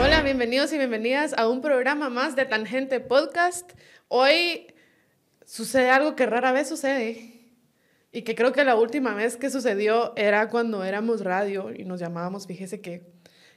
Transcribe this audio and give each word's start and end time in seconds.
Hola, 0.00 0.22
bienvenidos 0.22 0.72
y 0.72 0.78
bienvenidas 0.78 1.34
a 1.36 1.46
un 1.48 1.60
programa 1.60 2.08
más 2.08 2.36
de 2.36 2.46
Tangente 2.46 3.00
Podcast. 3.00 3.72
Hoy 4.08 4.68
sucede 5.44 5.90
algo 5.90 6.16
que 6.16 6.24
rara 6.24 6.52
vez 6.52 6.68
sucede 6.68 7.52
y 8.12 8.22
que 8.22 8.34
creo 8.34 8.52
que 8.52 8.64
la 8.64 8.76
última 8.76 9.14
vez 9.14 9.36
que 9.36 9.50
sucedió 9.50 10.14
era 10.16 10.48
cuando 10.48 10.82
éramos 10.82 11.22
radio 11.22 11.70
y 11.74 11.84
nos 11.84 12.00
llamábamos, 12.00 12.46
fíjese 12.46 12.80
que, 12.80 13.02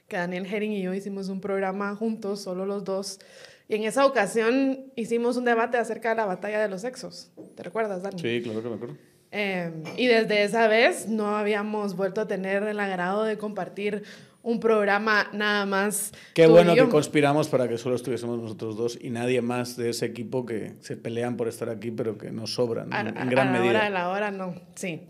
que 0.06 0.18
Daniel 0.18 0.44
Herring 0.44 0.72
y 0.72 0.82
yo 0.82 0.92
hicimos 0.92 1.30
un 1.30 1.40
programa 1.40 1.96
juntos, 1.96 2.42
solo 2.42 2.66
los 2.66 2.84
dos, 2.84 3.20
y 3.68 3.76
en 3.76 3.84
esa 3.84 4.04
ocasión 4.04 4.92
hicimos 4.96 5.38
un 5.38 5.46
debate 5.46 5.78
acerca 5.78 6.10
de 6.10 6.16
la 6.16 6.26
batalla 6.26 6.60
de 6.60 6.68
los 6.68 6.82
sexos. 6.82 7.30
¿Te 7.54 7.62
recuerdas, 7.62 8.02
Dani? 8.02 8.20
Sí, 8.20 8.42
claro 8.42 8.62
que 8.62 8.68
me 8.68 8.74
acuerdo. 8.74 9.09
Eh, 9.32 9.70
y 9.96 10.06
desde 10.06 10.42
esa 10.42 10.66
vez 10.66 11.06
no 11.08 11.36
habíamos 11.36 11.94
vuelto 11.96 12.20
a 12.20 12.26
tener 12.26 12.64
el 12.64 12.80
agrado 12.80 13.22
de 13.24 13.38
compartir 13.38 14.02
un 14.42 14.58
programa 14.58 15.28
nada 15.32 15.66
más. 15.66 16.12
Qué 16.34 16.46
bueno 16.46 16.74
que 16.74 16.88
conspiramos 16.88 17.48
para 17.48 17.68
que 17.68 17.78
solo 17.78 17.96
estuviésemos 17.96 18.40
nosotros 18.40 18.76
dos 18.76 18.98
y 19.00 19.10
nadie 19.10 19.42
más 19.42 19.76
de 19.76 19.90
ese 19.90 20.06
equipo 20.06 20.46
que 20.46 20.74
se 20.80 20.96
pelean 20.96 21.36
por 21.36 21.46
estar 21.46 21.68
aquí, 21.68 21.90
pero 21.90 22.16
que 22.16 22.30
nos 22.30 22.54
sobran 22.54 22.92
a, 22.92 23.00
en, 23.00 23.14
gran 23.28 23.48
a 23.48 23.52
la 23.52 23.58
medida. 23.58 23.70
hora 23.70 23.84
de 23.84 23.90
la 23.90 24.08
hora, 24.08 24.30
no, 24.30 24.54
sí. 24.74 25.02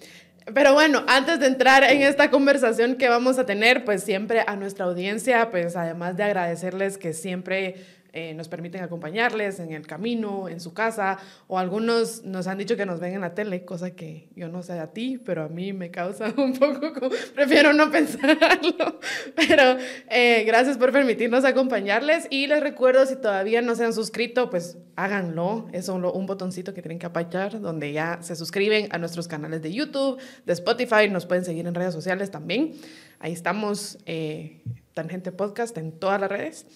Pero 0.53 0.73
bueno, 0.73 1.05
antes 1.07 1.39
de 1.39 1.47
entrar 1.47 1.85
en 1.85 2.03
esta 2.03 2.31
conversación 2.31 2.97
que 2.97 3.09
vamos 3.09 3.39
a 3.39 3.47
tener, 3.47 3.85
pues 3.85 4.03
siempre 4.03 4.43
a 4.45 4.57
nuestra 4.57 4.87
audiencia, 4.87 5.51
pues 5.51 5.77
además 5.77 6.17
de 6.17 6.25
agradecerles 6.25 6.99
que 6.99 7.13
siempre 7.13 7.77
eh, 8.13 8.35
nos 8.35 8.49
permiten 8.49 8.83
acompañarles 8.83 9.61
en 9.61 9.73
el 9.73 9.87
camino, 9.87 10.49
en 10.49 10.61
su 10.61 10.75
casa, 10.75 11.19
o 11.47 11.59
algunos 11.59 12.25
nos 12.25 12.47
han 12.47 12.59
dicho 12.59 12.77
que 12.77 12.87
nos 12.87 13.01
ven 13.01 13.15
en 13.15 13.21
la 13.21 13.35
tele, 13.35 13.65
cosa 13.65 13.93
que 13.93 14.29
yo 14.35 14.49
no 14.49 14.63
sé 14.63 14.79
a 14.79 14.89
ti, 14.89 15.21
pero 15.25 15.45
a 15.45 15.49
mí 15.49 15.73
me 15.73 15.91
causa 15.91 16.33
un 16.37 16.59
poco, 16.59 16.93
como, 16.93 17.11
prefiero 17.35 17.73
no 17.73 17.91
pensarlo, 17.93 19.01
pero 19.37 19.77
eh, 20.09 20.45
gracias 20.45 20.77
por 20.77 20.93
permitirnos 20.93 21.45
acompañarles 21.45 22.27
y 22.31 22.47
les 22.47 22.61
recuerdo 22.61 23.07
si 23.07 23.17
todavía 23.17 23.63
no 23.63 23.75
se 23.75 23.85
han 23.85 23.93
suscrito, 23.93 24.51
pues 24.51 24.77
háganlo, 24.97 25.69
es 25.73 25.87
solo 25.87 26.13
un 26.13 26.27
botoncito 26.27 26.75
que 26.75 26.83
tienen 26.83 26.99
que 26.99 27.07
apachar 27.07 27.61
donde 27.61 27.93
ya 27.93 28.19
se 28.23 28.37
suscriben 28.37 28.89
a 28.91 28.99
nuestros 28.99 29.29
canales 29.29 29.63
de 29.63 29.73
YouTube, 29.73 30.19
de 30.45 30.53
Spotify, 30.53 31.09
nos 31.09 31.27
pueden 31.27 31.45
seguir 31.45 31.67
en 31.67 31.75
redes 31.75 31.95
sociales 31.95 32.31
también, 32.31 32.73
ahí 33.21 33.33
estamos, 33.33 33.99
eh, 34.07 34.63
Tangente 34.95 35.33
Podcast 35.33 35.79
en 35.79 35.93
todas 35.93 36.21
las 36.21 36.31
redes. 36.31 36.67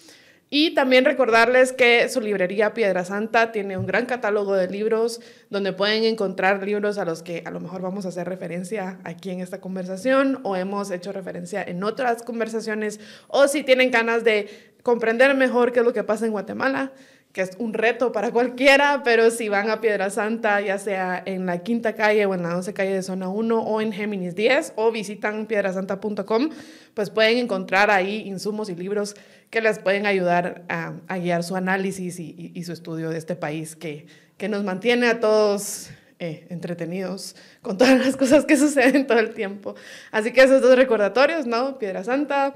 Y 0.56 0.70
también 0.72 1.04
recordarles 1.04 1.72
que 1.72 2.08
su 2.08 2.20
librería 2.20 2.74
Piedra 2.74 3.04
Santa 3.04 3.50
tiene 3.50 3.76
un 3.76 3.86
gran 3.86 4.06
catálogo 4.06 4.54
de 4.54 4.68
libros 4.68 5.20
donde 5.50 5.72
pueden 5.72 6.04
encontrar 6.04 6.62
libros 6.62 6.96
a 6.98 7.04
los 7.04 7.24
que 7.24 7.42
a 7.44 7.50
lo 7.50 7.58
mejor 7.58 7.82
vamos 7.82 8.06
a 8.06 8.10
hacer 8.10 8.28
referencia 8.28 9.00
aquí 9.02 9.30
en 9.30 9.40
esta 9.40 9.60
conversación 9.60 10.38
o 10.44 10.54
hemos 10.54 10.92
hecho 10.92 11.10
referencia 11.10 11.60
en 11.60 11.82
otras 11.82 12.22
conversaciones 12.22 13.00
o 13.26 13.48
si 13.48 13.64
tienen 13.64 13.90
ganas 13.90 14.22
de 14.22 14.48
comprender 14.84 15.34
mejor 15.34 15.72
qué 15.72 15.80
es 15.80 15.84
lo 15.84 15.92
que 15.92 16.04
pasa 16.04 16.24
en 16.24 16.30
Guatemala 16.30 16.92
que 17.34 17.42
es 17.42 17.50
un 17.58 17.74
reto 17.74 18.12
para 18.12 18.30
cualquiera, 18.30 19.02
pero 19.04 19.28
si 19.32 19.48
van 19.48 19.68
a 19.68 19.80
Piedra 19.80 20.08
Santa, 20.08 20.60
ya 20.60 20.78
sea 20.78 21.20
en 21.26 21.46
la 21.46 21.64
quinta 21.64 21.96
calle 21.96 22.24
o 22.26 22.34
en 22.34 22.44
la 22.44 22.56
11 22.56 22.72
calle 22.74 22.92
de 22.92 23.02
zona 23.02 23.28
1 23.28 23.60
o 23.60 23.80
en 23.80 23.92
Géminis 23.92 24.36
10 24.36 24.74
o 24.76 24.92
visitan 24.92 25.46
piedrasanta.com, 25.46 26.50
pues 26.94 27.10
pueden 27.10 27.38
encontrar 27.38 27.90
ahí 27.90 28.22
insumos 28.24 28.70
y 28.70 28.76
libros 28.76 29.16
que 29.50 29.60
les 29.60 29.80
pueden 29.80 30.06
ayudar 30.06 30.62
a, 30.68 31.18
guiar 31.18 31.42
su 31.42 31.56
análisis 31.56 32.20
y, 32.20 32.62
su 32.62 32.72
estudio 32.72 33.10
de 33.10 33.18
este 33.18 33.34
país 33.34 33.74
que, 33.74 34.06
que 34.36 34.48
nos 34.48 34.62
mantiene 34.62 35.08
a 35.08 35.18
todos 35.18 35.90
eh, 36.20 36.46
entretenidos 36.50 37.34
con 37.62 37.76
todas 37.76 37.98
las 37.98 38.16
cosas 38.16 38.44
que 38.44 38.56
suceden 38.56 39.08
todo 39.08 39.18
el 39.18 39.34
tiempo. 39.34 39.74
Así 40.12 40.32
que 40.32 40.40
esos 40.40 40.62
dos 40.62 40.76
recordatorios, 40.76 41.46
¿no? 41.48 41.80
Piedra 41.80 42.04
Santa. 42.04 42.54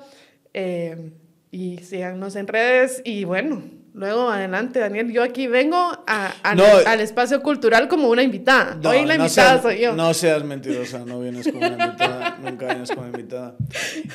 Eh, 0.55 1.11
y 1.51 1.79
síganos 1.79 2.37
en 2.37 2.47
redes 2.47 3.01
y 3.05 3.25
bueno, 3.25 3.62
luego 3.94 4.28
adelante 4.31 4.78
Daniel, 4.78 5.10
yo 5.12 5.22
aquí 5.22 5.47
vengo 5.47 5.76
a, 5.76 6.34
a 6.43 6.54
No, 6.54 6.65
al 6.87 7.00
espacio 7.00 7.43
cultural 7.43 7.88
como 7.88 8.09
una 8.09 8.22
invitada. 8.22 8.78
No, 8.82 8.91
Hoy 8.91 9.04
la 9.04 9.16
no 9.16 9.25
invitada 9.25 9.50
seas- 9.53 9.62
soy 9.62 9.81
yo. 9.81 9.94
No 9.94 10.15
seas 10.15 10.44
mentirosa, 10.44 11.00
no 11.04 11.21
vienes 11.21 11.47
como 11.47 11.59
una 11.66 11.84
invitada, 11.87 12.38
nunca 12.43 12.66
vienes 12.66 12.91
como 12.91 13.06
invitada. 13.06 13.56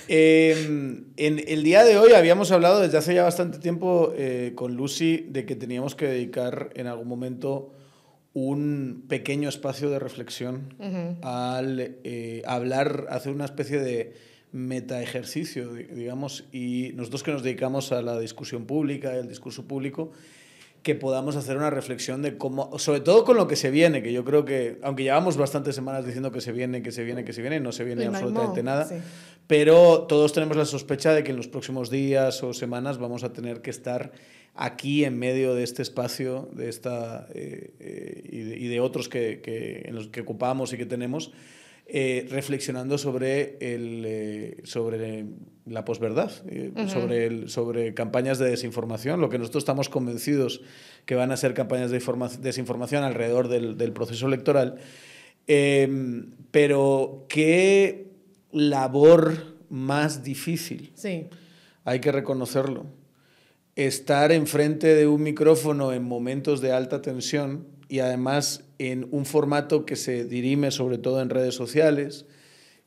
Eh, 0.08 1.02
en 1.18 1.42
el 1.48 1.64
día 1.64 1.84
de 1.84 1.98
hoy 1.98 2.14
habíamos 2.14 2.52
hablado 2.52 2.80
desde 2.82 2.98
hace 2.98 3.14
ya 3.14 3.24
bastante 3.24 3.60
tiempo 3.60 4.14
eh, 4.16 4.54
con 4.56 4.76
Lucy 4.76 5.26
de 5.30 5.46
que 5.46 5.56
teníamos 5.56 5.96
que 5.96 6.08
dedicar 6.08 6.70
en 6.76 6.88
algún 6.88 7.08
momento 7.08 7.74
un 8.34 9.06
pequeño 9.08 9.48
espacio 9.48 9.90
de 9.92 10.00
reflexión 10.00 10.74
al 11.22 11.80
eh, 12.04 12.42
hablar, 12.48 13.06
hacer 13.10 13.32
una 13.32 13.46
especie 13.46 13.80
de 13.80 14.14
meta 14.54 15.02
ejercicio, 15.02 15.74
digamos, 15.74 16.46
y 16.52 16.92
nosotros 16.94 17.24
que 17.24 17.32
nos 17.32 17.44
dedicamos 17.44 17.92
a 17.92 18.02
la 18.02 18.20
discusión 18.20 18.66
pública, 18.66 19.16
el 19.16 19.28
discurso 19.28 19.68
público, 19.68 20.12
que 20.84 20.96
podamos 20.96 21.36
hacer 21.36 21.58
una 21.58 21.70
reflexión 21.70 22.22
de 22.22 22.38
cómo, 22.38 22.78
sobre 22.78 23.00
todo 23.00 23.24
con 23.24 23.36
lo 23.36 23.48
que 23.48 23.56
se 23.56 23.72
viene, 23.72 24.04
que 24.04 24.14
yo 24.14 24.24
creo 24.24 24.46
que, 24.46 24.80
aunque 24.84 25.04
llevamos 25.04 25.38
bastantes 25.38 25.74
semanas 25.74 26.06
diciendo 26.06 26.32
que 26.32 26.42
se 26.42 26.52
viene, 26.52 26.84
que 26.84 26.92
se 26.92 27.04
viene, 27.04 27.24
que 27.24 27.34
se 27.34 27.42
viene, 27.42 27.60
no 27.60 27.72
se 27.72 27.84
viene 27.84 28.06
Pues 28.06 28.16
absolutamente 28.16 28.64
nada, 28.64 28.86
sí. 28.86 28.96
pero 29.48 30.04
todos 30.04 30.34
tenemos 30.34 30.56
la 30.56 30.66
sospecha 30.66 31.14
de 31.14 31.24
que 31.24 31.32
en 31.32 31.38
los 31.38 31.48
próximos 31.48 31.90
días 31.90 32.44
o 32.44 32.54
semanas 32.54 33.00
vamos 33.00 33.24
a 33.24 33.34
tener 33.34 33.62
que 33.62 33.72
estar 33.72 34.12
aquí 34.56 35.04
en 35.04 35.18
medio 35.18 35.56
de 35.56 35.64
este 35.64 35.82
espacio, 35.82 36.50
de 36.52 36.70
esta 36.70 37.28
eh, 37.34 37.74
eh, 37.80 38.30
y, 38.30 38.40
de, 38.40 38.58
y 38.60 38.68
de 38.68 38.80
otros 38.82 39.10
que, 39.10 39.42
que, 39.42 39.84
en 39.86 39.96
los 39.96 40.10
que 40.10 40.22
ocupamos 40.22 40.74
y 40.74 40.78
que 40.78 40.86
tenemos, 40.86 41.32
eh, 41.86 42.26
reflexionando 42.30 42.98
sobre, 42.98 43.58
el, 43.60 44.04
eh, 44.06 44.62
sobre 44.64 45.26
la 45.66 45.86
posverdad, 45.86 46.32
eh, 46.48 46.72
sobre, 46.88 47.26
el, 47.26 47.50
sobre 47.50 47.94
campañas 47.94 48.40
de 48.40 48.50
desinformación, 48.50 49.22
lo 49.22 49.30
que 49.30 49.38
nosotros 49.38 49.62
estamos 49.64 49.90
convencidos 49.90 50.62
que 51.06 51.16
van 51.16 51.32
a 51.32 51.38
ser 51.38 51.54
campañas 51.54 51.92
de 51.92 51.98
informa- 52.00 52.30
desinformación 52.38 53.04
alrededor 53.04 53.48
del, 53.48 53.78
del 53.78 53.92
proceso 53.94 54.28
electoral. 54.28 54.78
Pero 56.52 57.26
qué 57.30 58.08
labor 58.52 59.56
más 59.70 60.24
difícil, 60.24 60.92
Sí, 60.96 61.26
hay 61.84 62.00
que 62.00 62.12
reconocerlo. 62.12 62.86
Estar 63.76 64.32
enfrente 64.32 64.94
de 64.94 65.08
un 65.08 65.24
micrófono 65.24 65.92
en 65.94 66.04
momentos 66.04 66.62
de 66.62 66.72
alta 66.72 67.02
tensión 67.02 67.66
y 67.90 68.00
además 68.00 68.64
en 68.92 69.08
un 69.12 69.26
formato 69.26 69.86
que 69.86 69.96
se 69.96 70.26
dirime 70.26 70.72
sobre 70.72 70.98
todo 70.98 71.22
en 71.22 71.30
redes 71.30 71.56
sociales, 71.56 72.26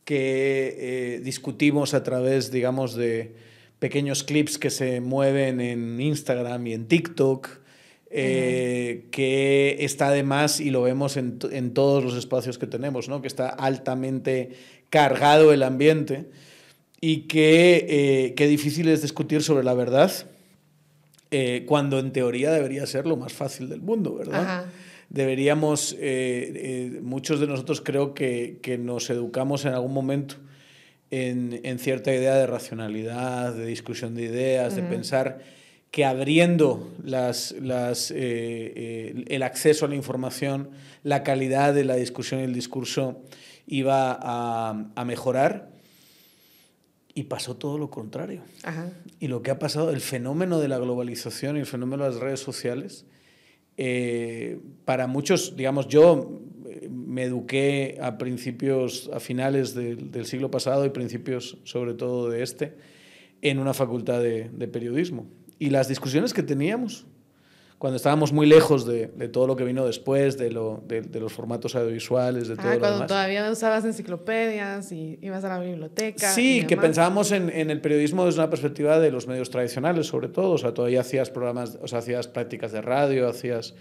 que 0.05 0.77
eh, 0.79 1.21
discutimos 1.23 1.95
a 1.95 2.03
través, 2.03 2.51
digamos, 2.51 2.95
de 2.95 3.35
pequeños 3.79 4.25
clips 4.25 4.59
que 4.59 4.71
se 4.71 5.01
mueven 5.01 5.61
en 5.61 6.01
Instagram 6.01 6.67
y 6.67 6.73
en 6.75 6.87
TikTok, 6.87 7.49
eh, 8.11 9.07
que 9.11 9.77
está 9.81 10.09
además, 10.09 10.61
y 10.61 10.71
lo 10.71 10.83
vemos 10.83 11.17
en, 11.17 11.39
en 11.51 11.75
todos 11.75 12.05
los 12.05 12.17
espacios 12.17 12.57
que 12.57 12.67
tenemos, 12.67 13.09
¿no? 13.09 13.21
que 13.21 13.29
está 13.29 13.49
altamente 13.49 14.51
cargado 14.91 15.53
el 15.53 15.63
ambiente 15.63 16.27
y 17.01 17.23
que 17.23 17.87
eh, 17.89 18.35
qué 18.35 18.47
difícil 18.47 18.89
es 18.89 19.03
discutir 19.03 19.43
sobre 19.43 19.65
la 19.65 19.75
verdad 19.75 20.13
eh, 21.31 21.65
cuando 21.67 21.99
en 21.99 22.13
teoría 22.13 22.53
debería 22.53 22.87
ser 22.87 23.07
lo 23.07 23.17
más 23.17 23.33
fácil 23.33 23.69
del 23.69 23.81
mundo, 23.81 24.15
¿verdad? 24.15 24.41
Ajá. 24.41 24.65
Deberíamos, 25.09 25.93
eh, 25.93 25.99
eh, 26.01 27.01
muchos 27.03 27.41
de 27.41 27.47
nosotros 27.47 27.81
creo 27.81 28.13
que, 28.15 28.59
que 28.63 28.77
nos 28.79 29.09
educamos 29.11 29.65
en 29.65 29.73
algún 29.73 29.95
momento 29.95 30.37
en, 31.11 31.61
en 31.63 31.79
cierta 31.79 32.13
idea 32.13 32.35
de 32.35 32.47
racionalidad, 32.47 33.55
de 33.55 33.67
discusión 33.67 34.15
de 34.15 34.25
ideas, 34.25 34.75
de 34.77 34.83
pensar 34.83 35.39
que 35.91 36.05
abriendo 36.05 36.93
las, 37.03 37.53
las, 37.53 38.11
eh, 38.11 38.17
eh, 38.19 39.25
el 39.29 39.43
acceso 39.43 39.87
a 39.87 39.89
la 39.89 39.95
información, 39.95 40.71
la 41.03 41.23
calidad 41.23 41.73
de 41.73 41.85
la 41.85 41.95
discusión 41.95 42.41
y 42.41 42.45
el 42.45 42.53
discurso 42.53 43.23
iba 43.67 44.13
a, 44.21 44.91
a 44.95 45.05
mejorar. 45.05 45.71
Y 47.15 47.25
pasó 47.25 47.57
todo 47.57 47.79
lo 47.79 47.89
contrario. 47.89 48.43
ajá. 48.63 48.91
Y 49.21 49.29
lo 49.29 49.41
que 49.41 49.51
ha 49.51 49.59
pasado, 49.59 49.91
el 49.91 50.03
fenómeno 50.03 50.59
de 50.59 50.69
la 50.69 50.77
globalización 50.77 51.57
y 51.57 51.61
el 51.61 51.67
fenómeno 51.67 52.05
de 52.05 52.11
las 52.11 52.21
redes 52.21 52.41
sociales, 52.41 53.07
eh, 53.77 54.59
para 54.85 55.07
muchos, 55.07 55.57
digamos, 55.57 55.89
yo 55.89 56.41
eh, 56.67 56.89
me 56.91 57.25
eduqué 57.25 57.99
a 58.01 58.19
principios, 58.19 59.11
a 59.13 59.21
finales 59.21 59.75
del, 59.75 60.27
siglo 60.27 60.51
pasado 60.51 60.85
y 60.85 60.91
principios 60.91 61.59
sobre 61.65 61.95
todo 61.95 62.31
de 62.31 62.43
este, 62.43 62.75
en 63.43 63.59
una 63.59 63.75
facultad 63.75 64.23
de 64.23 64.69
periodismo. 64.69 65.27
Y 65.59 65.71
las 65.71 65.89
discusiones 65.89 66.35
que 66.35 66.43
teníamos, 66.43 67.07
cuando 67.79 67.97
estábamos 67.97 68.33
muy 68.33 68.47
lejos 68.47 68.87
de, 68.87 69.09
de 69.09 69.29
todo 69.29 69.47
lo 69.47 69.55
que 69.55 69.65
vino 69.65 69.85
después, 69.85 70.39
de, 70.39 70.51
lo, 70.51 70.83
de, 70.87 71.03
de 71.03 71.21
los 71.21 71.33
formatos 71.33 71.75
audiovisuales, 71.77 72.49
de 72.49 72.57
todo 72.57 72.69
Ah, 72.69 72.75
lo 72.75 72.79
cuando 72.81 72.97
demás. 72.97 73.09
todavía 73.09 73.51
usabas 73.51 73.85
enciclopedias 73.85 74.91
y 74.93 75.19
ibas 75.21 75.45
a 75.45 75.49
la 75.51 75.61
biblioteca. 75.61 76.33
Sí, 76.33 76.65
que 76.67 76.77
pensábamos 76.79 77.33
en, 77.33 77.51
en 77.51 77.71
el 77.71 77.81
periodismo 77.83 78.25
desde 78.25 78.41
una 78.41 78.49
perspectiva 78.49 78.99
de 78.99 79.11
los 79.11 79.27
medios 79.27 79.51
tradicionales, 79.51 80.07
sobre 80.07 80.29
todo. 80.29 80.53
O 80.53 80.59
sea, 80.59 80.73
todavía 80.73 81.01
hacías 81.03 81.29
programas, 81.31 81.79
o 81.83 81.87
sea, 81.87 81.99
hacías 81.99 82.29
prácticas 82.29 82.73
de 82.73 82.81
radio, 82.81 83.29
hacías 83.29 83.75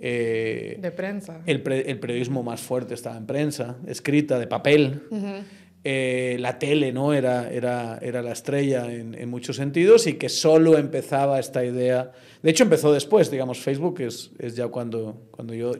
Eh, 0.00 0.78
de 0.80 0.90
prensa. 0.92 1.40
El, 1.46 1.62
el, 1.86 1.98
periodismo 1.98 2.42
más 2.42 2.60
fuerte 2.60 2.94
estaba 2.94 3.16
en 3.16 3.26
prensa, 3.26 3.76
escrita, 3.86 4.38
de 4.38 4.46
papel. 4.46 5.02
Eh, 5.84 6.36
la 6.40 6.58
tele 6.58 6.92
¿no? 6.92 7.12
era, 7.14 7.50
era, 7.50 7.98
era 8.02 8.20
la 8.22 8.32
estrella 8.32 8.92
en, 8.92 9.14
en, 9.14 9.28
muchos 9.28 9.56
sentidos 9.56 10.06
y 10.06 10.14
que 10.14 10.28
solo 10.28 10.76
empezaba 10.76 11.38
esta 11.38 11.64
idea. 11.64 12.12
De 12.42 12.50
hecho, 12.50 12.64
empezó 12.64 12.92
después, 12.92 13.30
digamos, 13.30 13.58
Facebook 13.58 14.00
es, 14.00 14.30
es 14.38 14.54
ya 14.54 14.68
cuando, 14.68 15.28
cuando 15.30 15.54
yo 15.54 15.72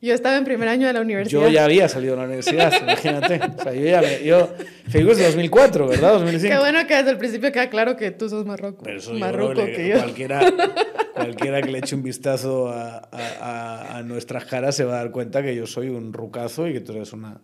yo 0.00 0.14
estaba 0.14 0.36
en 0.36 0.44
primer 0.44 0.68
año 0.68 0.86
de 0.86 0.92
la 0.92 1.00
universidad. 1.00 1.42
Yo 1.42 1.48
ya 1.48 1.64
había 1.64 1.88
salido 1.88 2.14
de 2.14 2.20
la 2.20 2.26
universidad, 2.26 2.72
imagínate. 2.82 3.40
O 3.58 3.62
sea, 3.62 3.74
yo 3.74 3.84
ya 3.84 4.00
me, 4.00 4.24
yo, 4.24 4.48
Facebook 4.88 5.12
es 5.12 5.18
de 5.18 5.24
2004, 5.24 5.88
¿verdad? 5.88 6.12
2005. 6.12 6.54
Qué 6.54 6.60
bueno 6.60 6.86
que 6.86 6.94
desde 6.94 7.10
el 7.10 7.18
principio 7.18 7.50
queda 7.50 7.68
claro 7.68 7.96
que 7.96 8.12
tú 8.12 8.28
sos 8.28 8.46
marroco. 8.46 8.84
Pero 8.84 8.98
eso 8.98 9.12
marroco 9.14 9.64
que 9.64 9.88
yo. 9.88 9.96
Cualquiera, 9.96 10.40
cualquiera 11.14 11.60
que 11.62 11.72
le 11.72 11.78
eche 11.78 11.96
un 11.96 12.04
vistazo 12.04 12.68
a, 12.68 13.08
a, 13.10 13.98
a, 13.98 14.02
nuestras 14.04 14.44
caras 14.44 14.76
se 14.76 14.84
va 14.84 14.94
a 14.94 14.96
dar 14.98 15.10
cuenta 15.10 15.42
que 15.42 15.56
yo 15.56 15.66
soy 15.66 15.88
un 15.88 16.12
rucazo 16.12 16.68
y 16.68 16.74
que 16.74 16.80
tú 16.80 16.92
eres 16.92 17.12
una, 17.12 17.40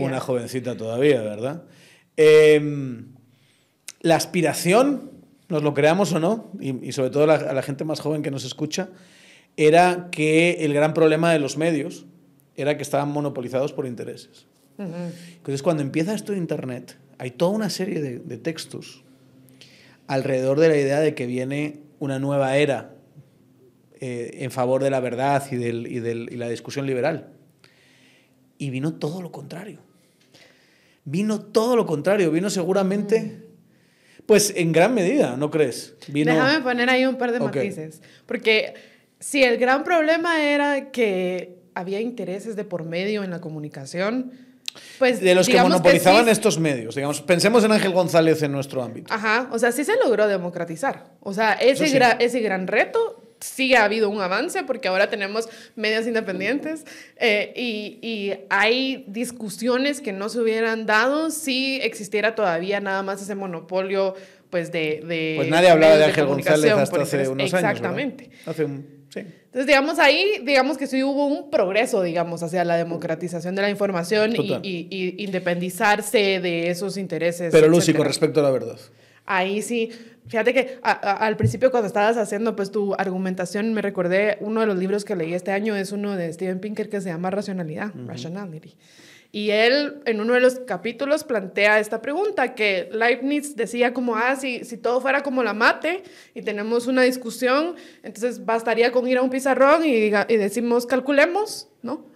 una 0.00 0.20
jovencita 0.20 0.78
todavía, 0.78 1.20
¿verdad? 1.20 1.64
Eh, 2.16 2.62
la 4.00 4.16
aspiración, 4.16 5.10
nos 5.48 5.62
lo 5.62 5.74
creamos 5.74 6.12
o 6.12 6.20
no, 6.20 6.50
y, 6.60 6.88
y 6.88 6.92
sobre 6.92 7.10
todo 7.10 7.30
a 7.30 7.52
la 7.52 7.62
gente 7.62 7.84
más 7.84 8.00
joven 8.00 8.22
que 8.22 8.30
nos 8.30 8.44
escucha, 8.44 8.90
era 9.56 10.08
que 10.10 10.64
el 10.64 10.74
gran 10.74 10.94
problema 10.94 11.32
de 11.32 11.38
los 11.38 11.56
medios 11.56 12.06
era 12.56 12.76
que 12.76 12.82
estaban 12.82 13.10
monopolizados 13.10 13.72
por 13.72 13.86
intereses. 13.86 14.46
Entonces, 14.76 15.62
cuando 15.62 15.82
empieza 15.82 16.14
esto 16.14 16.32
de 16.32 16.38
Internet, 16.38 16.98
hay 17.18 17.30
toda 17.30 17.52
una 17.52 17.70
serie 17.70 18.00
de, 18.00 18.38
textos 18.38 19.04
alrededor 20.06 20.58
de 20.58 20.68
la 20.68 20.76
idea 20.76 21.00
de 21.00 21.14
que 21.14 21.26
viene 21.26 21.80
una 22.00 22.18
nueva 22.18 22.56
era 22.56 22.94
eh, 24.00 24.38
en 24.40 24.50
favor 24.50 24.82
de 24.82 24.90
la 24.90 25.00
verdad 25.00 25.44
y, 25.50 25.56
del, 25.56 25.86
y, 25.86 26.00
del, 26.00 26.28
y 26.30 26.36
la 26.36 26.48
discusión 26.48 26.86
liberal. 26.86 27.28
Y 28.58 28.70
vino 28.70 28.94
todo 28.94 29.22
lo 29.22 29.30
contrario. 29.30 29.78
Vino 31.04 31.40
todo 31.40 31.76
lo 31.76 31.86
contrario. 31.86 32.30
Vino 32.30 32.50
seguramente... 32.50 33.42
Pues 34.26 34.52
en 34.56 34.72
gran 34.72 34.94
medida, 34.94 35.36
¿no 35.36 35.50
crees? 35.50 35.94
Vino... 36.08 36.32
Déjame 36.32 36.60
poner 36.62 36.88
ahí 36.88 37.04
un 37.04 37.16
par 37.16 37.32
de 37.32 37.40
matices. 37.40 38.00
Porque 38.26 38.74
si 39.20 39.42
el 39.42 39.58
gran 39.58 39.84
problema 39.84 40.42
era 40.42 40.90
que 40.90 41.58
había 41.74 42.00
intereses 42.00 42.56
de 42.56 42.64
por 42.64 42.84
medio 42.84 43.22
en 43.22 43.30
la 43.30 43.40
comunicación, 43.40 44.32
pues, 44.98 45.20
de 45.20 45.34
los 45.34 45.48
que 45.48 45.60
monopolizaban 45.60 46.28
estos 46.28 46.58
medios, 46.58 46.94
digamos, 46.94 47.20
pensemos 47.22 47.64
en 47.64 47.72
Ángel 47.72 47.92
González 47.92 48.42
en 48.42 48.52
nuestro 48.52 48.82
ámbito. 48.82 49.12
Ajá, 49.12 49.48
o 49.52 49.58
sea, 49.58 49.72
sí 49.72 49.84
se 49.84 49.96
logró 49.96 50.26
democratizar. 50.28 51.04
O 51.20 51.32
sea, 51.32 51.54
ese, 51.54 52.00
ese 52.20 52.40
gran 52.40 52.66
reto 52.66 53.20
sí 53.40 53.74
ha 53.74 53.84
habido 53.84 54.08
un 54.08 54.20
avance 54.20 54.62
porque 54.64 54.88
ahora 54.88 55.10
tenemos 55.10 55.48
medios 55.76 56.06
independientes 56.06 56.84
eh, 57.16 57.52
y, 57.54 57.98
y, 58.00 58.34
hay 58.48 59.04
discusiones 59.08 60.00
que 60.00 60.12
no 60.12 60.28
se 60.28 60.40
hubieran 60.40 60.86
dado 60.86 61.30
si 61.30 61.78
existiera 61.82 62.34
todavía 62.34 62.80
nada 62.80 63.02
más 63.02 63.20
ese 63.20 63.34
monopolio 63.34 64.14
pues 64.48 64.70
de... 64.72 65.02
de 65.04 65.34
pues 65.36 65.48
nadie 65.48 65.68
hablaba 65.68 65.96
de 65.96 66.04
Ángel 66.04 66.26
González 66.26 66.72
hasta 66.72 67.02
hace 67.02 67.28
unos 67.28 67.52
años. 67.52 67.70
Exactamente. 67.70 68.30
Hace 68.46 68.64
un 68.64 68.93
entonces, 69.20 69.66
digamos, 69.66 69.98
ahí, 69.98 70.42
digamos 70.44 70.78
que 70.78 70.86
sí 70.86 71.02
hubo 71.02 71.26
un 71.26 71.50
progreso, 71.50 72.02
digamos, 72.02 72.42
hacia 72.42 72.64
la 72.64 72.76
democratización 72.76 73.54
de 73.54 73.62
la 73.62 73.70
información 73.70 74.32
y, 74.36 75.14
independizarse 75.18 76.40
de 76.40 76.70
esos 76.70 76.96
intereses. 76.96 77.52
Pero, 77.52 77.68
Lucy, 77.68 77.92
con 77.92 78.06
respecto 78.06 78.40
a 78.40 78.42
la 78.42 78.50
verdad. 78.50 78.78
Ahí 79.26 79.62
sí, 79.62 79.90
fíjate 80.26 80.52
que 80.52 80.78
al 80.82 81.36
principio 81.36 81.70
cuando 81.70 81.86
estabas 81.86 82.18
haciendo 82.18 82.54
pues 82.54 82.70
tu 82.70 82.94
argumentación, 82.94 83.72
me 83.72 83.80
recordé 83.80 84.36
uno 84.40 84.60
de 84.60 84.66
los 84.66 84.76
libros 84.76 85.04
que 85.04 85.16
leí 85.16 85.32
este 85.32 85.50
año, 85.50 85.74
es 85.76 85.92
uno 85.92 86.14
de 86.14 86.30
Steven 86.32 86.60
Pinker 86.60 86.90
que 86.90 87.00
se 87.00 87.08
llama 87.08 87.30
Racionalidad, 87.30 87.92
Rationality. 88.06 88.74
Y 89.34 89.50
él 89.50 90.00
en 90.04 90.20
uno 90.20 90.34
de 90.34 90.40
los 90.40 90.60
capítulos 90.60 91.24
plantea 91.24 91.80
esta 91.80 92.00
pregunta 92.00 92.54
que 92.54 92.88
Leibniz 92.92 93.56
decía 93.56 93.92
como, 93.92 94.14
ah, 94.14 94.36
si, 94.36 94.64
si 94.64 94.76
todo 94.76 95.00
fuera 95.00 95.24
como 95.24 95.42
la 95.42 95.52
mate 95.52 96.04
y 96.34 96.42
tenemos 96.42 96.86
una 96.86 97.02
discusión, 97.02 97.74
entonces 98.04 98.44
bastaría 98.44 98.92
con 98.92 99.08
ir 99.08 99.18
a 99.18 99.22
un 99.22 99.30
pizarrón 99.30 99.84
y, 99.84 99.90
y 100.04 100.36
decimos, 100.36 100.86
calculemos, 100.86 101.66
¿no? 101.82 102.06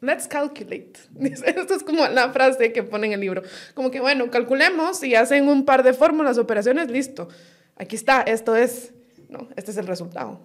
Let's 0.00 0.26
calculate. 0.26 0.94
Esto 1.46 1.76
es 1.76 1.84
como 1.84 2.08
la 2.08 2.32
frase 2.32 2.72
que 2.72 2.82
pone 2.82 3.06
en 3.06 3.12
el 3.12 3.20
libro. 3.20 3.42
Como 3.74 3.92
que, 3.92 4.00
bueno, 4.00 4.28
calculemos 4.32 5.04
y 5.04 5.14
hacen 5.14 5.46
un 5.48 5.64
par 5.64 5.84
de 5.84 5.92
fórmulas, 5.92 6.38
operaciones, 6.38 6.90
listo. 6.90 7.28
Aquí 7.76 7.94
está, 7.94 8.22
esto 8.22 8.56
es, 8.56 8.92
¿no? 9.28 9.46
Este 9.54 9.70
es 9.70 9.76
el 9.76 9.86
resultado. 9.86 10.40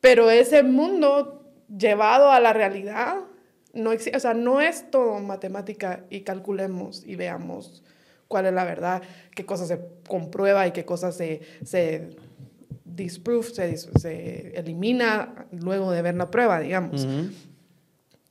Pero 0.00 0.30
ese 0.30 0.62
mundo 0.62 1.50
llevado 1.68 2.30
a 2.30 2.38
la 2.38 2.52
realidad 2.52 3.24
no 3.74 3.90
o 3.90 4.20
sea, 4.20 4.34
no 4.34 4.60
es 4.60 4.90
todo 4.90 5.18
matemática 5.20 6.04
y 6.10 6.20
calculemos 6.20 7.04
y 7.06 7.16
veamos 7.16 7.82
cuál 8.28 8.46
es 8.46 8.52
la 8.52 8.64
verdad, 8.64 9.02
qué 9.34 9.44
cosas 9.44 9.68
se 9.68 9.80
comprueba 10.08 10.66
y 10.66 10.72
qué 10.72 10.84
cosas 10.84 11.16
se, 11.16 11.40
se 11.64 12.10
disprove, 12.84 13.44
se, 13.44 13.76
se 13.76 14.58
elimina 14.58 15.46
luego 15.52 15.90
de 15.92 16.02
ver 16.02 16.14
la 16.14 16.30
prueba, 16.30 16.60
digamos. 16.60 17.06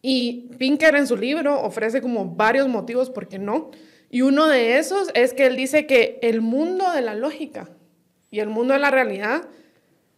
Y 0.02 0.50
Pinker 0.58 0.96
en 0.96 1.08
su 1.08 1.16
libro 1.16 1.62
ofrece 1.62 2.02
como 2.02 2.26
varios 2.26 2.68
motivos 2.68 3.10
por 3.10 3.28
qué 3.28 3.40
no. 3.40 3.72
Y 4.10 4.22
uno 4.22 4.48
de 4.48 4.78
esos 4.78 5.10
es 5.14 5.34
que 5.34 5.46
él 5.46 5.56
dice 5.56 5.86
que 5.88 6.20
el 6.22 6.42
mundo 6.42 6.92
de 6.92 7.02
la 7.02 7.16
lógica 7.16 7.70
y 8.30 8.40
el 8.40 8.50
mundo 8.50 8.74
de 8.74 8.80
la 8.80 8.92
realidad 8.92 9.48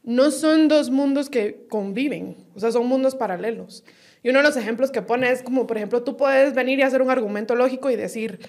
no 0.03 0.31
son 0.31 0.67
dos 0.67 0.89
mundos 0.89 1.29
que 1.29 1.65
conviven, 1.69 2.35
o 2.55 2.59
sea, 2.59 2.71
son 2.71 2.87
mundos 2.87 3.15
paralelos. 3.15 3.83
Y 4.25 4.29
uno 4.29 4.39
de 4.39 4.43
los 4.43 4.57
ejemplos 4.57 4.89
que 4.89 5.03
pone 5.03 5.29
es 5.29 5.43
como, 5.43 5.67
por 5.67 5.77
ejemplo, 5.77 6.01
tú 6.01 6.17
puedes 6.17 6.55
venir 6.55 6.79
y 6.79 6.81
hacer 6.81 7.03
un 7.03 7.11
argumento 7.11 7.53
lógico 7.53 7.91
y 7.91 7.95
decir, 7.95 8.39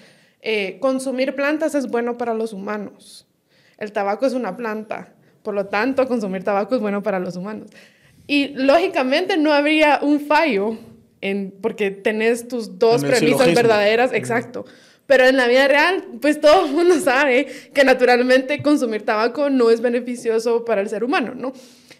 eh, 0.41 0.79
consumir 0.79 1.35
plantas 1.35 1.75
es 1.75 1.85
bueno 1.85 2.17
para 2.17 2.33
los 2.33 2.51
humanos. 2.51 3.27
El 3.77 3.91
tabaco 3.91 4.25
es 4.25 4.33
una 4.33 4.57
planta, 4.57 5.13
por 5.43 5.53
lo 5.53 5.67
tanto, 5.67 6.07
consumir 6.07 6.43
tabaco 6.43 6.73
es 6.73 6.81
bueno 6.81 7.03
para 7.03 7.19
los 7.19 7.35
humanos. 7.35 7.69
Y 8.25 8.55
lógicamente 8.55 9.37
no 9.37 9.53
habría 9.53 9.99
un 10.01 10.19
fallo 10.19 10.79
en, 11.21 11.53
porque 11.61 11.91
tenés 11.91 12.47
tus 12.47 12.79
dos 12.79 13.03
premisas 13.03 13.53
verdaderas, 13.53 14.13
exacto. 14.13 14.65
Pero 15.05 15.25
en 15.25 15.37
la 15.37 15.47
vida 15.47 15.67
real, 15.67 16.05
pues 16.19 16.41
todo 16.41 16.65
el 16.65 16.71
mundo 16.71 16.99
sabe 16.99 17.45
que 17.71 17.83
naturalmente 17.83 18.63
consumir 18.63 19.03
tabaco 19.05 19.51
no 19.51 19.69
es 19.69 19.79
beneficioso 19.81 20.65
para 20.65 20.81
el 20.81 20.89
ser 20.89 21.03
humano, 21.03 21.35
¿no? 21.35 21.53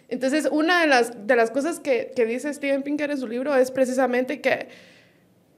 Entonces, 0.08 0.48
una 0.50 0.80
de 0.80 0.86
las, 0.86 1.26
de 1.26 1.36
las 1.36 1.50
cosas 1.50 1.80
que, 1.80 2.12
que 2.16 2.24
dice 2.24 2.52
Steven 2.52 2.82
Pinker 2.82 3.10
en 3.10 3.18
su 3.18 3.28
libro 3.28 3.54
es 3.54 3.70
precisamente 3.70 4.40
que 4.40 4.68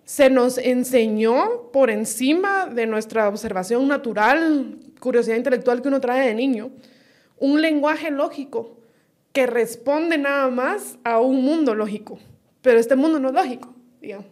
se 0.04 0.28
nos 0.28 0.58
enseñó 0.58 1.70
por 1.72 1.88
encima 1.88 2.66
de 2.66 2.86
nuestra 2.86 3.28
observación 3.28 3.86
natural, 3.86 4.76
curiosidad 4.98 5.36
intelectual 5.36 5.82
que 5.82 5.88
uno 5.88 6.00
trae 6.00 6.26
de 6.26 6.34
niño, 6.34 6.72
un 7.38 7.62
lenguaje 7.62 8.10
lógico 8.10 8.80
que 9.32 9.46
responde 9.46 10.18
nada 10.18 10.48
más 10.50 10.98
a 11.04 11.20
un 11.20 11.44
mundo 11.44 11.76
lógico, 11.76 12.18
pero 12.62 12.80
este 12.80 12.96
mundo 12.96 13.20
no 13.20 13.28
es 13.28 13.34
lógico, 13.34 13.74
digamos. 14.00 14.26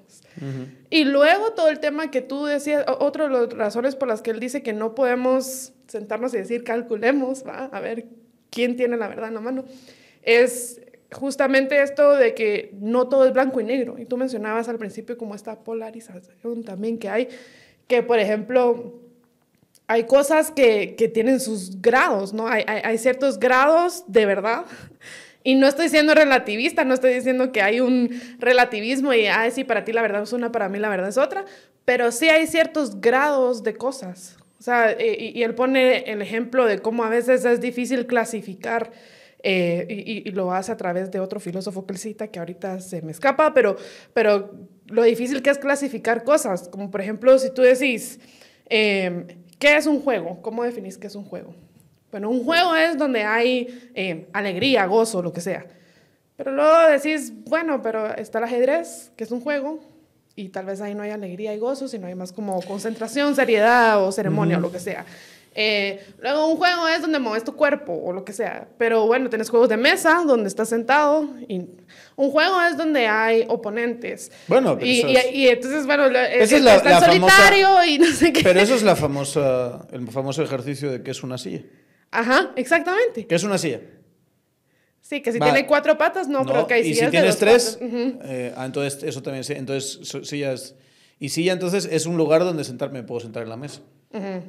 Y 0.91 1.05
luego 1.05 1.53
todo 1.53 1.69
el 1.69 1.79
tema 1.79 2.11
que 2.11 2.23
tú 2.23 2.45
decías, 2.45 2.85
otra 2.99 3.29
de 3.29 3.31
las 3.31 3.53
razones 3.53 3.95
por 3.97 4.09
las 4.09 4.23
que 4.23 4.31
él 4.31 4.41
dice 4.41 4.63
que 4.63 4.73
no 4.73 4.95
podemos 4.95 5.73
sentarnos 5.87 6.35
y 6.35 6.39
decir, 6.39 6.65
calculemos, 6.65 7.45
¿va? 7.47 7.67
a 7.67 7.81
ver 7.81 8.07
quién 8.51 8.77
tiene 8.77 8.97
la 8.97 9.09
verdad 9.09 9.29
en 9.29 9.35
la 9.35 9.41
mano, 9.41 9.65
es 10.23 10.81
justamente 11.13 11.83
esto 11.83 12.17
de 12.17 12.35
que 12.35 12.71
no 12.81 13.09
todo 13.09 13.27
es 13.27 13.33
blanco 13.33 13.61
y 13.61 13.65
negro. 13.65 13.99
Y 13.99 14.05
tú 14.05 14.17
mencionabas 14.17 14.69
al 14.69 14.79
principio 14.79 15.17
como 15.17 15.35
esta 15.35 15.59
polarización 15.61 16.65
también 16.65 16.99
que 16.99 17.09
hay, 17.09 17.29
que 17.87 18.03
por 18.03 18.19
ejemplo 18.19 19.01
hay 19.87 20.05
cosas 20.05 20.51
que, 20.51 20.95
que 20.97 21.09
tienen 21.09 21.41
sus 21.41 21.81
grados, 21.81 22.35
¿no? 22.35 22.47
Hay, 22.47 22.63
hay, 22.67 22.99
ciertos 22.99 23.39
grados 23.39 24.05
de 24.07 24.27
verdad. 24.27 24.67
Y 25.43 25.55
no 25.55 25.67
estoy 25.67 25.89
siendo 25.89 26.15
relativista, 26.15 26.85
no 26.85 26.93
estoy 26.93 27.15
diciendo 27.15 27.53
que 27.53 27.63
hay 27.63 27.81
un 27.81 28.11
relativismo 28.39 29.15
y, 29.15 29.27
ah, 29.29 29.51
sí, 29.51 29.65
para 29.65 29.85
ti 29.85 29.95
la 29.95 30.03
verdad 30.03 30.25
es 30.25 30.35
una, 30.35 30.53
para 30.53 30.69
mí 30.69 30.79
la 30.79 30.91
verdad 30.91 31.09
es 31.09 31.17
otra, 31.17 31.47
pero 31.87 32.13
sí 32.13 32.29
hay 32.29 32.47
ciertos 32.47 33.01
grados 33.01 33.63
de 33.63 33.77
cosas. 33.77 34.37
O 34.61 34.63
sea, 34.63 34.95
y, 35.01 35.39
y 35.39 35.43
él 35.43 35.55
pone 35.55 36.01
el 36.11 36.21
ejemplo 36.21 36.67
de 36.67 36.81
cómo 36.81 37.05
a 37.05 37.09
veces 37.09 37.47
es 37.47 37.63
difícil 37.63 38.07
clasificar 38.07 38.93
eh, 39.43 40.23
y, 40.25 40.31
lo 40.33 40.53
hace 40.53 40.73
a 40.73 40.77
través 40.77 41.11
de 41.11 41.21
otro 41.21 41.39
filósofo 41.39 41.87
que 41.87 41.93
él 41.93 41.99
cita, 41.99 42.29
que 42.29 42.39
ahorita 42.39 42.81
se 42.81 43.03
me 43.03 43.13
escapa, 43.13 43.55
pero, 43.55 43.77
pero 44.13 44.51
lo 44.87 45.03
difícil 45.03 45.43
que 45.43 45.51
es 45.51 45.59
clasificar 45.59 46.25
cosas, 46.25 46.69
como 46.69 46.91
por 46.91 47.01
ejemplo, 47.01 47.39
si 47.39 47.53
tú 47.53 47.63
decís, 47.63 48.19
em, 48.69 49.27
¿qué 49.59 49.77
es 49.77 49.87
un 49.87 50.01
juego? 50.01 50.43
¿Cómo 50.43 50.65
definís 50.65 50.99
qué 50.99 51.07
es 51.07 51.15
un 51.15 51.25
juego? 51.25 51.55
Bueno, 52.11 52.31
un 52.31 52.43
juego 52.45 52.75
es 52.75 52.97
donde 52.99 53.23
hay 53.23 53.91
em, 53.95 54.27
alegría, 54.33 54.87
gozo, 54.87 55.23
lo 55.23 55.33
que 55.33 55.41
sea. 55.41 55.67
Pero 56.37 56.53
luego 56.53 56.89
decís, 56.91 57.33
bueno, 57.45 57.83
pero 57.83 58.15
está 58.15 58.39
el 58.39 58.45
ajedrez, 58.45 59.13
que 59.17 59.25
es 59.25 59.31
un 59.31 59.41
juego, 59.41 59.81
y 60.35 60.51
tal 60.51 60.67
vez 60.67 60.81
ahí 60.81 60.95
no 60.95 61.03
hay 61.03 61.11
alegría 61.11 61.53
y 61.53 61.59
gozo, 61.59 61.89
sino 61.89 62.07
hay 62.07 62.15
más 62.15 62.33
como 62.33 62.61
concentración, 62.63 63.35
seriedad 63.35 64.05
o 64.05 64.13
ceremonia 64.13 64.59
o 64.59 64.61
lo 64.61 64.71
que 64.71 64.79
sea. 64.79 65.05
Eh, 65.61 66.01
luego 66.21 66.47
un 66.53 66.57
juego 66.57 66.87
es 66.87 67.01
donde 67.03 67.19
mueves 67.19 67.43
tu 67.43 67.57
cuerpo 67.57 67.93
o 67.93 68.13
lo 68.13 68.25
que 68.25 68.33
sea. 68.33 68.69
Pero 68.79 69.07
bueno, 69.09 69.29
tenés 69.29 69.51
juegos 69.51 69.69
de 69.69 69.77
mesa 69.77 70.23
donde 70.25 70.47
estás 70.47 70.69
sentado. 70.69 71.29
Y 71.49 71.63
un 72.15 72.31
juego 72.31 72.63
es 72.63 72.77
donde 72.77 73.09
hay 73.09 73.45
oponentes. 73.49 74.31
Bueno, 74.47 74.75
pero 74.77 74.87
y, 74.87 74.99
eso 75.01 75.09
y- 75.09 75.17
es- 75.17 75.35
y 75.35 75.49
entonces, 75.49 75.85
bueno, 75.87 76.07
eh, 76.07 76.43
es 76.45 76.53
la- 76.63 76.77
está 76.77 76.91
la 76.91 77.01
solitario 77.01 77.85
y 77.87 77.99
no 77.99 78.07
sé 78.07 78.33
qué. 78.33 78.43
Pero 78.45 78.61
eso 78.61 78.77
es 78.77 78.85
la 78.85 78.95
famosa, 79.05 79.87
el 79.91 80.07
famoso 80.09 80.45
ejercicio 80.45 80.93
de 80.93 81.03
qué 81.03 81.11
es 81.11 81.23
una 81.25 81.39
silla. 81.39 81.63
Ajá, 82.13 82.53
exactamente. 82.55 83.27
¿Qué 83.27 83.35
es 83.35 83.43
una 83.43 83.59
silla? 83.59 83.81
Sí, 85.01 85.23
que 85.23 85.33
si 85.33 85.39
Va. 85.39 85.47
tiene 85.47 85.67
cuatro 85.67 85.97
patas, 85.99 86.29
no, 86.29 86.45
pero 86.45 86.67
que 86.67 86.75
hay 86.75 86.81
y 86.83 86.85
si 86.85 86.95
sillas 86.95 87.07
de 87.07 87.11
tienes 87.19 87.31
dos 87.31 87.39
tres, 87.41 87.79
patas. 87.81 87.89
Ujú. 87.89 88.19
eh, 88.25 88.53
ah, 88.57 88.67
entonces 88.67 89.03
eso 89.03 89.23
también. 89.23 89.45
Entonces, 89.57 90.01
sillas. 90.23 90.75
Y 91.19 91.31
silla, 91.31 91.53
entonces, 91.53 91.89
es 91.91 92.07
un 92.07 92.17
lugar 92.17 92.45
donde 92.45 92.63
sentarme, 92.63 93.03
puedo 93.03 93.21
sentar 93.21 93.43
en 93.43 93.49
la 93.49 93.57
mesa. 93.57 93.81
Ujú. 94.13 94.43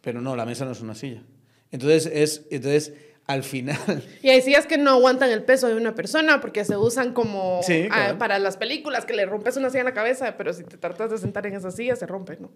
Pero 0.00 0.20
no, 0.20 0.36
la 0.36 0.46
mesa 0.46 0.64
no 0.64 0.72
es 0.72 0.80
una 0.80 0.94
silla. 0.94 1.22
Entonces, 1.70 2.10
es, 2.12 2.46
entonces 2.50 2.94
al 3.28 3.44
final. 3.44 3.78
Y 4.22 4.30
hay 4.30 4.42
sillas 4.42 4.66
que 4.66 4.78
no 4.78 4.90
aguantan 4.90 5.30
el 5.30 5.44
peso 5.44 5.68
de 5.68 5.76
una 5.76 5.94
persona 5.94 6.40
porque 6.40 6.64
se 6.64 6.76
usan 6.76 7.12
como 7.12 7.60
Sí, 7.62 7.86
ah, 7.90 8.16
para 8.18 8.38
las 8.38 8.56
películas, 8.56 9.04
que 9.04 9.14
le 9.14 9.26
rompes 9.26 9.56
una 9.56 9.68
silla 9.68 9.80
en 9.80 9.86
la 9.86 9.94
cabeza, 9.94 10.36
pero 10.36 10.52
si 10.52 10.64
te 10.64 10.78
tratas 10.78 11.10
de 11.10 11.18
sentar 11.18 11.46
en 11.46 11.54
esa 11.54 11.70
silla, 11.70 11.94
se 11.94 12.06
rompe, 12.06 12.38
¿no? 12.40 12.50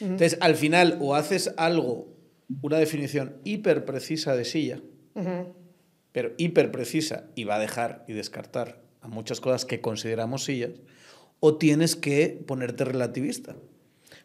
Entonces, 0.00 0.38
al 0.40 0.56
final, 0.56 0.98
o 1.00 1.14
haces 1.14 1.52
algo, 1.56 2.16
una 2.62 2.78
definición 2.78 3.36
hiper 3.44 3.84
precisa 3.84 4.34
de 4.34 4.44
silla, 4.44 4.80
pero 6.12 6.32
hiper 6.38 6.70
precisa 6.70 7.24
y 7.34 7.44
va 7.44 7.56
a 7.56 7.58
dejar 7.58 8.04
y 8.08 8.14
descartar 8.14 8.80
a 9.02 9.08
muchas 9.08 9.40
cosas 9.40 9.64
que 9.64 9.80
consideramos 9.80 10.44
sillas, 10.44 10.72
o 11.40 11.56
tienes 11.56 11.96
que 11.96 12.42
ponerte 12.46 12.84
relativista. 12.84 13.56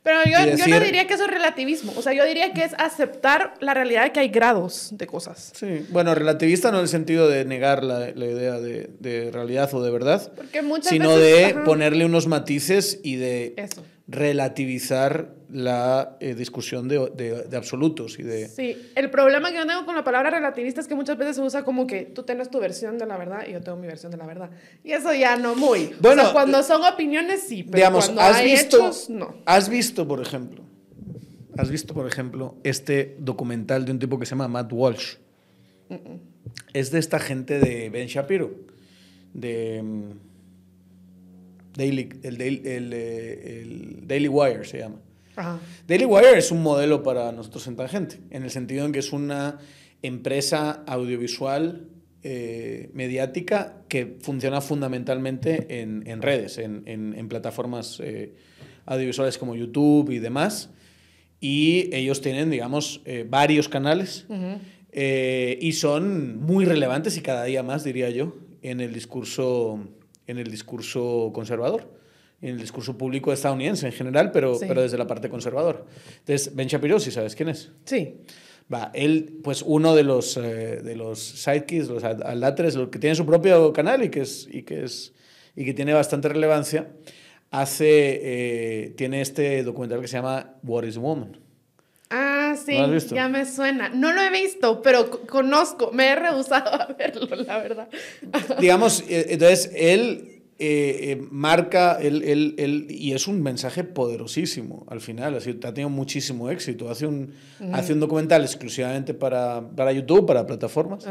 Pero 0.06 0.20
yo, 0.24 0.56
yo 0.56 0.68
no 0.68 0.80
diría 0.80 1.06
que 1.08 1.16
eso 1.16 1.26
es 1.26 1.32
relativismo. 1.32 1.92
O 1.98 2.02
sea, 2.02 2.14
yo 2.14 2.24
diría 2.26 2.54
que 2.54 2.64
es 2.64 2.74
aceptar 2.78 3.56
la 3.60 3.74
realidad 3.74 4.04
de 4.04 4.12
que 4.14 4.20
hay 4.22 4.30
grados 4.30 4.90
de 4.94 5.08
cosas. 5.08 5.52
Sí, 5.56 5.86
bueno, 5.90 6.14
relativista 6.16 6.70
no 6.72 6.78
en 6.78 6.84
el 6.84 6.88
sentido 6.90 7.28
de 7.28 7.44
negar 7.44 7.84
la, 7.84 8.12
la 8.12 8.26
idea 8.26 8.60
de, 8.60 8.92
de 9.00 9.32
realidad 9.32 9.74
o 9.74 9.84
de 9.84 9.90
verdad, 9.92 10.32
Porque 10.36 10.62
muchas 10.62 10.90
sino 10.90 11.10
veces- 11.16 11.24
de 11.24 11.46
ajá. 11.46 11.64
ponerle 11.64 12.06
unos 12.06 12.28
matices 12.28 13.00
y 13.04 13.16
de 13.16 13.56
Eso. 13.58 13.84
relativizar 14.08 15.30
la 15.52 16.18
eh, 16.20 16.34
discusión 16.36 16.88
de, 16.88 17.12
de- 17.16 17.44
de 17.44 17.58
absolutos 17.58 18.18
y 18.20 18.24
de... 18.24 18.48
Sí, 18.48 18.76
el 18.96 19.10
problema 19.12 19.52
que 19.52 19.58
yo 19.58 19.68
tengo 19.68 19.86
con 19.86 19.96
la 19.96 20.04
palabra 20.04 20.30
relativista 20.30 20.82
es 20.82 20.88
que 20.88 20.96
muchas 20.96 21.18
veces 21.18 21.36
se 21.36 21.42
usa 21.42 21.64
como 21.64 21.86
que 21.88 22.04
tú 22.04 22.24
tienes 22.24 22.50
tu 22.50 22.60
versión 22.60 22.98
de 22.98 23.06
la 23.06 23.18
verdad 23.18 23.46
y 23.48 23.52
yo 23.54 23.62
tengo 23.62 23.78
mi 23.78 23.88
versión 23.88 24.12
de 24.12 24.18
la 24.18 24.26
verdad. 24.26 24.50
Y 24.84 24.92
eso 24.94 25.14
ya 25.14 25.36
no 25.38 25.56
muy. 25.56 25.92
Bueno, 26.02 26.22
o 26.22 26.26
sea, 26.26 26.34
cuando 26.34 26.64
son 26.64 26.84
opiniones, 26.84 27.42
sí, 27.48 27.64
pero 27.64 27.76
Digamos, 27.78 28.06
cuando 28.06 28.22
has 28.22 28.36
hay 28.38 28.52
visto, 28.52 28.78
hechos, 28.78 29.10
no. 29.10 29.36
has 29.46 29.70
visto, 29.70 30.08
por 30.08 30.22
ejemplo, 30.22 30.64
has 31.58 31.70
visto, 31.70 31.94
por 31.94 32.08
ejemplo, 32.08 32.56
este 32.64 33.16
documental 33.20 33.86
de 33.86 33.92
un 33.92 34.00
tipo 34.00 34.20
que 34.20 34.26
se 34.26 34.32
llama 34.32 34.48
Matt 34.48 34.72
Walsh. 34.74 35.16
Es 36.74 36.92
de 36.92 37.00
esta 37.00 37.20
gente 37.20 37.60
de 37.60 37.90
Ben 37.90 38.08
Shapiro, 38.08 38.52
de 39.34 39.82
mm, 39.84 40.12
Daily, 41.78 42.10
el, 42.24 42.38
Daily- 42.38 42.62
el, 42.66 42.94
eh, 42.94 43.62
el 43.62 44.08
Daily 44.08 44.28
Wire 44.28 44.64
se 44.66 44.80
llama. 44.80 44.98
Ajá. 45.36 45.60
Daily 45.88 46.06
Wire 46.06 46.38
es 46.38 46.52
un 46.52 46.62
modelo 46.64 47.04
para 47.04 47.32
nosotros 47.32 47.66
en 47.68 47.76
Tangente, 47.76 48.20
en 48.30 48.44
el 48.44 48.50
sentido 48.52 48.86
en 48.86 48.92
que 48.92 49.00
es 49.00 49.12
una 49.14 49.60
empresa 50.02 50.84
audiovisual 50.88 51.88
eh, 52.24 52.90
mediática 52.94 53.84
que 53.88 54.18
funciona 54.22 54.62
fundamentalmente 54.62 55.82
en, 55.82 56.04
en 56.08 56.22
redes, 56.22 56.58
en, 56.58 56.84
en- 56.88 57.14
en 57.18 57.28
plataformas 57.28 58.00
eh, 58.04 58.34
audiovisuales 58.86 59.38
como 59.38 59.56
YouTube 59.56 60.10
y 60.12 60.20
demás. 60.20 60.70
Y 61.40 61.94
ellos 61.94 62.22
tienen, 62.22 62.50
digamos, 62.50 63.02
eh, 63.06 63.26
varios 63.30 63.70
canales 63.70 64.26
Ujú. 64.30 64.60
eh, 64.92 65.60
y 65.62 65.74
son 65.74 66.38
muy 66.40 66.66
relevantes 66.66 67.18
y 67.18 67.22
cada 67.22 67.44
día 67.44 67.62
más, 67.62 67.84
diría 67.84 68.10
yo, 68.10 68.36
en 68.64 68.80
el 68.82 68.94
discurso, 68.94 69.80
en 70.26 70.38
el 70.40 70.50
discurso 70.50 71.32
conservador, 71.34 71.94
en 72.42 72.50
el 72.50 72.58
discurso 72.60 72.98
público 72.98 73.32
estadounidense 73.34 73.88
en 73.88 73.94
general, 73.94 74.32
pero, 74.32 74.56
Sí. 74.56 74.66
pero 74.68 74.82
desde 74.82 74.98
la 74.98 75.08
parte 75.08 75.30
conservadora. 75.30 75.82
Entonces, 76.20 76.56
Ben 76.56 76.68
Shapiro, 76.68 77.00
si 77.00 77.12
sabes 77.12 77.36
quién 77.36 77.50
es. 77.50 77.72
Sí. 77.86 78.16
Va, 78.74 78.90
él, 78.96 79.40
pues 79.44 79.62
uno 79.62 79.94
de 79.96 80.04
los, 80.04 80.38
eh, 80.38 80.42
de 80.84 80.96
los 80.96 81.20
sidekicks, 81.20 81.88
los 81.88 82.04
lo 82.76 82.90
que 82.92 82.98
tiene 83.00 83.16
su 83.16 83.26
propio 83.26 83.72
canal 83.74 84.04
y 84.04 84.10
que, 84.10 84.22
es, 84.22 84.48
y 84.52 84.64
que, 84.64 84.84
es, 84.84 85.14
y 85.56 85.66
que 85.66 85.74
tiene 85.76 85.94
bastante 85.94 86.30
relevancia, 86.30 86.88
hace, 87.52 87.86
eh, 88.24 88.90
tiene 88.98 89.22
este 89.22 89.64
documental 89.64 90.02
que 90.02 90.08
se 90.08 90.18
llama 90.18 90.56
What 90.64 90.84
is 90.84 90.98
a 90.98 91.00
Woman? 91.00 91.38
Ah, 92.10 92.56
sí, 92.64 92.78
ya 93.14 93.28
me 93.28 93.46
suena. 93.46 93.90
No 93.90 94.12
lo 94.14 94.22
he 94.22 94.30
visto, 94.32 94.82
pero 94.82 95.10
co- 95.10 95.22
conozco. 95.28 95.92
Me 95.92 96.08
he 96.10 96.16
rehusado 96.16 96.70
a 96.82 96.88
verlo, 96.94 97.36
la 97.36 97.58
verdad. 97.60 97.88
digamos, 98.60 99.02
eh, 99.10 99.28
entonces 99.30 99.72
él 99.76 100.35
eh, 100.58 101.12
eh, 101.12 101.28
marca, 101.32 101.98
él, 102.02 102.24
él- 102.24 102.56
él- 102.58 102.88
y 102.90 103.12
es 103.14 103.28
un 103.28 103.42
mensaje 103.44 103.84
poderosísimo 103.84 104.86
al 104.90 105.02
final, 105.02 105.36
así, 105.36 105.50
ha 105.52 105.74
tenido 105.74 105.90
muchísimo 105.90 106.50
éxito. 106.50 106.90
Hace 106.90 107.06
un, 107.08 107.34
hace 107.74 107.94
un 107.94 108.00
documental 108.00 108.42
exclusivamente 108.44 109.14
para, 109.14 109.62
para 109.76 109.92
YouTube, 109.92 110.26
para 110.26 110.46
plataformas, 110.48 111.06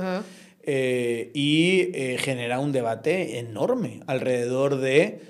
eh, 0.62 1.30
y 1.34 1.88
genera 2.18 2.58
un 2.58 2.72
debate 2.72 3.38
enorme 3.38 4.00
alrededor 4.06 4.76
de. 4.80 5.20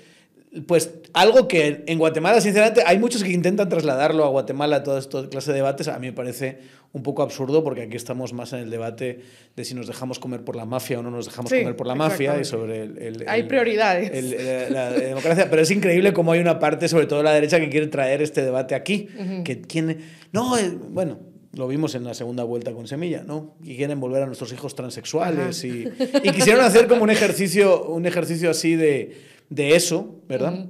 Pues 0.67 0.91
algo 1.11 1.49
que 1.49 1.83
en 1.85 1.99
Guatemala, 1.99 2.39
sinceramente, 2.39 2.83
hay 2.85 2.97
muchos 2.97 3.21
que 3.21 3.31
intentan 3.31 3.67
trasladarlo 3.67 4.23
a 4.23 4.29
Guatemala, 4.29 4.83
toda 4.83 4.99
esta 4.99 5.27
clase 5.27 5.51
de 5.51 5.57
debates. 5.57 5.89
A 5.89 5.99
mí 5.99 6.07
me 6.07 6.13
parece 6.13 6.59
un 6.95 7.03
poco 7.03 7.21
absurdo 7.23 7.61
porque 7.61 7.81
aquí 7.81 7.97
estamos 7.97 8.31
más 8.31 8.53
en 8.53 8.59
el 8.59 8.69
debate 8.69 9.19
de 9.53 9.65
si 9.65 9.75
nos 9.75 9.85
dejamos 9.85 10.17
comer 10.17 10.45
por 10.45 10.55
la 10.55 10.63
mafia 10.65 10.99
o 10.99 11.03
no 11.03 11.11
nos 11.11 11.25
dejamos 11.25 11.51
Sí, 11.51 11.59
comer 11.59 11.75
por 11.75 11.87
la 11.87 11.95
mafia 11.95 12.39
y 12.39 12.45
sobre 12.45 12.83
el, 12.83 12.97
el- 12.97 13.25
Hay 13.27 13.41
el- 13.41 13.47
prioridades. 13.47 14.11
el- 14.13 14.33
el- 14.33 14.73
la, 14.73 14.91
democracia. 14.93 15.49
Pero 15.49 15.61
es 15.61 15.71
increíble 15.71 16.13
cómo 16.13 16.31
hay 16.31 16.39
una 16.39 16.57
parte, 16.57 16.87
sobre 16.87 17.05
todo 17.05 17.21
la 17.21 17.33
derecha, 17.33 17.59
que 17.59 17.69
quiere 17.69 17.87
traer 17.87 18.21
este 18.21 18.43
debate 18.43 18.75
aquí. 18.75 19.09
que 19.43 19.59
quién, 19.61 19.97
no, 20.31 20.57
eh, 20.57 20.71
bueno, 20.89 21.19
lo 21.51 21.67
vimos 21.67 21.95
en 21.95 22.05
la 22.05 22.13
segunda 22.13 22.43
vuelta 22.45 22.71
con 22.71 22.87
Semilla, 22.87 23.23
¿no? 23.27 23.55
Y 23.61 23.75
quieren 23.75 23.99
volver 23.99 24.23
a 24.23 24.25
nuestros 24.25 24.53
hijos 24.53 24.73
transexuales 24.73 25.65
y, 25.65 25.87
y 26.23 26.31
quisieron 26.31 26.63
hacer 26.63 26.87
como 26.87 27.03
un 27.03 27.09
ejercicio, 27.09 27.85
un 27.87 28.05
ejercicio 28.05 28.49
así 28.49 28.75
de, 28.75 29.17
de 29.49 29.75
eso, 29.75 30.21
¿verdad? 30.29 30.67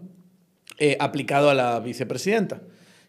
Eh, 0.80 0.98
aplicado 1.00 1.52
a 1.52 1.54
la 1.54 1.80
vicepresidenta. 1.80 2.62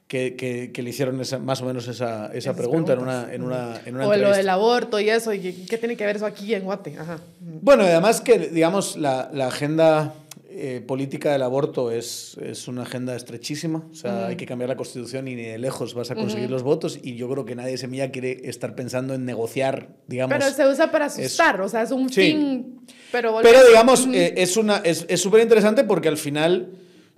Que, 0.08 0.36
que- 0.36 0.70
que 0.70 0.82
le 0.82 0.90
hicieron 0.90 1.20
esa- 1.20 1.40
más 1.40 1.60
o 1.62 1.64
menos 1.64 1.88
esa, 1.88 2.30
esa 2.32 2.54
pregunta 2.54 2.92
en 2.92 3.00
una, 3.00 3.34
en 3.34 3.42
una, 3.42 3.80
en 3.84 3.96
una 3.96 4.04
O 4.04 4.08
lo 4.10 4.14
entrevista. 4.14 4.36
del 4.36 4.48
aborto 4.50 5.00
y 5.00 5.10
eso. 5.10 5.32
¿Y 5.34 5.40
qué 5.68 5.78
tiene 5.78 5.96
que 5.96 6.06
ver 6.06 6.14
eso 6.14 6.26
aquí 6.26 6.54
en 6.54 6.62
Guate? 6.62 6.96
Ajá. 6.96 7.18
Bueno, 7.40 7.82
además 7.82 8.20
que, 8.20 8.38
digamos, 8.38 8.96
la, 8.96 9.28
la 9.34 9.48
agenda 9.48 10.14
eh, 10.48 10.80
política 10.86 11.32
del 11.32 11.42
aborto 11.42 11.90
es, 11.90 12.36
es 12.40 12.68
una 12.68 12.82
agenda 12.82 13.16
estrechísima. 13.16 13.82
O 13.90 13.94
sea, 13.96 14.28
hay 14.28 14.36
que 14.36 14.46
cambiar 14.46 14.68
la 14.68 14.76
constitución 14.76 15.26
y 15.26 15.34
ni 15.34 15.42
de 15.42 15.58
lejos 15.58 15.92
vas 15.94 16.12
a 16.12 16.14
conseguir 16.14 16.50
los 16.52 16.62
votos. 16.62 17.00
Y 17.02 17.16
yo 17.16 17.28
creo 17.28 17.44
que 17.44 17.56
nadie 17.56 17.72
de 17.72 17.78
Semilla 17.78 18.12
quiere 18.12 18.48
estar 18.48 18.76
pensando 18.76 19.12
en 19.12 19.24
negociar, 19.24 19.88
digamos. 20.06 20.38
Pero 20.38 20.48
se 20.54 20.68
usa 20.68 20.92
para 20.92 21.06
asustar, 21.06 21.60
o 21.60 21.68
sea, 21.68 21.82
es 21.82 21.90
un 21.90 22.08
Sí. 22.10 22.20
fin. 22.30 22.80
Pero, 23.10 23.40
Pero 23.42 23.58
digamos, 23.66 24.06
eh, 24.12 24.34
es 24.36 24.56
una 24.56 24.76
es 24.78 25.04
es 25.08 25.20
súper 25.20 25.42
interesante 25.42 25.82
porque 25.82 26.06
al 26.06 26.16
final 26.16 26.68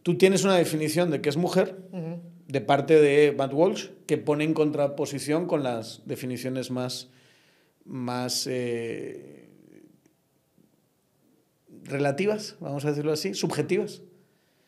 tú 0.03 0.17
tienes 0.17 0.43
una 0.45 0.57
definición 0.57 1.11
de 1.11 1.21
qué 1.21 1.29
es 1.29 1.37
mujer. 1.37 1.77
De 2.49 2.61
parte 2.63 2.99
de 2.99 3.33
Matt 3.33 3.53
Walsh 3.53 3.91
que 4.07 4.17
pone 4.17 4.43
en 4.43 4.55
contraposición 4.55 5.47
con 5.47 5.63
las 5.63 6.03
definiciones 6.07 6.71
más, 6.71 7.09
más 7.85 8.47
eh, 8.47 9.49
relativas, 11.85 12.57
vamos 12.59 12.85
a 12.85 12.89
decirlo 12.89 13.13
así, 13.13 13.35
subjetivas, 13.35 14.03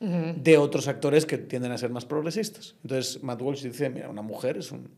de 0.01 0.57
otros 0.57 0.89
actores 0.89 1.27
que 1.27 1.37
tienden 1.37 1.73
a 1.73 1.77
ser 1.79 1.91
más 1.91 2.07
progresistas. 2.07 2.75
Entonces, 2.83 3.23
Matt 3.23 3.43
Walsh 3.43 3.63
dice, 3.63 3.91
mira, 3.91 4.09
una 4.09 4.23
mujer 4.23 4.57
es, 4.57 4.73
un, 4.73 4.89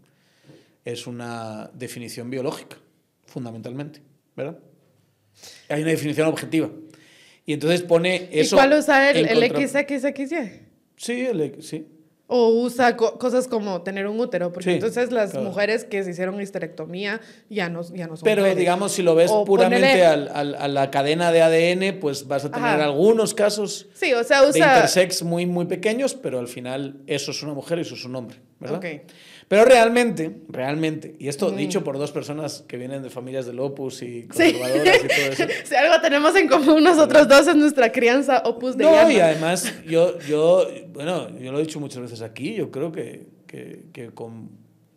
es 0.85 1.09
una 1.09 1.73
definición 1.75 2.31
biológica, 2.31 2.77
fundamentalmente, 3.27 4.01
¿verdad? 4.37 4.61
Hay 5.69 5.83
una 5.83 5.91
definición 5.91 6.29
objetiva. 6.29 6.71
Y 7.45 7.55
entonces 7.55 7.83
pone 7.83 8.29
eso... 8.31 8.55
¿Y 8.55 8.59
cuál 8.59 8.79
usa 8.79 9.11
en 9.11 9.27
el 9.27 9.67
XXXY? 9.67 10.37
Sí, 10.97 11.27
el, 11.27 11.61
sí. 11.61 11.85
O 12.35 12.49
usa 12.63 12.97
co- 12.97 13.19
cosas 13.19 13.47
como 13.47 13.83
tener 13.83 14.07
un 14.07 14.19
útero, 14.19 14.53
porque 14.55 14.71
Sí, 14.71 14.75
entonces 14.77 15.13
las 15.13 15.33
claro. 15.33 15.47
mujeres 15.49 15.85
que 15.85 16.03
se 16.03 16.13
hicieron 16.13 16.41
histerectomía 16.41 17.21
ya 17.51 17.69
no, 17.69 17.83
ya 17.95 18.07
no 18.07 18.17
son 18.17 18.25
Pero 18.25 18.41
mujeres. 18.41 18.57
digamos, 18.59 18.93
si 18.93 19.03
lo 19.03 19.15
ves 19.15 19.31
O 19.31 19.45
puramente 19.45 19.87
ponele- 19.87 20.07
al- 20.07 20.31
al- 20.35 20.55
a 20.55 20.67
la 20.69 20.91
cadena 20.91 21.31
de 21.31 21.43
ADN, 21.43 21.93
pues 22.01 22.27
vas 22.27 22.47
a 22.47 22.51
tener 22.51 22.65
Ajá. 22.71 22.85
algunos 22.85 23.35
casos 23.35 23.87
Sí, 23.93 24.15
o 24.15 24.25
sea, 24.25 24.41
de 24.43 24.49
usa... 24.49 24.59
intersex 24.77 25.23
muy, 25.23 25.45
muy 25.45 25.67
pequeños, 25.67 26.15
pero 26.15 26.39
al 26.39 26.49
final 26.49 26.97
eso 27.07 27.33
es 27.33 27.43
una 27.43 27.53
mujer 27.53 27.77
y 27.79 27.83
eso 27.83 27.97
es 27.97 28.05
un 28.07 28.17
hombre, 28.17 28.39
¿verdad? 28.61 28.79
Ok. 28.79 28.87
Pero 29.53 29.67
realmente, 29.67 30.35
realmente, 30.49 31.15
y 31.19 31.29
esto 31.29 31.51
dicho 31.51 31.85
por 31.85 31.99
dos 31.99 32.11
personas 32.11 32.65
que 32.67 32.79
vienen 32.79 33.03
de 33.03 33.11
familias 33.11 33.45
del 33.45 33.61
Opus 33.61 34.01
y 34.01 34.23
Sí. 34.23 34.55
conservadoras 34.55 34.97
y 35.05 35.09
todo 35.09 35.27
eso. 35.31 35.45
si 35.67 35.75
algo 35.75 36.01
tenemos 36.01 36.35
en 36.37 36.49
común 36.49 36.83
nosotros 36.83 37.29
dos 37.29 37.47
es 37.47 37.55
nuestra 37.55 37.93
crianza 37.93 38.39
opus 38.47 38.79
de 38.79 38.85
No, 38.85 39.11
y 39.11 39.21
además, 39.21 39.71
yo, 39.87 40.19
yo, 40.21 40.67
bueno, 40.95 41.29
yo 41.39 41.53
lo 41.53 41.59
he 41.59 41.63
dicho 41.65 41.79
muchas 41.81 42.01
veces 42.01 42.23
aquí, 42.23 42.55
yo 42.55 42.71
creo 42.71 42.93
que, 42.93 43.27
que, 43.47 43.83
que 43.93 44.09
con 44.13 44.49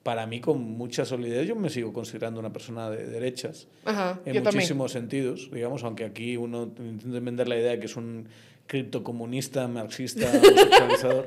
para 0.03 0.25
mí 0.25 0.39
con 0.39 0.61
mucha 0.61 1.03
solidez, 1.03 1.45
yo 1.49 1.57
me 1.57 1.69
sigo 1.69 1.91
considerando 1.91 2.39
una 2.39 2.53
persona 2.53 2.89
de 2.89 3.07
derechas 3.07 3.67
Ajá, 3.83 4.21
en 4.25 4.35
yo 4.35 4.41
también. 4.41 4.55
muchísimos 4.55 4.93
sentidos, 4.93 5.49
digamos, 5.51 5.83
aunque 5.83 6.05
aquí 6.05 6.37
uno 6.37 6.71
intenta 6.79 7.19
vender 7.19 7.49
la 7.49 7.57
idea 7.57 7.71
de 7.71 7.79
que 7.79 7.87
es 7.87 7.97
un 7.97 8.29
criptocomunista, 8.67 9.67
marxista, 9.67 10.27
homosexualizador. 10.33 11.25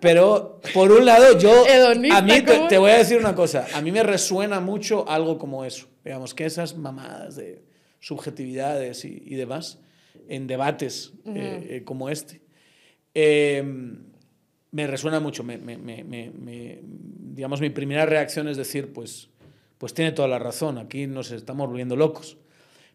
Pero, 0.00 0.60
por 0.74 0.92
un 0.92 1.04
lado, 1.04 1.38
yo... 1.38 1.66
Hedonista, 1.66 2.18
a 2.18 2.22
mí 2.22 2.40
te, 2.42 2.58
te 2.68 2.78
voy 2.78 2.90
a 2.92 2.98
decir 2.98 3.18
una 3.18 3.34
cosa, 3.34 3.66
a 3.74 3.80
mí 3.80 3.90
me 3.92 4.02
resuena 4.02 4.60
mucho 4.60 5.08
algo 5.08 5.38
como 5.38 5.64
eso, 5.64 5.88
digamos, 6.04 6.34
que 6.34 6.44
esas 6.44 6.76
mamadas 6.76 7.36
de 7.36 7.62
subjetividades 8.00 9.04
y, 9.04 9.22
y 9.26 9.34
demás, 9.34 9.80
en 10.28 10.46
debates 10.46 11.12
eh, 11.26 11.66
eh, 11.70 11.82
como 11.84 12.08
este, 12.10 12.42
eh, 13.14 13.62
me 14.70 14.86
resuena 14.86 15.18
mucho. 15.20 15.42
Me- 15.42 15.58
me- 15.58 15.76
me- 15.78 16.80
digamos, 16.82 17.60
mi 17.60 17.70
primera 17.70 18.04
reacción 18.06 18.48
es 18.48 18.56
decir, 18.56 18.92
pues, 18.92 19.30
pues 19.78 19.94
tiene 19.94 20.12
toda 20.12 20.28
la 20.28 20.38
razón, 20.38 20.78
aquí 20.78 21.06
nos 21.06 21.30
estamos 21.30 21.68
volviendo 21.68 21.96
locos. 21.96 22.36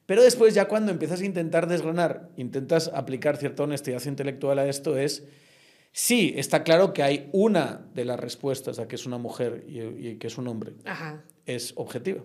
Pero 0.06 0.22
después 0.22 0.54
ya 0.54 0.66
cuando 0.68 0.92
empiezas 0.92 1.22
a 1.22 1.26
intentar 1.26 1.68
desgranar, 1.68 2.30
intentas 2.36 2.92
aplicar 2.94 3.38
cierta 3.38 3.64
honestidad 3.64 4.04
intelectual 4.06 4.60
a 4.60 4.68
esto, 4.68 4.98
es, 4.98 5.24
sí, 5.94 6.34
está 6.36 6.64
claro 6.64 6.92
que 6.94 7.04
hay 7.04 7.30
una 7.32 7.88
de 7.94 8.04
las 8.04 8.20
respuestas 8.20 8.80
a 8.80 8.88
que 8.90 8.96
es 8.96 9.06
una 9.06 9.18
mujer 9.18 9.64
y, 9.68 9.80
y 10.10 10.16
que 10.18 10.28
es 10.28 10.38
un 10.38 10.48
hombre, 10.50 10.74
Ajá. 10.84 11.24
es 11.46 11.72
objetiva. 11.78 12.22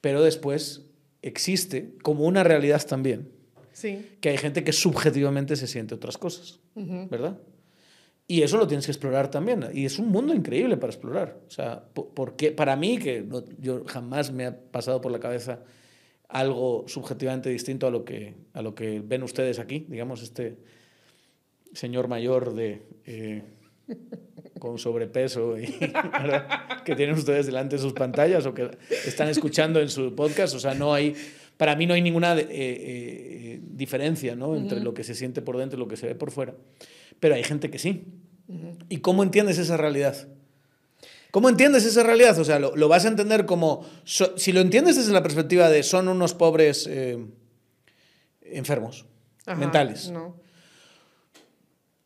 Pero 0.00 0.22
después 0.22 0.82
existe 1.22 1.94
como 2.02 2.24
una 2.26 2.44
realidad 2.44 2.84
también, 2.86 3.30
Sí. 3.72 4.06
que 4.20 4.28
hay 4.30 4.38
gente 4.38 4.62
que 4.64 4.72
subjetivamente 4.72 5.56
se 5.56 5.66
siente 5.66 5.94
otras 5.94 6.16
cosas, 6.16 6.60
Ujú. 6.76 7.08
¿verdad? 7.10 7.38
Y 8.28 8.42
eso 8.42 8.56
lo 8.58 8.66
tienes 8.66 8.86
que 8.86 8.92
explorar 8.92 9.30
también. 9.30 9.64
Y 9.72 9.84
es 9.84 9.98
un 9.98 10.08
mundo 10.08 10.34
increíble 10.34 10.76
para 10.76 10.92
explorar. 10.92 11.38
O 11.46 11.50
sea, 11.50 11.84
po- 11.94 12.08
porque 12.12 12.50
para 12.52 12.74
mí, 12.74 12.98
que 12.98 13.20
no- 13.22 13.44
yo 13.58 13.84
jamás 13.86 14.32
me 14.32 14.46
ha 14.46 14.56
pasado 14.58 15.00
por 15.00 15.12
la 15.12 15.20
cabeza 15.20 15.60
algo 16.28 16.84
subjetivamente 16.88 17.50
distinto 17.50 17.86
a 17.86 17.90
lo 17.90 18.04
que, 18.04 18.34
a 18.52 18.62
lo 18.62 18.74
que 18.74 19.00
ven 19.00 19.22
ustedes 19.22 19.58
aquí, 19.60 19.86
digamos, 19.88 20.22
este 20.22 20.56
señor 21.72 22.08
mayor 22.08 22.54
de, 22.54 22.82
eh, 23.06 23.42
con 24.58 24.78
sobrepeso 24.78 25.58
y, 25.58 25.66
que 26.84 26.96
tienen 26.96 27.14
ustedes 27.16 27.46
delante 27.46 27.76
de 27.76 27.82
sus 27.82 27.92
pantallas 27.92 28.46
o 28.46 28.54
que 28.54 28.70
están 29.04 29.28
escuchando 29.28 29.80
en 29.80 29.88
su 29.88 30.14
podcast. 30.14 30.54
O 30.54 30.58
sea, 30.60 30.74
no 30.74 30.94
hay, 30.94 31.14
para 31.56 31.76
mí 31.76 31.86
no 31.86 31.94
hay 31.94 32.02
ninguna 32.02 32.36
eh, 32.38 32.46
eh, 32.50 33.60
diferencia 33.62 34.34
¿no? 34.34 34.56
entre 34.56 34.80
lo 34.80 34.94
que 34.94 35.04
se 35.04 35.14
siente 35.14 35.42
por 35.42 35.56
dentro 35.58 35.76
y 35.78 35.80
lo 35.80 35.88
que 35.88 35.96
se 35.96 36.06
ve 36.06 36.14
por 36.14 36.30
fuera. 36.30 36.54
Pero 37.20 37.34
hay 37.34 37.44
gente 37.44 37.70
que 37.70 37.78
sí. 37.78 38.04
¿Y 38.88 38.98
cómo 38.98 39.22
entiendes 39.22 39.58
esa 39.58 39.76
realidad? 39.76 40.28
¿Cómo 41.32 41.48
entiendes 41.50 41.84
esa 41.84 42.02
realidad? 42.02 42.38
O 42.38 42.44
sea, 42.44 42.58
lo, 42.58 42.74
lo 42.76 42.88
vas 42.88 43.04
a 43.04 43.08
entender 43.08 43.44
como, 43.44 43.84
so- 44.04 44.38
si 44.38 44.52
lo 44.52 44.60
entiendes 44.60 44.96
desde 44.96 45.12
la 45.12 45.22
perspectiva 45.22 45.68
de 45.68 45.82
son 45.82 46.08
unos 46.08 46.32
pobres 46.32 46.86
eh, 46.88 47.18
enfermos, 48.42 49.04
Ajá, 49.44 49.58
mentales. 49.58 50.10
No. 50.10 50.36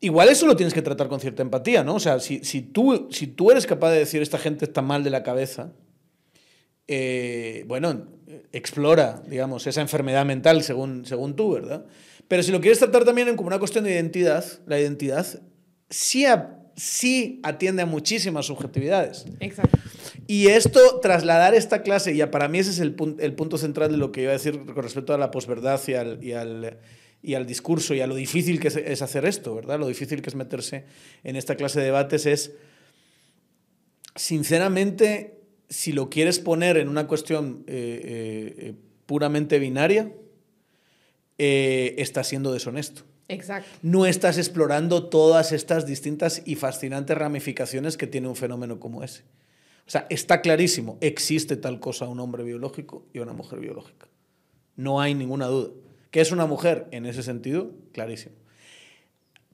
Igual 0.03 0.29
eso 0.29 0.47
lo 0.47 0.55
tienes 0.55 0.73
que 0.73 0.81
tratar 0.81 1.07
con 1.07 1.19
cierta 1.19 1.43
empatía, 1.43 1.83
¿no? 1.83 1.95
O 1.95 1.99
sea, 1.99 2.19
si, 2.19 2.43
si, 2.43 2.61
tú, 2.61 3.07
si 3.11 3.27
tú 3.27 3.51
eres 3.51 3.65
capaz 3.67 3.91
de 3.91 3.99
decir 3.99 4.21
esta 4.21 4.39
gente 4.39 4.65
está 4.65 4.81
mal 4.81 5.03
de 5.03 5.11
la 5.11 5.21
cabeza, 5.23 5.71
eh, 6.87 7.63
bueno, 7.67 8.07
explora, 8.51 9.21
digamos, 9.27 9.67
esa 9.67 9.81
enfermedad 9.81 10.25
mental 10.25 10.63
según, 10.63 11.05
según 11.05 11.35
tú, 11.35 11.53
¿verdad? 11.53 11.85
Pero 12.27 12.43
si 12.43 12.51
lo 12.51 12.59
quieres 12.61 12.79
tratar 12.79 13.03
también 13.05 13.35
como 13.35 13.47
una 13.47 13.59
cuestión 13.59 13.83
de 13.83 13.91
identidad, 13.91 14.43
la 14.65 14.79
identidad 14.79 15.25
sí, 15.89 16.25
a- 16.25 16.57
sí 16.75 17.39
atiende 17.43 17.83
a 17.83 17.85
muchísimas 17.85 18.45
subjetividades. 18.47 19.25
Exacto. 19.39 19.77
Y 20.27 20.47
esto, 20.47 20.79
trasladar 21.01 21.53
esta 21.53 21.81
clase, 21.83 22.13
y 22.13 22.17
ya 22.17 22.31
para 22.31 22.47
mí 22.47 22.59
ese 22.59 22.71
es 22.71 22.79
el, 22.79 22.95
pun- 22.95 23.17
el 23.19 23.33
punto 23.33 23.57
central 23.57 23.91
de 23.91 23.97
lo 23.97 24.11
que 24.11 24.23
iba 24.23 24.31
a 24.31 24.33
decir 24.33 24.59
con 24.65 24.83
respecto 24.83 25.13
a 25.13 25.17
la 25.17 25.29
posverdad 25.31 25.79
y 25.87 25.93
al, 25.93 26.23
y, 26.23 26.31
al, 26.33 26.77
y 27.23 27.35
al 27.35 27.45
discurso 27.45 27.93
y 27.93 28.01
a 28.01 28.07
lo 28.07 28.15
difícil 28.15 28.59
que 28.59 28.69
es, 28.69 29.01
hacer 29.01 29.25
esto, 29.25 29.55
¿verdad? 29.55 29.79
Lo 29.79 29.87
difícil 29.87 30.21
que 30.21 30.29
es 30.29 30.35
meterse 30.35 30.85
en 31.23 31.35
esta 31.35 31.55
clase 31.55 31.79
de 31.79 31.85
debates 31.85 32.25
es, 32.25 32.53
sinceramente, 34.15 35.39
si 35.69 35.91
lo 35.91 36.09
quieres 36.09 36.39
poner 36.39 36.77
en 36.77 36.87
una 36.89 37.07
cuestión 37.07 37.63
eh, 37.67 38.01
eh, 38.03 38.55
eh, 38.57 38.73
puramente 39.05 39.59
binaria, 39.59 40.11
eh, 41.37 41.95
estás 41.97 42.27
siendo 42.27 42.53
deshonesto 42.53 43.03
Exacto. 43.27 43.69
no 43.81 44.05
estás 44.05 44.37
explorando 44.37 45.07
todas 45.07 45.53
estas 45.53 45.85
distintas 45.85 46.43
y 46.45 46.55
fascinantes 46.55 47.17
ramificaciones 47.17 47.97
que 47.97 48.07
tiene 48.07 48.27
un 48.27 48.35
fenómeno 48.35 48.79
como 48.79 49.03
ese. 49.03 49.23
O 49.87 49.89
sea, 49.91 50.05
está 50.09 50.41
clarísimo, 50.41 50.97
existe 51.01 51.55
tal 51.55 51.79
cosa 51.79 52.07
un 52.07 52.19
hombre 52.19 52.43
biológico 52.43 53.05
y 53.13 53.19
una 53.19 53.33
mujer 53.33 53.59
biológica. 53.59 54.07
No 54.75 55.01
hay 55.01 55.13
ninguna 55.15 55.47
duda. 55.47 55.71
¿Qué 56.11 56.21
es 56.21 56.31
una 56.31 56.45
mujer? 56.45 56.87
En 56.91 57.05
ese 57.05 57.23
sentido, 57.23 57.71
clarísimo. 57.93 58.35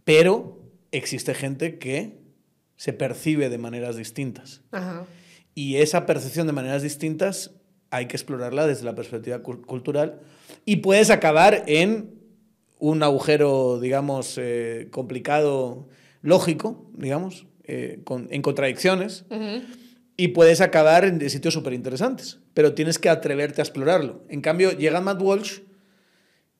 Pero 0.03 0.59
existe 0.91 1.33
gente 1.33 1.77
que 1.79 2.17
se 2.75 2.93
percibe 2.93 3.49
de 3.49 3.57
maneras 3.57 3.95
distintas. 3.95 4.61
Ajá. 4.71 5.05
Y 5.55 5.77
esa 5.77 6.05
percepción 6.05 6.47
de 6.47 6.53
maneras 6.53 6.83
distintas 6.83 7.51
hay 7.89 8.05
que 8.07 8.15
explorarla 8.15 8.67
desde 8.67 8.83
la 8.85 8.95
perspectiva 8.95 9.41
cul- 9.41 9.65
cultural 9.65 10.19
y 10.65 10.77
puedes 10.77 11.09
acabar 11.09 11.63
en 11.67 12.15
un 12.79 13.01
agujero, 13.01 13.79
digamos, 13.79 14.37
eh, 14.37 14.87
complicado, 14.91 15.87
lógico, 16.21 16.89
digamos, 16.93 17.47
eh, 17.63 18.01
con- 18.03 18.27
en 18.31 18.41
contradicciones, 18.43 19.25
y 20.15 20.29
puedes 20.29 20.61
acabar 20.61 21.05
en 21.05 21.27
sitios 21.29 21.53
súper 21.55 21.73
interesantes, 21.73 22.39
pero 22.53 22.73
tienes 22.75 22.99
que 22.99 23.09
atreverte 23.09 23.61
a 23.61 23.63
explorarlo. 23.63 24.23
En 24.29 24.41
cambio, 24.41 24.71
llega 24.77 25.01
Matt 25.01 25.21
Walsh 25.21 25.59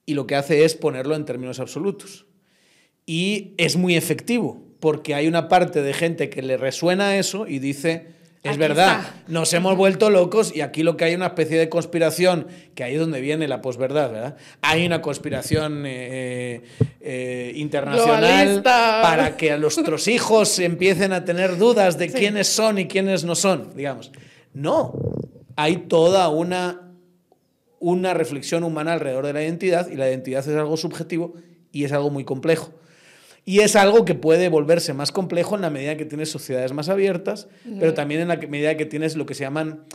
y 0.08 0.15
lo 0.15 0.26
que 0.26 0.36
hace 0.36 0.65
es 0.65 0.74
ponerlo 0.74 1.13
en 1.15 1.26
términos 1.26 1.60
absolutos. 1.60 2.26
Y 3.06 3.54
es 3.58 3.76
muy 3.78 3.96
efectivo, 3.96 4.63
porque 4.80 5.13
hay 5.13 5.28
una 5.28 5.48
parte 5.48 5.84
de 5.84 5.93
gente 5.93 6.30
que 6.32 6.41
le 6.41 6.58
resuena 6.58 7.17
eso 7.17 7.46
y 7.48 7.60
dice, 7.60 8.08
es 8.43 8.52
Aquí 8.52 8.60
verdad, 8.60 9.00
está. 9.02 9.24
nos 9.28 9.52
hemos 9.54 9.76
vuelto 9.76 10.10
locos 10.10 10.54
y 10.56 10.62
aquí 10.62 10.84
lo 10.84 10.96
que 10.98 11.06
hay 11.06 11.12
es 11.12 11.17
una 11.17 11.28
especie 11.28 11.58
de 11.58 11.67
conspiración, 11.70 12.48
que 12.76 12.84
ahí 12.84 12.93
es 12.93 13.00
donde 13.00 13.20
viene 13.22 13.48
la 13.48 13.62
posverdad, 13.62 14.12
¿verdad? 14.12 14.38
Hay 14.62 14.86
una 14.86 15.02
conspiración 15.02 15.84
eh, 15.86 16.62
eh, 17.02 17.52
internacional 17.56 18.22
Globalista. 18.46 19.00
para 19.02 19.36
que 19.38 19.52
a 19.54 19.58
nuestros 19.58 20.08
hijos 20.08 20.60
empiecen 20.60 21.12
a 21.13 21.26
tener 21.26 21.58
dudas 21.58 21.98
de 21.98 22.10
Sí. 22.10 22.15
quiénes 22.17 22.48
son 22.48 22.78
y 22.78 22.88
quiénes 22.88 23.24
no 23.26 23.36
son, 23.36 23.76
digamos. 23.76 24.12
No, 24.54 24.93
hay 25.56 25.78
toda 25.78 26.30
una, 26.30 26.87
una 27.80 28.13
reflexión 28.13 28.63
humana 28.63 28.94
alrededor 28.94 29.26
de 29.26 29.34
la 29.34 29.44
identidad 29.44 29.90
y 29.90 29.96
la 29.96 30.10
identidad 30.10 30.48
es 30.48 30.56
algo 30.56 30.78
subjetivo 30.78 31.34
y 31.72 31.84
es 31.84 31.92
algo 31.92 32.10
muy 32.10 32.24
complejo. 32.24 32.74
Y 33.46 33.60
es 33.60 33.76
algo 33.78 34.04
que 34.04 34.13
puede 34.13 34.50
volverse 34.50 34.94
más 34.94 35.12
complejo 35.12 35.56
en 35.56 35.62
la 35.62 35.70
medida 35.70 35.96
que 35.96 36.06
tienes 36.06 36.30
sociedades 36.30 36.74
más 36.74 36.90
abiertas, 36.90 37.48
pero 37.80 37.94
también 37.94 38.20
en 38.22 38.28
la 38.28 38.36
medida 38.36 38.76
que 38.76 38.86
tienes 38.86 39.16
lo 39.16 39.26
que 39.26 39.36
se 39.36 39.44
llaman 39.44 39.86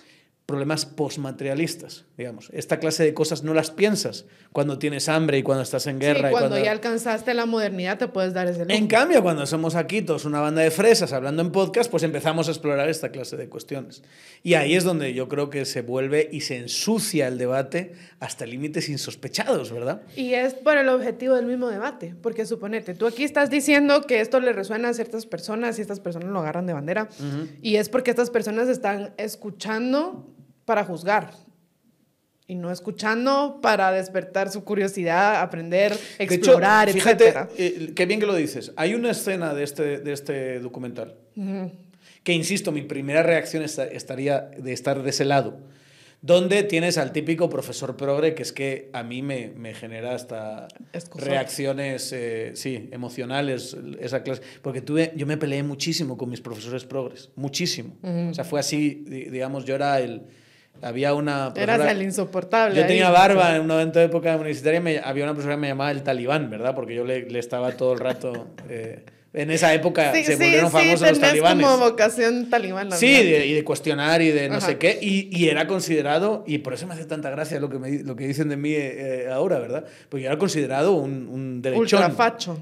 problemas 0.53 0.85
postmaterialistas, 0.85 2.05
digamos. 2.19 2.51
Esta 2.53 2.79
clase 2.79 3.05
de 3.05 3.15
cosas 3.15 3.43
no 3.43 3.55
las 3.55 3.71
piensas 3.71 4.27
cuando 4.53 4.79
tienes 4.79 5.09
hambre 5.09 5.39
y 5.39 5.43
cuando 5.43 5.63
estás 5.63 5.87
en 5.87 5.99
guerra. 5.99 6.21
Sí, 6.21 6.27
y 6.27 6.31
cuando, 6.31 6.49
cuando 6.51 6.63
ya 6.63 6.73
alcanzaste 6.73 7.33
la 7.33 7.47
modernidad 7.47 7.97
te 7.97 8.07
puedes 8.07 8.35
dar 8.35 8.49
ese 8.49 8.67
lujo. 8.67 8.71
en 8.71 8.87
cambio, 8.87 9.23
cuando 9.23 9.47
somos 9.47 9.75
aquí 9.77 10.03
todos 10.03 10.27
una 10.27 10.41
banda 10.41 10.61
de 10.61 10.71
fresas 10.71 11.15
hablando 11.15 11.41
en 11.41 11.53
podcast, 11.53 11.91
pues 11.91 12.03
empezamos 12.03 12.49
a 12.49 12.51
explorar 12.51 12.91
esta 12.91 13.11
clase 13.11 13.39
de 13.39 13.49
cuestiones. 13.49 14.03
Y 14.43 14.53
ahí 14.53 14.75
es 14.75 14.85
donde 14.85 15.15
yo 15.15 15.27
creo 15.27 15.49
que 15.49 15.65
se 15.65 15.81
vuelve 15.81 16.29
y 16.31 16.43
se 16.43 16.59
ensucia 16.59 17.29
el 17.29 17.39
debate 17.39 17.95
hasta 18.21 18.45
límites 18.45 18.91
insospechados, 18.91 19.73
¿verdad? 19.73 20.03
Y 20.17 20.35
es 20.35 20.53
por 20.53 20.77
el 20.77 20.91
objetivo 20.91 21.35
del 21.35 21.47
mismo 21.47 21.71
debate, 21.71 22.15
porque 22.21 22.45
suponete, 22.45 22.93
tú 22.93 23.07
aquí 23.07 23.25
estás 23.25 23.49
diciendo 23.49 24.03
que 24.03 24.21
esto 24.21 24.39
le 24.39 24.53
resuena 24.53 24.91
a 24.91 24.93
ciertas 24.93 25.25
personas 25.25 25.79
y 25.79 25.81
estas 25.81 26.01
personas 26.01 26.29
lo 26.29 26.41
agarran 26.41 26.67
de 26.67 26.75
bandera, 26.75 27.09
y 27.63 27.77
es 27.77 27.89
porque 27.89 28.11
estas 28.11 28.29
personas 28.29 28.69
están 28.69 29.15
escuchando 29.17 30.27
para 30.65 30.85
juzgar 30.85 31.31
y 32.47 32.55
no 32.57 32.71
escuchando 32.71 33.61
para 33.63 33.93
despertar 33.93 34.51
su 34.51 34.65
curiosidad, 34.65 35.41
aprender, 35.41 35.93
De 35.93 35.97
hecho, 35.97 36.35
explorar, 36.35 36.89
fíjate, 36.91 37.25
eh, 37.57 37.93
qué 37.95 38.07
bien 38.07 38.21
que 38.21 38.27
lo 38.27 38.35
dices. 38.35 38.73
Hay 38.77 38.95
una 38.95 39.11
escena 39.13 39.55
de 39.55 39.63
este, 39.65 39.99
de 39.99 40.13
este 40.13 40.59
documental 40.61 41.15
que, 42.25 42.33
insisto, 42.33 42.73
mi 42.73 42.83
primera 42.83 43.23
reacción 43.23 43.63
esta- 43.63 43.85
estaría 43.87 44.41
de 44.41 44.73
estar 44.73 45.03
de 45.03 45.11
ese 45.11 45.25
lado, 45.25 45.59
donde 46.21 46.63
tienes 46.63 46.99
al 46.99 47.11
típico 47.13 47.49
profesor 47.49 47.97
progre, 47.97 48.35
que 48.35 48.43
es 48.43 48.53
que 48.53 48.91
a 48.93 49.03
mí 49.03 49.23
me, 49.23 49.49
me 49.57 49.75
genera 49.75 50.15
hasta 50.15 50.69
reacciones, 51.27 52.13
eh, 52.13 52.53
sí, 52.55 52.89
emocionales, 52.93 53.77
esa 53.99 54.23
clase. 54.23 54.43
Porque 54.63 54.81
tuve, 54.83 55.13
yo 55.17 55.27
me 55.27 55.37
peleé 55.37 55.63
muchísimo 55.63 56.17
con 56.17 56.29
mis 56.31 56.41
profesores 56.41 56.85
progres, 56.85 57.31
muchísimo. 57.35 57.97
O 58.31 58.35
sea, 58.35 58.45
fue 58.45 58.61
así, 58.61 59.05
di- 59.07 59.25
digamos, 59.31 59.65
yo 59.65 59.75
era 59.75 59.99
el, 60.01 60.23
había 60.83 61.15
una... 61.15 61.53
Eras 61.57 61.91
el 61.91 62.03
insoportable. 62.03 62.77
Yo 62.77 62.87
tenía 62.87 63.11
barba 63.11 63.57
en 63.57 63.63
una 63.63 63.85
de 63.85 64.05
época 64.05 64.35
universitaria, 64.35 64.81
me, 64.81 64.99
había 64.99 65.25
una 65.25 65.33
profesora 65.33 65.55
que 65.55 65.61
me 65.61 65.69
llamaba 65.69 65.91
el 65.91 66.03
talibán, 66.03 66.51
¿verdad? 66.51 66.75
Porque 66.75 66.95
yo 66.95 67.05
le, 67.05 67.29
le 67.29 67.39
estaba 67.39 67.73
todo 67.73 67.93
el 67.93 68.01
rato... 68.01 68.49
Eh, 68.69 69.05
en 69.35 69.51
esa 69.51 69.73
época 69.73 70.13
se 70.13 70.37
volvieron 70.37 70.71
famosos 70.71 71.09
los 71.09 71.21
talibanes. 71.21 71.67
como 71.67 71.79
vocación 71.79 72.51
talibana. 72.51 72.95
Sí, 72.97 73.07
y 73.09 73.55
de 73.55 73.65
cuestionar 73.65 74.21
y 74.21 74.31
de 74.31 74.51
no 74.51 74.61
sé 74.61 74.77
qué. 74.77 74.99
Y, 75.01 75.35
y, 75.35 75.49
era 75.49 75.67
considerado, 75.67 76.45
y 76.47 76.59
por 76.59 76.75
eso 76.75 76.87
me 76.87 76.95
hace 76.95 77.07
tanta 77.07 77.31
gracia 77.31 77.59
lo 77.59 77.71
que, 77.71 77.79
me, 77.79 78.03
lo 78.03 78.15
que 78.15 78.27
dicen 78.27 78.51
de 78.51 78.59
mí 78.59 78.73
eh, 78.75 79.29
ahora, 79.33 79.59
¿verdad? 79.59 79.87
Porque 80.11 80.25
yo 80.25 80.29
era 80.29 80.39
considerado 80.39 80.93
un, 80.93 81.29
un 81.29 81.63
derechón 81.63 82.15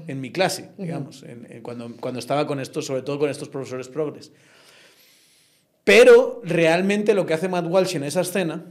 en 0.07 0.21
mi 0.21 0.31
clase, 0.31 0.69
digamos, 0.77 1.25
cuando, 1.61 1.93
cuando 1.99 2.19
estaba 2.19 2.47
con 2.47 2.59
estos, 2.59 2.85
sobre 2.85 3.01
todo 3.01 3.19
con 3.19 3.29
estos 3.29 3.49
profesores 3.49 3.89
progres. 3.89 4.31
Pero 5.83 6.41
realmente 6.43 7.13
lo 7.13 7.25
que 7.25 7.33
hace 7.33 7.49
Matt 7.49 7.65
Walsh 7.67 7.95
en 7.95 8.03
esa 8.03 8.21
escena 8.21 8.65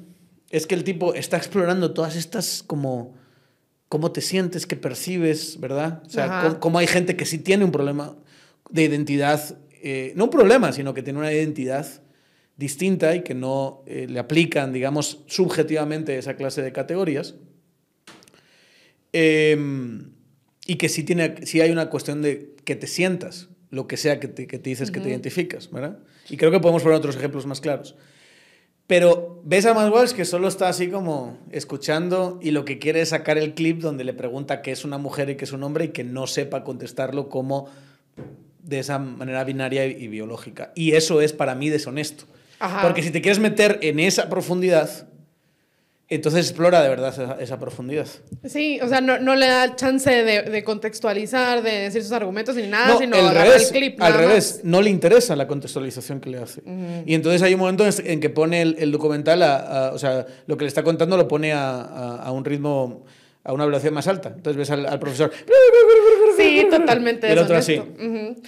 es 0.50 0.66
que 0.66 0.74
el 0.74 0.84
tipo 0.84 1.14
está 1.14 1.36
explorando 1.36 1.92
todas 1.92 2.16
estas 2.16 2.62
como 2.62 3.14
cómo 3.90 4.12
te 4.12 4.20
sientes, 4.20 4.66
qué 4.66 4.76
percibes, 4.76 5.58
¿verdad? 5.58 6.02
O 6.06 6.10
sea, 6.10 6.58
cómo, 6.60 6.78
hay 6.78 6.86
gente 6.86 7.16
que 7.16 7.26
sí 7.26 7.38
tiene 7.38 7.64
un 7.64 7.72
problema 7.72 8.16
de 8.70 8.84
identidad, 8.84 9.58
eh, 9.82 10.12
no 10.14 10.24
un 10.24 10.30
problema, 10.30 10.70
sino 10.70 10.94
que 10.94 11.02
tiene 11.02 11.18
una 11.18 11.32
identidad 11.32 11.86
distinta 12.56 13.16
y 13.16 13.24
que 13.24 13.34
no 13.34 13.82
eh, 13.86 14.06
le 14.08 14.20
aplican, 14.20 14.72
digamos, 14.72 15.24
subjetivamente 15.26 16.16
esa 16.16 16.36
clase 16.36 16.62
de 16.62 16.72
categorías. 16.72 17.34
Em, 19.12 20.12
y 20.66 20.76
que 20.76 20.88
sí, 20.88 21.02
tiene, 21.02 21.44
sí 21.44 21.60
hay 21.60 21.72
una 21.72 21.90
cuestión 21.90 22.22
de 22.22 22.54
que 22.64 22.76
te 22.76 22.86
sientas, 22.86 23.48
lo 23.70 23.86
que 23.86 23.96
sea 23.96 24.20
que 24.20 24.28
te, 24.28 24.46
que 24.46 24.58
te 24.58 24.70
dices 24.70 24.90
que 24.90 25.00
te 25.00 25.08
identificas, 25.08 25.70
¿verdad? 25.70 25.98
Y 26.28 26.36
creo 26.36 26.50
que 26.50 26.60
podemos 26.60 26.82
poner 26.82 26.98
otros 26.98 27.16
ejemplos 27.16 27.46
más 27.46 27.60
claros. 27.60 27.96
Pero 28.90 29.40
ves 29.44 29.66
a 29.66 29.74
Matt 29.74 29.92
Walsh 29.92 30.10
que 30.10 30.24
solo 30.24 30.48
está 30.48 30.68
así 30.68 30.88
como 30.88 31.38
escuchando 31.52 32.40
y 32.42 32.50
lo 32.50 32.64
que 32.64 32.80
quiere 32.80 33.00
es 33.00 33.10
sacar 33.10 33.38
el 33.38 33.54
clip 33.54 33.80
donde 33.80 34.02
le 34.02 34.14
pregunta 34.14 34.62
qué 34.62 34.72
es 34.72 34.84
una 34.84 34.98
mujer 34.98 35.30
y 35.30 35.36
qué 35.36 35.44
es 35.44 35.52
un 35.52 35.62
hombre 35.62 35.84
y 35.84 35.88
que 35.90 36.02
no 36.02 36.26
sepa 36.26 36.64
contestarlo 36.64 37.28
como 37.28 37.68
de 38.64 38.80
esa 38.80 38.98
manera 38.98 39.44
binaria 39.44 39.86
y, 39.86 40.08
biológica. 40.08 40.72
Y 40.74 40.92
eso 40.92 41.20
es 41.20 41.32
para 41.32 41.54
mí 41.54 41.68
deshonesto. 41.68 42.24
Porque 42.82 43.04
si 43.04 43.12
te 43.12 43.22
quieres 43.22 43.38
meter 43.38 43.78
en 43.82 44.00
esa 44.00 44.28
profundidad, 44.28 45.08
entonces 46.10 46.48
explora 46.48 46.82
de 46.82 46.88
verdad 46.88 47.40
esa, 47.40 47.58
profundidad. 47.60 48.06
Sí, 48.44 48.80
o 48.82 48.88
sea, 48.88 49.00
no, 49.00 49.20
no 49.20 49.36
le 49.36 49.46
da 49.46 49.76
chance 49.76 50.10
de, 50.10 50.42
de, 50.42 50.64
contextualizar, 50.64 51.62
de 51.62 51.70
decir 51.70 52.02
sus 52.02 52.10
argumentos 52.10 52.56
ni 52.56 52.66
nada, 52.66 52.98
sino 52.98 53.16
al 53.16 53.32
revés, 53.32 53.70
el 53.70 53.78
clip. 53.78 54.02
Al 54.02 54.14
revés, 54.14 54.60
no 54.64 54.82
le 54.82 54.90
interesa 54.90 55.36
la 55.36 55.46
contextualización 55.46 56.20
que 56.20 56.30
le 56.30 56.38
hace. 56.38 56.62
Y 57.06 57.14
entonces 57.14 57.42
hay 57.42 57.54
un 57.54 57.60
momento 57.60 57.84
en 57.86 58.18
que 58.18 58.28
pone 58.28 58.60
el, 58.60 58.76
el 58.80 58.90
documental, 58.90 59.40
a, 59.44 59.92
o 59.94 59.98
sea, 59.98 60.26
lo 60.46 60.56
que 60.56 60.64
le 60.64 60.68
está 60.68 60.82
contando 60.82 61.16
lo 61.16 61.28
pone 61.28 61.52
a, 61.52 61.80
a, 61.80 62.32
un 62.32 62.44
ritmo, 62.44 63.04
a 63.44 63.52
una 63.52 63.64
velocidad 63.64 63.92
más 63.92 64.08
alta. 64.08 64.32
Entonces 64.34 64.56
ves 64.56 64.70
al, 64.70 64.98
profesor. 64.98 65.30
Sí, 66.36 66.66
totalmente. 66.68 67.28
Y 67.28 67.32
el 67.32 67.38
otro 67.38 67.56
así. 67.56 67.80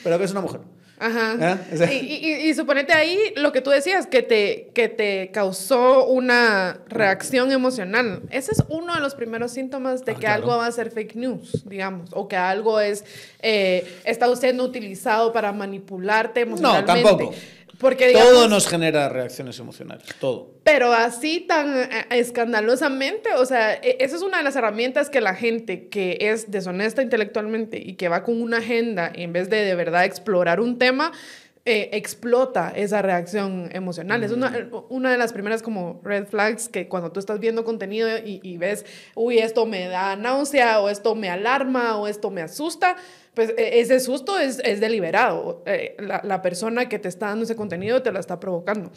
Pero 0.02 0.18
que 0.18 0.24
es 0.24 0.32
una 0.32 0.40
mujer. 0.40 0.60
Ajá. 1.02 1.58
¿Eh? 1.72 1.94
Y, 2.00 2.48
y, 2.48 2.54
suponete 2.54 2.92
ahí 2.92 3.18
lo 3.34 3.50
que 3.50 3.60
tú 3.60 3.70
decías, 3.70 4.06
que 4.06 4.22
te, 4.22 4.70
que 4.72 4.88
te 4.88 5.30
causó 5.32 6.06
una 6.06 6.78
reacción 6.88 7.50
emocional. 7.50 8.22
Ese 8.30 8.52
es 8.52 8.62
uno 8.68 8.94
de 8.94 9.00
los 9.00 9.16
primeros 9.16 9.50
síntomas 9.50 10.04
de 10.04 10.12
ah, 10.12 10.16
que 10.20 10.26
algo 10.28 10.56
va 10.56 10.66
a 10.66 10.70
ser 10.70 10.92
fake 10.92 11.16
news, 11.16 11.64
digamos, 11.68 12.10
o 12.12 12.28
que 12.28 12.36
algo 12.36 12.78
es, 12.78 13.04
eh, 13.40 13.84
está 14.04 14.34
siendo 14.36 14.62
utilizado 14.62 15.32
para 15.32 15.52
manipularte 15.52 16.42
emocionalmente. 16.42 17.02
No, 17.02 17.08
tampoco. 17.08 17.34
Porque, 17.82 18.12
todo 18.12 18.48
nos 18.48 18.68
genera 18.68 19.08
reacciones 19.08 19.58
emocionales, 19.58 20.04
todo. 20.20 20.54
Pero 20.62 20.92
así 20.92 21.40
tan 21.40 21.76
eh, 21.76 22.06
escandalosamente, 22.10 23.34
o 23.34 23.44
sea, 23.44 23.74
e, 23.74 23.96
esa 23.98 24.14
es 24.14 24.22
una 24.22 24.38
de 24.38 24.44
las 24.44 24.54
herramientas 24.54 25.10
que 25.10 25.20
la 25.20 25.34
gente 25.34 25.88
que 25.88 26.16
es 26.20 26.50
deshonesta 26.50 27.02
intelectualmente 27.02 27.82
y 27.84 27.94
que 27.94 28.08
va 28.08 28.22
con 28.22 28.40
una 28.40 28.58
agenda 28.58 29.10
en 29.12 29.32
vez 29.32 29.50
de 29.50 29.64
de 29.64 29.74
verdad 29.74 30.04
explorar 30.04 30.60
un 30.60 30.78
tema, 30.78 31.10
eh, 31.64 31.90
explota 31.92 32.72
esa 32.74 33.02
reacción 33.02 33.68
emocional. 33.72 34.24
Es 34.24 34.32
una, 34.32 34.50
mm. 34.50 34.86
una, 34.88 35.12
de 35.12 35.18
las 35.18 35.32
primeras 35.32 35.62
como 35.62 36.00
red 36.02 36.26
flags 36.26 36.68
que 36.68 36.88
cuando 36.88 37.12
tú 37.12 37.20
estás 37.20 37.38
viendo 37.38 37.64
contenido 37.64 38.08
y, 38.18 38.40
y 38.42 38.58
ves, 38.58 38.84
uy, 39.14 39.38
esto 39.38 39.64
me 39.64 39.86
da 39.86 40.16
náusea 40.16 40.80
o 40.80 40.88
esto 40.88 41.14
me 41.14 41.30
alarma 41.30 41.96
o 41.98 42.08
esto 42.08 42.30
me 42.30 42.42
asusta, 42.42 42.96
pues 43.34 43.50
e, 43.56 43.80
ese 43.80 44.00
susto 44.00 44.38
es, 44.38 44.60
es 44.64 44.80
deliberado. 44.80 45.62
Eh, 45.66 45.94
la, 46.00 46.20
la, 46.24 46.42
persona 46.42 46.88
que 46.88 46.98
te 46.98 47.08
está 47.08 47.26
dando 47.26 47.44
ese 47.44 47.54
contenido 47.54 48.02
te 48.02 48.10
lo 48.10 48.18
está 48.18 48.40
provocando. 48.40 48.90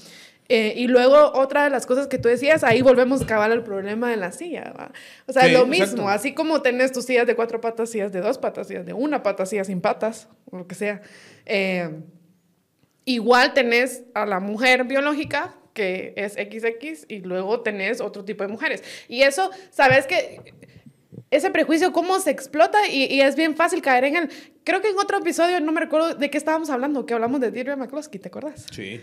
Eh, 0.48 0.74
y 0.76 0.88
luego 0.88 1.32
otra 1.34 1.64
de 1.64 1.70
las 1.72 1.86
cosas 1.86 2.08
que 2.08 2.20
tú 2.20 2.30
decías, 2.30 2.64
ahí 2.64 2.82
volvemos 2.84 3.22
a 3.22 3.24
acabar 3.24 3.52
el 3.52 3.64
problema 3.64 4.10
de 4.10 4.18
la 4.18 4.32
silla. 4.32 4.74
¿va? 4.78 4.92
O 5.28 5.34
sea, 5.34 5.48
es 5.48 5.54
lo 5.54 5.66
mismo, 5.66 6.10
así 6.10 6.34
como 6.34 6.62
tenés 6.62 6.92
tus 6.92 7.06
sillas 7.06 7.26
de 7.26 7.36
cuatro 7.36 7.62
patas, 7.62 7.90
sillas 7.90 8.12
de 8.12 8.22
dos 8.22 8.38
patas, 8.38 8.68
sillas 8.68 8.86
de 8.86 8.94
una 8.94 9.24
pata, 9.24 9.46
sillas 9.46 9.68
sin 9.68 9.82
patas, 9.82 10.28
o 10.52 10.58
lo 10.58 10.68
que 10.68 10.76
sea. 10.76 11.02
Eh, 11.46 11.90
igual 13.06 13.54
tenés 13.54 14.04
a 14.14 14.26
la 14.26 14.40
mujer 14.40 14.84
biológica 14.84 15.56
que 15.74 16.14
es 16.16 16.34
XX 16.34 17.06
y 17.10 17.20
luego 17.20 17.62
tenés 17.62 18.02
otro 18.02 18.24
tipo 18.24 18.44
de 18.44 18.50
mujeres. 18.50 18.84
Y 19.08 19.22
eso, 19.24 19.52
¿sabes 19.72 20.08
que 20.08 20.40
ese 21.32 21.52
prejuicio, 21.52 21.92
cómo 21.92 22.20
se 22.20 22.32
explota 22.32 22.88
y, 22.88 23.14
y, 23.14 23.22
es 23.22 23.36
bien 23.36 23.56
fácil 23.56 23.82
caer 23.82 24.06
en 24.06 24.16
él. 24.16 24.30
Creo 24.64 24.82
que 24.82 24.90
en 24.90 24.98
otro 24.98 25.18
episodio, 25.18 25.60
no 25.60 25.72
me 25.72 25.82
recuerdo 25.82 26.16
de 26.16 26.30
qué 26.30 26.38
estábamos 26.38 26.70
hablando, 26.70 27.06
que 27.06 27.14
hablamos 27.14 27.42
de 27.42 27.52
Deirdre 27.52 27.76
McCloskey, 27.76 28.20
¿te 28.20 28.30
acuerdas? 28.30 28.66
Sí. 28.72 29.02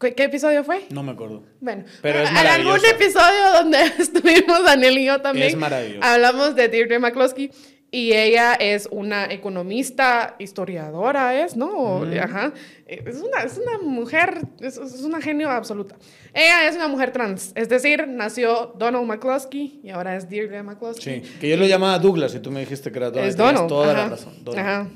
¿Qué, 0.00 0.14
¿Qué, 0.14 0.24
episodio 0.24 0.64
fue? 0.64 0.86
No 0.90 1.02
me 1.02 1.12
acuerdo. 1.12 1.44
Bueno, 1.60 1.84
pero 2.02 2.20
es 2.20 2.32
maravilloso. 2.32 2.74
algún 2.74 2.90
episodio 2.90 3.52
donde 3.52 3.78
estuvimos 3.98 4.64
Daniel 4.64 4.98
y 4.98 5.04
yo 5.04 5.20
también. 5.20 5.48
Es 5.48 5.56
maravilloso. 5.56 6.02
Hablamos 6.02 6.54
de 6.54 6.68
Deirdre 6.68 6.98
McCloskey 6.98 7.50
y 7.90 8.12
ella 8.12 8.54
es 8.54 8.88
una 8.90 9.32
economista, 9.32 10.34
historiadora, 10.40 11.40
¿es? 11.40 11.56
¿No? 11.56 12.02
Ajá. 12.20 12.52
Es 12.86 13.16
una, 13.16 13.42
es 13.42 13.56
una 13.56 13.78
mujer, 13.78 14.42
es, 14.60 14.76
es, 14.76 15.00
una 15.00 15.20
genio 15.20 15.48
absoluta. 15.50 15.96
Ella 16.34 16.68
es 16.68 16.76
una 16.76 16.86
mujer 16.86 17.12
trans, 17.12 17.52
es 17.54 17.68
decir, 17.70 18.06
nació 18.06 18.74
Donald 18.78 19.06
McCloskey 19.06 19.80
y 19.82 19.88
ahora 19.88 20.16
es 20.16 20.28
Deirdre 20.28 20.62
McCloskey. 20.62 21.22
Sí, 21.24 21.30
que 21.40 21.48
yo 21.48 21.56
lo 21.56 21.66
llamaba 21.66 21.98
Douglas 21.98 22.34
y 22.34 22.40
tú 22.40 22.50
me 22.50 22.60
dijiste 22.60 22.92
que 22.92 22.98
era 22.98 23.10
Donald. 23.10 23.28
Es 23.30 23.36
Donald. 23.36 23.68
Toda 23.68 23.92
Ajá. 23.92 24.02
la 24.02 24.08
razón. 24.10 24.34
Donald. 24.44 24.68
Ajá. 24.68 24.88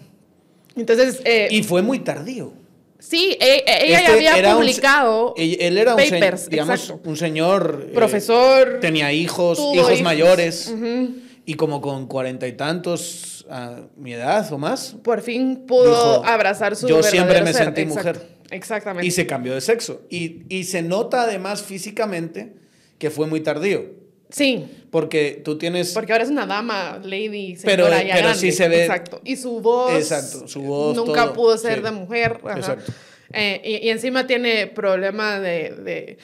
Entonces... 0.77 1.23
Eh, 1.25 1.49
y 1.51 1.63
fue 1.63 1.81
muy 1.81 2.01
tardío. 2.01 2.53
Sí, 2.99 3.37
e, 3.41 3.65
e, 3.67 3.87
ella 3.87 4.01
este 4.01 4.23
ya 4.23 4.35
había 4.35 4.55
publicado 4.55 5.35
un, 5.35 5.35
él 5.39 5.79
era 5.79 5.97
papers, 5.97 6.45
un, 6.45 6.51
digamos, 6.51 6.95
un 7.05 7.17
señor... 7.17 7.87
Eh, 7.89 7.95
Profesor. 7.95 8.69
Eh, 8.69 8.79
tenía 8.81 9.13
hijos, 9.15 9.59
hijos, 9.59 9.75
hijos 9.77 10.03
mayores. 10.03 10.69
Uh 10.69 10.77
-huh. 10.77 11.15
Y 11.47 11.55
como 11.55 11.81
con 11.81 12.07
cuarenta 12.07 12.47
y 12.47 12.53
tantos 12.53 13.38
a 13.51 13.89
mi 13.97 14.13
edad 14.13 14.51
o 14.53 14.59
más. 14.59 14.97
Por 15.03 15.23
fin 15.23 15.65
pudo 15.67 15.91
dijo, 15.91 16.25
abrazar 16.27 16.77
su 16.77 16.89
Yo 16.89 17.03
siempre 17.03 17.41
me 17.43 17.53
ser. 17.53 17.65
sentí 17.65 17.83
Exacto. 17.83 18.21
mujer. 18.21 18.39
Exactamente. 18.51 19.07
Y 19.07 19.11
se 19.11 19.27
cambió 19.27 19.55
de 19.55 19.61
sexo. 19.61 20.03
Y, 20.11 20.43
y 20.49 20.65
se 20.65 20.83
nota 20.83 21.23
además 21.23 21.63
físicamente 21.63 22.55
que 22.99 23.11
fue 23.11 23.27
muy 23.27 23.41
tardío. 23.41 23.99
Sí. 24.31 24.67
Porque 24.91 25.41
tú 25.45 25.59
tienes. 25.59 25.93
Porque 25.93 26.13
ahora 26.13 26.25
es 26.25 26.31
una 26.31 26.47
dama, 26.47 27.01
lady, 27.03 27.57
señora 27.57 27.63
pero, 27.65 27.89
ya 27.89 27.99
pero 28.15 28.19
grande. 28.19 28.39
sí 28.39 28.53
se 28.53 28.69
ve. 28.69 28.83
Exacto. 28.83 29.21
Y 29.25 29.37
su 29.37 29.61
voz. 29.61 29.95
Exacto. 29.95 30.49
Su 30.49 30.63
voz. 30.63 30.97
Nunca 30.97 31.25
todo. 31.25 31.33
pudo 31.35 31.59
ser 31.59 31.79
sí. 31.79 31.85
de 31.85 31.91
mujer. 31.91 32.41
Ajá. 32.45 32.59
Exacto. 32.59 32.93
Eh, 33.33 33.61
y, 33.63 33.87
y, 33.87 33.91
encima 33.91 34.27
tiene 34.27 34.69
problema 34.69 35.39
de, 35.39 35.71
de, 35.73 36.19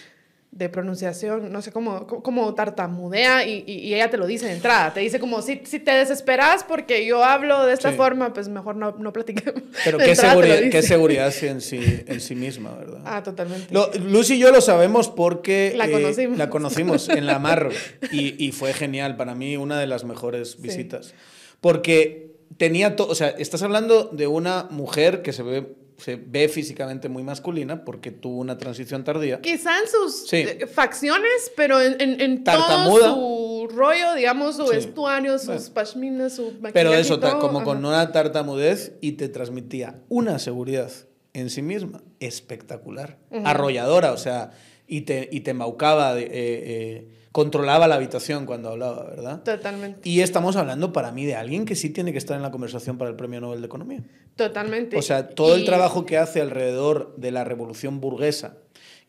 de, 0.57 0.69
pronunciación, 0.69 1.53
no 1.53 1.63
sé 1.63 1.73
cómo, 1.73 2.55
tartamudea 2.55 3.47
y, 3.47 3.65
y, 3.67 3.95
ella 3.95 4.11
te 4.11 4.17
lo 4.17 4.27
dice 4.27 4.47
de 4.47 4.53
entrada. 4.53 4.95
Te 4.95 5.01
dice 5.01 5.19
como, 5.19 5.43
si, 5.43 5.63
si 5.65 5.79
te 5.79 5.93
desesperas 5.93 6.65
porque 6.65 7.05
yo 7.07 7.25
hablo 7.25 7.67
de 7.67 7.75
esta 7.75 7.91
sí. 7.91 7.97
forma, 7.97 8.33
pues 8.33 8.49
mejor 8.49 8.77
no, 8.77 8.93
no 8.93 9.13
platiquemos. 9.13 9.63
Pero 9.85 9.99
qué 10.05 10.15
seguridad, 10.15 10.59
qué 10.71 10.83
seguridad 10.83 11.35
en 11.43 11.61
sí, 11.61 12.03
en 12.07 12.21
sí 12.21 12.35
misma, 12.35 12.75
¿verdad? 12.75 13.01
Ah, 13.05 13.23
totalmente. 13.23 13.73
Lo, 13.73 13.91
Lucy 13.95 14.35
y 14.35 14.39
yo 14.39 14.51
lo 14.51 14.61
sabemos 14.61 15.09
porque 15.09 15.75
la 15.77 15.91
conocimos, 15.91 16.37
eh, 16.37 16.39
la 16.39 16.51
conocimos 16.51 17.09
en 17.11 17.27
la 17.27 17.39
Marro 17.39 17.71
y, 18.13 18.45
y, 18.45 18.53
fue 18.53 18.73
genial, 18.73 19.17
para 19.17 19.35
mí 19.35 19.57
una 19.57 19.79
de 19.79 19.87
las 19.87 20.05
mejores 20.05 20.61
visitas. 20.61 21.07
Sí. 21.07 21.13
Porque 21.61 22.35
tenía 22.57 22.97
todo, 22.97 23.09
o 23.09 23.15
sea, 23.15 23.29
estás 23.29 23.63
hablando 23.63 24.05
de 24.05 24.27
una 24.27 24.69
mujer 24.71 25.23
que 25.23 25.33
se 25.33 25.43
ve 25.43 25.84
se 25.97 26.17
ve 26.17 26.49
físicamente 26.49 27.09
muy 27.09 27.23
masculina 27.23 27.85
porque 27.85 28.11
tuvo 28.11 28.41
una 28.41 28.59
transición 28.59 29.05
tardía. 29.05 29.41
Quizá 29.41 29.79
en 29.79 29.89
sus 29.89 30.29
sí. 30.29 30.45
facciones, 30.73 31.53
pero 31.57 31.81
en, 31.81 32.21
en, 32.21 32.45
todo 32.45 32.99
su 32.99 33.69
rollo, 33.75 34.15
digamos, 34.15 34.57
su 34.57 34.67
sí. 34.67 34.77
vestuario, 34.77 35.39
sus 35.39 35.47
bueno. 35.47 35.75
pashminas, 35.75 36.35
su 36.35 36.45
maquillaje 36.45 36.73
Pero 36.73 36.95
eso, 36.95 37.21
todo, 37.21 37.39
como 37.39 37.59
ajá. 37.59 37.65
con 37.65 37.85
una 37.85 38.13
tartamudez 38.13 38.93
y 39.01 39.13
te 39.13 39.29
transmitía 39.29 40.03
una 40.09 40.39
seguridad 40.39 40.91
en 41.33 41.51
sí 41.51 41.63
misma 41.63 42.03
espectacular, 42.21 43.19
uh 43.31 43.39
-huh. 43.39 43.43
arrolladora, 43.47 44.13
o 44.13 44.17
sea, 44.19 44.53
y 44.87 45.03
te, 45.03 45.29
y 45.33 45.41
te 45.41 45.51
embaucaba, 45.51 46.19
eh, 46.19 46.29
eh, 46.31 47.09
controlaba 47.35 47.89
la 47.89 47.97
habitación 47.97 48.47
cuando 48.47 48.69
hablaba, 48.69 49.11
¿verdad? 49.11 49.43
Totalmente. 49.43 50.09
Y 50.09 50.21
estamos 50.21 50.55
hablando 50.55 50.93
para 50.93 51.11
mí 51.11 51.27
de 51.27 51.35
alguien 51.35 51.65
que 51.65 51.75
sí 51.75 51.91
tiene 51.91 52.13
que 52.13 52.19
estar 52.19 52.37
en 52.37 52.45
la 52.45 52.53
conversación 52.53 52.97
para 52.97 53.11
el 53.11 53.17
Premio 53.17 53.41
Nobel 53.41 53.61
de 53.61 53.67
Economía. 53.67 54.05
Totalmente. 54.37 54.97
O 54.97 55.03
sea, 55.03 55.31
todo 55.31 55.57
y... 55.57 55.59
el 55.59 55.67
trabajo 55.67 56.07
que 56.07 56.17
hace 56.17 56.41
alrededor 56.41 57.13
de 57.17 57.33
la 57.33 57.43
revolución 57.43 58.01
burguesa, 58.01 58.59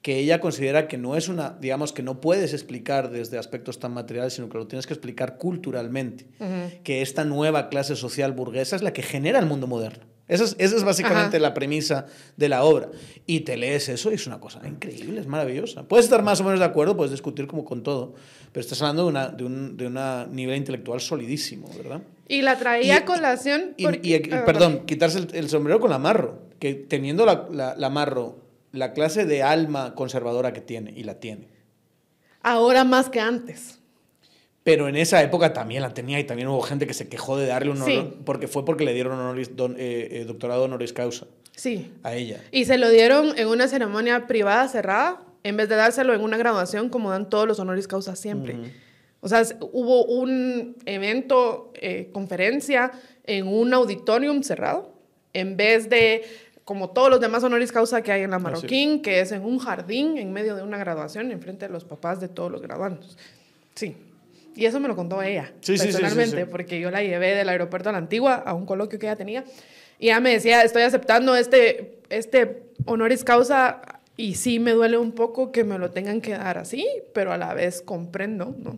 que 0.02 0.18
ella 0.18 0.40
considera 0.40 0.88
que 0.88 0.98
no 0.98 1.16
es 1.16 1.30
una, 1.30 1.56
digamos, 1.62 1.94
que 1.94 2.02
no 2.02 2.20
puedes 2.20 2.54
explicar 2.54 3.12
desde 3.12 3.38
aspectos 3.38 3.78
tan 3.78 3.94
materiales, 3.94 4.34
sino 4.34 4.50
que 4.50 4.58
lo 4.58 4.66
tienes 4.66 4.88
que 4.88 4.96
explicar 4.96 5.38
culturalmente, 5.38 6.26
que 6.84 7.04
esta 7.04 7.26
nueva 7.26 7.70
clase 7.70 7.96
social 7.96 8.32
burguesa 8.32 8.76
es 8.76 8.82
la 8.82 8.92
que 8.92 9.04
genera 9.04 9.38
el 9.38 9.46
mundo 9.46 9.68
moderno. 9.68 10.04
Esa 10.28 10.44
es, 10.44 10.56
esa 10.58 10.76
es 10.76 10.84
básicamente 10.84 11.40
la 11.40 11.54
premisa 11.54 12.08
de 12.36 12.50
la 12.50 12.64
obra. 12.64 12.90
Y 13.28 13.42
te 13.42 13.58
lees 13.58 13.90
eso 13.90 14.12
y 14.12 14.16
es 14.16 14.26
una 14.26 14.40
cosa 14.40 14.60
increíble, 14.68 15.20
es 15.20 15.28
maravillosa. 15.28 15.84
Puedes 15.84 16.06
estar 16.06 16.24
más 16.24 16.42
o 16.42 16.44
menos 16.44 16.60
de 16.60 16.66
acuerdo, 16.66 16.98
puedes 16.98 17.12
discutir 17.12 17.46
como 17.46 17.64
con 17.64 17.84
todo, 17.84 18.16
pero 18.52 18.62
estás 18.62 18.82
hablando 18.82 19.04
de 19.04 19.10
una, 19.10 19.28
de 19.30 19.44
un 19.44 19.78
de 19.78 19.86
una 19.86 20.26
nivel 20.26 20.58
intelectual 20.58 21.00
solidísimo, 21.00 21.70
¿verdad? 21.78 22.02
Y 22.28 22.42
la 22.42 22.58
traía 22.58 22.98
a 22.98 23.06
colación. 23.06 23.76
Y, 23.78 23.86
y, 24.08 24.16
ah, 24.32 24.46
perdón, 24.46 24.86
quitarse 24.88 25.28
el, 25.32 25.50
sombrero 25.50 25.80
con 25.80 25.92
la 25.92 26.00
Marro, 26.00 26.40
que 26.60 26.74
teniendo 26.74 27.26
la, 27.26 27.48
la, 27.52 27.76
la 27.76 27.90
Marro 27.90 28.46
la 28.72 28.94
clase 28.94 29.26
de 29.26 29.44
alma 29.44 29.96
conservadora 29.96 30.54
que 30.54 30.62
tiene, 30.62 30.92
y 30.96 31.04
la 31.04 31.20
tiene. 31.20 31.50
Ahora 32.42 32.84
más 32.84 33.10
que 33.10 33.20
antes. 33.20 33.80
Pero 34.66 34.90
en 34.90 34.96
esa 34.96 35.22
época 35.22 35.54
también 35.54 35.84
la 35.84 35.94
tenía 35.94 36.20
y 36.20 36.24
también 36.24 36.48
hubo 36.48 36.60
gente 36.60 36.88
que 36.88 36.96
se 36.96 37.08
quejó 37.08 37.38
de 37.38 37.46
darle 37.46 37.70
un 37.70 37.84
honor, 37.84 38.16
porque 38.26 38.48
fue 38.48 38.66
porque 38.66 38.84
le 38.84 38.96
dieron 38.96 39.14
honoris, 39.14 39.50
eh, 39.50 40.08
eh, 40.12 40.26
doctorado 40.26 40.64
honoris 40.64 40.92
causa 40.92 41.28
sí. 41.56 41.94
a 42.02 42.16
ella. 42.16 42.42
Y 42.50 42.66
se 42.66 42.80
lo 42.80 42.90
dieron 42.90 43.38
en 43.38 43.48
una 43.48 43.68
ceremonia 43.68 44.26
privada 44.26 44.68
cerrada, 44.68 45.22
en 45.44 45.56
vez 45.56 45.70
de 45.70 45.76
dárselo 45.76 46.16
en 46.16 46.22
una 46.22 46.38
graduación 46.38 46.90
como 46.90 47.12
dan 47.12 47.30
todos 47.30 47.48
los 47.48 47.60
honoris 47.60 47.88
causa 47.88 48.16
siempre. 48.16 48.58
O 49.22 49.30
sea, 49.30 49.44
hubo 49.72 50.04
un 50.06 50.76
evento, 50.88 51.72
eh, 51.76 52.10
conferencia 52.12 52.92
en 53.24 53.48
un 53.48 53.72
auditorium 53.72 54.42
cerrado, 54.42 54.92
en 55.34 55.58
vez 55.58 55.92
de 55.92 56.24
como 56.64 56.90
todos 56.90 57.12
los 57.12 57.20
demás 57.20 57.44
honoris 57.44 57.72
causa 57.72 58.02
que 58.02 58.12
hay 58.12 58.24
en 58.24 58.32
la 58.32 58.40
Marroquín, 58.40 59.04
que 59.04 59.20
es 59.20 59.32
en 59.32 59.46
un 59.46 59.60
jardín 59.60 60.18
en 60.18 60.34
medio 60.34 60.56
de 60.56 60.64
una 60.64 60.80
graduación, 60.80 61.32
enfrente 61.32 61.68
de 61.68 61.72
los 61.72 61.84
papás 61.84 62.20
de 62.20 62.30
todos 62.30 62.52
los 62.52 62.64
graduandos. 62.64 63.16
Sí. 63.76 63.96
Y 64.56 64.66
eso 64.66 64.80
me 64.80 64.88
lo 64.88 64.96
contó 64.96 65.22
ella, 65.22 65.54
personalmente, 65.66 66.46
porque 66.46 66.80
yo 66.80 66.90
la 66.90 67.04
llevé 67.04 67.36
del 67.36 67.50
aeropuerto 67.50 67.90
a 67.90 67.92
la 67.92 67.98
antigua 67.98 68.36
a 68.36 68.54
un 68.54 68.66
coloquio 68.66 68.98
que 68.98 69.08
ella 69.08 69.16
tenía. 69.16 69.44
Y 70.00 70.08
ella 70.08 70.20
me 70.20 70.32
decía, 70.32 70.62
estoy 70.62 70.84
aceptando 70.84 71.36
este, 71.36 72.00
este 72.10 72.64
honoris 72.86 73.24
causa 73.24 73.82
y 74.18 74.36
sí 74.36 74.60
me 74.60 74.72
duele 74.72 74.98
un 74.98 75.12
poco 75.12 75.52
que 75.52 75.64
me 75.64 75.78
lo 75.78 75.92
tengan 75.92 76.22
que 76.22 76.32
dar 76.32 76.58
así, 76.58 76.88
pero 77.14 77.34
a 77.34 77.38
la 77.38 77.54
vez 77.54 77.82
comprendo, 77.82 78.56
¿no? 78.58 78.78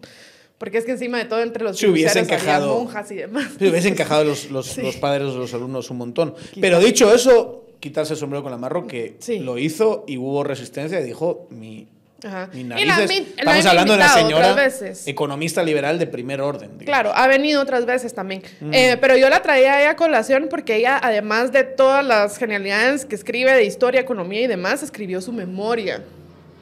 Porque 0.57 0.79
es 0.79 0.85
que 0.85 0.91
encima 0.91 1.19
de 1.19 1.25
todo, 1.25 1.41
entre 1.41 1.63
los 1.63 1.81
hubiesen 1.83 2.23
encajado, 2.23 2.79
monjas 2.79 3.11
y 3.11 3.15
demás. 3.15 3.51
Se 3.59 3.69
hubiesen 3.69 3.93
encajado 3.93 4.23
los, 4.23 4.49
los, 4.49 4.75
los 4.79 4.95
padres 4.95 5.31
de 5.33 5.37
los 5.37 5.53
alumnos 5.53 5.91
un 5.91 5.97
montón. 5.97 6.33
Pero 6.59 6.79
dicho 6.79 7.13
eso, 7.13 7.67
quitarse 7.79 8.13
el 8.13 8.19
sombrero 8.19 8.41
con 8.41 8.51
la 8.51 8.57
marro, 8.57 8.87
que 8.87 9.17
lo 9.39 9.59
hizo 9.59 10.03
y 10.07 10.17
hubo 10.17 10.43
resistencia 10.43 10.99
y 10.99 11.03
dijo, 11.03 11.47
mi, 11.51 11.87
narices. 12.23 13.11
Estamos 13.37 13.65
hablando 13.65 13.93
de 13.93 13.99
una 13.99 14.13
señora 14.13 14.69
economista 15.05 15.63
liberal 15.63 15.99
de 15.99 16.07
primer 16.07 16.41
orden. 16.41 16.71
Claro, 16.79 17.11
ha 17.13 17.27
venido 17.27 17.61
otras 17.61 17.85
veces 17.85 18.13
también. 18.13 18.43
Mm. 18.59 18.73
Eh, 18.73 18.97
pero 18.99 19.15
yo 19.15 19.29
la 19.29 19.41
traía 19.41 19.89
a 19.89 19.95
colación 19.95 20.47
porque 20.49 20.75
ella, 20.75 20.99
además 21.01 21.51
de 21.51 21.63
todas 21.63 22.05
las 22.05 22.37
genialidades 22.37 23.05
que 23.05 23.15
escribe 23.15 23.53
de 23.53 23.65
historia, 23.65 24.01
economía 24.01 24.41
y 24.41 24.47
demás, 24.47 24.83
escribió 24.83 25.21
su 25.21 25.31
memoria 25.31 26.03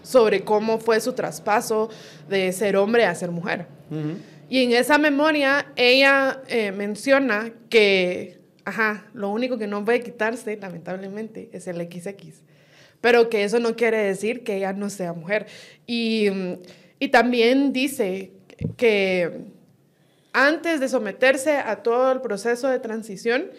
sobre 0.03 0.41
cómo 0.43 0.79
fue 0.79 0.99
su 1.01 1.13
traspaso 1.13 1.89
de 2.29 2.51
ser 2.51 2.77
hombre 2.77 3.05
a 3.05 3.15
ser 3.15 3.31
mujer. 3.31 3.67
Y 4.49 4.63
en 4.63 4.73
esa 4.73 4.97
memoria 4.97 5.67
ella 5.75 6.41
eh, 6.47 6.71
menciona 6.71 7.51
que 7.69 8.45
Ajá, 8.65 9.05
lo 9.13 9.29
único 9.29 9.59
que 9.59 9.67
no 9.67 9.85
puede 9.85 10.01
quitarse, 10.01 10.57
lamentablemente, 10.57 11.49
es 11.53 11.67
el 11.67 11.77
XX. 11.77 12.41
Pero 13.05 13.29
que 13.29 13.43
eso 13.43 13.59
no 13.59 13.75
quiere 13.75 13.97
decir 13.97 14.43
que 14.43 14.57
ella 14.57 14.73
no 14.73 14.89
sea 14.89 15.13
mujer. 15.13 15.45
Y, 15.85 16.25
y 16.97 17.09
también 17.09 17.71
dice 17.71 18.31
que 18.77 19.41
antes 20.33 20.79
de 20.79 20.89
someterse 20.89 21.57
a 21.57 21.83
todo 21.83 22.11
el 22.11 22.21
proceso 22.21 22.67
de 22.67 22.79
transición, 22.79 23.51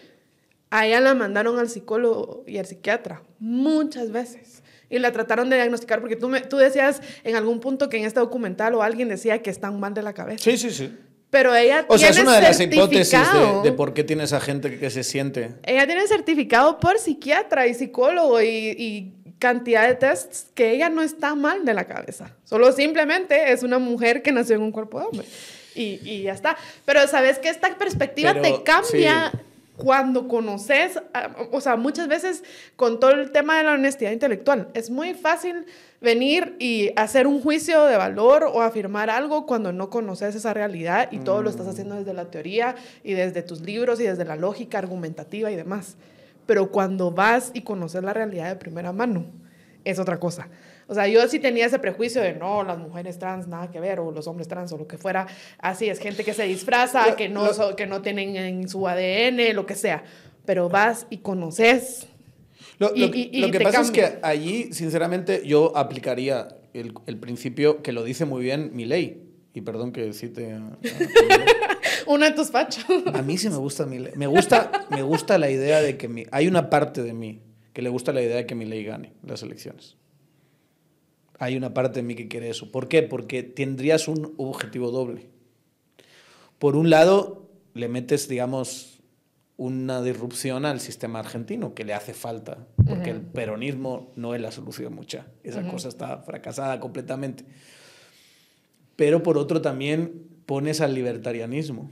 a 0.71 0.89
ella 0.89 0.99
la 0.99 1.15
mandaron 1.15 1.61
al 1.61 1.69
psicólogo 1.69 2.43
y 2.49 2.59
al 2.59 2.67
psiquiatra 2.67 3.23
muchas 3.39 4.11
veces. 4.11 4.65
Y 4.91 4.99
la 4.99 5.13
trataron 5.13 5.49
de 5.49 5.55
diagnosticar 5.55 6.01
porque 6.01 6.17
tú, 6.17 6.29
me, 6.29 6.41
tú 6.41 6.57
decías 6.57 7.01
en 7.23 7.37
algún 7.37 7.61
punto 7.61 7.89
que 7.89 7.99
en 7.99 8.05
este 8.05 8.19
documental 8.19 8.75
o 8.75 8.83
alguien 8.83 9.09
decía 9.09 9.43
que 9.43 9.51
están 9.51 9.79
mal 9.79 9.95
de 9.95 10.03
la 10.03 10.13
cabeza. 10.13 10.43
Sí, 10.43 10.59
sí, 10.59 10.73
sí. 10.73 10.93
Pero 11.31 11.55
ella 11.55 11.85
o 11.89 11.99
sea, 11.99 12.11
es 12.11 12.19
una 12.19 12.37
de 12.37 12.43
las 12.43 12.61
hipótesis 12.61 13.21
de, 13.63 13.73
por 13.73 13.95
qué 13.95 14.05
tiene 14.05 14.25
esa 14.25 14.41
gente 14.41 14.79
que 14.79 14.91
se 14.91 15.05
siente. 15.05 15.55
Ella 15.65 15.87
tiene 15.87 16.07
certificado 16.07 16.79
por 16.79 16.99
psiquiatra 16.99 17.67
y 17.67 17.75
psicólogo 17.75 18.41
y, 18.41 19.13
cantidad 19.39 19.87
de 19.87 19.95
tests 19.95 20.47
que 20.55 20.73
ella 20.73 20.89
no 20.89 21.03
está 21.03 21.35
mal 21.35 21.65
de 21.65 21.75
la 21.75 21.85
cabeza. 21.85 22.35
Solo 22.45 22.73
simplemente 22.73 23.53
es 23.53 23.63
una 23.63 23.79
mujer 23.79 24.23
que 24.23 24.33
nació 24.33 24.57
en 24.57 24.63
un 24.63 24.73
cuerpo 24.73 25.01
de 25.01 25.07
hombre. 25.07 25.27
Y, 25.75 26.01
y 26.05 26.23
ya 26.23 26.33
está. 26.33 26.57
Pero 26.85 27.07
sabes 27.07 27.39
que 27.39 27.49
esta 27.49 27.77
perspectiva 27.77 28.35
te 28.41 28.63
cambia 28.63 29.33
cuando 29.77 30.27
conoces, 30.27 30.99
o 31.53 31.61
sea, 31.61 31.77
muchas 31.77 32.09
veces 32.09 32.43
con 32.77 32.99
todo 32.99 33.11
el 33.11 33.31
tema 33.31 33.59
de 33.59 33.65
la 33.65 33.73
honestidad 33.73 34.11
intelectual, 34.11 34.69
es 34.75 34.91
muy 34.91 35.15
fácil 35.15 35.67
venir 36.01 36.57
y 36.59 36.93
hacer 36.97 37.27
un 37.27 37.43
juicio 37.43 37.85
de 37.85 37.97
valor 37.97 38.45
o 38.45 38.63
afirmar 38.63 39.11
algo 39.11 39.47
cuando 39.47 39.73
no 39.73 39.91
conoces 39.91 40.35
esa 40.35 40.55
realidad 40.55 41.09
y 41.11 41.19
todo 41.19 41.43
lo 41.43 41.51
estás 41.51 41.67
haciendo 41.67 41.97
desde 41.97 42.15
la 42.15 42.31
teoría 42.31 42.75
y 43.05 43.13
desde 43.13 43.43
tus 43.43 43.61
libros 43.61 44.01
y 44.01 44.05
desde 44.05 44.25
la 44.25 44.37
lógica 44.37 44.79
argumentativa 44.79 45.51
y 45.51 45.57
demás. 45.57 45.97
Pero 46.47 46.71
cuando 46.71 47.11
vas 47.11 47.51
y 47.55 47.63
conoces 47.63 48.03
la 48.03 48.13
realidad 48.13 48.49
de 48.49 48.57
primera 48.57 48.93
mano, 48.93 49.27
es 49.85 49.99
otra 49.99 50.19
cosa. 50.19 50.49
O 50.89 50.95
sea, 50.95 51.09
yo 51.09 51.27
sí 51.29 51.41
tenía 51.41 51.67
ese 51.67 51.79
prejuicio 51.79 52.23
de 52.23 52.35
no, 52.35 52.63
las 52.63 52.79
mujeres 52.79 53.19
trans 53.19 53.49
nada 53.49 53.71
que 53.71 53.81
ver, 53.81 53.99
o 53.99 54.13
los 54.13 54.27
hombres 54.29 54.47
trans, 54.47 54.73
o 54.73 54.79
lo 54.79 54.87
que 54.87 54.99
fuera. 54.99 55.27
Así 55.59 55.89
es 55.89 55.99
gente 55.99 56.25
que 56.25 56.33
se 56.33 56.45
disfraza, 56.45 57.17
que, 57.17 57.29
no, 57.29 57.49
que 57.77 57.87
no 57.87 58.03
tienen 58.03 58.37
en 58.37 58.69
su 58.69 58.87
ADN, 58.87 59.55
lo 59.55 59.67
que 59.67 59.75
sea. 59.75 60.05
Pero 60.45 60.69
vas 60.69 61.07
y 61.11 61.19
conoces. 61.19 62.07
Lo, 62.79 62.93
que 62.93 63.61
pasa 63.63 63.81
es 63.81 63.91
que 63.91 64.19
allí, 64.23 64.73
sinceramente, 64.73 65.43
yo 65.45 65.77
aplicaría 65.77 66.49
el, 66.75 66.95
el, 67.07 67.17
principio 67.17 67.83
que 67.83 67.93
lo 67.93 68.05
dice 68.05 68.27
muy 68.27 68.43
bien 68.43 68.71
mi 68.75 68.85
ley. 68.85 69.26
Y 69.57 69.63
perdón 69.63 69.91
que 69.91 70.13
cite. 70.13 70.53
A, 70.53 70.79
Uno 72.07 72.25
de 72.25 72.31
tus 72.31 72.51
fachos. 72.51 72.85
A 73.13 73.23
mí 73.23 73.37
sí 73.37 73.49
me 73.49 73.57
gusta 73.57 73.87
mi 73.87 73.99
ley. 73.99 74.13
Me 74.15 74.29
gusta, 74.29 74.87
me 74.91 75.03
gusta 75.03 75.39
la 75.39 75.51
idea 75.51 75.81
de 75.81 75.97
que 75.97 76.07
mi, 76.07 76.25
hay 76.31 76.47
una 76.47 76.71
parte 76.71 77.03
de 77.03 77.13
mí 77.13 77.41
que 77.73 77.83
le 77.83 77.89
gusta 77.89 78.13
la 78.13 78.23
idea 78.23 78.37
de 78.37 78.47
que 78.47 78.55
mi 78.55 78.65
ley 78.65 78.85
gane 78.85 79.13
las 79.23 79.43
elecciones 79.43 79.97
hay 81.39 81.57
una 81.57 81.75
parte 81.75 82.01
de 82.01 82.03
mí 82.03 82.15
que 82.15 82.29
quiere 82.29 82.51
eso. 82.51 82.71
¿Por 82.71 82.89
qué? 82.89 83.03
Porque 83.03 83.43
tendrías 83.43 84.09
un 84.09 84.35
objetivo 84.39 84.91
doble. 84.91 85.29
Por 86.59 86.77
un 86.77 86.91
lado, 86.91 87.51
le 87.75 87.89
metes, 87.89 88.29
digamos, 88.29 89.01
una 89.59 90.03
disrupción 90.03 90.65
al 90.65 90.81
sistema 90.81 91.19
argentino 91.19 91.75
que 91.75 91.85
le 91.85 91.95
hace 91.95 92.15
falta, 92.15 92.67
porque 92.87 93.11
el 93.11 93.21
peronismo 93.21 94.13
no 94.17 94.35
es 94.35 94.41
la 94.41 94.51
solución 94.51 94.95
mucha. 94.95 95.27
Esa 95.43 95.67
cosa 95.69 95.89
está 95.89 96.19
fracasada 96.19 96.81
completamente. 96.81 97.45
Pero 98.97 99.23
por 99.23 99.39
otro 99.39 99.61
también 99.61 100.27
pones 100.47 100.81
al 100.81 100.95
libertarianismo 100.95 101.91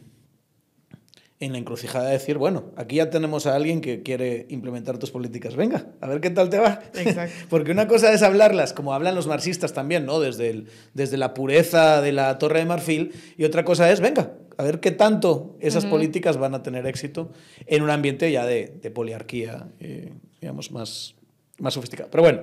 en 1.41 1.53
la 1.53 1.59
encrucijada 1.59 2.07
de 2.07 2.13
decir, 2.13 2.39
bueno, 2.39 2.73
aquí 2.77 2.97
ya 2.97 3.11
tenemos 3.11 3.47
a 3.47 3.55
alguien 3.55 3.81
que 3.81 4.03
quiere 4.03 4.47
implementar 4.49 4.99
tus 4.99 5.11
políticas, 5.11 5.57
venga, 5.57 5.89
a 6.01 6.09
ver 6.09 6.21
qué 6.21 6.31
tal 6.31 6.49
te 6.49 6.59
va. 6.59 6.81
Exacto. 6.95 7.35
Porque 7.51 7.73
una 7.73 7.87
cosa 7.87 8.13
es 8.13 8.23
hablarlas, 8.23 8.73
como 8.73 8.95
hablan 8.95 9.15
los 9.15 9.27
marxistas 9.27 9.73
también, 9.73 10.07
¿no? 10.07 10.21
Desde, 10.21 10.51
el, 10.51 10.69
desde 10.95 11.17
la 11.17 11.35
pureza 11.35 12.01
de 12.01 12.13
la 12.13 12.39
Torre 12.39 12.61
de 12.61 12.65
Marfil, 12.67 13.13
y 13.37 13.45
otra 13.45 13.65
cosa 13.65 13.91
es, 13.91 14.01
venga, 14.01 14.33
a 14.57 14.63
ver 14.63 14.81
qué 14.81 14.93
tanto 14.93 15.57
esas 15.61 15.85
políticas 15.85 16.37
van 16.37 16.55
a 16.55 16.63
tener 16.63 16.87
éxito 16.87 17.31
en 17.67 17.83
un 17.83 17.91
ambiente 17.91 18.31
ya 18.31 18.47
de, 18.47 18.69
poliarquía, 18.95 19.69
eh, 19.81 20.13
digamos, 20.41 20.71
más, 20.71 21.15
más 21.59 21.75
sofisticado. 21.75 22.09
Pero 22.11 22.23
bueno, 22.23 22.43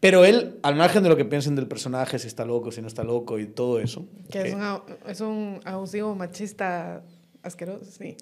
pero 0.00 0.24
él, 0.24 0.58
al 0.62 0.76
margen 0.76 1.02
de 1.02 1.08
lo 1.08 1.16
que 1.16 1.24
piensen 1.24 1.56
del 1.56 1.66
personaje, 1.66 2.18
si 2.18 2.26
está 2.28 2.44
loco, 2.44 2.70
si 2.70 2.80
no 2.80 2.88
está 2.88 3.04
loco 3.04 3.38
y 3.38 3.46
todo 3.46 3.80
eso. 3.80 4.06
Que 4.30 4.48
es, 4.48 4.54
un, 4.54 4.80
es 5.06 5.20
un 5.20 5.60
abusivo 5.64 6.14
machista 6.14 7.02
Asqueroso, 7.42 7.84
sí. 7.84 8.16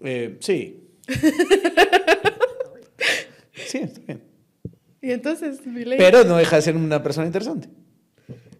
Eh, 0.00 0.36
sí. 0.40 0.88
sí, 3.54 3.78
está 3.78 4.00
bien. 4.06 4.22
Y 5.02 5.12
entonces, 5.12 5.60
Pero 5.64 6.24
no 6.24 6.36
deja 6.36 6.56
de 6.56 6.62
ser 6.62 6.76
una 6.76 7.02
persona 7.02 7.26
interesante. 7.26 7.68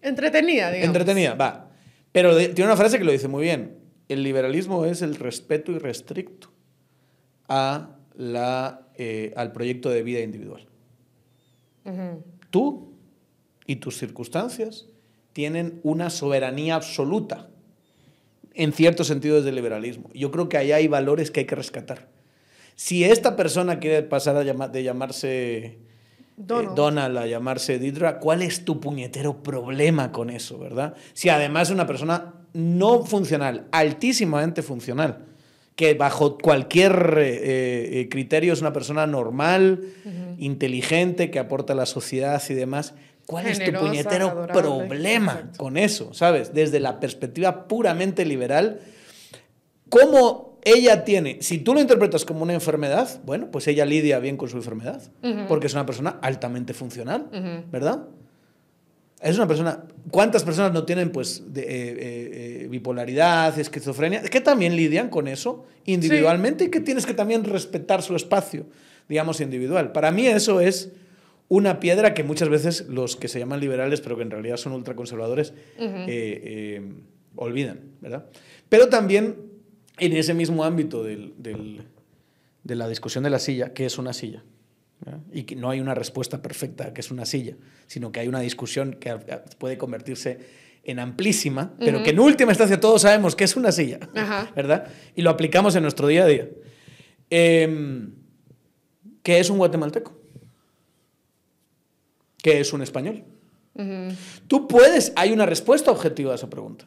Entretenida, 0.01 0.71
digamos. 0.71 0.87
Entretenida, 0.87 1.35
va. 1.35 1.69
Pero 2.11 2.35
tiene 2.35 2.65
una 2.65 2.75
frase 2.75 2.97
que 2.97 3.03
lo 3.03 3.11
dice 3.11 3.27
muy 3.27 3.43
bien. 3.43 3.77
El 4.09 4.23
liberalismo 4.23 4.85
es 4.85 5.01
el 5.01 5.15
respeto 5.15 5.71
irrestricto 5.71 6.51
a 7.47 7.95
la, 8.15 8.87
eh, 8.95 9.33
al 9.35 9.51
proyecto 9.51 9.89
de 9.89 10.03
vida 10.03 10.19
individual. 10.21 10.67
Tú 12.49 12.93
y 13.65 13.77
tus 13.77 13.97
circunstancias 13.97 14.87
tienen 15.33 15.79
una 15.83 16.09
soberanía 16.09 16.75
absoluta 16.75 17.49
en 18.53 18.73
cierto 18.73 19.03
sentido 19.03 19.37
desde 19.37 19.49
el 19.49 19.55
liberalismo. 19.55 20.09
Yo 20.13 20.31
creo 20.31 20.49
que 20.49 20.57
ahí 20.57 20.71
hay 20.71 20.87
valores 20.87 21.31
que 21.31 21.41
hay 21.41 21.45
que 21.45 21.55
rescatar. 21.55 22.09
Si 22.75 23.03
esta 23.03 23.35
persona 23.35 23.79
quiere 23.79 24.03
pasar 24.03 24.35
a 24.35 24.43
de 24.43 24.83
llamarse 24.83 25.79
Donald. 26.37 26.75
Donald 26.75 27.17
a 27.17 27.27
llamarse 27.27 27.79
Didra, 27.79 28.19
¿cuál 28.19 28.41
es 28.41 28.65
tu 28.65 28.79
puñetero 28.79 29.43
problema 29.43 30.11
con 30.11 30.29
eso, 30.29 30.57
verdad? 30.57 30.95
Si 31.13 31.29
además 31.29 31.69
es 31.69 31.73
una 31.73 31.85
persona 31.87 32.33
no 32.53 33.05
funcional, 33.05 33.67
altísimamente 33.71 34.61
funcional, 34.61 35.25
que 35.81 35.95
bajo 35.95 36.37
cualquier 36.37 37.15
eh, 37.17 38.01
eh, 38.01 38.07
criterio 38.07 38.53
es 38.53 38.61
una 38.61 38.71
persona 38.71 39.07
normal, 39.07 39.81
inteligente, 40.37 41.31
que 41.31 41.39
aporta 41.39 41.73
a 41.73 41.75
la 41.75 41.87
sociedad 41.87 42.39
y 42.49 42.53
demás. 42.53 42.93
¿Cuál 43.25 43.47
es 43.47 43.57
tu 43.57 43.65
Generosa, 43.65 43.87
puñetero 43.87 44.29
adorable. 44.29 44.87
problema 44.87 45.31
Exacto. 45.31 45.57
con 45.57 45.77
eso? 45.77 46.13
¿Sabes? 46.13 46.53
Desde 46.53 46.79
la 46.79 46.99
perspectiva 46.99 47.67
puramente 47.67 48.25
liberal, 48.25 48.81
¿cómo 49.89 50.59
ella 50.63 51.03
tiene? 51.03 51.41
Si 51.41 51.57
tú 51.57 51.73
lo 51.73 51.81
interpretas 51.81 52.25
como 52.25 52.43
una 52.43 52.53
enfermedad, 52.53 53.19
bueno, 53.25 53.49
pues 53.49 53.67
ella 53.67 53.83
lidia 53.83 54.19
bien 54.19 54.37
con 54.37 54.49
su 54.49 54.57
enfermedad, 54.57 55.01
porque 55.47 55.65
es 55.65 55.73
una 55.73 55.87
persona 55.87 56.19
altamente 56.21 56.75
funcional, 56.75 57.65
¿verdad? 57.71 58.05
Es 59.21 59.35
una 59.37 59.47
persona. 59.47 59.83
¿Cuántas 60.09 60.43
personas 60.43 60.73
no 60.73 60.83
tienen, 60.83 61.11
pues, 61.11 61.53
de, 61.53 61.61
eh, 61.61 61.65
eh, 61.69 62.61
eh, 62.63 62.67
bipolaridad, 62.69 63.57
esquizofrenia? 63.59 64.23
Que 64.23 64.41
también 64.41 64.75
lidian 64.75 65.09
con 65.09 65.27
eso 65.27 65.65
individualmente 65.85 66.65
y 66.65 66.69
que 66.71 66.79
tienes 66.79 67.05
que 67.05 67.13
también 67.13 67.43
respetar 67.43 68.01
su 68.01 68.15
espacio, 68.15 68.65
digamos, 69.07 69.39
individual. 69.41 69.91
Para 69.91 70.11
mí, 70.11 70.25
eso 70.25 70.59
es 70.59 70.89
una 71.49 71.79
piedra 71.79 72.13
que 72.13 72.23
muchas 72.23 72.49
veces 72.49 72.87
los 72.89 73.15
que 73.15 73.27
se 73.27 73.37
llaman 73.37 73.59
liberales, 73.59 74.01
pero 74.01 74.15
que 74.17 74.23
en 74.23 74.31
realidad 74.31 74.57
son 74.57 74.73
ultraconservadores, 74.73 75.53
eh, 76.07 76.81
olvidan, 77.35 77.79
¿verdad? 78.01 78.25
Pero 78.69 78.89
también 78.89 79.35
en 79.99 80.13
ese 80.13 80.33
mismo 80.33 80.63
ámbito 80.63 81.03
del- 81.03 81.33
del- 81.37 81.83
de 82.63 82.75
la 82.75 82.87
discusión 82.87 83.23
de 83.23 83.29
la 83.29 83.39
silla, 83.39 83.73
¿qué 83.73 83.85
es 83.85 83.97
una 83.97 84.13
silla? 84.13 84.43
Y 85.33 85.43
que 85.43 85.55
no 85.55 85.69
hay 85.69 85.79
una 85.79 85.95
respuesta 85.95 86.41
perfecta 86.41 86.87
a 86.87 86.93
qué 86.93 87.01
es 87.01 87.11
una 87.11 87.25
silla, 87.25 87.55
sino 87.87 88.11
que 88.11 88.19
hay 88.19 88.27
una 88.27 88.39
discusión 88.39 88.93
que 88.93 89.17
puede 89.57 89.77
convertirse 89.77 90.39
en 90.83 90.99
amplísima, 90.99 91.73
pero 91.79 92.03
que 92.03 92.11
en 92.11 92.19
última 92.19 92.51
instancia 92.51 92.79
todos 92.79 93.03
sabemos 93.03 93.35
qué 93.35 93.43
es 93.43 93.55
una 93.55 93.71
silla, 93.71 93.99
Ajá. 94.15 94.51
¿verdad? 94.55 94.87
Y 95.15 95.21
lo 95.21 95.29
aplicamos 95.29 95.75
en 95.75 95.83
nuestro 95.83 96.07
día 96.07 96.23
a 96.23 96.27
día. 96.27 96.49
Em, 97.29 98.13
¿Qué 99.23 99.39
es 99.39 99.49
un 99.49 99.57
guatemalteco? 99.57 100.17
¿Qué 102.41 102.59
es 102.59 102.73
un 102.73 102.81
español? 102.81 103.23
Tú 104.47 104.67
puedes, 104.67 105.13
hay 105.15 105.31
una 105.31 105.45
respuesta 105.45 105.91
objetiva 105.91 106.33
a 106.33 106.35
esa 106.35 106.49
pregunta. 106.49 106.85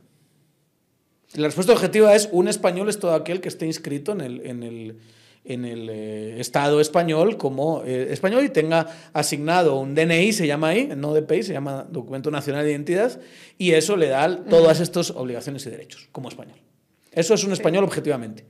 La 1.35 1.47
respuesta 1.47 1.73
objetiva 1.73 2.15
es 2.15 2.29
un 2.31 2.47
español 2.47 2.89
es 2.89 2.99
todo 2.99 3.15
aquel 3.15 3.41
que 3.41 3.49
esté 3.49 3.67
inscrito 3.67 4.13
en 4.13 4.21
el, 4.21 4.47
en 4.47 4.63
el, 4.63 4.99
en 5.45 5.65
el 5.65 5.89
eh, 5.91 6.41
Estado 6.41 6.81
español 6.81 7.37
como 7.37 7.83
eh, 7.85 8.09
español 8.11 8.45
y 8.45 8.49
tenga 8.49 8.87
asignado 9.13 9.79
un 9.79 9.95
DNI, 9.95 10.33
se 10.33 10.47
llama 10.47 10.69
ahí, 10.69 10.91
no 10.97 11.13
DPI, 11.15 11.43
se 11.43 11.53
llama 11.53 11.87
Documento 11.91 12.31
Nacional 12.31 12.65
de 12.65 12.71
Identidad, 12.73 13.21
y 13.59 13.73
eso 13.73 13.97
le 13.97 14.09
da 14.09 14.45
todas 14.45 14.81
estas 14.81 15.11
obligaciones 15.11 15.67
y 15.67 15.71
derechos 15.71 16.09
como 16.13 16.29
español. 16.29 16.57
Eso 17.13 17.35
es 17.35 17.45
un 17.45 17.53
español 17.53 17.85
objetivamente. 17.85 18.45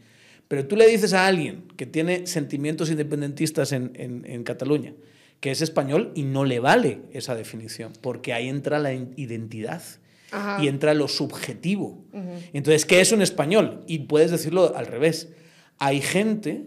Pero 0.49 0.67
tú 0.67 0.77
le 0.77 0.87
dices 0.87 1.13
a 1.15 1.27
alguien 1.27 1.65
que 1.77 1.87
tiene 1.87 2.27
sentimientos 2.27 2.91
independentistas 2.91 3.73
en, 3.73 3.93
en- 3.95 4.25
en 4.27 4.45
Cataluña 4.45 4.93
que 5.41 5.51
es 5.51 5.61
español 5.61 6.11
y 6.15 6.23
no 6.23 6.45
le 6.47 6.59
vale 6.59 7.01
esa 7.13 7.35
definición, 7.35 7.93
porque 8.01 8.33
ahí 8.33 8.49
entra 8.49 8.79
la 8.79 8.95
identidad 8.95 9.83
Ajá. 10.31 10.63
y 10.63 10.69
entra 10.69 10.95
lo 10.95 11.07
subjetivo. 11.07 12.03
Entonces, 12.55 12.87
¿qué 12.87 13.03
es 13.03 13.13
un 13.13 13.21
español? 13.21 13.83
Y 13.87 13.99
puedes 14.01 14.31
decirlo 14.31 14.75
al 14.75 14.87
revés. 14.87 15.29
Hay 15.79 16.01
gente 16.01 16.65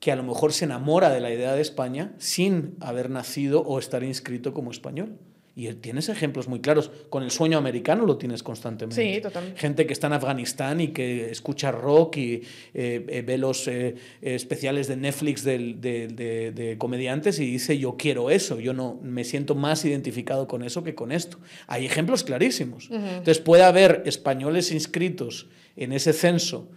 que 0.00 0.10
a 0.10 0.16
lo 0.16 0.22
mejor 0.22 0.52
se 0.52 0.64
enamora 0.64 1.10
de 1.10 1.20
la 1.20 1.30
idea 1.32 1.52
de 1.54 1.60
España 1.62 2.14
sin 2.18 2.74
haber 2.80 3.10
nacido 3.10 3.60
o 3.62 3.78
estar 3.78 4.02
inscrito 4.02 4.52
como 4.54 4.70
español. 4.70 5.16
Y 5.56 5.70
tienes 5.74 6.08
ejemplos 6.08 6.48
muy 6.48 6.60
claros. 6.60 6.90
Con 7.10 7.22
el 7.22 7.30
sueño 7.30 7.58
americano 7.58 8.06
lo 8.06 8.16
tienes 8.16 8.42
constantemente. 8.42 9.16
Sí, 9.16 9.20
totalmente. 9.20 9.60
Gente 9.60 9.84
que 9.86 9.92
está 9.92 10.06
en 10.06 10.14
Afganistán 10.14 10.80
y 10.80 10.88
que 10.88 11.30
escucha 11.30 11.70
rock 11.70 12.16
y 12.16 12.34
eh, 12.72 13.04
eh, 13.08 13.22
ve 13.26 13.36
los 13.36 13.66
eh, 13.68 13.96
especiales 14.22 14.86
de 14.88 14.96
Netflix 14.96 15.42
de, 15.44 15.74
de- 15.74 16.52
de 16.52 16.78
comediantes 16.78 17.38
y 17.40 17.46
dice, 17.50 17.76
yo 17.78 17.96
quiero 17.98 18.30
eso, 18.30 18.58
yo 18.60 18.72
no 18.72 18.98
me 19.02 19.24
siento 19.24 19.54
más 19.54 19.84
identificado 19.84 20.46
con 20.46 20.62
eso 20.62 20.82
que 20.82 20.94
con 20.94 21.12
esto. 21.12 21.38
Hay 21.66 21.84
ejemplos 21.84 22.22
clarísimos. 22.24 22.88
Entonces 22.90 23.40
puede 23.40 23.64
haber 23.64 24.04
españoles 24.06 24.70
inscritos 24.72 25.48
en 25.76 25.92
ese 25.92 26.12
censo 26.14 26.68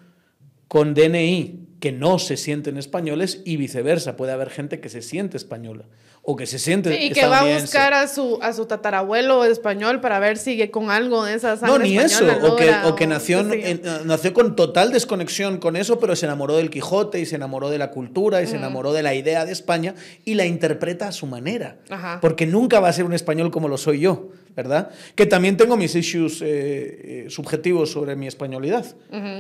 con 0.74 0.96
DNI 0.96 1.60
que 1.80 1.92
no 1.92 2.18
se 2.18 2.36
sienten 2.36 2.78
españoles 2.78 3.42
y 3.46 3.58
viceversa. 3.58 4.16
Puede 4.18 4.32
haber 4.32 4.50
gente 4.50 4.80
que 4.80 4.90
se 4.90 5.04
siente 5.04 5.38
española 5.38 5.84
o 6.24 6.36
que 6.36 6.48
se 6.48 6.58
siente 6.58 6.90
Sí, 6.98 7.08
y 7.08 7.10
que 7.12 7.28
va 7.28 7.42
a 7.42 7.60
buscar 7.60 7.94
a 7.94 8.08
su, 8.08 8.40
a 8.42 8.54
su 8.54 8.66
tatarabuelo 8.66 9.44
español 9.46 10.00
para 10.02 10.18
ver 10.20 10.38
si 10.38 10.68
con 10.70 10.90
algo 10.90 11.26
de 11.26 11.36
esa 11.36 11.56
No, 11.56 11.58
sangre 11.60 11.84
ni 11.90 11.98
eso, 12.00 12.26
o 12.44 12.56
que, 12.56 12.72
o 12.86 12.96
que 12.96 13.06
nació, 13.06 13.42
en- 13.42 13.52
eh, 13.54 13.82
nació 14.06 14.34
con 14.34 14.56
total 14.56 14.92
desconexión 14.94 15.58
con 15.60 15.76
eso, 15.76 16.00
pero 16.00 16.16
se 16.16 16.26
enamoró 16.26 16.56
del 16.58 16.70
Quijote 16.72 17.20
y 17.20 17.26
se 17.28 17.36
enamoró 17.36 17.70
de 17.70 17.78
la 17.78 17.92
cultura 17.92 18.42
y 18.42 18.48
se 18.48 18.56
enamoró 18.56 18.94
de 18.94 19.04
la 19.04 19.14
idea 19.14 19.46
de 19.46 19.52
España 19.52 19.94
y 20.26 20.34
la 20.34 20.46
interpreta 20.48 21.10
a 21.10 21.12
su 21.12 21.28
manera. 21.28 21.78
Ajá. 21.90 22.18
Porque 22.22 22.48
nunca 22.48 22.80
va 22.80 22.88
a 22.88 22.94
ser 22.94 23.04
un 23.06 23.14
español 23.14 23.52
como 23.52 23.68
lo 23.68 23.78
soy 23.78 24.00
yo, 24.00 24.30
¿verdad? 24.56 24.92
Que 25.16 25.26
también 25.26 25.58
tengo 25.58 25.76
mis 25.78 25.96
issues 25.96 26.42
eh, 26.42 26.46
eh, 26.48 27.26
subjetivos 27.30 27.92
sobre 27.92 28.16
mi 28.16 28.28
españolidad. 28.28 28.86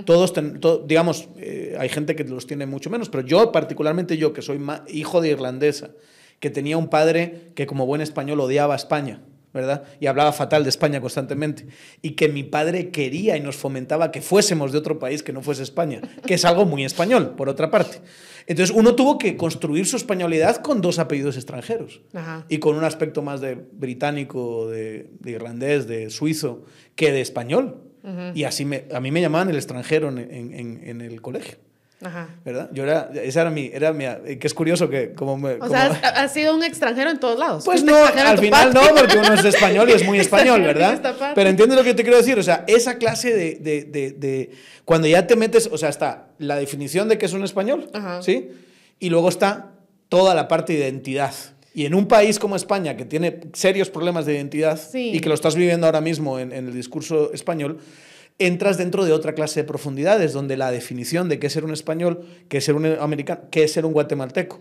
Todos, 0.06 0.34
ten- 0.34 0.60
to- 0.60 0.84
digamos, 0.88 1.28
eh, 1.38 1.76
hay 1.80 1.90
gente 1.90 2.16
que 2.16 2.24
los 2.24 2.48
tiene 2.48 2.66
mucho 2.66 2.90
menos, 2.90 3.10
pero 3.10 3.26
yo, 3.26 3.52
particularmente 3.52 4.18
yo, 4.18 4.34
que 4.34 4.42
soy 4.42 4.60
hijo 4.90 5.22
de 5.22 5.30
irlandesa, 5.30 5.92
que 6.40 6.50
tenía 6.50 6.78
un 6.78 6.88
padre 6.90 7.52
que 7.56 7.66
como 7.68 7.86
buen 7.86 8.02
español 8.02 8.40
odiaba 8.40 8.74
a 8.74 8.78
España, 8.78 9.22
¿verdad? 9.54 9.84
Y 10.00 10.08
hablaba 10.08 10.32
fatal 10.34 10.64
de 10.64 10.70
España 10.70 11.00
constantemente. 11.00 11.68
Y 12.02 12.12
que 12.12 12.28
mi 12.30 12.44
padre 12.44 12.90
quería 12.90 13.38
y 13.38 13.42
nos 13.42 13.56
fomentaba 13.56 14.12
que 14.12 14.22
fuésemos 14.22 14.72
de 14.72 14.80
otro 14.80 14.98
país 15.00 15.22
que 15.24 15.32
no 15.34 15.42
fuese 15.42 15.64
España, 15.64 16.02
que 16.26 16.34
es 16.34 16.44
algo 16.46 16.66
muy 16.66 16.84
español, 16.84 17.36
por 17.38 17.50
otra 17.50 17.70
parte. 17.70 18.00
Entonces 18.48 18.76
uno 18.76 18.96
tuvo 18.96 19.18
que 19.18 19.38
construir 19.38 19.86
su 19.86 19.96
españolidad 19.96 20.58
con 20.58 20.82
dos 20.82 21.00
apellidos 21.00 21.38
extranjeros 21.38 22.02
Ajá. 22.14 22.46
y 22.50 22.58
con 22.58 22.76
un 22.76 22.84
aspecto 22.84 23.22
más 23.22 23.40
de 23.40 23.56
británico, 23.72 24.68
de, 24.70 25.10
de 25.20 25.32
irlandés, 25.32 25.88
de 25.88 26.10
suizo, 26.10 26.66
que 26.96 27.12
de 27.12 27.22
español. 27.22 27.80
Y 28.36 28.44
así 28.44 28.66
me, 28.66 28.84
a 28.94 29.00
mí 29.00 29.12
me 29.12 29.22
llamaban 29.22 29.50
el 29.50 29.56
extranjero 29.56 30.10
en- 30.10 30.82
en 30.84 31.00
el 31.00 31.22
colegio, 31.22 31.56
Ajá. 32.04 32.30
¿verdad? 32.46 32.70
Yo 32.74 32.84
era, 32.84 33.10
esa 33.24 33.42
era 33.42 33.50
mi, 33.50 33.70
era 33.74 33.94
mi, 33.94 34.06
eh, 34.06 34.38
que 34.40 34.48
es 34.48 34.54
curioso 34.54 34.90
que 34.90 35.14
como 35.14 35.38
me... 35.38 35.54
O 35.54 35.60
como- 35.60 35.72
sea, 35.72 35.86
has, 35.86 36.04
has 36.04 36.34
sido 36.34 36.56
un 36.56 36.64
extranjero 36.64 37.10
en 37.10 37.20
todos 37.20 37.38
lados. 37.40 37.64
pues 37.66 37.84
no, 37.84 37.96
al 37.96 38.38
final 38.38 38.72
patria. 38.72 38.90
no, 38.90 38.96
porque 38.96 39.18
uno 39.18 39.34
es 39.34 39.46
español 39.46 39.90
y 39.90 39.94
es 39.94 40.06
muy 40.06 40.20
español, 40.28 40.62
¿verdad? 40.62 41.16
Pero 41.36 41.50
entiendes 41.50 41.78
lo 41.78 41.84
que 41.84 41.94
te 41.94 42.04
quiero 42.04 42.18
decir, 42.18 42.38
o 42.38 42.44
sea, 42.44 42.64
esa 42.68 42.98
clase 42.98 43.36
de, 43.36 43.56
de- 43.56 43.84
de- 43.86 44.12
de- 44.12 44.52
Cuando 44.86 45.08
ya 45.08 45.26
te 45.28 45.36
metes, 45.36 45.70
o 45.72 45.78
sea, 45.78 45.90
está 45.90 46.28
la 46.40 46.56
definición 46.58 47.10
de 47.10 47.18
que 47.18 47.26
es 47.26 47.34
un 47.34 47.44
español, 47.44 47.90
Ajá. 47.94 48.22
¿sí? 48.22 48.50
Y 49.00 49.10
luego 49.10 49.30
está 49.30 49.72
toda 50.10 50.36
la 50.36 50.48
parte 50.48 50.74
de 50.74 50.80
identidad. 50.80 51.34
Y 51.76 51.86
en 51.88 51.96
un 51.96 52.08
país 52.08 52.38
como 52.38 52.56
España, 52.56 52.96
que 52.96 53.04
tiene 53.04 53.40
serios 53.54 53.90
problemas 53.90 54.28
de 54.28 54.36
identidad 54.36 54.80
Sí. 54.80 55.10
y 55.14 55.20
que 55.22 55.28
lo 55.30 55.34
estás 55.36 55.56
viviendo 55.56 55.88
ahora 55.88 56.02
mismo 56.02 56.38
en, 56.38 56.52
en 56.52 56.68
el 56.68 56.74
discurso 56.74 57.34
español, 57.34 57.80
entras 58.40 58.78
dentro 58.78 59.06
de 59.06 59.12
otra 59.12 59.34
clase 59.34 59.62
de 59.62 59.64
profundidades, 59.66 60.34
donde 60.34 60.58
la 60.58 60.72
definición 60.72 61.30
de 61.30 61.40
qué 61.40 61.48
es 61.48 61.54
ser 61.54 61.66
un 61.66 61.74
español, 61.74 62.26
qué 62.50 62.58
es 62.58 62.66
ser 62.66 62.76
un 62.76 62.86
americano, 62.86 63.42
qué 63.52 63.64
es 63.64 63.72
ser 63.72 63.86
un 63.86 63.94
guatemalteco. 63.94 64.60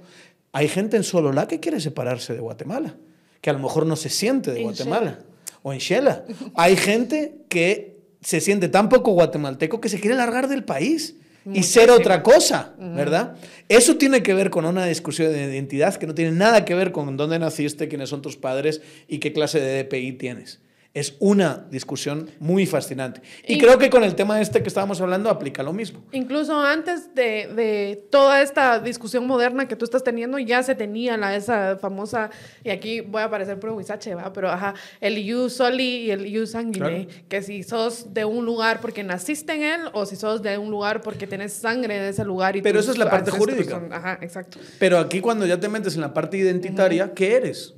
Hay 0.53 0.69
gente 0.69 0.97
en 0.97 1.05
Sololá 1.05 1.49
que 1.49 1.61
quiere 1.61 1.81
separarse 1.81 2.35
de 2.35 2.41
Guatemala, 2.41 2.97
que 3.41 3.51
a 3.51 3.53
lo 3.53 3.59
mejor 3.59 3.87
no 3.87 3.97
se 3.97 4.11
siente 4.11 4.53
de 4.53 4.59
En 4.59 4.65
Guatemala. 4.65 5.19
O 5.63 5.73
en 5.73 5.79
Shela. 5.79 6.25
Hay 6.55 6.77
gente 6.77 7.37
que 7.49 7.97
se 8.21 8.41
siente 8.41 8.69
tan 8.69 8.89
poco 8.89 9.13
guatemalteco 9.13 9.81
que 9.81 9.89
se 9.89 10.01
quiere 10.01 10.17
largar 10.17 10.49
del 10.49 10.65
país 10.65 11.17
y 11.53 11.63
ser 11.65 11.91
otra 11.91 12.23
cosa, 12.23 12.75
¿verdad? 12.79 13.37
Eso 13.69 13.97
tiene 13.97 14.23
que 14.23 14.35
ver 14.35 14.51
con 14.51 14.65
una 14.65 14.87
discusión 14.87 15.33
de 15.33 15.43
identidad 15.43 15.97
que 15.97 16.07
no 16.07 16.15
tiene 16.15 16.33
nada 16.33 16.65
que 16.65 16.75
ver 16.75 16.93
con 16.93 17.17
dónde 17.17 17.39
naciste, 17.39 17.89
quiénes 17.89 18.11
son 18.11 18.23
tus 18.23 18.37
padres 18.37 18.81
y 19.09 19.19
qué 19.19 19.33
clase 19.33 19.61
de 19.61 19.83
DPI 19.83 20.13
tienes. 20.13 20.61
Es 20.95 21.15
una 21.21 21.67
discusión 21.71 22.29
muy 22.39 22.67
fascinante. 22.67 23.23
Y, 23.47 23.55
Y- 23.55 23.59
creo 23.59 23.79
que 23.79 23.89
con 23.89 24.05
el 24.05 24.15
tema 24.15 24.39
este 24.43 24.61
que 24.63 24.69
estábamos 24.69 25.01
hablando 25.01 25.31
aplica 25.31 25.63
lo 25.63 25.73
mismo. 25.73 26.05
Incluso 26.13 26.61
antes 26.61 27.15
de, 27.15 27.47
de 27.55 28.07
toda 28.11 28.43
esta 28.43 28.79
discusión 28.79 29.27
moderna 29.27 29.67
que 29.67 29.75
tú 29.75 29.87
estás 29.87 30.05
teniendo, 30.05 30.39
ya 30.39 30.63
se 30.63 30.75
tenía 30.75 31.17
la, 31.17 31.35
esa 31.35 31.79
famosa, 31.79 32.29
y 32.63 32.69
aquí 32.69 33.01
voy 33.01 33.23
a 33.23 33.25
aparecer 33.25 33.59
puro 33.59 33.75
huizache, 33.75 34.15
¿va? 34.15 34.35
Pero 34.35 34.51
ajá, 34.51 34.75
el 35.01 35.17
ius 35.17 35.55
soli 35.55 35.83
y 36.03 36.11
el 36.11 36.27
ius 36.27 36.51
sanguine, 36.51 37.07
Claro. 37.07 37.25
que 37.29 37.41
si 37.41 37.63
sos 37.63 38.13
de 38.13 38.27
un 38.27 38.45
lugar 38.45 38.81
porque 38.83 39.03
naciste 39.03 39.55
en 39.55 39.63
él 39.63 39.81
o 39.95 40.05
si 40.05 40.17
sos 40.17 40.43
de 40.43 40.59
un 40.59 40.71
lugar 40.71 41.01
porque 41.01 41.27
tienes 41.27 41.55
sangre 41.55 41.99
de 42.01 42.11
ese 42.11 42.23
lugar. 42.27 42.55
Y 42.57 42.61
Pero 42.61 42.81
tus 42.81 42.85
esa 42.85 42.93
es 42.93 42.99
la 42.99 43.09
parte 43.09 43.31
jurídica. 43.31 43.81
son- 43.81 43.93
ajá, 43.95 44.19
exacto. 44.21 44.59
Pero 44.79 44.99
aquí 44.99 45.21
cuando 45.23 45.47
ya 45.47 45.59
te 45.59 45.71
metes 45.71 45.95
en 45.95 46.03
la 46.03 46.13
parte 46.13 46.37
identitaria, 46.37 47.15
¿qué 47.15 47.35
eres? 47.37 47.73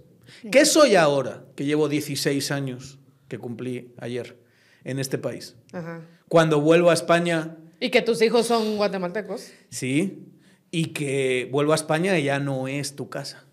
¿Qué 0.51 0.65
soy 0.65 0.97
ahora 0.97 1.45
que 1.55 1.65
llevo 1.65 1.89
16 1.89 2.51
años 2.51 2.99
que 3.35 3.39
cumplí 3.41 3.93
ayer 3.99 4.37
en 4.85 4.99
este 4.99 5.19
país? 5.19 5.57
Ajá. 5.73 6.03
Cuando 6.29 6.61
vuelvo 6.61 6.91
a 6.91 6.95
España, 6.95 7.57
Y 7.81 7.91
que 7.91 8.01
tus 8.03 8.23
hijos 8.23 8.47
son 8.47 8.77
guatemaltecos. 8.77 9.51
sí, 9.71 10.21
y 10.71 10.87
que 10.87 11.49
vuelvo 11.53 11.73
a 11.73 11.77
España 11.77 12.19
y 12.19 12.25
ya 12.25 12.39
no 12.41 12.67
es 12.69 12.97
tu 12.97 13.09
casa. 13.09 13.45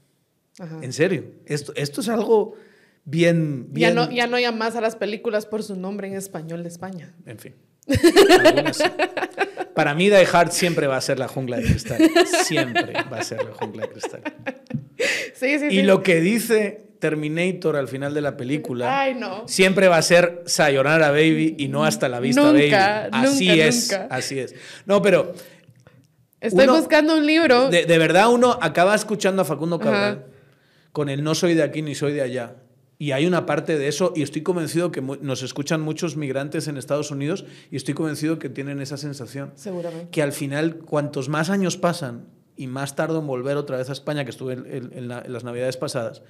En 0.82 0.92
serio. 0.94 1.26
Esto, 1.46 1.72
esto 1.76 2.02
es 2.02 2.10
algo 2.10 2.56
bien... 3.06 3.68
bien... 3.74 3.90
Ya, 3.90 3.96
no, 3.96 4.12
ya 4.12 4.28
no 4.28 4.38
llamas 4.40 4.76
a 4.76 4.82
las 4.82 4.96
películas 4.96 5.46
por 5.46 5.62
su 5.64 5.76
nombre 5.76 6.08
en 6.08 6.16
español 6.16 6.62
de 6.64 6.70
España. 6.70 7.14
En 7.26 7.40
fin. 7.40 7.56
Para 9.76 9.94
mí 9.96 10.10
Die 10.10 10.28
Hard 10.32 10.52
siempre 10.52 10.88
va 10.88 10.98
a 10.98 11.02
ser 11.02 11.18
la 11.20 11.28
jungla 11.28 11.58
de 11.58 11.64
cristal. 11.64 12.00
Siempre 12.44 12.94
va 13.12 13.18
a 13.20 13.24
ser 13.24 13.44
la 13.44 13.54
jungla 13.54 13.84
de 13.84 13.90
cristal. 13.90 14.22
Sí, 15.36 15.58
sí, 15.60 15.68
y 15.72 15.82
lo 15.82 16.04
que 16.04 16.22
dice 16.22 16.91
Terminator 17.02 17.76
al 17.76 17.90
final 17.90 18.14
de 18.14 18.22
la 18.22 18.38
película 18.38 19.02
Ay, 19.02 19.16
no. 19.16 19.46
siempre 19.46 19.90
va 19.90 19.98
a 19.98 20.02
ser 20.02 20.44
Sayonara 20.46 21.12
Baby 21.12 21.56
y 21.60 21.68
no 21.68 21.84
hasta 21.84 22.08
la 22.08 22.22
vista 22.22 22.42
Nunca, 22.44 23.10
Baby. 23.12 23.28
Así 23.28 23.48
nunca, 23.50 23.66
es, 23.66 23.92
nunca. 23.92 24.08
así 24.10 24.40
es. 24.40 24.56
No, 24.86 25.02
pero 25.02 25.34
Estoy 26.40 26.64
Uno- 26.64 26.78
buscando 26.78 27.16
un 27.18 27.26
libro. 27.26 27.70
de, 27.70 27.86
de 27.86 27.98
verdad 28.00 28.30
uno 28.32 28.58
acaba 28.62 28.96
escuchando 28.96 29.42
a 29.44 29.46
Facundo 29.46 29.78
Cabral 29.80 30.14
Ajá. 30.24 30.24
con 30.92 31.10
el 31.10 31.24
no 31.24 31.36
soy 31.36 31.54
de 31.54 31.62
aquí 31.64 31.82
ni 31.84 31.94
soy 31.94 32.14
de 32.14 32.22
allá. 32.22 32.56
Y 32.98 33.12
hay 33.14 33.26
una 33.26 33.46
parte 33.48 33.78
de 33.80 33.88
eso, 33.88 34.14
y 34.16 34.22
estoy 34.22 34.44
convencido 34.44 34.92
que 34.92 35.02
nos 35.02 35.42
escuchan 35.44 35.82
muchos 35.82 36.18
migrantes 36.18 36.68
en 36.68 36.78
Estados 36.78 37.10
Unidos, 37.10 37.46
y 37.72 37.76
estoy 37.76 37.96
convencido 37.96 38.38
que 38.38 38.48
tienen 38.48 38.80
esa 38.80 38.96
sensación. 38.98 39.52
Seguramente. 39.56 40.10
que 40.12 40.22
al 40.22 40.32
final, 40.34 40.78
cuantos 40.78 41.28
más 41.28 41.50
años 41.50 41.78
pasan 41.78 42.28
y 42.58 42.68
más 42.68 42.96
tardo 42.96 43.20
en 43.20 43.26
volver 43.28 43.58
otra 43.58 43.78
vez 43.78 43.90
a 43.90 43.94
España, 43.94 44.24
que 44.24 44.30
estuve 44.30 44.54
en, 44.54 44.66
en- 44.68 44.92
en 44.96 45.08
la- 45.08 45.22
en 45.26 45.34
las 45.34 45.44
navidades 45.44 45.78
pasadas, 45.78 46.22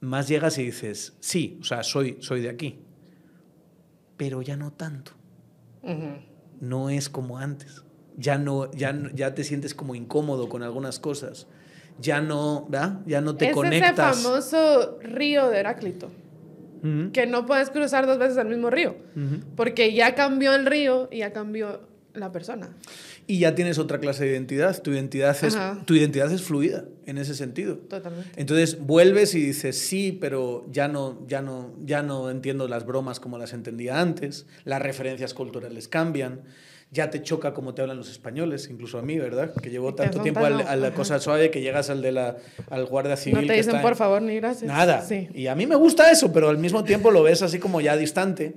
más 0.00 0.28
llegas 0.28 0.58
y 0.58 0.64
dices, 0.64 1.14
sí, 1.20 1.58
o 1.60 1.64
sea, 1.64 1.82
soy, 1.82 2.16
soy 2.20 2.40
de 2.40 2.48
aquí, 2.48 2.78
pero 4.16 4.42
ya 4.42 4.56
no 4.56 4.72
tanto, 4.72 5.12
no 6.60 6.90
es 6.90 7.08
como 7.08 7.38
antes, 7.38 7.82
ya, 8.16 8.38
no, 8.38 8.70
ya, 8.72 8.98
ya 9.14 9.34
te 9.34 9.44
sientes 9.44 9.74
como 9.74 9.94
incómodo 9.94 10.48
con 10.48 10.62
algunas 10.62 10.98
cosas, 10.98 11.46
ya 11.98 12.20
no, 12.20 12.66
¿verdad? 12.68 13.00
Ya 13.06 13.20
no 13.20 13.36
te 13.36 13.48
es 13.48 13.54
conectas. 13.54 14.16
ese 14.16 14.22
famoso 14.24 14.98
río 15.02 15.50
de 15.50 15.58
Heráclito, 15.60 16.10
que 17.12 17.26
no 17.26 17.44
puedes 17.44 17.68
cruzar 17.68 18.06
dos 18.06 18.18
veces 18.18 18.38
el 18.38 18.48
mismo 18.48 18.70
río, 18.70 18.96
porque 19.54 19.92
ya 19.92 20.14
cambió 20.14 20.54
el 20.54 20.64
río 20.64 21.08
y 21.12 21.18
ya 21.18 21.32
cambió 21.32 21.88
la 22.14 22.32
persona. 22.32 22.70
Y 23.30 23.38
ya 23.38 23.54
tienes 23.54 23.78
otra 23.78 24.00
clase 24.00 24.24
de 24.24 24.32
identidad, 24.32 24.82
tu 24.82 24.90
identidad 24.90 25.36
es, 25.44 25.54
Ajá. 25.54 25.82
tu 25.86 25.94
identidad 25.94 26.32
es 26.32 26.42
fluida 26.42 26.84
en 27.06 27.16
ese 27.18 27.34
sentido. 27.34 27.76
Totalmente. 27.76 28.28
Entonces 28.36 28.78
vuelves 28.80 29.34
y 29.36 29.40
dices, 29.40 29.78
sí, 29.78 30.16
pero 30.20 30.66
ya 30.72 30.88
no, 30.88 31.24
ya, 31.28 31.40
no, 31.40 31.72
ya 31.84 32.02
no 32.02 32.28
entiendo 32.30 32.66
las 32.66 32.84
bromas 32.86 33.20
como 33.20 33.38
las 33.38 33.52
entendía 33.52 34.00
antes, 34.00 34.46
las 34.64 34.82
referencias 34.82 35.32
culturales 35.32 35.86
cambian, 35.86 36.40
ya 36.92 37.08
te 37.10 37.22
choca 37.22 37.54
como 37.54 37.72
te 37.72 37.82
hablan 37.82 37.98
los 37.98 38.10
españoles, 38.10 38.68
incluso 38.68 38.98
a 38.98 39.02
mí, 39.02 39.16
¿verdad? 39.16 39.54
Que 39.62 39.70
llevo 39.70 39.94
tanto 39.94 40.22
tiempo 40.22 40.40
al- 40.44 40.62
a 40.66 40.74
la 40.74 40.92
cosa 40.92 41.20
suave 41.20 41.52
que 41.52 41.60
llegas 41.60 41.88
al, 41.88 42.02
de 42.02 42.10
la, 42.10 42.36
al 42.68 42.86
guardia 42.86 43.16
civil. 43.16 43.36
No 43.36 43.40
te 43.42 43.46
que 43.46 43.52
dicen 43.58 43.70
está 43.76 43.82
por 43.82 43.92
en- 43.92 43.96
favor 43.98 44.22
ni 44.22 44.34
gracias. 44.36 44.64
Nada. 44.66 45.02
Sí. 45.06 45.28
Y 45.34 45.46
a 45.46 45.54
mí 45.54 45.68
me 45.68 45.76
gusta 45.76 46.10
eso, 46.10 46.32
pero 46.32 46.48
al 46.48 46.58
mismo 46.58 46.82
tiempo 46.82 47.12
lo 47.12 47.22
ves 47.22 47.42
así 47.42 47.60
como 47.60 47.80
ya 47.80 47.96
distante. 47.96 48.54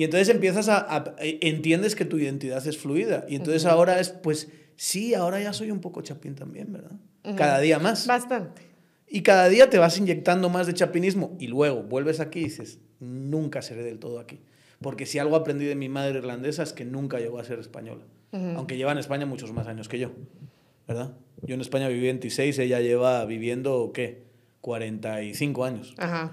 Y 0.00 0.04
entonces 0.04 0.30
empiezas 0.30 0.70
a, 0.70 0.78
a- 0.96 1.14
entiendes 1.18 1.94
que 1.94 2.06
tu 2.06 2.16
identidad 2.16 2.66
es 2.66 2.78
fluida. 2.78 3.26
Y 3.28 3.36
entonces 3.36 3.66
ahora 3.66 4.00
es, 4.00 4.08
pues 4.08 4.48
sí, 4.74 5.12
ahora 5.12 5.42
ya 5.42 5.52
soy 5.52 5.70
un 5.70 5.80
poco 5.82 6.00
chapín 6.00 6.34
también, 6.34 6.72
¿verdad? 6.72 6.92
Cada 7.36 7.60
día 7.60 7.78
más. 7.78 8.06
Bastante. 8.06 8.62
Y 9.06 9.20
cada 9.20 9.50
día 9.50 9.68
te 9.68 9.76
vas 9.76 9.98
inyectando 9.98 10.48
más 10.48 10.66
de 10.66 10.72
chapinismo 10.72 11.36
y 11.38 11.48
luego 11.48 11.82
vuelves 11.82 12.18
aquí 12.20 12.40
y 12.40 12.44
dices, 12.44 12.78
nunca 12.98 13.60
seré 13.60 13.82
del 13.82 13.98
todo 13.98 14.20
aquí. 14.20 14.40
Porque 14.80 15.04
si 15.04 15.18
algo 15.18 15.36
aprendí 15.36 15.66
de 15.66 15.74
mi 15.74 15.90
madre 15.90 16.16
irlandesa 16.20 16.62
es 16.62 16.72
que 16.72 16.86
nunca 16.86 17.18
llegó 17.18 17.38
a 17.38 17.44
ser 17.44 17.58
española. 17.58 18.04
Aunque 18.32 18.78
lleva 18.78 18.92
en 18.92 18.98
España 18.98 19.26
muchos 19.26 19.52
más 19.52 19.66
años 19.66 19.86
que 19.90 19.98
yo, 19.98 20.12
¿verdad? 20.88 21.12
Yo 21.42 21.54
en 21.56 21.60
España 21.60 21.88
viví 21.88 22.04
26, 22.06 22.58
ella 22.60 22.80
lleva 22.80 23.22
viviendo, 23.26 23.90
¿qué? 23.92 24.22
45 24.62 25.64
años. 25.66 25.94
Ajá. 25.98 26.32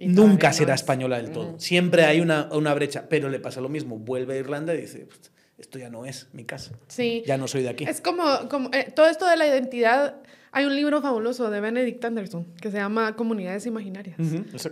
Nunca 0.00 0.52
será 0.52 0.74
española 0.74 1.16
del 1.18 1.30
todo. 1.30 1.58
Siempre 1.58 2.04
hay 2.04 2.20
una, 2.20 2.48
una 2.52 2.74
brecha, 2.74 3.06
pero 3.08 3.28
le 3.28 3.40
pasa 3.40 3.60
lo 3.60 3.68
mismo. 3.68 3.98
Vuelve 3.98 4.34
a 4.34 4.36
Irlanda 4.38 4.74
y 4.74 4.82
dice, 4.82 5.06
"Pues, 5.06 5.30
esto 5.58 5.78
ya 5.78 5.90
no 5.90 6.06
es 6.06 6.28
mi 6.32 6.44
casa. 6.44 6.72
Sí. 6.88 7.22
Ya 7.26 7.36
no 7.36 7.46
soy 7.46 7.62
de 7.62 7.68
aquí. 7.68 7.84
Es 7.84 8.00
como, 8.00 8.24
como 8.48 8.70
eh, 8.72 8.90
todo 8.94 9.08
esto 9.08 9.28
de 9.28 9.36
la 9.36 9.46
identidad. 9.46 10.16
Hay 10.52 10.64
un 10.64 10.74
libro 10.74 11.00
fabuloso 11.00 11.48
de 11.50 11.60
Benedict 11.60 12.04
Anderson 12.04 12.46
que 12.60 12.70
se 12.70 12.78
llama 12.78 13.14
Comunidades 13.14 13.66
Imaginarias. 13.66 14.16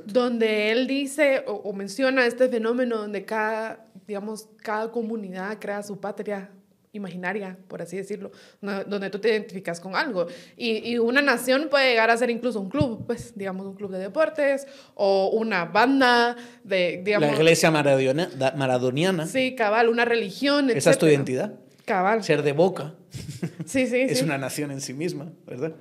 Donde 0.07 0.72
él 0.72 0.87
dice 0.87 1.45
o, 1.47 1.53
o 1.53 1.72
menciona 1.72 2.26
este 2.26 2.49
fenómeno 2.49 2.97
donde 2.97 3.24
cada, 3.24 3.87
digamos, 4.07 4.49
cada 4.57 4.91
comunidad 4.91 5.59
crea 5.61 5.83
su 5.83 6.01
patria 6.01 6.51
imaginaria, 6.93 7.57
por 7.68 7.82
así 7.82 7.97
decirlo, 7.97 8.30
donde 8.61 9.11
tú 9.11 9.18
te 9.18 9.28
identificas 9.30 9.80
con 9.80 9.95
algo. 9.97 10.26
Y, 10.57 10.91
y 10.91 10.99
una 10.99 11.20
nación 11.22 11.68
puede 11.70 11.91
llegar 11.91 12.11
a 12.11 12.16
ser 12.16 12.30
incluso 12.30 12.61
un 12.61 12.68
club, 12.70 13.05
pues, 13.07 13.32
digamos, 13.36 13.66
un 13.66 13.74
club 13.74 13.91
de 13.93 13.99
deportes 13.99 14.66
o 14.95 15.30
una 15.32 15.64
banda 15.66 16.36
de, 16.64 17.03
digamos... 17.05 17.28
La 17.28 17.34
iglesia 17.36 17.70
maradona- 17.70 18.55
maradoniana, 18.57 19.26
Sí, 19.26 19.55
cabal, 19.55 19.89
una 19.89 20.05
religión, 20.05 20.70
esa 20.70 20.91
es 20.91 20.99
tu 20.99 21.07
identidad. 21.07 21.55
Cabal. 21.84 22.22
Ser 22.22 22.43
de 22.43 22.53
boca 22.53 22.95
Sí, 23.64 23.86
sí, 23.86 23.97
es 24.09 24.18
sí. 24.18 24.24
una 24.24 24.36
nación 24.39 24.70
en 24.70 24.80
sí 24.82 24.93
misma, 24.93 25.32
¿verdad? 25.47 25.72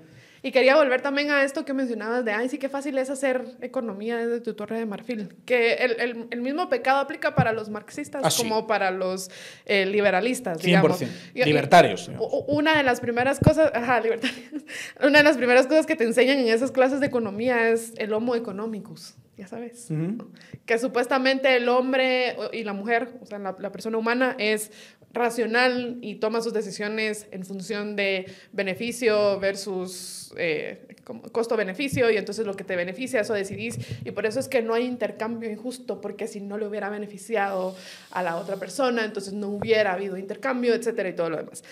Y 0.48 0.52
quería 0.54 0.78
volver 0.78 1.02
también 1.02 1.30
a 1.30 1.44
esto 1.44 1.66
que 1.66 1.74
mencionabas 1.74 2.24
de, 2.24 2.32
ay, 2.32 2.48
sí, 2.48 2.58
qué 2.58 2.70
fácil 2.70 2.98
es 2.98 3.10
hacer 3.10 3.44
economía 3.60 4.16
desde 4.16 4.40
tu 4.40 4.54
torre 4.54 4.80
de 4.80 4.86
marfil. 4.86 5.36
Que 5.46 5.74
el, 5.74 6.00
el, 6.00 6.28
el 6.32 6.42
mismo 6.42 6.70
pecado 6.70 7.00
aplica 7.00 7.36
para 7.36 7.52
los 7.52 7.68
marxistas 7.68 8.22
Ah, 8.24 8.32
sí. 8.32 8.44
como 8.44 8.66
para 8.66 8.92
los 8.92 9.30
eh, 9.66 9.86
liberalistas, 9.86 10.60
digamos. 10.62 11.02
100%. 11.02 11.08
Y- 11.34 11.42
y- 11.42 11.44
Libertarios, 11.44 12.08
digamos. 12.08 12.32
Una 12.48 12.78
de 12.78 12.84
las 12.84 13.02
primeras 13.02 13.40
cosas, 13.42 13.72
ajá, 13.74 14.00
libertarios. 14.00 14.38
Una 15.04 15.18
de 15.18 15.24
las 15.26 15.36
primeras 15.36 15.68
cosas 15.68 15.86
que 15.86 15.98
te 15.98 16.06
enseñan 16.06 16.38
en 16.38 16.48
esas 16.48 16.72
clases 16.72 17.02
de 17.02 17.08
economía 17.08 17.68
es 17.70 17.92
el 17.98 18.14
homo 18.14 18.34
economicus, 18.34 19.16
ya 19.36 19.48
sabes. 19.48 19.88
Ujú. 19.92 20.30
Que 20.66 20.80
supuestamente 20.80 21.58
el 21.58 21.68
hombre 21.68 22.38
y 22.54 22.64
la 22.64 22.72
mujer, 22.72 23.10
o 23.22 23.26
sea, 23.26 23.38
la, 23.40 23.54
la 23.60 23.72
persona 23.74 23.98
humana 23.98 24.34
es 24.40 24.72
racional 25.14 25.98
y 26.02 26.16
toma 26.16 26.42
sus 26.42 26.54
decisiones 26.54 27.28
en 27.32 27.46
función 27.46 27.96
de 27.96 28.32
beneficio 28.52 29.40
versus 29.40 30.34
eh, 30.38 30.86
costo-beneficio 31.32 32.12
y 32.12 32.18
entonces 32.18 32.46
lo 32.46 32.56
que 32.56 32.64
te 32.64 32.76
beneficia, 32.76 33.22
eso 33.22 33.34
decidís. 33.34 33.78
Y 34.04 34.12
por 34.12 34.26
eso 34.26 34.40
es 34.40 34.48
que 34.48 34.62
no 34.62 34.74
hay 34.74 34.86
intercambio 34.86 35.50
injusto, 35.50 36.02
porque 36.02 36.28
si 36.28 36.42
no 36.42 36.58
le 36.58 36.68
hubiera 36.68 36.90
beneficiado 36.90 37.76
a 38.12 38.24
la 38.24 38.36
otra 38.36 38.58
persona, 38.58 39.06
entonces 39.06 39.34
no 39.34 39.48
hubiera 39.48 39.94
habido 39.94 40.18
intercambio, 40.18 40.74
etcétera, 40.74 41.10
y 41.10 41.14
todo 41.14 41.30
lo 41.30 41.38
demás. 41.38 41.64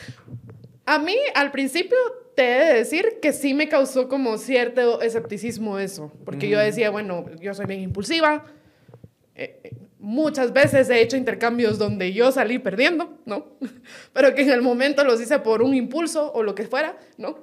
A 0.86 1.00
mí, 1.00 1.18
al 1.34 1.52
principio, 1.52 1.98
te 2.36 2.44
he 2.44 2.66
de 2.66 2.74
decir 2.76 3.20
que 3.22 3.34
sí 3.34 3.54
me 3.54 3.68
causó 3.68 4.08
como 4.08 4.38
cierto 4.38 5.02
escepticismo 5.02 5.80
eso, 5.80 6.12
porque 6.26 6.48
yo 6.48 6.60
decía, 6.60 6.90
bueno, 6.90 7.26
yo 7.40 7.54
soy 7.54 7.66
bien 7.66 7.82
impulsiva, 7.82 8.46
eh, 9.36 9.60
eh, 9.64 9.72
muchas 10.00 10.54
veces 10.54 10.90
he 10.90 11.02
hecho 11.02 11.18
intercambios 11.18 11.78
donde 11.78 12.14
yo 12.14 12.32
salí 12.32 12.60
perdiendo, 12.60 13.18
¿no? 13.26 13.48
Pero 14.14 14.34
que 14.36 14.42
en 14.44 14.50
el 14.52 14.62
momento 14.62 15.04
los 15.04 15.22
hice 15.22 15.40
por 15.40 15.62
un 15.62 15.74
impulso 15.74 16.32
o 16.34 16.44
lo 16.44 16.56
que 16.56 16.68
fuera, 16.68 16.98
¿no? 17.18 17.40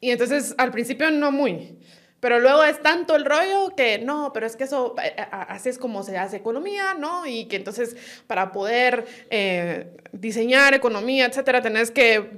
Y 0.00 0.10
entonces 0.10 0.54
al 0.58 0.70
principio 0.72 1.10
no 1.10 1.30
muy. 1.30 1.78
Pero 2.20 2.38
luego 2.38 2.62
es 2.62 2.80
tanto 2.82 3.16
el 3.16 3.24
rollo 3.24 3.74
que 3.76 3.98
no, 3.98 4.32
pero 4.32 4.46
es 4.46 4.54
que 4.54 4.62
eso, 4.64 4.94
eh, 5.02 5.14
a- 5.18 5.42
así 5.54 5.68
es 5.68 5.78
como 5.78 6.04
se 6.04 6.16
hace 6.18 6.36
economía, 6.36 6.94
¿no? 6.94 7.26
Y 7.26 7.46
que 7.46 7.56
entonces 7.56 7.96
para 8.28 8.52
poder 8.52 9.06
eh, 9.30 9.96
diseñar 10.12 10.72
economía, 10.74 11.26
etcétera, 11.26 11.62
tenés 11.62 11.90
que 11.90 12.30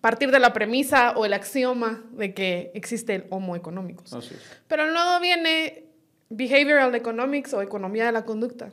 partir 0.00 0.30
de 0.32 0.38
la 0.40 0.52
premisa 0.52 1.12
o 1.16 1.24
el 1.24 1.32
axioma 1.32 2.02
de 2.12 2.34
que 2.34 2.72
existe 2.74 3.14
el 3.14 3.26
homo 3.30 3.54
es. 3.56 4.12
Pero 4.68 4.86
luego 4.90 5.20
viene 5.20 5.83
behavioral 6.36 6.94
economics 6.94 7.52
o 7.54 7.62
economía 7.62 8.06
de 8.06 8.12
la 8.12 8.24
conducta. 8.24 8.70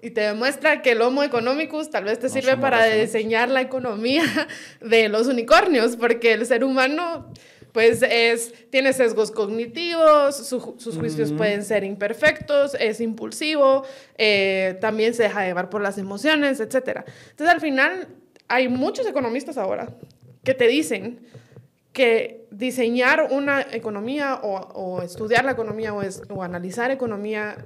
Y 0.00 0.10
te 0.10 0.20
demuestra 0.22 0.82
que 0.82 0.92
el 0.92 1.02
Homo 1.02 1.22
economicus 1.22 1.90
tal 1.90 2.04
vez 2.04 2.18
te 2.18 2.26
No 2.26 2.32
sirve 2.32 2.56
para 2.56 2.84
diseñar 2.86 3.48
la 3.48 3.60
economía 3.60 4.24
de 4.80 5.08
los 5.08 5.26
unicornios, 5.28 5.96
porque 5.96 6.32
el 6.32 6.44
ser 6.46 6.64
humano 6.64 7.32
pues 7.72 8.02
es, 8.02 8.52
tiene 8.68 8.92
sesgos 8.92 9.30
cognitivos, 9.30 10.36
su- 10.36 10.74
sus 10.76 10.98
juicios 10.98 11.32
pueden 11.32 11.64
ser 11.64 11.84
imperfectos, 11.84 12.76
es 12.78 13.00
impulsivo, 13.00 13.84
eh, 14.18 14.76
también 14.82 15.14
se 15.14 15.22
deja 15.22 15.46
llevar 15.46 15.70
por 15.70 15.80
las 15.80 15.96
emociones, 15.96 16.60
etc. 16.60 17.00
Entonces 17.30 17.48
al 17.48 17.60
final 17.62 18.08
hay 18.48 18.68
muchos 18.68 19.06
economistas 19.06 19.56
ahora 19.56 19.88
que 20.44 20.52
te 20.52 20.66
dicen 20.66 21.20
que 21.92 22.46
diseñar 22.50 23.28
una 23.30 23.60
economía 23.60 24.40
o, 24.42 24.56
o 24.74 25.02
estudiar 25.02 25.44
la 25.44 25.52
economía 25.52 25.92
o, 25.94 26.02
es- 26.02 26.22
o 26.30 26.42
analizar 26.42 26.90
economía 26.90 27.56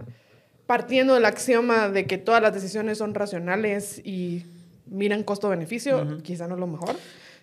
partiendo 0.66 1.14
del 1.14 1.24
axioma 1.24 1.88
de 1.88 2.06
que 2.06 2.18
todas 2.18 2.42
las 2.42 2.52
decisiones 2.52 2.98
son 2.98 3.14
racionales 3.14 4.00
y 4.04 4.44
miran 4.86 5.22
costo-beneficio, 5.22 6.18
quizá 6.22 6.48
no 6.48 6.54
es 6.54 6.60
lo 6.60 6.66
mejor, 6.66 6.96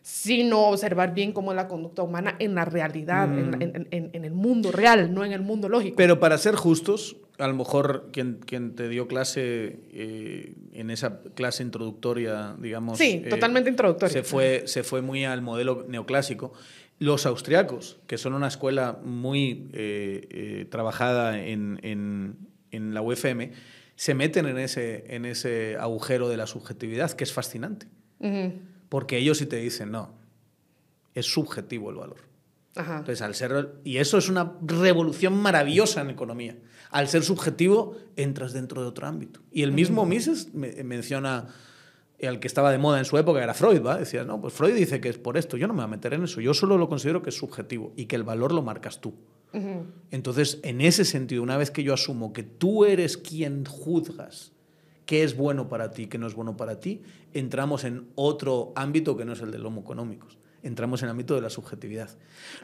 sino 0.04 0.68
observar 0.68 1.14
bien 1.14 1.32
cómo 1.32 1.52
es 1.54 1.56
la 1.56 1.68
conducta 1.70 2.04
humana 2.04 2.36
en 2.40 2.54
la 2.56 2.66
realidad, 2.66 3.28
Mm. 3.28 3.62
en, 3.62 3.88
en- 3.90 4.10
en 4.14 4.26
el 4.26 4.34
mundo 4.34 4.72
real, 4.72 5.14
no 5.14 5.24
en 5.24 5.32
el 5.32 5.42
mundo 5.42 5.70
lógico. 5.70 5.96
Pero 5.96 6.20
para 6.20 6.38
ser 6.38 6.56
justos, 6.56 7.16
a 7.40 7.48
lo 7.48 7.54
mejor 7.56 8.10
quien, 8.12 8.40
quien 8.46 8.76
te 8.76 8.90
dio 8.90 9.08
clase 9.08 9.80
eh, 9.94 10.56
en 10.74 10.90
esa 10.92 11.22
clase 11.36 11.64
introductoria, 11.64 12.54
digamos. 12.60 12.98
Sí, 12.98 13.22
eh, 13.24 13.30
totalmente 13.30 13.70
introductoria. 13.70 14.12
Se 14.12 14.24
fue, 14.24 14.64
se 14.68 14.84
fue 14.84 15.02
muy 15.02 15.24
al 15.24 15.42
modelo 15.42 15.86
neoclásico. 15.88 16.52
Los 17.00 17.26
austriacos, 17.26 18.00
que 18.06 18.18
son 18.18 18.34
una 18.34 18.48
escuela 18.50 19.00
muy 19.04 19.70
eh, 19.74 20.68
trabajada 20.70 21.42
en, 21.42 21.80
en- 21.82 22.36
en 22.72 22.94
la 22.94 23.02
UFM, 23.02 23.52
se 23.96 24.14
meten 24.16 24.48
en 24.48 24.58
ese, 24.58 25.06
en 25.16 25.26
ese 25.26 25.78
agujero 25.80 26.28
de 26.28 26.36
la 26.38 26.46
subjetividad, 26.46 27.12
que 27.12 27.24
es 27.24 27.32
fascinante. 27.32 27.88
Ujú. 28.20 28.52
Porque 28.94 29.18
ellos 29.18 29.40
sí 29.40 29.48
te 29.48 29.56
dicen, 29.56 29.90
no, 29.90 30.12
es 31.16 31.26
subjetivo 31.26 31.90
el 31.90 31.96
valor. 31.96 32.18
Ajá. 32.76 33.00
Entonces, 33.00 33.24
al 33.24 33.34
ser. 33.34 33.74
Y 33.84 33.98
eso 33.98 34.20
es 34.20 34.30
una 34.30 34.54
revolución 34.62 35.36
maravillosa 35.42 36.02
en 36.02 36.12
economía. 36.12 36.60
Al 36.92 37.08
ser 37.08 37.24
subjetivo, 37.24 37.98
entras 38.18 38.54
dentro 38.54 38.84
de 38.84 38.88
otro 38.88 39.08
ámbito. 39.08 39.40
Y 39.52 39.64
el 39.64 39.72
mismo 39.72 40.06
Mises 40.06 40.54
me- 40.54 40.84
menciona 40.84 41.48
al 42.22 42.40
que 42.40 42.46
estaba 42.48 42.72
de 42.72 42.78
moda 42.78 43.00
en 43.00 43.06
su 43.06 43.18
época, 43.18 43.44
era 43.44 43.56
Freud, 43.56 43.82
¿va? 43.84 43.98
Decía, 43.98 44.24
no, 44.26 44.40
pues 44.40 44.54
Freud 44.54 44.76
dice 44.76 45.02
que 45.02 45.10
es 45.10 45.18
por 45.18 45.38
esto. 45.38 45.58
Yo 45.58 45.66
no 45.68 45.74
me 45.74 45.78
voy 45.78 45.86
a 45.86 45.88
meter 45.88 46.14
en 46.14 46.24
eso. 46.24 46.40
Yo 46.40 46.54
solo 46.54 46.78
lo 46.78 46.88
considero 46.88 47.24
que 47.24 47.32
es 47.32 47.36
subjetivo 47.36 47.94
y 47.98 48.06
que 48.06 48.16
el 48.16 48.24
valor 48.24 48.52
lo 48.54 48.62
marcas 48.62 49.02
tú. 49.02 49.16
Entonces, 50.12 50.60
en 50.64 50.82
ese 50.82 51.04
sentido, 51.04 51.42
una 51.42 51.58
vez 51.58 51.72
que 51.72 51.84
yo 51.84 51.96
asumo 51.96 52.32
que 52.32 52.44
tú 52.44 52.86
eres 52.86 53.18
quien 53.18 53.66
juzgas 53.66 54.53
qué 55.06 55.24
es 55.24 55.36
bueno 55.36 55.68
para 55.70 55.92
ti, 55.92 56.08
qué 56.08 56.18
no 56.18 56.28
es 56.28 56.36
bueno 56.36 56.58
para 56.58 56.80
ti, 56.80 57.02
entramos 57.34 57.84
en 57.84 58.08
otro 58.16 58.74
ámbito 58.76 59.18
que 59.18 59.26
no 59.26 59.34
es 59.34 59.42
el 59.42 59.52
del 59.52 59.66
homo 59.66 59.82
económicos. 59.82 60.38
Entramos 60.62 61.02
en 61.02 61.08
el 61.08 61.12
ámbito 61.12 61.36
de 61.36 61.42
la 61.42 61.50
subjetividad. 61.50 62.10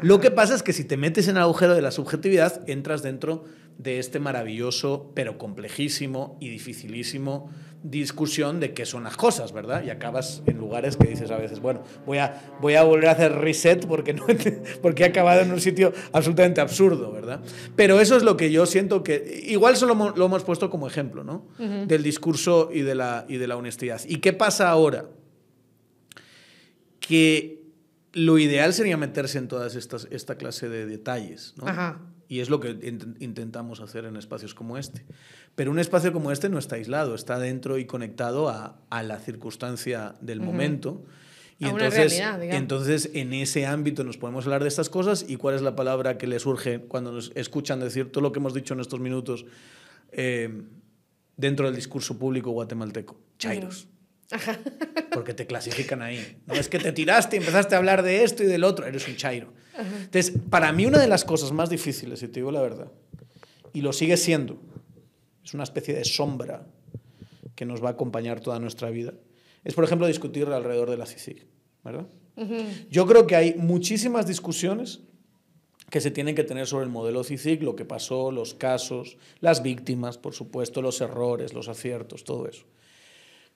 Lo 0.02 0.22
que 0.22 0.32
pasa 0.32 0.56
es 0.56 0.64
que 0.64 0.72
si 0.72 0.86
te 0.86 0.96
metes 0.96 1.28
en 1.28 1.36
el 1.36 1.42
agujero 1.42 1.76
de 1.76 1.82
la 1.82 1.92
subjetividad, 1.92 2.68
entras 2.70 3.04
dentro 3.04 3.44
de 3.78 4.00
este 4.00 4.20
maravilloso, 4.20 5.12
pero 5.16 5.38
complejísimo 5.38 6.38
y 6.40 6.48
dificilísimo 6.50 7.50
discusión 7.84 8.60
de 8.60 8.74
qué 8.74 8.86
son 8.86 9.04
las 9.04 9.16
cosas, 9.16 9.54
¿verdad? 9.54 9.84
Y 9.84 9.90
acabas 9.90 10.44
en 10.46 10.58
lugares 10.58 10.98
que 10.98 11.08
dices 11.08 11.32
a 11.32 11.38
veces, 11.38 11.60
bueno, 11.62 11.84
voy 12.06 12.18
a, 12.18 12.58
voy 12.62 12.76
a 12.76 12.84
volver 12.84 13.08
a 13.08 13.12
hacer 13.12 13.32
reset 13.34 13.86
porque, 13.88 14.14
no, 14.14 14.26
porque 14.82 15.04
he 15.04 15.06
acabado 15.06 15.42
en 15.42 15.52
un 15.52 15.62
sitio 15.62 15.94
absolutamente 16.12 16.62
absurdo, 16.62 17.12
¿verdad? 17.12 17.42
Pero 17.76 18.02
eso 18.02 18.18
es 18.18 18.24
lo 18.24 18.36
que 18.36 18.52
yo 18.52 18.66
siento 18.66 19.04
que, 19.04 19.44
igual 19.48 19.78
solo 19.78 20.14
lo 20.16 20.26
hemos 20.26 20.44
puesto 20.44 20.70
como 20.70 20.88
ejemplo, 20.88 21.24
¿no? 21.24 21.48
Del 21.58 22.04
discurso 22.04 22.70
y 22.74 22.82
de, 22.82 22.96
la, 22.96 23.26
y 23.30 23.38
de 23.38 23.48
la 23.48 23.56
honestidad. 23.56 24.02
¿Y 24.08 24.18
qué 24.18 24.34
pasa 24.34 24.70
ahora? 24.70 25.06
Que 27.00 27.64
lo 28.14 28.38
ideal 28.38 28.74
sería 28.74 28.98
meterse 28.98 29.38
en 29.38 29.48
todas 29.48 29.76
estas 29.76 30.08
esta 30.12 30.36
clase 30.36 30.68
de 30.68 30.86
detalles, 30.86 31.54
¿no? 31.58 31.68
Ajá. 31.68 32.00
Y 32.30 32.40
es 32.40 32.50
lo 32.50 32.60
que 32.62 32.80
int- 32.80 33.18
intentamos 33.20 33.82
hacer 33.82 34.06
en 34.06 34.16
espacios 34.16 34.54
como 34.54 34.78
este. 34.78 35.04
Pero 35.56 35.72
un 35.72 35.80
espacio 35.80 36.14
como 36.14 36.32
este 36.32 36.48
no 36.48 36.60
está 36.60 36.76
aislado, 36.76 37.16
está 37.16 37.40
dentro 37.40 37.78
y 37.80 37.86
conectado 37.86 38.48
a, 38.50 38.80
a 38.90 39.04
la 39.04 39.20
circunstancia 39.20 40.14
del 40.22 40.40
momento. 40.40 41.04
Y 41.58 41.66
A 41.66 41.70
entonces, 41.72 42.18
realidad, 42.18 42.56
entonces, 42.56 43.10
en 43.16 43.34
ese 43.34 43.66
ámbito 43.66 44.06
nos 44.06 44.16
podemos 44.18 44.46
hablar 44.46 44.62
de 44.62 44.70
estas 44.70 44.90
cosas 44.90 45.26
y 45.28 45.36
cuál 45.36 45.56
es 45.56 45.62
la 45.62 45.76
palabra 45.76 46.18
que 46.18 46.28
le 46.28 46.40
surge 46.40 46.80
cuando 46.80 47.12
nos 47.12 47.32
escuchan 47.36 47.82
decir 47.82 48.12
todo 48.12 48.22
lo 48.22 48.32
que 48.32 48.40
hemos 48.40 48.54
dicho 48.54 48.74
en 48.76 48.80
estos 48.80 49.00
minutos 49.02 49.46
eh, 50.12 50.62
dentro 51.36 51.66
del 51.66 51.76
discurso 51.76 52.18
público 52.18 52.52
guatemalteco. 52.52 53.20
Chairos. 53.40 53.88
Porque 55.12 55.34
te 55.34 55.48
clasifican 55.48 56.02
ahí. 56.02 56.38
No 56.46 56.54
es 56.54 56.70
que 56.70 56.80
te 56.80 56.92
tiraste 56.92 57.36
y 57.36 57.40
empezaste 57.40 57.76
a 57.76 57.80
hablar 57.80 58.04
de 58.04 58.24
esto 58.24 58.44
y 58.44 58.48
del 58.48 58.64
otro, 58.64 58.86
eres 58.86 59.08
un 59.08 59.16
chairo. 59.16 59.54
Entonces, 59.78 60.34
para 60.50 60.72
mí 60.72 60.86
una 60.86 61.00
de 61.00 61.08
las 61.08 61.26
cosas 61.26 61.52
más 61.52 61.70
difíciles, 61.70 62.20
si 62.20 62.28
te 62.28 62.40
digo 62.40 62.52
la 62.52 62.62
verdad, 62.62 62.92
y 63.74 63.82
lo 63.82 63.94
sigue 63.94 64.18
siendo, 64.18 64.60
es 65.44 65.54
una 65.54 65.64
especie 65.64 65.94
de 65.94 66.04
sombra 66.06 66.68
que 67.56 67.66
nos 67.66 67.84
va 67.84 67.90
a 67.90 67.92
acompañar 67.94 68.40
toda 68.40 68.60
nuestra 68.60 68.90
vida, 68.90 69.14
es, 69.64 69.74
por 69.74 69.84
ejemplo, 69.84 70.08
discutir 70.08 70.48
alrededor 70.48 70.90
de 70.90 70.98
la 70.98 71.06
CICIG, 71.06 71.46
¿verdad? 71.84 72.08
Yo 72.90 73.06
creo 73.06 73.28
que 73.28 73.36
hay 73.36 73.56
muchísimas 73.56 74.26
discusiones 74.26 75.02
que 75.90 76.00
se 76.00 76.12
tienen 76.12 76.36
que 76.36 76.44
tener 76.44 76.68
sobre 76.68 76.86
el 76.86 76.92
modelo 76.92 77.24
CICIG, 77.24 77.64
lo 77.64 77.76
que 77.76 77.84
pasó, 77.84 78.32
los 78.32 78.54
casos, 78.54 79.18
las 79.40 79.64
víctimas, 79.64 80.18
por 80.18 80.34
supuesto, 80.34 80.82
los 80.82 81.02
errores, 81.02 81.54
los 81.54 81.68
aciertos, 81.68 82.24
todo 82.24 82.48
eso. 82.48 82.66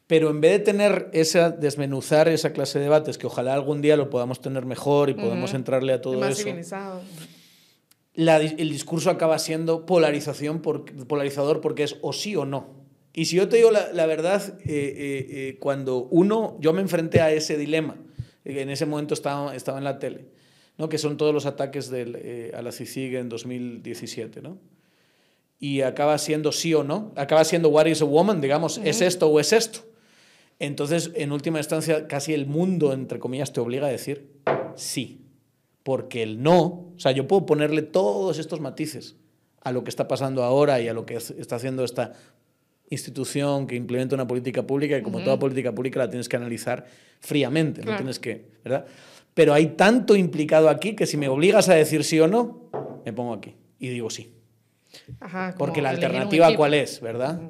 Pero 0.07 0.29
en 0.29 0.41
vez 0.41 0.51
de 0.51 0.59
tener 0.59 1.09
esa, 1.13 1.49
desmenuzar 1.49 2.27
esa 2.27 2.51
clase 2.51 2.77
de 2.77 2.85
debates, 2.85 3.17
que 3.17 3.27
ojalá 3.27 3.53
algún 3.53 3.81
día 3.81 3.95
lo 3.95 4.09
podamos 4.09 4.41
tener 4.41 4.65
mejor 4.65 5.09
y 5.09 5.13
podamos 5.13 5.51
Ujú. 5.51 5.57
entrarle 5.57 5.93
a 5.93 6.01
todo 6.01 6.19
más 6.19 6.31
eso, 6.33 6.43
civilizado. 6.43 7.01
la 8.13 8.37
el 8.37 8.69
discurso 8.69 9.09
acaba 9.09 9.39
siendo 9.39 9.85
polarización 9.85 10.61
por, 10.61 10.85
polarizador 11.07 11.61
porque 11.61 11.83
es 11.83 11.95
o 12.01 12.11
sí 12.13 12.35
o 12.35 12.45
no. 12.45 12.83
Y 13.13 13.25
si 13.25 13.37
yo 13.37 13.47
te 13.47 13.57
digo 13.57 13.71
la, 13.71 13.93
la 13.93 14.05
verdad, 14.05 14.41
eh, 14.59 14.65
eh, 14.65 15.27
eh, 15.29 15.57
cuando 15.59 16.07
uno, 16.11 16.57
yo 16.59 16.73
me 16.73 16.81
enfrenté 16.81 17.21
a 17.21 17.31
ese 17.31 17.57
dilema, 17.57 17.95
eh, 18.43 18.61
en 18.61 18.69
ese 18.69 18.85
momento 18.85 19.13
estaba, 19.13 19.55
estaba 19.55 19.77
en 19.77 19.83
la 19.83 19.99
tele, 19.99 20.25
¿no? 20.77 20.89
que 20.89 20.97
son 20.97 21.15
todos 21.17 21.33
los 21.33 21.45
ataques 21.45 21.89
del, 21.89 22.17
eh, 22.19 22.51
a 22.55 22.61
la 22.61 22.71
CICIG 22.71 23.15
en 23.15 23.29
2017, 23.29 24.41
¿no? 24.41 24.57
y 25.59 25.81
acaba 25.81 26.17
siendo 26.17 26.51
sí 26.51 26.73
o 26.73 26.83
no, 26.83 27.13
acaba 27.15 27.45
siendo 27.45 27.69
what 27.69 27.85
is 27.85 28.01
a 28.01 28.05
woman, 28.05 28.41
digamos, 28.41 28.79
es 28.83 28.99
esto 29.01 29.27
o 29.27 29.39
es 29.39 29.53
esto. 29.53 29.79
Entonces, 30.59 31.11
en 31.15 31.31
última 31.31 31.59
instancia, 31.59 32.07
casi 32.07 32.33
el 32.33 32.45
mundo, 32.45 32.93
entre 32.93 33.19
comillas, 33.19 33.51
te 33.53 33.59
obliga 33.59 33.87
a 33.87 33.89
decir 33.91 34.29
sí. 34.75 35.19
Porque 35.83 36.23
el 36.23 36.41
no, 36.41 36.63
o 36.63 36.93
sea, 36.97 37.11
yo 37.11 37.27
puedo 37.27 37.45
ponerle 37.45 37.81
todos 37.81 38.39
estos 38.39 38.61
matices 38.61 39.17
a 39.61 39.71
lo 39.73 39.83
que 39.83 39.89
está 39.89 40.07
pasando 40.07 40.43
ahora 40.43 40.79
y 40.79 40.87
a 40.87 40.93
lo 40.93 41.05
que 41.05 41.15
es- 41.15 41.31
está 41.31 41.57
haciendo 41.57 41.83
esta 41.83 42.13
institución 42.89 43.65
que 43.67 43.75
implementa 43.75 44.15
una 44.15 44.27
política 44.27 44.63
pública 44.63 44.97
y 44.97 45.01
como 45.01 45.19
toda 45.23 45.39
política 45.39 45.73
pública 45.73 45.99
la 45.99 46.09
tienes 46.09 46.29
que 46.29 46.35
analizar 46.37 46.85
fríamente, 47.19 47.81
no 47.83 47.91
tienes 47.97 48.19
que, 48.19 48.45
¿verdad? 48.63 48.85
Pero 49.33 49.53
hay 49.53 49.67
tanto 49.67 50.15
implicado 50.15 50.69
aquí 50.69 50.95
que 50.95 51.05
si 51.05 51.17
me 51.17 51.27
obligas 51.27 51.69
a 51.69 51.73
decir 51.73 52.03
sí 52.03 52.19
o 52.19 52.27
no, 52.27 52.69
me 53.05 53.11
pongo 53.13 53.33
aquí 53.33 53.55
y 53.79 53.89
digo 53.89 54.09
sí. 54.09 54.31
Ajá, 55.19 55.55
Porque 55.57 55.81
la 55.81 55.89
alternativa 55.89 56.45
cuál 56.57 56.73
es, 56.75 57.01
¿verdad? 57.01 57.41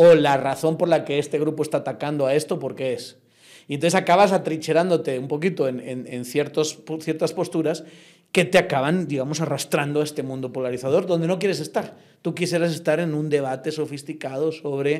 O 0.00 0.14
la 0.14 0.36
razón 0.36 0.76
por 0.78 0.88
la 0.88 1.04
que 1.04 1.18
este 1.18 1.40
grupo 1.40 1.64
está 1.64 1.78
atacando 1.78 2.26
a 2.26 2.34
esto, 2.34 2.60
¿por 2.60 2.76
qué 2.76 2.92
es? 2.92 3.18
Y 3.66 3.74
entonces 3.74 3.96
acabas 3.96 4.30
atrincherándote 4.30 5.18
un 5.18 5.26
poquito 5.26 5.66
en, 5.66 5.80
en- 5.80 6.06
en 6.06 6.24
ciertos, 6.24 6.84
pu- 6.86 7.00
ciertas 7.02 7.32
posturas 7.32 7.82
que 8.30 8.44
te 8.44 8.58
acaban, 8.58 9.08
digamos, 9.08 9.40
arrastrando 9.40 10.00
a 10.00 10.04
este 10.04 10.22
mundo 10.22 10.52
polarizador 10.52 11.06
donde 11.06 11.26
no 11.26 11.38
quieres 11.40 11.58
estar. 11.60 11.96
Tú 12.22 12.32
quisieras 12.34 12.72
estar 12.72 13.00
en 13.00 13.12
un 13.14 13.28
debate 13.28 13.72
sofisticado 13.72 14.52
sobre, 14.52 14.92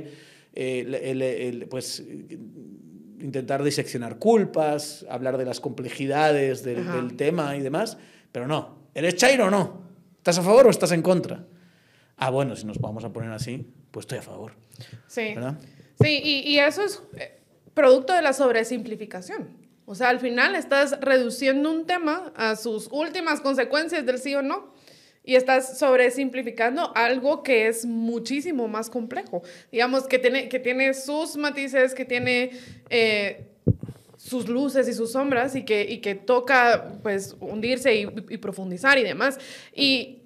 eh, 0.55 0.81
el- 0.87 0.95
el- 0.95 1.23
el- 1.23 1.67
pues, 1.69 2.03
intentar 3.21 3.63
diseccionar 3.63 4.19
culpas, 4.19 5.05
hablar 5.09 5.39
de 5.39 5.45
las 5.45 5.61
complejidades 5.61 6.63
del, 6.65 6.85
del 6.93 7.17
tema 7.17 7.57
y 7.57 7.61
demás, 7.61 7.99
pero 8.33 8.47
no. 8.49 8.79
¿Eres 8.95 9.15
chairo 9.17 9.47
o 9.47 9.51
no? 9.51 9.83
¿Estás 10.17 10.39
a 10.39 10.43
favor 10.43 10.67
o 10.67 10.71
estás 10.71 10.93
en 10.93 11.03
contra? 11.03 11.45
Ah, 12.17 12.31
bueno, 12.31 12.57
si 12.57 12.67
nos 12.67 12.79
vamos 12.81 13.05
a 13.05 13.13
poner 13.13 13.31
así, 13.31 13.67
pues 13.91 14.05
estoy 14.05 14.19
a 14.19 14.23
favor. 14.23 14.53
Sí. 15.07 15.35
¿Verdad? 15.35 15.59
Sí, 16.01 16.21
y, 16.23 16.49
y 16.49 16.59
eso 16.59 16.85
es 16.85 17.03
eh, 17.17 17.39
producto 17.75 18.13
de 18.13 18.23
la 18.23 18.33
sobresimplificación. 18.33 19.57
O 19.85 19.95
sea, 19.95 20.11
al 20.11 20.21
final 20.21 20.55
estás 20.55 21.01
reduciendo 21.01 21.71
un 21.71 21.87
tema 21.87 22.33
a 22.37 22.57
sus 22.57 22.89
últimas 22.93 23.41
consecuencias 23.41 24.05
del 24.05 24.19
sí 24.19 24.35
o 24.35 24.43
no. 24.43 24.75
Y 25.25 25.35
estás 25.35 25.79
sobresimplificando 25.79 26.93
algo 26.95 27.43
que 27.43 27.67
es 27.69 27.85
muchísimo 27.85 28.69
más 28.69 28.91
complejo. 28.91 29.43
Digamos, 29.73 30.07
que 30.07 30.19
tiene, 30.19 30.49
que 30.49 30.59
tiene 30.59 30.95
sus 30.95 31.37
matices, 31.37 31.95
que 31.95 32.05
tiene 32.05 32.51
eh, 32.91 33.47
sus 34.17 34.49
luces 34.49 34.89
y 34.89 34.95
sus 34.95 35.13
sombras 35.13 35.55
y 35.55 35.65
que, 35.65 35.83
y 35.85 35.99
que 35.99 36.15
toca 36.15 36.99
pues 37.03 37.37
hundirse 37.41 37.95
y, 37.95 38.07
y 38.29 38.39
profundizar 38.39 38.99
y 38.99 39.05
demás. 39.05 39.39
Y 39.75 40.23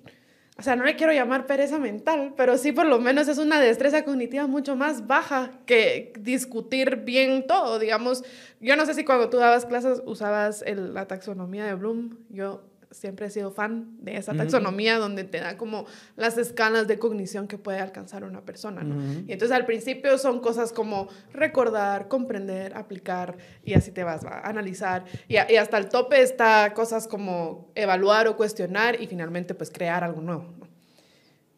o 0.58 0.62
sea, 0.62 0.76
no 0.76 0.84
le 0.84 0.96
quiero 0.96 1.12
llamar 1.12 1.46
pereza 1.46 1.78
mental, 1.78 2.34
pero 2.36 2.58
sí 2.58 2.72
por 2.72 2.86
lo 2.86 3.00
menos 3.00 3.26
es 3.28 3.38
una 3.38 3.60
destreza 3.60 4.04
cognitiva 4.04 4.46
mucho 4.46 4.76
más 4.76 5.06
baja 5.06 5.50
que 5.66 6.12
discutir 6.20 6.96
bien 6.96 7.46
todo, 7.46 7.78
digamos. 7.78 8.22
Yo 8.60 8.76
no 8.76 8.84
sé 8.86 8.94
si 8.94 9.04
cuando 9.04 9.30
tú 9.30 9.38
dabas 9.38 9.64
clases 9.66 10.02
usabas 10.04 10.62
el- 10.62 10.94
la 10.94 11.06
taxonomía 11.08 11.64
de 11.64 11.74
Bloom. 11.74 12.18
Yo 12.28 12.62
siempre 12.92 13.26
he 13.26 13.30
sido 13.30 13.50
fan 13.50 13.96
de 14.00 14.16
esa 14.16 14.32
taxonomía 14.34 14.98
donde 14.98 15.24
te 15.24 15.40
da 15.40 15.56
como 15.56 15.86
las 16.16 16.38
escalas 16.38 16.86
de 16.86 16.98
cognición 16.98 17.48
que 17.48 17.58
puede 17.58 17.78
alcanzar 17.80 18.24
una 18.24 18.42
persona. 18.44 18.82
¿no? 18.82 18.94
Y 19.26 19.32
entonces 19.32 19.50
al 19.56 19.66
principio 19.66 20.18
son 20.18 20.40
cosas 20.40 20.72
como 20.72 21.08
recordar, 21.32 22.08
comprender, 22.08 22.76
aplicar 22.76 23.36
y 23.64 23.74
así 23.74 23.90
te 23.92 24.04
vas 24.04 24.24
va, 24.24 24.38
a 24.38 24.48
analizar. 24.48 25.04
Y, 25.28 25.36
a- 25.36 25.50
y 25.50 25.56
hasta 25.56 25.78
el 25.78 25.88
tope 25.88 26.20
está 26.22 26.72
cosas 26.74 27.08
como 27.08 27.70
evaluar 27.74 28.28
o 28.28 28.36
cuestionar 28.36 29.00
y 29.00 29.06
finalmente 29.06 29.54
pues 29.54 29.70
crear 29.70 30.04
algo 30.04 30.20
nuevo. 30.20 30.52
¿no? 30.58 30.68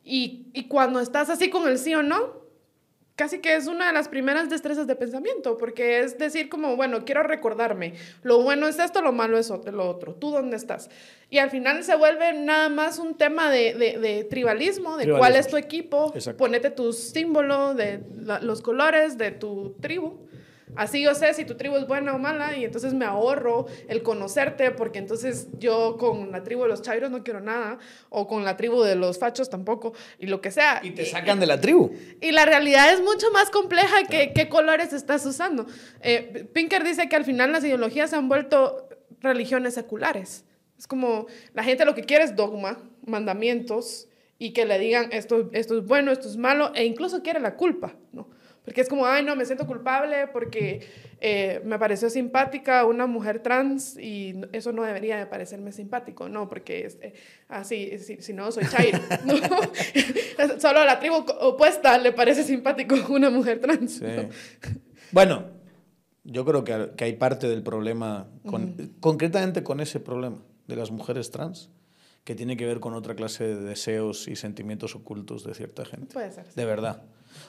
Y, 0.04 0.48
y 0.52 0.68
cuando 0.68 1.00
estás 1.00 1.30
así 1.30 1.50
con 1.50 1.66
el 1.68 1.78
sí 1.78 1.94
o 1.94 2.02
no, 2.02 2.43
casi 3.16 3.38
que 3.38 3.54
es 3.54 3.66
una 3.66 3.86
de 3.86 3.92
las 3.92 4.08
primeras 4.08 4.50
destrezas 4.50 4.86
de 4.86 4.96
pensamiento, 4.96 5.56
porque 5.56 6.00
es 6.00 6.18
decir 6.18 6.48
como, 6.48 6.76
bueno, 6.76 7.04
quiero 7.04 7.22
recordarme, 7.22 7.94
lo 8.22 8.42
bueno 8.42 8.66
es 8.66 8.78
esto, 8.78 9.02
lo 9.02 9.12
malo 9.12 9.38
es 9.38 9.50
lo 9.50 9.88
otro, 9.88 10.14
tú 10.14 10.30
dónde 10.30 10.56
estás. 10.56 10.90
Y 11.30 11.38
al 11.38 11.50
final 11.50 11.84
se 11.84 11.96
vuelve 11.96 12.32
nada 12.32 12.68
más 12.68 12.98
un 12.98 13.14
tema 13.14 13.50
de, 13.50 13.74
de, 13.74 14.24
tribalismo, 14.24 14.96
de 14.96 15.10
cuál 15.10 15.36
es 15.36 15.48
tu 15.48 15.56
equipo, 15.56 16.12
ponete 16.36 16.70
tu 16.70 16.92
símbolo 16.92 17.74
de 17.74 18.00
los 18.42 18.62
colores 18.62 19.16
de 19.18 19.30
tu 19.30 19.74
tribu 19.80 20.24
Así 20.76 21.02
yo 21.02 21.14
sé 21.14 21.34
si 21.34 21.44
tu 21.44 21.56
tribu 21.56 21.76
es 21.76 21.86
buena 21.86 22.14
o 22.14 22.18
mala 22.18 22.56
y 22.56 22.64
entonces 22.64 22.94
me 22.94 23.04
ahorro 23.04 23.66
el 23.88 24.02
conocerte 24.02 24.70
porque 24.70 24.98
entonces 24.98 25.48
yo 25.58 25.96
con 25.98 26.32
la 26.32 26.42
tribu 26.42 26.62
de 26.62 26.68
los 26.68 26.82
chairos 26.82 27.10
no 27.10 27.22
quiero 27.22 27.40
nada 27.40 27.78
o 28.08 28.26
con 28.26 28.44
la 28.44 28.56
tribu 28.56 28.82
de 28.82 28.96
los 28.96 29.18
fachos 29.18 29.50
tampoco 29.50 29.92
y 30.18 30.26
lo 30.26 30.40
que 30.40 30.50
sea. 30.50 30.80
Y 30.82 30.90
te 30.90 31.04
sacan 31.04 31.40
de 31.40 31.46
la 31.46 31.60
tribu. 31.60 31.92
Y 32.20 32.32
la 32.32 32.44
realidad 32.44 32.92
es 32.92 33.00
mucho 33.00 33.30
más 33.30 33.50
compleja 33.50 34.04
que 34.08 34.32
qué 34.32 34.48
colores 34.48 34.92
estás 34.92 35.24
usando. 35.26 35.66
Eh, 36.00 36.48
Pinker 36.52 36.84
dice 36.84 37.08
que 37.08 37.16
al 37.16 37.24
final 37.24 37.52
las 37.52 37.64
ideologías 37.64 38.10
se 38.10 38.16
han 38.16 38.28
vuelto 38.28 38.88
religiones 39.20 39.74
seculares. 39.74 40.44
Es 40.78 40.86
como 40.86 41.26
la 41.52 41.62
gente 41.62 41.84
lo 41.84 41.94
que 41.94 42.02
quiere 42.02 42.24
es 42.24 42.36
dogma, 42.36 42.78
mandamientos 43.06 44.08
y 44.38 44.52
que 44.52 44.64
le 44.64 44.78
digan 44.78 45.08
esto, 45.12 45.50
esto 45.52 45.78
es 45.78 45.86
bueno, 45.86 46.10
esto 46.10 46.28
es 46.28 46.36
malo 46.36 46.72
e 46.74 46.84
incluso 46.84 47.22
quiere 47.22 47.40
la 47.40 47.56
culpa, 47.56 47.94
¿no? 48.12 48.28
Porque 48.64 48.80
es 48.80 48.88
como, 48.88 49.06
ay, 49.06 49.22
no, 49.22 49.36
me 49.36 49.44
siento 49.44 49.66
culpable 49.66 50.26
porque 50.28 50.86
eh, 51.20 51.60
me 51.64 51.78
pareció 51.78 52.08
simpática 52.08 52.86
una 52.86 53.06
mujer 53.06 53.40
trans 53.40 53.98
y 53.98 54.34
eso 54.52 54.72
no 54.72 54.84
debería 54.84 55.18
de 55.18 55.26
parecerme 55.26 55.70
simpático, 55.70 56.30
no, 56.30 56.48
porque 56.48 56.86
es, 56.86 56.98
eh, 57.02 57.12
así, 57.48 57.90
ah, 57.92 57.98
si, 57.98 58.22
si, 58.22 58.32
no, 58.32 58.50
soy 58.50 58.64
chairo. 58.66 58.98
¿no? 59.26 59.34
Solo 60.60 60.80
a 60.80 60.84
la 60.86 60.98
tribu 60.98 61.16
opuesta 61.40 61.98
le 61.98 62.12
parece 62.12 62.42
simpático 62.42 62.94
una 63.10 63.28
mujer 63.28 63.60
trans. 63.60 64.02
Bueno, 65.12 65.44
yo 66.24 66.46
creo 66.46 66.64
que, 66.64 66.92
que, 66.96 67.04
hay 67.04 67.12
parte 67.16 67.48
del 67.48 67.62
problema, 67.62 68.28
con, 68.46 68.94
concretamente 68.98 69.62
con 69.62 69.80
ese 69.80 70.00
problema 70.00 70.42
de 70.66 70.76
las 70.76 70.90
mujeres 70.90 71.30
trans, 71.30 71.70
que 72.24 72.34
tiene 72.34 72.56
que 72.56 72.64
ver 72.64 72.80
con 72.80 72.94
otra 72.94 73.14
clase 73.14 73.44
de 73.44 73.56
deseos 73.56 74.26
y 74.26 74.36
sentimientos 74.36 74.96
ocultos 74.96 75.44
de 75.44 75.52
cierta 75.52 75.84
gente. 75.84 76.14
Puede 76.14 76.32
ser. 76.32 76.46
De 76.54 76.64
verdad. 76.64 77.02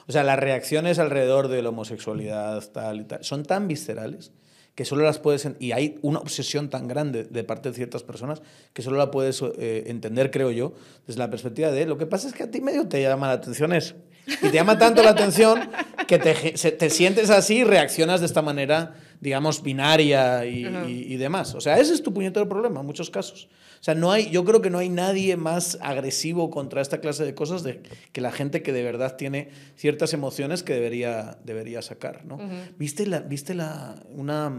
O 0.06 0.12
sea, 0.12 0.22
las 0.24 0.38
reacciones 0.38 0.98
alrededor 0.98 1.48
de 1.48 1.62
la 1.62 1.70
homosexualidad, 1.70 2.62
tal 2.72 3.00
y 3.00 3.04
tal, 3.04 3.24
son 3.24 3.44
tan 3.44 3.68
viscerales 3.68 4.32
que 4.76 4.84
solo 4.84 5.04
las 5.04 5.18
puedes... 5.18 5.48
Y 5.58 5.72
hay 5.72 5.98
una 6.02 6.18
obsesión 6.18 6.68
tan 6.68 6.86
grande 6.86 7.24
de 7.24 7.44
parte 7.44 7.70
de 7.70 7.74
ciertas 7.74 8.02
personas 8.02 8.42
que 8.74 8.82
solo 8.82 8.98
la 8.98 9.10
puedes 9.10 9.42
eh, 9.42 9.84
entender, 9.86 10.30
creo 10.30 10.50
yo, 10.50 10.74
desde 11.06 11.18
la 11.18 11.30
perspectiva 11.30 11.70
de... 11.70 11.86
Lo 11.86 11.96
que 11.96 12.06
pasa 12.06 12.28
es 12.28 12.34
que 12.34 12.42
a 12.42 12.50
ti 12.50 12.60
medio 12.60 12.86
te 12.86 13.00
llama 13.00 13.26
la 13.26 13.32
atención 13.32 13.72
eso. 13.72 13.94
Y 14.26 14.36
te 14.36 14.52
llama 14.52 14.78
tanto 14.78 15.02
la 15.02 15.10
atención 15.10 15.70
que 16.06 16.18
te, 16.18 16.34
te 16.34 16.90
sientes 16.90 17.30
así 17.30 17.58
y 17.58 17.64
reaccionas 17.64 18.20
de 18.20 18.26
esta 18.26 18.42
manera, 18.42 18.94
digamos, 19.20 19.62
binaria 19.62 20.44
y, 20.46 20.66
y, 20.86 21.16
demás. 21.16 21.54
O 21.54 21.60
sea, 21.60 21.78
ese 21.78 21.94
es 21.94 22.02
tu 22.02 22.12
puñetero 22.12 22.48
problema 22.48 22.80
en 22.80 22.86
muchos 22.86 23.10
casos. 23.10 23.48
O 23.80 23.84
sea, 23.84 23.94
no 23.94 24.10
hay, 24.10 24.30
yo 24.30 24.44
creo 24.44 24.62
que 24.62 24.70
no 24.70 24.78
hay 24.78 24.88
nadie 24.88 25.36
más 25.36 25.78
agresivo 25.80 26.50
contra 26.50 26.80
esta 26.80 27.00
clase 27.00 27.24
de 27.24 27.34
cosas 27.34 27.62
de, 27.62 27.82
que 28.12 28.20
la 28.20 28.32
gente 28.32 28.62
que 28.62 28.72
de 28.72 28.82
verdad 28.82 29.16
tiene 29.16 29.50
ciertas 29.76 30.12
emociones 30.12 30.62
que 30.62 30.74
debería, 30.74 31.38
debería 31.44 31.82
sacar, 31.82 32.24
¿no? 32.24 32.38
¿Viste, 32.78 33.06
la, 33.06 33.20
¿Viste 33.20 33.54
la, 33.54 34.02
una... 34.10 34.52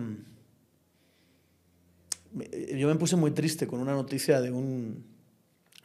Yo 2.76 2.88
me 2.88 2.96
puse 2.96 3.16
muy 3.16 3.32
triste 3.32 3.68
con 3.68 3.80
una 3.80 3.94
noticia 3.94 4.42
de 4.42 4.52
un 4.52 5.17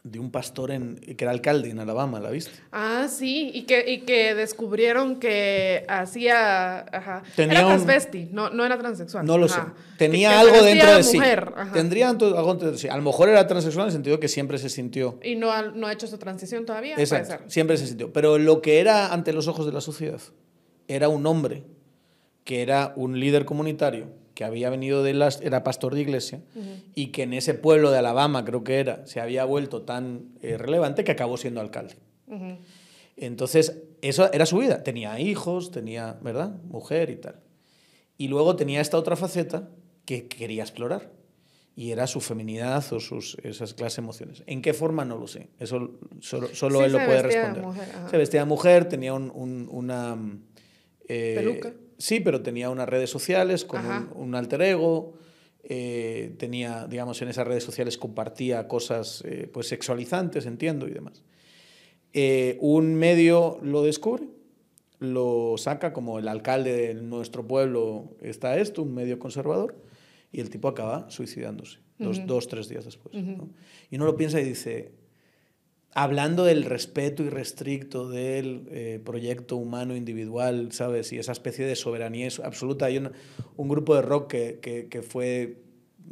de 0.05 0.19
un 0.19 0.33
pastor 0.33 0.73
en, 0.73 0.97
que 0.97 1.25
era 1.25 1.31
alcalde 1.31 1.71
en 1.71 1.79
Alabama, 1.79 2.19
¿la 2.19 2.31
viste? 2.31 2.51
Ah, 2.73 3.07
sí, 3.09 3.53
y 3.55 3.63
que, 3.63 3.89
y 3.89 4.01
que 4.01 4.35
descubrieron 4.35 5.21
que 5.21 5.85
hacía... 5.89 6.81
Ajá. 6.81 7.23
Tenía 7.37 7.61
era 7.61 7.69
transvesti, 7.69 8.29
no, 8.33 8.51
no 8.51 8.65
era 8.65 8.79
transexual. 8.79 9.25
No 9.25 9.39
lo 9.39 9.47
sé. 9.49 9.61
Tenía 9.99 10.41
algo 10.41 10.61
dentro 10.63 10.97
de, 10.97 11.03
sí. 11.05 11.21
Tendría 11.73 12.11
algo 12.11 12.49
dentro 12.49 12.73
de 12.73 12.79
sí. 12.79 12.89
A 12.89 12.97
lo 12.97 13.03
mejor 13.03 13.29
era 13.29 13.47
transexual 13.47 13.85
en 13.85 13.89
el 13.89 13.93
sentido 13.93 14.19
que 14.19 14.29
siempre 14.29 14.59
se 14.59 14.69
sintió... 14.69 15.21
Y 15.23 15.37
no 15.37 15.53
ha, 15.53 15.63
no 15.63 15.87
ha 15.87 15.93
hecho 15.93 16.09
su 16.09 16.19
transición 16.19 16.67
todavía. 16.67 16.97
Exacto, 16.99 17.39
siempre 17.47 17.77
se 17.77 17.87
sintió. 17.87 18.13
Pero 18.13 18.39
lo 18.39 18.61
que 18.61 18.81
era 18.81 19.13
ante 19.13 19.33
los 19.33 19.47
ojos 19.47 19.67
de 19.67 19.73
la 19.73 19.81
sociedad 19.81 20.21
era 20.89 21.09
un 21.09 21.27
hombre 21.27 21.63
que 22.43 22.63
era 22.63 22.93
un 22.97 23.21
líder 23.21 23.45
comunitario 23.45 24.09
que 24.43 24.47
había 24.47 24.71
venido 24.71 25.05
de 25.05 25.15
las, 25.15 25.41
era 25.41 25.63
pastor 25.63 25.95
de 25.95 26.01
iglesia 26.01 26.43
y 26.97 27.13
que 27.13 27.23
en 27.23 27.33
ese 27.33 27.55
pueblo 27.55 27.93
de 27.93 27.99
Alabama, 27.99 28.45
creo 28.45 28.65
que 28.65 28.81
era, 28.81 29.07
se 29.07 29.21
había 29.21 29.45
vuelto 29.45 29.83
tan 29.83 30.33
eh, 30.43 30.59
relevante 30.59 31.05
que 31.05 31.13
acabó 31.13 31.37
siendo 31.37 31.61
alcalde. 31.61 31.95
Entonces, 33.17 33.85
eso 34.01 34.33
era 34.33 34.45
su 34.45 34.59
vida. 34.59 34.83
Tenía 34.83 35.21
hijos, 35.21 35.71
tenía, 35.71 36.19
¿verdad? 36.23 36.57
Mujer 36.65 37.11
y 37.11 37.17
tal. 37.17 37.37
Y 38.19 38.27
luego 38.27 38.57
tenía 38.57 38.81
esta 38.81 38.99
otra 38.99 39.15
faceta 39.15 39.69
que 40.07 40.27
quería 40.27 40.63
explorar. 40.65 41.13
Y 41.77 41.93
era 41.93 42.09
su 42.09 42.21
feminidad 42.21 42.85
o 42.93 42.99
sus, 42.99 43.39
esas 43.45 43.75
clases 43.75 43.99
de 43.99 44.03
emociones. 44.03 44.43
¿En 44.47 44.61
qué 44.61 44.75
forma? 44.75 45.05
No 45.05 45.19
lo 45.19 45.29
sé. 45.29 45.51
Eso 45.61 46.01
solo, 46.21 46.85
él 46.85 46.91
lo 46.91 46.99
puede 46.99 47.23
responder. 47.23 47.65
se 48.11 48.17
vestía 48.17 48.41
de 48.41 48.47
mujer, 48.47 48.89
tenía 48.89 49.15
un, 49.15 49.69
una... 49.71 50.19
Eh, 51.09 51.35
Peluca 51.37 51.73
Sí, 52.03 52.19
pero 52.19 52.43
tenía 52.43 52.69
unas 52.69 52.89
redes 52.89 53.11
sociales 53.11 53.65
con 53.65 53.81
un, 54.17 54.35
alter 54.35 54.61
ego. 54.63 55.13
Eh, 55.63 56.35
tenía, 56.37 56.89
digamos, 56.89 57.23
en 57.23 57.29
esas 57.29 57.47
redes 57.47 57.63
sociales 57.63 57.97
compartía 57.97 58.67
cosas 58.67 59.23
eh, 59.25 59.49
pues 59.53 59.69
sexualizantes, 59.69 60.47
entiendo, 60.47 60.89
y 60.89 60.91
demás. 60.91 61.23
Eh, 62.13 62.59
un 62.61 62.97
medio 62.97 63.61
lo 63.63 63.85
descubre, 63.85 64.25
lo 64.99 65.55
saca 65.59 65.93
como 65.93 66.19
el 66.19 66.27
alcalde 66.27 66.73
de 66.73 66.95
nuestro 66.95 67.47
pueblo 67.47 68.17
está 68.21 68.59
esto, 68.59 68.83
un 68.83 68.95
medio 68.95 69.21
conservador, 69.21 69.77
y 70.33 70.41
el 70.41 70.51
tipo 70.51 70.67
acaba 70.67 71.09
suicidándose 71.09 71.79
dos, 72.01 72.27
dos 72.27 72.49
tres 72.49 72.69
días 72.69 72.85
después. 72.85 73.15
Y 73.15 73.95
uno 73.95 74.07
lo 74.07 74.17
piensa 74.17 74.41
y 74.41 74.45
dice, 74.45 74.91
hablando 75.95 76.45
del 76.45 76.65
respeto 76.65 77.23
irrestricto 77.23 78.09
del 78.09 78.67
eh, 78.71 79.01
proyecto 79.05 79.57
humano 79.57 79.95
individual, 79.95 80.73
¿sabes? 80.73 81.13
Y 81.13 81.19
esa 81.19 81.33
especie 81.33 81.67
de 81.67 81.77
soberanía 81.77 82.29
absoluta. 82.43 82.87
Hay 82.87 82.99
un, 82.99 83.69
grupo 83.69 83.95
de 83.95 84.03
rock 84.03 84.29
que, 84.29 84.89
que, 84.91 85.03
fue 85.03 85.59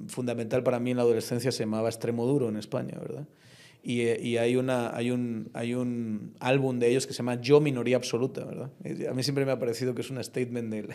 fundamental 0.08 0.62
para 0.62 0.80
mí 0.80 0.90
en 0.90 0.98
la 0.98 1.02
adolescencia, 1.02 1.50
se 1.50 1.60
llamaba 1.60 1.88
Extremo 1.88 2.26
Duro 2.26 2.48
en 2.48 2.56
España, 2.56 2.98
¿verdad? 3.00 3.26
Y, 3.82 4.02
eh, 4.02 4.20
y, 4.22 4.36
hay, 4.36 4.56
una, 4.56 4.94
hay, 4.94 5.10
un, 5.10 5.48
hay 5.54 5.74
un 5.74 6.34
álbum 6.40 6.78
de 6.78 6.90
ellos 6.90 7.06
que 7.06 7.14
se 7.14 7.18
llama 7.18 7.40
Yo 7.40 7.62
Minoría 7.62 7.96
Absoluta, 7.96 8.44
¿verdad? 8.44 8.70
A 9.08 9.14
mí 9.14 9.22
siempre 9.22 9.46
me 9.46 9.52
ha 9.52 9.58
parecido 9.58 9.94
que 9.94 10.02
es 10.02 10.10
un 10.10 10.22
statement 10.22 10.70
del, 10.70 10.88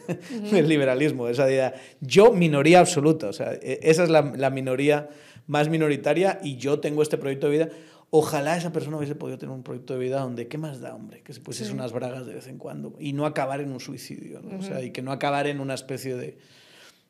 del 0.52 0.70
liberalismo, 0.70 1.28
esa 1.28 1.50
idea, 1.50 1.74
yo 2.02 2.32
minoría 2.32 2.82
absoluta, 2.82 3.30
o 3.30 3.34
sea, 3.34 3.54
e, 3.54 3.80
esa 3.82 4.04
es 4.04 4.10
la, 4.10 4.22
la 4.38 4.52
minoría 4.52 5.10
más 5.48 5.70
minoritaria 5.70 6.40
y 6.44 6.58
yo 6.58 6.80
tengo 6.80 7.02
este 7.02 7.18
proyecto 7.18 7.50
de 7.50 7.52
vida. 7.52 7.70
Ojalá 8.18 8.55
esa 8.55 8.72
persona 8.72 8.95
hubiese 8.95 9.13
podido 9.13 9.38
tener 9.38 9.53
un 9.53 9.61
proyecto 9.61 9.91
de 9.91 9.99
vida 9.99 10.22
donde, 10.22 10.47
¿qué 10.47 10.57
más 10.57 10.80
da, 10.80 10.95
hombre? 10.95 11.22
Que 11.22 11.34
se 11.34 11.41
pusiese 11.41 11.74
unas 11.74 11.91
bragas 11.91 12.26
de 12.26 12.34
vez 12.34 12.47
en 12.47 12.57
cuando 12.57 12.95
y 12.97 13.11
no 13.11 13.26
acabar 13.26 13.59
en 13.59 13.74
un 13.74 13.82
suicidio, 13.82 14.39
¿no? 14.41 14.57
O 14.57 14.61
sea, 14.61 14.82
y 14.82 14.91
que 14.91 15.01
no 15.01 15.11
acabar 15.11 15.47
en 15.47 15.59
una 15.59 15.74
especie 15.74 16.16
de... 16.16 16.38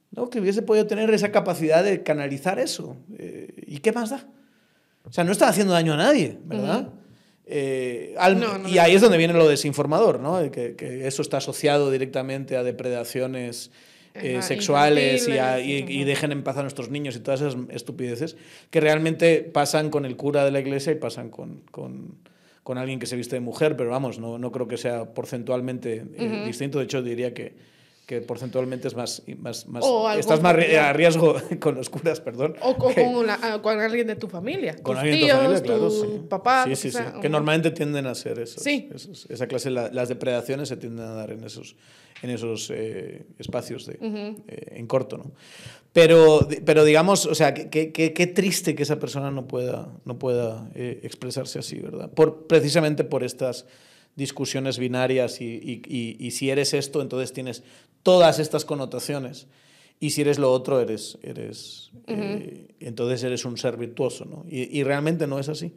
¿no? 0.09 0.31
Que 0.31 0.39
hubiese 0.39 0.63
podido 0.63 0.87
tener 0.87 1.11
esa 1.11 1.31
capacidad 1.31 1.83
de 1.83 2.01
canalizar 2.01 2.57
eso. 2.57 2.97
Eh, 3.19 3.65
¿Y 3.67 3.77
qué 3.81 3.91
más 3.91 4.09
da? 4.09 4.27
O 5.03 5.13
sea, 5.13 5.23
no 5.23 5.31
está 5.31 5.47
haciendo 5.47 5.73
daño 5.73 5.93
a 5.93 5.97
nadie, 5.97 6.39
¿verdad? 6.43 6.89
Eh, 7.45 8.15
y 8.65 8.79
ahí 8.79 8.95
es 8.95 9.01
donde 9.01 9.19
viene 9.19 9.35
lo 9.35 9.47
desinformador, 9.47 10.19
¿no? 10.19 10.49
Que, 10.49 10.75
que, 10.75 11.05
eso 11.05 11.21
está 11.21 11.37
asociado 11.37 11.91
directamente 11.91 12.57
a 12.57 12.63
depredaciones 12.63 13.69
eh, 14.15 14.41
sexuales 14.41 15.27
y, 15.27 16.03
dejen 16.03 16.31
en 16.31 16.43
paz 16.43 16.57
a 16.57 16.61
nuestros 16.61 16.89
niños 16.89 17.15
y 17.15 17.19
todas 17.19 17.41
esas 17.41 17.57
estupideces 17.69 18.37
que 18.69 18.79
realmente 18.79 19.41
pasan 19.41 19.89
con 19.89 20.05
el 20.05 20.15
cura 20.15 20.45
de 20.45 20.51
la 20.51 20.59
iglesia 20.59 20.93
y 20.93 20.95
pasan 20.95 21.29
con, 21.29 21.61
con, 21.71 22.15
con 22.63 22.77
alguien 22.77 22.99
que 22.99 23.05
se 23.05 23.15
viste 23.15 23.35
de 23.35 23.41
mujer, 23.41 23.75
pero 23.75 23.89
vamos, 23.89 24.19
no, 24.19 24.37
no 24.37 24.51
creo 24.51 24.67
que 24.67 24.77
sea 24.77 25.13
porcentualmente 25.13 26.05
eh, 26.15 26.43
distinto. 26.45 26.79
De 26.79 26.85
hecho, 26.85 27.03
diría 27.03 27.33
que, 27.33 27.53
que 28.05 28.21
porcentualmente 28.21 28.87
es 28.87 28.95
más, 28.95 29.23
más, 29.37 29.67
más 29.67 29.83
estás 30.17 30.41
más 30.41 30.55
a 30.55 30.93
riesgo 30.93 31.35
con 31.59 31.75
los 31.75 31.89
curas, 31.89 32.21
perdón. 32.21 32.55
O 32.61 32.75
con, 32.75 32.93
con, 33.61 33.79
alguien 33.79 34.07
de 34.07 34.15
tu 34.15 34.27
familia. 34.27 34.75
Con 34.81 34.97
alguien 34.97 35.21
de 35.21 35.27
tu 35.27 35.35
familia, 35.35 35.61
claro, 35.61 35.89
sí. 35.89 36.21
papá. 36.29 36.65
Sí, 36.65 36.75
sí, 36.75 36.91
sí. 36.91 36.99
Que 37.21 37.29
normalmente 37.29 37.71
tienden 37.71 38.05
a 38.07 38.15
ser 38.15 38.39
eso. 38.39 38.59
Sí. 38.59 38.89
esa 39.29 39.47
clase, 39.47 39.69
las 39.71 40.09
depredaciones 40.09 40.69
se 40.69 40.77
tienden 40.77 41.05
a 41.05 41.13
dar 41.13 41.31
en 41.31 41.43
esos 41.43 41.75
en 42.21 42.29
esos 42.29 42.71
eh, 42.73 43.25
espacios 43.37 43.85
de, 43.85 43.99
eh, 44.01 44.75
en 44.77 44.87
corto. 44.87 45.17
¿no? 45.17 45.31
Pero, 45.93 46.47
pero 46.65 46.83
digamos, 46.83 47.25
o 47.25 47.35
sea, 47.35 47.53
qué 47.53 48.31
triste 48.33 48.75
que 48.75 48.83
esa 48.83 48.99
persona 48.99 49.31
no 49.31 49.47
pueda, 49.47 49.89
no 50.05 50.17
pueda 50.17 50.69
eh, 50.75 51.01
expresarse 51.03 51.59
así, 51.59 51.79
¿verdad? 51.79 52.09
Por, 52.11 52.47
precisamente 52.47 53.03
por 53.03 53.23
estas 53.23 53.65
discusiones 54.15 54.79
binarias 54.79 55.41
y, 55.41 55.45
y, 55.45 56.17
y, 56.19 56.31
si 56.31 56.49
eres 56.49 56.73
esto, 56.73 57.01
entonces 57.01 57.33
tienes 57.33 57.63
todas 58.05 58.37
estas 58.37 58.65
connotaciones. 58.65 59.47
Y 59.99 60.11
si 60.11 60.21
eres 60.21 60.37
lo 60.37 60.51
otro, 60.51 60.79
eres, 60.79 61.17
eres 61.23 61.91
entonces 62.79 63.23
eres 63.23 63.45
un 63.45 63.57
ser 63.57 63.77
virtuoso, 63.77 64.25
¿no? 64.25 64.45
Y, 64.47 64.79
y, 64.79 64.83
realmente 64.83 65.25
no 65.25 65.39
es 65.39 65.49
así. 65.49 65.73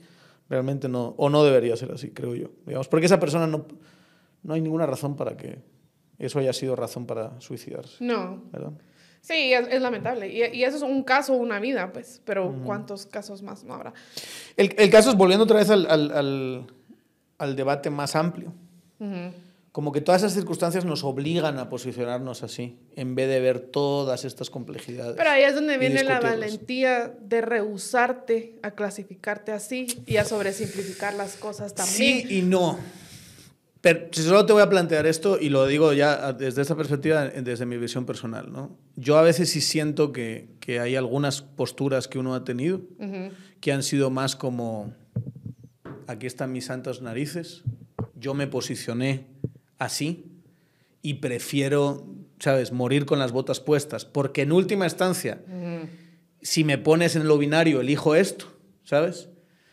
Realmente 0.51 0.91
no, 0.91 1.15
o 1.17 1.31
no 1.31 1.43
debería 1.43 1.75
ser 1.77 1.91
así, 1.91 2.11
creo 2.11 2.35
yo. 2.35 2.51
Digamos, 2.67 2.87
porque 2.89 3.07
esa 3.07 3.19
persona 3.19 3.47
no, 3.47 3.67
no 4.43 4.53
hay 4.53 4.61
ninguna 4.61 4.85
razón 4.85 5.17
para 5.17 5.39
que 5.39 5.63
eso 6.19 6.39
haya 6.39 6.53
sido 6.53 6.77
razón 6.77 7.07
para 7.07 7.41
suicidarse. 7.41 7.97
No. 8.05 8.43
¿verdad? 8.53 8.73
Sí, 9.23 9.55
es, 9.55 9.67
es 9.69 9.81
lamentable. 9.81 10.29
Y, 10.29 10.59
y, 10.59 10.65
eso 10.65 10.77
es 10.77 10.83
un 10.83 11.05
caso, 11.05 11.33
una 11.33 11.61
vida, 11.61 11.93
pues. 11.95 12.21
Pero 12.27 12.55
¿cuántos 12.63 13.07
casos 13.07 13.41
más 13.41 13.65
no 13.65 13.73
habrá? 13.73 13.95
El, 14.55 14.75
el, 14.77 14.91
caso 14.91 15.09
es, 15.09 15.17
volviendo 15.17 15.45
otra 15.45 15.57
vez 15.57 15.71
al, 15.71 15.87
al, 15.87 16.11
al, 16.11 16.67
al 17.39 17.57
debate 17.57 17.89
más 17.89 18.15
amplio, 18.15 18.53
uh 18.99 19.05
-huh. 19.05 19.33
Como 19.79 19.93
que 19.93 20.01
todas 20.01 20.23
esas 20.23 20.35
circunstancias 20.35 20.85
nos 20.85 21.05
obligan 21.05 21.57
a 21.61 21.69
posicionarnos 21.69 22.43
así, 22.43 22.81
en 22.97 23.15
vez 23.15 23.29
de 23.29 23.39
ver 23.39 23.61
todas 23.61 24.25
estas 24.25 24.51
complejidades. 24.51 25.15
Pero 25.17 25.31
ahí 25.31 25.45
es 25.45 25.55
donde 25.55 25.79
viene 25.79 26.03
la 26.03 26.19
valentía 26.19 27.15
de 27.23 27.41
rehusarte 27.43 28.59
a 28.65 28.73
clasificarte 28.73 29.53
así 29.53 29.87
y 30.05 30.17
a 30.17 30.25
sobresimplificar 30.25 31.15
las 31.15 31.37
cosas 31.37 31.77
también. 31.77 32.27
Sí 32.27 32.39
y 32.39 32.43
no. 32.43 32.77
Pero 33.81 34.09
si 34.11 34.23
solo 34.23 34.45
te 34.47 34.53
voy 34.53 34.63
a 34.63 34.69
plantear 34.69 35.07
esto, 35.07 35.39
y 35.41 35.49
lo 35.49 35.65
digo 35.69 35.93
ya 35.93 36.33
desde 36.33 36.63
esta 36.63 36.75
perspectiva, 36.75 37.27
desde 37.29 37.65
mi 37.65 37.77
visión 37.77 38.05
personal, 38.05 38.51
¿no? 38.51 38.77
Yo 38.97 39.17
a 39.17 39.23
veces 39.23 39.49
sí 39.49 39.61
siento 39.61 40.11
que, 40.11 40.49
que 40.59 40.81
hay 40.81 40.97
algunas 40.97 41.43
posturas 41.43 42.09
que 42.09 42.19
uno 42.19 42.35
ha 42.35 42.43
tenido 42.43 42.79
uh 42.99 43.05
-huh. 43.05 43.31
que 43.61 43.71
han 43.73 43.85
sido 43.85 44.11
más 44.11 44.35
como, 44.35 44.93
aquí 46.09 46.27
están 46.27 46.51
mis 46.51 46.65
santas 46.65 47.01
narices, 47.01 47.63
yo 48.17 48.35
me 48.35 48.49
posicioné 48.49 49.39
así 49.79 50.27
y 51.03 51.15
prefiero, 51.15 52.07
¿sabes?, 52.39 52.73
morir 52.73 53.07
con 53.07 53.19
las 53.19 53.33
botas 53.33 53.61
puestas, 53.61 54.05
porque 54.05 54.43
en 54.43 54.53
última 54.53 54.85
instancia, 54.85 55.43
uh 55.47 55.51
-huh. 55.51 55.89
si 56.43 56.65
me 56.65 56.79
pones 56.79 57.17
en 57.17 57.27
lo 57.29 57.39
binario, 57.39 57.81
elijo 57.81 58.15
esto, 58.15 58.47
¿sabes? 58.85 59.29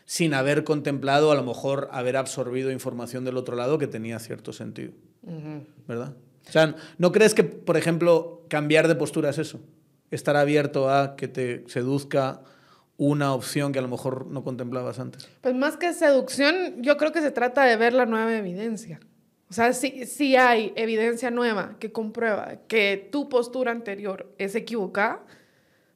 sin 0.06 0.34
haber 0.34 0.62
contemplado, 0.64 1.32
a 1.32 1.34
lo 1.34 1.42
mejor 1.42 1.88
haber 1.90 2.16
absorbido 2.16 2.70
información 2.70 3.24
del 3.24 3.36
otro 3.36 3.56
lado 3.56 3.76
que 3.76 3.88
tenía 3.88 4.18
cierto 4.20 4.52
sentido. 4.52 4.92
Uh 5.22 5.32
-huh. 5.32 5.66
¿Verdad? 5.86 6.14
O 6.48 6.52
sea, 6.52 6.76
¿no 6.96 7.10
crees 7.10 7.34
que, 7.34 7.42
por 7.42 7.76
ejemplo, 7.76 8.44
cambiar 8.48 8.86
de 8.86 8.94
postura 8.94 9.30
es 9.30 9.38
eso? 9.38 9.60
Estar 10.12 10.36
abierto 10.36 10.88
a 10.88 11.16
que 11.16 11.26
te 11.26 11.64
seduzca 11.66 12.42
una 12.96 13.34
opción 13.34 13.72
que 13.72 13.80
a 13.80 13.82
lo 13.82 13.88
mejor 13.88 14.26
no 14.26 14.44
contemplabas 14.44 15.00
antes. 15.00 15.28
Pues 15.40 15.56
más 15.56 15.76
que 15.76 15.92
seducción, 15.92 16.82
yo 16.82 16.96
creo 16.96 17.10
que 17.10 17.20
se 17.20 17.32
trata 17.32 17.64
de 17.64 17.76
ver 17.76 17.92
la 17.92 18.06
nueva 18.06 18.34
evidencia. 18.36 19.00
O 19.48 19.52
sea, 19.52 19.72
si, 19.72 20.06
si 20.06 20.36
hay 20.36 20.72
evidencia 20.76 21.30
nueva 21.30 21.76
que 21.78 21.92
comprueba 21.92 22.58
que 22.68 23.08
tu 23.12 23.28
postura 23.28 23.70
anterior 23.70 24.32
es 24.38 24.54
equivocada, 24.54 25.22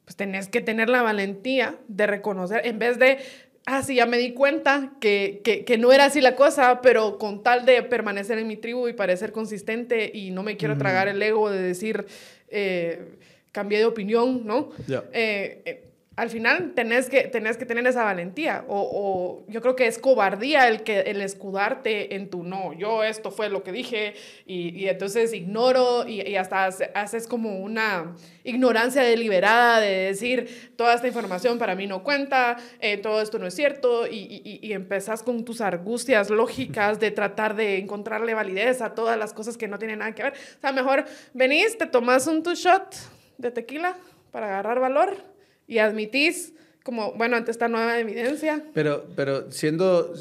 pues 0.05 0.15
tenés 0.15 0.47
que 0.47 0.61
tener 0.61 0.89
la 0.89 1.01
valentía 1.01 1.77
de 1.87 2.07
reconocer, 2.07 2.65
en 2.65 2.79
vez 2.79 2.97
de 2.97 3.19
ah, 3.65 3.83
sí, 3.83 3.95
ya 3.95 4.05
me 4.05 4.17
di 4.17 4.33
cuenta 4.33 4.93
que, 4.99 5.41
que, 5.43 5.65
que, 5.65 5.77
no 5.77 5.91
era 5.91 6.05
así 6.05 6.21
la 6.21 6.35
cosa, 6.35 6.81
pero 6.81 7.17
con 7.17 7.43
tal 7.43 7.65
de 7.65 7.83
permanecer 7.83 8.37
en 8.37 8.47
mi 8.47 8.57
tribu 8.57 8.87
y 8.87 8.93
parecer 8.93 9.31
consistente 9.31 10.11
y 10.13 10.31
no 10.31 10.43
me 10.43 10.57
quiero 10.57 10.77
tragar 10.77 11.07
el 11.07 11.21
ego 11.21 11.49
de 11.49 11.61
decir, 11.61 12.05
eh, 12.49 13.17
cambié 13.51 13.79
de 13.79 13.85
opinión, 13.85 14.45
¿no? 14.45 14.69
Yeah. 14.87 15.03
Eh, 15.13 15.61
eh, 15.65 15.90
al 16.21 16.29
final 16.29 16.73
tenés 16.75 17.09
que, 17.09 17.23
tenés 17.23 17.57
que 17.57 17.65
tener 17.65 17.87
esa 17.87 18.03
valentía. 18.03 18.63
O, 18.67 18.79
o, 18.79 19.51
yo 19.51 19.59
creo 19.59 19.75
que 19.75 19.87
es 19.87 19.97
cobardía 19.97 20.67
el, 20.67 20.83
que, 20.83 20.99
el 20.99 21.19
escudarte 21.19 22.13
en 22.13 22.29
tu 22.29 22.43
no. 22.43 22.73
Yo 22.73 23.03
esto 23.03 23.31
fue 23.31 23.49
lo 23.49 23.63
que 23.63 23.71
dije 23.71 24.13
y, 24.45 24.69
y 24.79 24.87
entonces 24.87 25.33
ignoro 25.33 26.07
y, 26.07 26.21
y 26.21 26.35
hasta 26.35 26.65
haces 26.93 27.25
como 27.25 27.57
una 27.57 28.15
ignorancia 28.43 29.01
deliberada 29.01 29.79
de 29.79 29.89
decir 29.89 30.73
toda 30.75 30.93
esta 30.93 31.07
información 31.07 31.57
para 31.57 31.73
mí 31.73 31.87
no 31.87 32.03
cuenta, 32.03 32.57
eh, 32.81 32.97
todo 32.97 33.19
esto 33.19 33.39
no 33.39 33.47
es 33.47 33.55
cierto 33.55 34.05
y, 34.05 34.59
y, 34.61 34.73
empezás 34.73 35.23
con 35.23 35.43
tus 35.43 35.59
argucias 35.59 36.29
lógicas 36.29 36.99
de 36.99 37.09
tratar 37.09 37.55
de 37.55 37.79
encontrarle 37.79 38.35
validez 38.35 38.83
a 38.83 38.93
todas 38.93 39.17
las 39.17 39.33
cosas 39.33 39.57
que 39.57 39.67
no 39.67 39.79
tienen 39.79 39.97
nada 39.97 40.13
que 40.13 40.21
ver. 40.21 40.33
O 40.33 40.61
sea, 40.61 40.71
mejor 40.71 41.05
venís, 41.33 41.79
te 41.79 41.87
tomás 41.87 42.27
un 42.27 42.43
two 42.43 42.53
shot 42.53 42.95
de 43.39 43.49
tequila 43.49 43.97
para 44.29 44.45
agarrar 44.45 44.79
valor 44.79 45.30
y 45.71 45.79
admitís 45.79 46.53
como, 46.83 47.13
bueno, 47.13 47.37
ante 47.37 47.49
esta 47.49 47.69
nueva 47.69 47.97
evidencia. 47.97 48.61
Pero, 48.73 49.05
pero 49.15 49.49
siendo, 49.51 50.13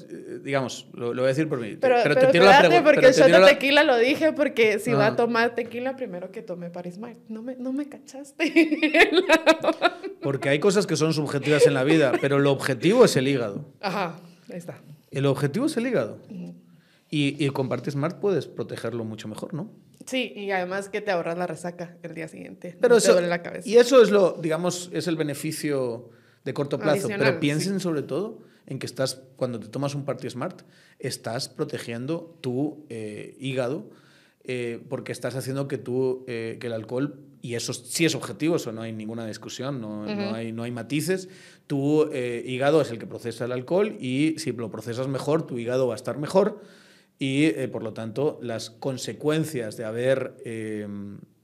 digamos, 0.44 0.86
lo, 0.92 1.12
lo 1.12 1.22
voy 1.22 1.24
a 1.24 1.28
decir 1.34 1.48
por 1.48 1.59
mí. 1.59 1.76
Pero, 1.80 1.96
pero, 2.05 2.14
te 2.14 2.26
tiro 2.28 2.44
la 2.44 2.61
pregunta. 2.61 2.84
porque 2.84 3.07
el 3.07 3.14
shot 3.14 3.28
de 3.28 3.46
tequila 3.46 3.82
lo 3.82 3.96
dije, 3.96 4.32
porque 4.32 4.78
si 4.78 4.92
ah. 4.92 4.96
va 4.96 5.07
a 5.07 5.16
tomar 5.16 5.57
tequila, 5.57 5.96
primero 5.96 6.30
que 6.30 6.42
tome 6.42 6.70
Paris 6.70 6.98
Mart. 6.98 7.18
No 7.28 7.42
me, 7.42 7.57
no 7.57 7.72
me 7.72 7.88
cachaste. 7.88 9.11
porque 10.22 10.51
hay 10.51 10.61
cosas 10.61 10.86
que 10.86 10.94
son 10.94 11.14
subjetivas 11.14 11.66
en 11.66 11.74
la 11.74 11.82
vida, 11.82 12.12
pero 12.20 12.36
el 12.36 12.46
objetivo 12.46 13.05
es 13.05 13.16
el 13.16 13.26
hígado. 13.26 13.64
Ajá, 13.80 14.20
ahí 14.51 14.59
está. 14.59 14.78
El 15.11 15.26
objetivo 15.26 15.66
es 15.66 15.76
el 15.76 15.88
hígado. 15.88 16.18
Uh 16.28 16.32
-huh. 16.32 16.55
Y, 17.11 17.45
y 17.45 17.51
con 17.51 17.69
Party 17.69 17.91
Smart 17.91 18.21
puedes 18.21 18.47
protegerlo 18.47 19.05
mucho 19.05 19.27
mejor, 19.29 19.53
¿no? 19.53 19.71
Sí, 20.07 20.33
y 20.35 20.51
además 20.51 20.89
que 20.89 21.01
te 21.01 21.11
ahorras 21.11 21.37
la 21.37 21.47
resaca 21.47 21.97
el 22.03 22.15
día 22.15 22.29
siguiente. 22.29 22.77
Pero 22.81 22.95
no 22.95 22.99
eso, 22.99 23.09
te 23.09 23.13
duele 23.15 23.29
la 23.29 23.43
cabeza. 23.43 23.69
Y 23.69 23.77
eso 23.77 24.01
es 24.01 24.11
lo, 24.11 24.33
digamos, 24.41 24.91
es 24.93 25.07
el 25.09 25.17
beneficio 25.17 26.11
de 26.45 26.55
corto 26.55 26.79
plazo. 26.79 26.93
Adicional, 26.93 27.19
pero 27.27 27.41
piensen 27.41 27.75
sí. 27.75 27.81
sobre 27.81 28.03
todo 28.03 28.39
en 28.67 28.79
que 28.79 28.87
estás, 28.87 29.23
cuando 29.37 29.59
te 29.59 29.69
tomas 29.69 29.95
un 29.95 30.05
Party 30.05 30.31
Smart, 30.31 30.63
estás 30.99 31.49
protegiendo 31.49 32.39
tu 32.41 32.87
eh, 32.89 33.37
hígado 33.41 33.91
eh, 34.45 34.81
porque 34.89 35.13
estás 35.13 35.35
haciendo 35.35 35.69
que, 35.69 35.77
tú, 35.77 36.25
eh, 36.27 36.57
que 36.61 36.69
el 36.69 36.73
alcohol, 36.73 37.21
y 37.43 37.57
eso 37.57 37.75
sí 37.75 38.05
es 38.05 38.15
objetivo, 38.15 38.57
eso 38.57 38.73
no 38.73 38.83
hay 38.83 38.93
ninguna 38.93 39.27
discusión, 39.27 39.81
no, 39.81 40.03
uh 40.03 40.07
-huh. 40.07 40.17
no, 40.17 40.35
hay, 40.35 40.53
no 40.53 40.63
hay 40.63 40.71
matices, 40.71 41.29
tu 41.67 42.09
eh, 42.13 42.43
hígado 42.47 42.81
es 42.81 42.91
el 42.91 42.99
que 42.99 43.07
procesa 43.07 43.45
el 43.45 43.53
alcohol 43.53 43.97
y 44.01 44.37
si 44.39 44.53
lo 44.53 44.71
procesas 44.71 45.09
mejor, 45.09 45.47
tu 45.47 45.59
hígado 45.59 45.89
va 45.89 45.95
a 45.95 45.97
estar 45.97 46.17
mejor 46.17 46.63
y 47.21 47.45
eh, 47.45 47.68
por 47.68 47.85
lo 47.85 47.93
tanto 47.93 48.39
las 48.43 48.71
consecuencias 48.71 49.77
de 49.77 49.85
haber 49.85 50.37
eh, 50.45 50.89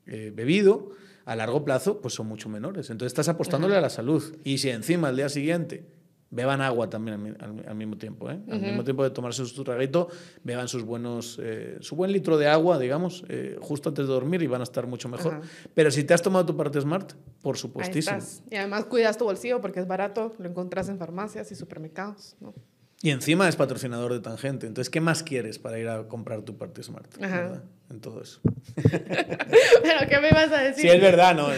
eh, 0.06 0.32
bebido 0.34 0.90
a 1.26 1.36
largo 1.36 1.64
plazo 1.64 2.00
pues 2.00 2.14
son 2.14 2.26
mucho 2.26 2.48
menores. 2.48 2.88
Entonces 2.88 3.12
estás 3.12 3.28
apostándole 3.28 3.76
a 3.76 3.80
la 3.80 3.90
salud 3.90 4.36
y 4.42 4.58
si 4.58 4.70
encima 4.70 5.08
al 5.08 5.16
día 5.16 5.28
siguiente 5.28 5.84
beban 6.30 6.62
agua 6.62 6.88
también 6.88 7.36
al, 7.38 7.58
al, 7.58 7.68
al 7.68 7.74
mismo 7.76 7.98
tiempo, 7.98 8.28
al 8.28 8.40
mismo 8.40 8.84
tiempo 8.84 9.04
de 9.04 9.10
tomarse 9.10 9.44
su 9.44 9.64
traguito, 9.64 10.08
beban 10.42 10.66
sus 10.66 10.82
buenos, 10.82 11.38
su 11.80 11.94
buen 11.94 12.10
litro 12.10 12.38
de 12.38 12.48
agua, 12.48 12.78
digamos, 12.78 13.24
justo 13.60 13.90
antes 13.90 14.06
de 14.06 14.12
dormir 14.12 14.42
y 14.42 14.46
van 14.46 14.62
a 14.62 14.64
estar 14.64 14.86
mucho 14.86 15.08
mejor. 15.08 15.40
Pero 15.74 15.90
si 15.90 16.04
te 16.04 16.14
has 16.14 16.22
tomado 16.22 16.46
tu 16.46 16.56
parte 16.56 16.80
Smart, 16.80 17.12
por 17.42 17.58
supuestísimo. 17.58 18.18
Y 18.50 18.56
además 18.56 18.86
cuidas 18.86 19.18
tu 19.18 19.24
bolsillo 19.24 19.60
porque 19.60 19.80
es 19.80 19.86
barato, 19.86 20.34
lo 20.38 20.48
encontrás 20.48 20.88
en 20.88 20.98
farmacias 20.98 21.52
y 21.52 21.54
supermercados, 21.54 22.36
¿no? 22.40 22.54
Y 23.02 23.10
encima 23.10 23.48
es 23.48 23.56
patrocinador 23.56 24.12
de 24.14 24.20
Tangente. 24.20 24.66
Entonces, 24.66 24.90
¿qué 24.90 25.00
más 25.00 25.22
quieres 25.22 25.58
para 25.58 25.78
ir 25.78 25.88
a 25.88 26.08
comprar 26.08 26.42
tu 26.42 26.56
parte 26.56 26.82
Smart? 26.82 27.14
¿verdad? 27.18 27.62
En 27.90 28.00
todo 28.00 28.22
eso. 28.22 28.40
¿Pero 28.74 30.08
qué 30.08 30.18
me 30.20 30.30
ibas 30.30 30.50
a 30.50 30.58
decir? 30.62 30.82
Sí, 30.82 30.88
es 30.88 31.00
verdad, 31.00 31.34
¿no? 31.34 31.48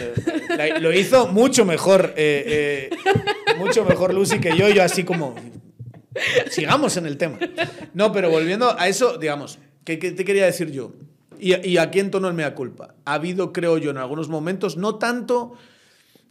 La, 0.55 0.79
lo 0.79 0.91
hizo 0.93 1.27
mucho 1.27 1.65
mejor, 1.65 2.13
eh, 2.17 2.89
eh, 2.93 3.55
mucho 3.57 3.85
mejor 3.85 4.13
Lucy 4.13 4.39
que 4.39 4.55
yo. 4.55 4.69
Yo 4.69 4.83
así 4.83 5.05
como, 5.05 5.35
sigamos 6.49 6.97
en 6.97 7.05
el 7.05 7.17
tema. 7.17 7.39
No, 7.93 8.11
pero 8.11 8.29
volviendo 8.29 8.77
a 8.77 8.87
eso, 8.87 9.17
digamos, 9.17 9.59
¿qué, 9.85 9.97
qué 9.97 10.11
te 10.11 10.25
quería 10.25 10.45
decir 10.45 10.71
yo? 10.71 10.93
Y, 11.39 11.55
y 11.67 11.77
aquí 11.77 11.99
en 11.99 12.11
tono 12.11 12.27
el 12.27 12.33
mea 12.33 12.53
culpa. 12.53 12.95
Ha 13.05 13.13
habido, 13.13 13.53
creo 13.53 13.77
yo, 13.77 13.91
en 13.91 13.97
algunos 13.97 14.27
momentos, 14.27 14.75
no 14.75 14.95
tanto 14.95 15.53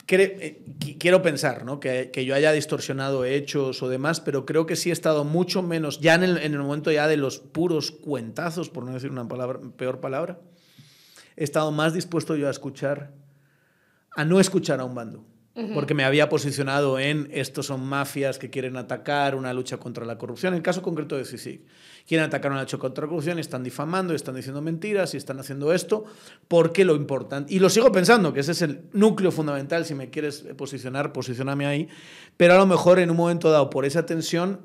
quiero 0.09 1.21
pensar 1.21 1.65
¿no? 1.65 1.79
que, 1.79 2.09
que, 2.11 2.25
yo 2.25 2.33
haya 2.33 2.51
distorsionado 2.51 3.25
hechos 3.25 3.83
o 3.83 3.89
demás, 3.89 4.19
pero 4.19 4.45
creo 4.45 4.65
que 4.65 4.75
sí 4.75 4.89
he 4.89 4.93
estado 4.93 5.23
mucho 5.23 5.61
menos, 5.61 5.99
ya 5.99 6.15
en 6.15 6.23
el, 6.23 6.37
en 6.37 6.53
el, 6.53 6.59
momento 6.59 6.91
ya 6.91 7.07
de 7.07 7.15
los 7.15 7.37
puros 7.39 7.91
cuentazos, 7.91 8.69
por 8.69 8.83
no 8.83 8.93
decir 8.93 9.11
una 9.11 9.27
palabra, 9.27 9.59
peor 9.77 9.99
palabra, 9.99 10.39
he 11.35 11.43
estado 11.43 11.71
más 11.71 11.93
dispuesto 11.93 12.35
yo 12.35 12.47
a 12.47 12.51
escuchar, 12.51 13.13
a 14.15 14.25
no 14.25 14.39
escuchar 14.39 14.79
a 14.79 14.85
un 14.85 14.95
bando. 14.95 15.25
Porque 15.73 15.93
me 15.93 16.05
había 16.05 16.29
posicionado 16.29 16.99
en 16.99 17.27
estos 17.33 17.65
son 17.65 17.85
mafias 17.85 18.39
que 18.39 18.49
quieren 18.49 18.77
atacar 18.77 19.35
una 19.35 19.51
lucha 19.51 19.75
contra 19.75 20.05
la 20.05 20.17
corrupción. 20.17 20.53
En 20.53 20.57
el 20.57 20.63
caso 20.63 20.81
concreto 20.81 21.17
de 21.17 21.25
CICIG, 21.25 21.65
quieren 22.09 22.25
atacar 22.25 22.51
una 22.51 22.61
lucha 22.61 22.79
contra 22.79 23.05
corrupción, 23.05 23.37
están 23.37 23.63
difamando, 23.63 24.15
están 24.15 24.33
diciendo 24.33 24.63
mentiras 24.63 25.13
y 25.13 25.17
están 25.17 25.39
haciendo 25.39 25.71
esto, 25.71 26.05
porque 26.47 26.83
lo 26.83 26.95
importante, 26.95 27.53
y 27.53 27.59
lo 27.59 27.69
sigo 27.69 27.91
pensando, 27.91 28.33
que 28.33 28.39
ese 28.39 28.53
es 28.53 28.63
el 28.63 28.89
núcleo 28.93 29.31
fundamental, 29.31 29.85
si 29.85 29.93
me 29.93 30.09
quieres 30.09 30.43
posicionar, 30.57 31.13
posicioname 31.13 31.67
ahí, 31.67 31.87
pero 32.35 32.55
a 32.55 32.57
lo 32.57 32.65
mejor 32.65 32.97
en 32.97 33.11
un 33.11 33.17
momento 33.17 33.51
dado, 33.51 33.69
por 33.69 33.85
esa 33.85 34.07
tensión, 34.07 34.59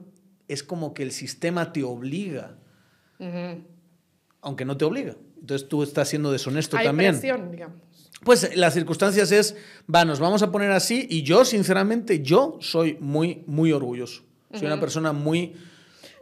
es 0.49 0.63
como 0.63 0.95
que 0.95 1.03
el 1.03 1.13
sistema 1.13 1.71
te 1.71 1.83
obliga, 1.85 2.57
uh 3.19 3.25
-huh. 3.25 3.65
aunque 4.41 4.65
no 4.65 4.79
te 4.79 4.87
obliga. 4.87 5.15
Entonces 5.39 5.69
tú 5.69 5.83
estás 5.83 6.09
siendo 6.09 6.33
deshonesto 6.33 6.79
Hay 6.79 6.87
también. 6.87 7.13
Presión, 7.13 7.51
digamos. 7.51 7.77
Pues 8.25 8.57
las 8.57 8.73
circunstancias 8.73 9.31
es, 9.33 9.55
va, 9.95 10.07
nos 10.07 10.19
vamos 10.19 10.43
a 10.43 10.51
poner 10.51 10.71
así 10.71 11.07
y 11.11 11.23
yo, 11.23 11.45
sinceramente, 11.45 12.23
yo 12.23 12.57
soy 12.63 12.97
muy, 13.01 13.45
muy 13.47 13.71
orgulloso. 13.71 14.23
Soy 14.51 14.61
uh 14.61 14.63
-huh. 14.63 14.67
una 14.73 14.81
persona 14.81 15.13
muy... 15.13 15.53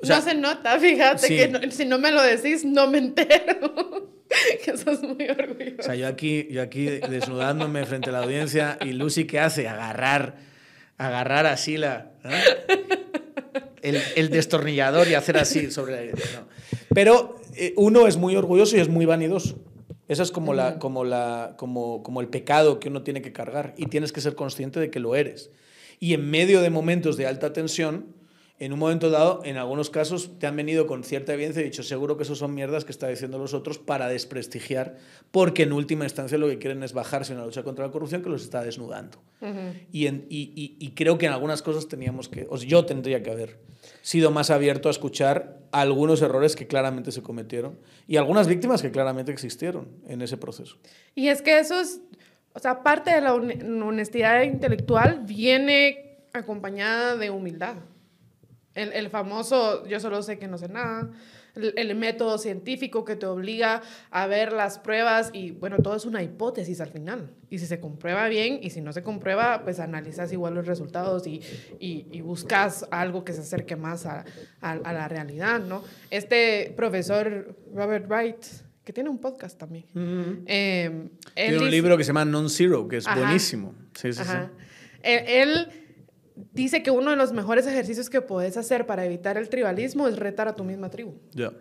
O 0.02 0.06
sea, 0.06 0.16
no 0.16 0.22
se 0.22 0.34
nota, 0.34 0.78
fíjate, 0.78 1.26
sí. 1.26 1.36
que 1.36 1.48
no, 1.48 1.60
si 1.70 1.84
no 1.84 1.98
me 1.98 2.10
lo 2.10 2.22
decís, 2.22 2.64
no 2.64 2.88
me 2.88 2.98
entero. 2.98 4.12
que 4.64 4.76
sos 4.76 5.02
muy 5.02 5.28
orgulloso. 5.28 5.80
O 5.80 5.82
sea, 5.82 5.94
yo 5.94 6.08
aquí, 6.08 6.48
yo 6.50 6.62
aquí 6.62 6.84
desnudándome 6.84 7.84
frente 7.86 8.10
a 8.10 8.12
la 8.12 8.20
audiencia 8.20 8.78
y 8.80 8.92
Lucy, 8.92 9.24
¿qué 9.26 9.40
hace? 9.40 9.68
Agarrar, 9.68 10.36
agarrar 10.98 11.46
así 11.46 11.76
la... 11.76 12.12
El, 13.82 14.00
el, 14.14 14.30
destornillador 14.30 15.08
y 15.08 15.14
hacer 15.14 15.36
así 15.36 15.72
sobre 15.72 16.06
la... 16.06 16.12
No. 16.12 16.48
Pero 16.94 17.40
eh, 17.56 17.74
uno 17.76 18.06
es 18.06 18.16
muy 18.16 18.36
orgulloso 18.36 18.76
y 18.76 18.80
es 18.80 18.88
muy 18.88 19.06
vanidoso. 19.06 19.58
Eso 20.08 20.22
es 20.22 20.30
como, 20.30 20.54
la, 20.54 20.78
como, 20.78 21.04
la, 21.04 21.54
como, 21.56 22.02
como 22.02 22.20
el 22.20 22.28
pecado 22.28 22.78
que 22.78 22.88
uno 22.88 23.02
tiene 23.02 23.22
que 23.22 23.32
cargar 23.32 23.74
y 23.76 23.86
tienes 23.86 24.12
que 24.12 24.20
ser 24.20 24.34
consciente 24.34 24.78
de 24.78 24.90
que 24.90 25.00
lo 25.00 25.16
eres. 25.16 25.50
Y 25.98 26.14
en 26.14 26.30
medio 26.30 26.60
de 26.60 26.70
momentos 26.70 27.16
de 27.16 27.26
alta 27.26 27.52
tensión, 27.52 28.11
en 28.64 28.72
un 28.72 28.78
momento 28.78 29.10
dado, 29.10 29.40
en 29.44 29.56
algunos 29.56 29.90
casos, 29.90 30.38
te 30.38 30.46
han 30.46 30.54
venido 30.54 30.86
con 30.86 31.02
cierta 31.02 31.34
evidencia 31.34 31.62
y 31.62 31.64
dicho, 31.64 31.82
seguro 31.82 32.16
que 32.16 32.22
eso 32.22 32.36
son 32.36 32.54
mierdas 32.54 32.84
que 32.84 32.92
está 32.92 33.08
diciendo 33.08 33.36
los 33.36 33.54
otros 33.54 33.80
para 33.80 34.06
desprestigiar, 34.06 34.98
porque 35.32 35.64
en 35.64 35.72
última 35.72 36.04
instancia 36.04 36.38
lo 36.38 36.46
que 36.46 36.58
quieren 36.58 36.84
es 36.84 36.92
bajarse 36.92 37.32
en 37.32 37.40
la 37.40 37.44
lucha 37.44 37.64
contra 37.64 37.84
la 37.84 37.90
corrupción 37.90 38.22
que 38.22 38.28
los 38.28 38.44
está 38.44 38.62
desnudando. 38.62 39.20
y, 39.90 40.06
en, 40.06 40.26
y, 40.28 40.76
y, 40.78 40.90
creo 40.90 41.18
que 41.18 41.26
en 41.26 41.32
algunas 41.32 41.60
cosas 41.60 41.88
teníamos 41.88 42.28
que, 42.28 42.46
o 42.48 42.56
yo 42.56 42.84
tendría 42.86 43.20
que 43.24 43.32
haber 43.32 43.58
sido 44.00 44.30
más 44.30 44.50
abierto 44.50 44.86
a 44.86 44.92
escuchar 44.92 45.58
algunos 45.72 46.22
errores 46.22 46.54
que 46.54 46.68
claramente 46.68 47.10
se 47.10 47.20
cometieron 47.20 47.80
y 48.06 48.16
algunas 48.16 48.46
víctimas 48.46 48.80
que 48.80 48.92
claramente 48.92 49.32
existieron 49.32 49.88
en 50.06 50.22
ese 50.22 50.36
proceso. 50.36 50.76
Y 51.16 51.26
es 51.26 51.42
que 51.42 51.58
eso 51.58 51.80
es, 51.80 52.00
o 52.52 52.60
sea, 52.60 52.84
parte 52.84 53.12
de 53.12 53.22
la 53.22 53.34
honestidad 53.34 54.42
intelectual 54.42 55.22
viene 55.24 56.20
acompañada 56.32 57.16
de 57.16 57.30
humildad. 57.30 57.74
El, 58.74 58.92
el, 58.92 59.10
famoso 59.10 59.86
yo 59.86 60.00
solo 60.00 60.22
sé 60.22 60.38
que 60.38 60.48
no 60.48 60.56
sé 60.56 60.68
nada, 60.68 61.10
el, 61.54 61.74
el, 61.76 61.94
método 61.94 62.38
científico 62.38 63.04
que 63.04 63.16
te 63.16 63.26
obliga 63.26 63.82
a 64.10 64.26
ver 64.26 64.52
las 64.52 64.78
pruebas 64.78 65.30
y 65.34 65.50
bueno, 65.50 65.76
todo 65.78 65.94
es 65.96 66.06
una 66.06 66.22
hipótesis 66.22 66.80
al 66.80 66.88
final. 66.88 67.30
Y 67.50 67.58
si 67.58 67.66
se 67.66 67.80
comprueba 67.80 68.28
bien 68.28 68.60
y 68.62 68.70
si 68.70 68.80
no 68.80 68.92
se 68.94 69.02
comprueba, 69.02 69.62
pues 69.64 69.78
analizas 69.78 70.32
igual 70.32 70.54
los 70.54 70.66
resultados 70.66 71.26
y, 71.26 71.42
y, 71.78 72.06
y 72.10 72.20
buscas 72.22 72.86
algo 72.90 73.24
que 73.24 73.34
se 73.34 73.42
acerque 73.42 73.76
más 73.76 74.06
a, 74.06 74.24
a, 74.62 74.70
a, 74.72 74.92
la 74.92 75.08
realidad, 75.08 75.60
¿no? 75.60 75.82
Este 76.10 76.72
profesor 76.74 77.54
Robert 77.74 78.06
Wright, 78.08 78.42
que 78.84 78.92
tiene 78.94 79.10
un 79.10 79.18
podcast 79.18 79.58
también. 79.58 79.84
Eh, 80.46 81.08
tiene 81.34 81.58
un 81.58 81.70
libro 81.70 81.98
que 81.98 82.04
se 82.04 82.08
llama 82.08 82.24
Non-Zero, 82.24 82.88
que 82.88 82.96
es 82.96 83.06
Ajá. 83.06 83.20
buenísimo. 83.20 83.74
Sí, 83.94 84.14
sí, 84.14 84.22
Ajá. 84.22 84.50
sí. 84.54 84.68
él, 85.02 85.24
él 85.26 85.68
dice 86.52 86.82
que 86.82 86.90
uno 86.90 87.10
de 87.10 87.16
los 87.16 87.32
mejores 87.32 87.66
ejercicios 87.66 88.10
que 88.10 88.20
puedes 88.20 88.56
hacer 88.56 88.86
para 88.86 89.04
evitar 89.04 89.36
el 89.36 89.48
tribalismo 89.48 90.08
es 90.08 90.18
retar 90.18 90.48
a 90.48 90.54
tu 90.54 90.64
misma 90.64 90.90
tribu. 90.90 91.14
Yeah. 91.34 91.52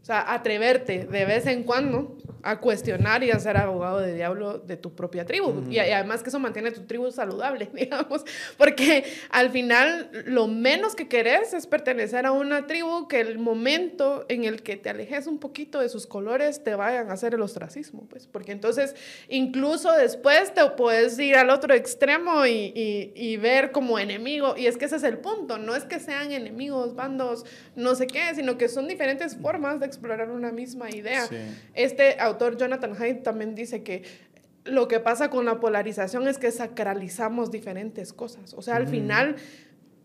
O 0.00 0.04
sea, 0.04 0.32
atreverte 0.32 1.04
de 1.04 1.24
vez 1.24 1.46
en 1.46 1.64
cuando 1.64 2.16
a 2.42 2.60
cuestionar 2.60 3.22
y 3.24 3.30
a 3.30 3.38
ser 3.38 3.56
abogado 3.56 3.98
de 3.98 4.14
diablo 4.14 4.58
de 4.58 4.76
tu 4.76 4.94
propia 4.94 5.24
tribu. 5.24 5.52
Mm. 5.52 5.72
Y, 5.72 5.74
y, 5.74 5.78
además 5.80 6.22
que 6.22 6.30
eso 6.30 6.38
mantiene 6.38 6.70
tu 6.70 6.82
tribu 6.82 7.10
saludable, 7.10 7.68
digamos. 7.74 8.24
Porque 8.56 9.04
al 9.30 9.50
final 9.50 10.10
lo 10.26 10.46
menos 10.46 10.94
que 10.94 11.08
querés 11.08 11.52
es 11.52 11.66
pertenecer 11.66 12.26
a 12.26 12.32
una 12.32 12.66
tribu 12.66 13.08
que 13.08 13.20
el 13.20 13.38
momento 13.38 14.24
en 14.28 14.44
el 14.44 14.62
que 14.62 14.76
te 14.76 14.88
alejes 14.88 15.26
un 15.26 15.38
poquito 15.38 15.80
de 15.80 15.88
sus 15.88 16.06
colores 16.06 16.62
te 16.62 16.74
vayan 16.74 17.10
a 17.10 17.14
hacer 17.14 17.34
el 17.34 17.42
ostracismo. 17.42 18.06
Pues. 18.08 18.26
Porque 18.26 18.52
entonces 18.52 18.94
incluso 19.28 19.92
después 19.92 20.54
te 20.54 20.64
puedes 20.70 21.18
ir 21.18 21.36
al 21.36 21.50
otro 21.50 21.74
extremo 21.74 22.46
y, 22.46 22.72
y, 22.74 23.12
y 23.14 23.36
ver 23.36 23.72
como 23.72 23.98
enemigo. 23.98 24.37
Y 24.56 24.66
es 24.66 24.76
que 24.76 24.86
ese 24.86 24.96
es 24.96 25.02
el 25.02 25.18
punto. 25.18 25.58
No 25.58 25.74
es 25.74 25.84
que 25.84 26.00
sean 26.00 26.32
enemigos, 26.32 26.94
bandos, 26.94 27.44
no 27.76 27.94
sé 27.94 28.06
qué, 28.06 28.34
sino 28.34 28.58
que 28.58 28.68
son 28.68 28.88
diferentes 28.88 29.36
formas 29.36 29.80
de 29.80 29.86
explorar 29.86 30.30
una 30.30 30.52
misma 30.52 30.90
idea. 30.90 31.26
Sí. 31.26 31.36
Este 31.74 32.18
autor 32.20 32.56
Jonathan 32.56 32.94
Haidt 32.98 33.22
también 33.22 33.54
dice 33.54 33.82
que 33.82 34.02
lo 34.64 34.88
que 34.88 35.00
pasa 35.00 35.30
con 35.30 35.44
la 35.44 35.60
polarización 35.60 36.28
es 36.28 36.38
que 36.38 36.50
sacralizamos 36.50 37.50
diferentes 37.50 38.12
cosas. 38.12 38.54
O 38.54 38.62
sea, 38.62 38.76
al 38.76 38.86
mm. 38.86 38.90
final 38.90 39.36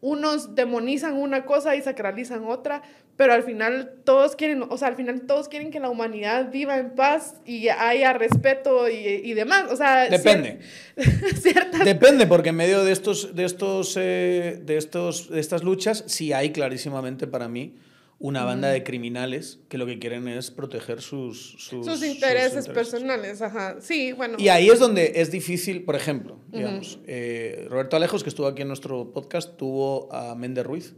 unos 0.03 0.53
demonizan 0.53 1.13
una 1.13 1.45
cosa 1.45 1.77
y 1.77 1.81
sacralizan 1.81 2.43
otra, 2.43 2.83
pero 3.15 3.31
al 3.31 3.43
final 3.43 3.93
todos 4.03 4.35
quieren, 4.35 4.63
o 4.69 4.77
sea, 4.77 4.89
al 4.89 4.97
final 4.97 5.21
todos 5.21 5.47
quieren 5.47 5.71
que 5.71 5.79
la 5.79 5.89
humanidad 5.89 6.51
viva 6.51 6.77
en 6.77 6.91
paz 6.91 7.35
y 7.45 7.69
haya 7.69 8.11
respeto 8.11 8.89
y, 8.89 8.95
y 8.95 9.33
demás. 9.33 9.71
O 9.71 9.77
sea, 9.77 10.09
depende. 10.09 10.59
Cier 11.41 11.71
Depende, 11.85 12.27
porque 12.27 12.49
en 12.49 12.55
medio 12.57 12.83
de 12.83 12.91
estos, 12.91 13.33
de 13.33 13.45
estos, 13.45 13.95
eh, 13.97 14.59
de 14.61 14.75
estos, 14.75 15.29
de 15.29 15.39
estas 15.39 15.63
luchas, 15.63 16.03
sí 16.07 16.33
hay 16.33 16.51
clarísimamente 16.51 17.25
para 17.25 17.47
mí 17.47 17.73
una 18.23 18.45
banda 18.45 18.69
de 18.69 18.83
criminales 18.83 19.59
que 19.67 19.77
lo 19.77 19.85
que 19.85 19.99
quieren 19.99 20.29
es 20.29 20.49
proteger 20.49 21.01
sus, 21.01 21.57
sus, 21.57 21.85
sus, 21.85 22.01
intereses, 22.01 22.05
sus 22.05 22.07
intereses, 22.07 22.67
personales. 22.69 23.41
Ajá. 23.41 23.75
Sí, 23.81 24.13
bueno. 24.13 24.37
Y 24.39 24.47
ahí 24.47 24.69
es 24.69 24.79
donde 24.79 25.11
es 25.15 25.29
difícil, 25.29 25.83
por 25.83 25.97
ejemplo, 25.97 26.39
digamos, 26.49 26.95
uh 26.95 26.99
-huh. 26.99 27.05
eh, 27.07 27.67
Roberto 27.69 27.97
Alejos, 27.97 28.23
que 28.23 28.29
estuvo 28.29 28.47
aquí 28.47 28.61
en 28.61 28.69
nuestro 28.69 29.11
podcast, 29.11 29.57
tuvo 29.57 30.07
a 30.13 30.35
Méndez 30.35 30.65
Ruiz. 30.65 30.95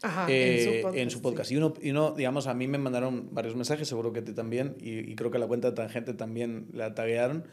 Ajá, 0.00 0.26
eh, 0.30 0.62
en, 0.62 0.64
su 0.64 0.80
podcast, 0.80 0.96
en 0.96 1.10
su 1.10 1.20
podcast. 1.20 1.48
Sí. 1.50 1.54
Y, 1.54 1.58
uno, 1.58 1.74
y 1.82 1.90
uno, 1.90 2.14
digamos, 2.16 2.46
a 2.46 2.54
mí 2.54 2.66
me 2.66 2.78
mandaron 2.78 3.28
varios 3.32 3.54
mensajes, 3.54 3.86
seguro 3.86 4.14
que 4.14 4.20
a 4.20 4.24
ti 4.24 4.32
también, 4.32 4.74
y, 4.80 4.98
y 5.00 5.14
creo 5.14 5.30
que 5.30 5.36
a 5.36 5.40
la 5.40 5.46
cuenta 5.46 5.68
de 5.68 5.76
Tangente 5.76 6.14
también 6.14 6.68
la 6.72 6.94
taguearon, 6.94 7.44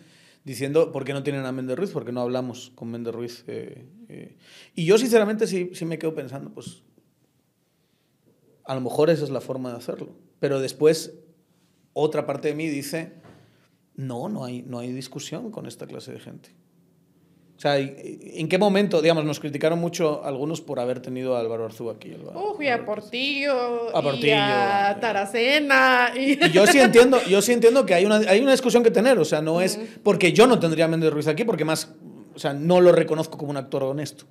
diciendo 0.45 0.93
por 0.93 1.03
qué 1.03 1.11
no 1.11 1.23
tienen 1.23 1.45
a 1.45 1.51
Méndez 1.51 1.77
Ruiz, 1.77 1.91
por 1.91 2.05
qué 2.05 2.13
no 2.13 2.21
hablamos 2.21 2.71
con 2.73 2.89
Méndez 2.89 3.13
Ruiz. 3.13 3.43
Eh, 3.47 3.85
eh. 4.07 4.37
y 4.75 4.85
yo, 4.85 4.97
sinceramente, 4.97 5.45
sí, 5.45 5.71
sí 5.73 5.83
me 5.83 5.99
quedo 5.99 6.15
pensando, 6.15 6.51
pues 6.51 6.83
a 8.69 8.75
lo 8.75 8.81
mejor 8.81 9.09
esa 9.09 9.23
es 9.23 9.31
la 9.31 9.41
forma 9.41 9.71
de 9.71 9.77
hacerlo. 9.77 10.09
Pero 10.39 10.59
después, 10.59 11.15
otra 11.93 12.27
parte 12.27 12.49
de 12.49 12.53
mí 12.53 12.67
dice, 12.67 13.13
no, 13.95 14.29
no 14.29 14.45
hay, 14.45 14.61
no 14.61 14.77
hay 14.77 14.91
discusión 14.91 15.49
con 15.49 15.65
esta 15.65 15.87
clase 15.87 16.13
de 16.13 16.19
gente. 16.19 16.51
O 17.57 17.59
sea, 17.59 17.79
¿en 17.79 18.47
qué 18.47 18.59
momento, 18.59 19.01
digamos, 19.01 19.25
nos 19.25 19.39
criticaron 19.39 19.79
mucho 19.79 20.23
algunos 20.23 20.61
por 20.61 20.79
haber 20.79 20.99
tenido 20.99 21.35
a 21.35 21.39
Álvaro 21.39 21.65
Arzú 21.65 21.89
aquí? 21.89 22.15
Uf, 22.35 22.61
y 22.61 22.67
a 22.67 22.85
Portillo, 22.85 23.97
a 23.97 24.03
Portillo, 24.03 24.27
y 24.27 24.37
a 24.37 24.97
Taracena. 25.01 26.11
Y... 26.15 26.33
y... 26.33 26.51
yo 26.51 26.67
sí 26.67 26.79
entiendo, 26.79 27.19
yo 27.27 27.41
sí 27.41 27.53
entiendo 27.53 27.87
que 27.87 27.95
hay 27.95 28.05
una, 28.05 28.17
hay 28.17 28.39
una 28.39 28.51
discusión 28.51 28.83
que 28.83 28.91
tener, 28.91 29.17
o 29.17 29.25
sea, 29.25 29.41
no 29.41 29.61
es, 29.61 29.79
porque 30.03 30.31
yo 30.31 30.45
no 30.45 30.59
tendría 30.59 30.85
a 30.85 30.87
Méndez 30.87 31.11
Ruiz 31.11 31.27
aquí, 31.27 31.43
porque 31.43 31.65
más, 31.65 31.91
o 32.35 32.37
sea, 32.37 32.53
no 32.53 32.81
lo 32.81 32.91
reconozco 32.91 33.35
como 33.35 33.49
un 33.49 33.57
actor 33.57 33.81
honesto. 33.81 34.25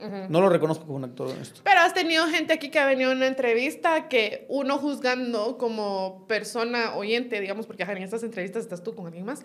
Uh 0.00 0.04
-huh. 0.04 0.28
No 0.28 0.40
lo 0.40 0.48
reconozco 0.48 0.84
como 0.84 0.96
un 0.96 1.04
actor 1.04 1.28
honesto. 1.28 1.60
Pero 1.64 1.80
has 1.80 1.92
tenido 1.94 2.26
gente 2.26 2.52
aquí 2.52 2.70
que 2.70 2.78
ha 2.78 2.86
venido 2.86 3.10
a 3.10 3.14
una 3.14 3.26
entrevista 3.26 4.08
que 4.08 4.46
uno 4.48 4.78
juzgando 4.78 5.58
como 5.58 6.24
persona 6.28 6.94
oyente, 6.94 7.40
digamos, 7.40 7.66
porque 7.66 7.82
en 7.82 8.02
estas 8.02 8.22
entrevistas 8.22 8.62
estás 8.62 8.82
tú 8.82 8.94
con 8.94 9.06
alguien 9.06 9.24
más, 9.24 9.42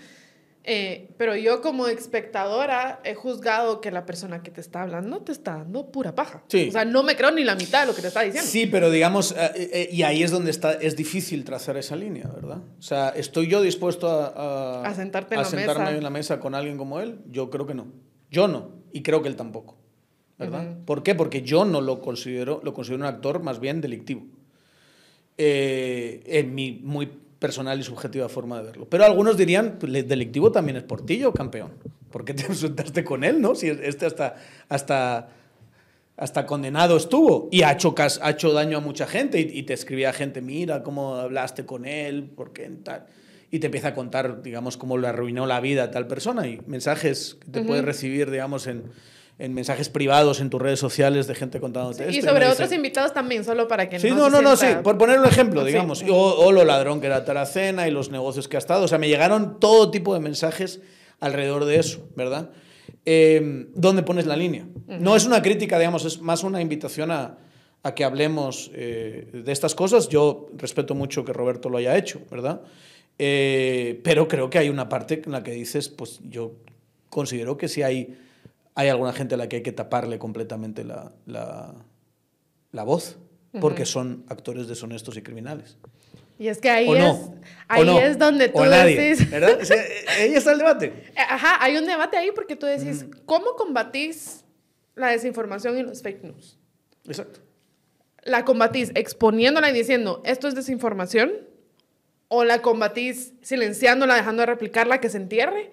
eh, 0.65 1.09
pero 1.17 1.35
yo 1.35 1.61
como 1.61 1.87
espectadora 1.87 3.01
he 3.03 3.15
juzgado 3.15 3.81
que 3.81 3.91
la 3.91 4.05
persona 4.05 4.43
que 4.43 4.49
te 4.49 4.61
está 4.61 4.83
hablando 4.83 5.19
te 5.21 5.33
está 5.33 5.57
dando 5.57 5.91
pura 5.91 6.15
paja. 6.15 6.43
Sí. 6.47 6.67
O 6.69 6.71
sea, 6.71 6.85
no 6.85 7.03
me 7.03 7.17
creo 7.17 7.31
ni 7.31 7.43
la 7.43 7.55
mitad 7.55 7.81
de 7.81 7.87
lo 7.87 7.95
que 7.95 8.01
te 8.01 8.07
está 8.07 8.21
diciendo. 8.21 8.49
Sí, 8.49 8.67
pero 8.67 8.89
digamos, 8.89 9.33
eh, 9.33 9.51
eh, 9.55 9.89
y 9.91 10.03
ahí 10.03 10.23
es 10.23 10.31
donde 10.31 10.51
está, 10.51 10.73
es 10.73 10.95
difícil 10.95 11.43
trazar 11.43 11.75
esa 11.75 11.97
línea, 11.97 12.27
¿verdad? 12.27 12.59
O 12.79 12.81
sea, 12.81 13.09
¿estoy 13.09 13.47
yo 13.49 13.61
dispuesto 13.61 14.07
a, 14.07 14.83
a, 14.83 14.87
a 14.87 14.93
sentarte 14.93 15.35
en 15.35 15.39
a 15.39 15.43
la 15.43 15.49
sentarme 15.49 15.83
mesa. 15.85 15.97
en 15.97 16.03
la 16.03 16.09
mesa 16.09 16.39
con 16.39 16.55
alguien 16.55 16.77
como 16.77 17.01
él? 17.01 17.19
Yo 17.29 17.49
creo 17.49 17.67
que 17.67 17.73
no. 17.73 17.87
Yo 18.31 18.47
no, 18.47 18.71
y 18.93 19.03
creo 19.03 19.21
que 19.21 19.27
él 19.27 19.35
tampoco. 19.35 19.82
¿Verdad? 20.43 20.67
Uh 20.67 20.69
-huh. 20.69 20.85
¿Por 20.85 21.03
qué? 21.03 21.15
Porque 21.15 21.41
yo 21.41 21.65
no 21.65 21.81
lo 21.81 22.01
considero, 22.01 22.61
lo 22.63 22.73
considero 22.73 23.03
un 23.03 23.07
actor 23.07 23.41
más 23.41 23.59
bien 23.59 23.81
delictivo. 23.81 24.23
Eh, 25.37 26.23
en 26.25 26.53
mi 26.53 26.79
muy 26.83 27.09
personal 27.39 27.79
y 27.79 27.83
subjetiva 27.83 28.29
forma 28.29 28.59
de 28.59 28.67
verlo. 28.67 28.87
Pero 28.89 29.03
algunos 29.03 29.35
dirían, 29.35 29.77
pues, 29.79 30.07
delictivo 30.07 30.51
también 30.51 30.77
es 30.77 30.83
Portillo, 30.83 31.33
campeón. 31.33 31.71
¿Por 32.11 32.23
qué 32.23 32.33
te 32.33 32.43
enfrentaste 32.47 33.03
con 33.03 33.23
él, 33.23 33.41
no? 33.41 33.55
Si 33.55 33.67
este 33.67 34.05
hasta, 34.05 34.35
hasta, 34.69 35.29
hasta 36.15 36.45
condenado 36.45 36.95
estuvo 36.97 37.49
y 37.51 37.63
ha 37.63 37.71
hecho, 37.71 37.95
ha 37.97 38.29
hecho 38.29 38.53
daño 38.53 38.77
a 38.77 38.81
mucha 38.81 39.07
gente 39.07 39.39
y, 39.39 39.59
y 39.59 39.63
te 39.63 39.73
escribía 39.73 40.13
gente, 40.13 40.41
mira 40.41 40.83
cómo 40.83 41.15
hablaste 41.15 41.65
con 41.65 41.85
él, 41.85 42.23
por 42.23 42.53
qué 42.53 42.69
tal 42.83 43.07
y 43.53 43.59
te 43.59 43.67
empieza 43.67 43.89
a 43.89 43.93
contar, 43.93 44.41
digamos, 44.41 44.77
cómo 44.77 44.97
le 44.97 45.07
arruinó 45.07 45.45
la 45.45 45.59
vida 45.59 45.83
a 45.83 45.91
tal 45.91 46.07
persona 46.07 46.47
y 46.47 46.59
mensajes 46.65 47.37
que 47.39 47.51
te 47.51 47.59
uh 47.59 47.63
-huh. 47.63 47.67
puedes 47.67 47.85
recibir, 47.85 48.31
digamos, 48.31 48.65
en, 48.65 48.85
en 49.43 49.53
mensajes 49.53 49.89
privados 49.89 50.39
en 50.39 50.49
tus 50.49 50.61
redes 50.61 50.79
sociales 50.79 51.27
de 51.27 51.35
gente 51.35 51.59
contándote 51.59 51.97
sí, 51.97 52.17
esto. 52.17 52.17
Y 52.17 52.21
sobre 52.29 52.45
y 52.45 52.49
otros 52.49 52.69
dice, 52.69 52.75
invitados 52.75 53.13
también, 53.13 53.43
solo 53.43 53.67
para 53.67 53.89
que 53.89 53.99
sí, 53.99 54.09
no. 54.09 54.29
no, 54.29 54.41
no, 54.41 54.55
sienta... 54.55 54.75
no, 54.75 54.77
sí, 54.79 54.83
por 54.83 54.97
poner 54.97 55.19
un 55.19 55.25
ejemplo, 55.25 55.65
digamos. 55.65 55.99
Sí. 55.99 56.05
O, 56.09 56.15
o, 56.15 56.51
lo 56.53 56.63
ladrón 56.63 57.01
que 57.01 57.07
era 57.07 57.25
Taracena 57.25 57.87
y 57.87 57.91
los 57.91 58.09
negocios 58.09 58.47
que 58.47 58.55
ha 58.55 58.59
estado. 58.59 58.85
O 58.85 58.87
sea, 58.87 58.99
me 58.99 59.09
llegaron 59.09 59.59
todo 59.59 59.91
tipo 59.91 60.13
de 60.13 60.21
mensajes 60.21 60.79
alrededor 61.19 61.65
de 61.65 61.77
eso, 61.77 62.07
¿verdad? 62.15 62.51
Eh, 63.05 63.67
¿Dónde 63.75 64.03
pones 64.03 64.25
la 64.25 64.37
línea? 64.37 64.63
Uh 64.63 64.91
-huh. 64.91 64.99
No 64.99 65.15
es 65.17 65.25
una 65.25 65.41
crítica, 65.41 65.77
digamos, 65.77 66.05
es 66.05 66.21
más 66.21 66.43
una 66.43 66.61
invitación 66.61 67.11
a, 67.11 67.37
a 67.83 67.93
que 67.93 68.05
hablemos 68.05 68.71
eh, 68.73 69.27
de 69.33 69.51
estas 69.51 69.75
cosas. 69.75 70.07
Yo 70.07 70.47
respeto 70.57 70.95
mucho 70.95 71.25
que 71.25 71.33
Roberto 71.33 71.69
lo 71.69 71.77
haya 71.77 71.97
hecho, 71.97 72.21
¿verdad? 72.31 72.61
Eh, 73.19 73.99
pero 74.03 74.27
creo 74.27 74.49
que 74.49 74.57
hay 74.57 74.69
una 74.69 74.87
parte 74.87 75.21
en 75.25 75.33
la 75.33 75.43
que 75.43 75.51
dices, 75.51 75.89
pues 75.89 76.21
yo 76.23 76.53
considero 77.09 77.57
que 77.57 77.67
si 77.67 77.83
hay, 77.83 78.17
hay 78.75 78.89
alguna 78.89 79.13
gente 79.13 79.35
a 79.35 79.37
la 79.37 79.47
que 79.47 79.57
hay 79.57 79.63
que 79.63 79.71
taparle 79.71 80.19
completamente 80.19 80.83
la, 80.83 81.11
la, 81.25 81.75
la 82.71 82.83
voz, 82.83 83.17
porque 83.61 83.83
uh 83.83 83.85
-huh. 83.85 83.89
son 83.89 84.25
actores 84.29 84.67
deshonestos 84.67 85.17
y 85.17 85.21
criminales. 85.21 85.77
Y 86.39 86.47
es 86.47 86.59
que 86.59 86.69
ahí, 86.69 86.91
es, 86.91 87.15
ahí 87.67 87.85
no, 87.85 87.99
es 87.99 88.17
donde 88.17 88.49
tú 88.49 88.61
decís... 88.61 89.29
¿Verdad? 89.29 89.59
O 89.61 89.65
sea, 89.65 89.81
ahí 90.19 90.33
está 90.33 90.51
el 90.51 90.57
debate. 90.57 91.11
Ajá, 91.15 91.63
hay 91.63 91.77
un 91.77 91.85
debate 91.85 92.17
ahí 92.17 92.31
porque 92.33 92.55
tú 92.55 92.65
decís, 92.65 93.03
mm. 93.03 93.25
¿cómo 93.25 93.55
combatís 93.55 94.43
la 94.95 95.09
desinformación 95.09 95.77
y 95.77 95.83
los 95.83 96.01
fake 96.01 96.23
news? 96.23 96.57
Exacto. 97.05 97.39
¿La 98.23 98.45
combatís 98.45 98.91
exponiéndola 98.95 99.69
y 99.69 99.73
diciendo, 99.73 100.21
esto 100.25 100.47
es 100.47 100.55
desinformación? 100.55 101.31
¿O 102.29 102.43
la 102.43 102.61
combatís 102.61 103.33
silenciándola, 103.41 104.15
dejando 104.15 104.41
de 104.41 104.47
replicarla, 104.47 104.99
que 104.99 105.09
se 105.09 105.17
entierre? 105.17 105.71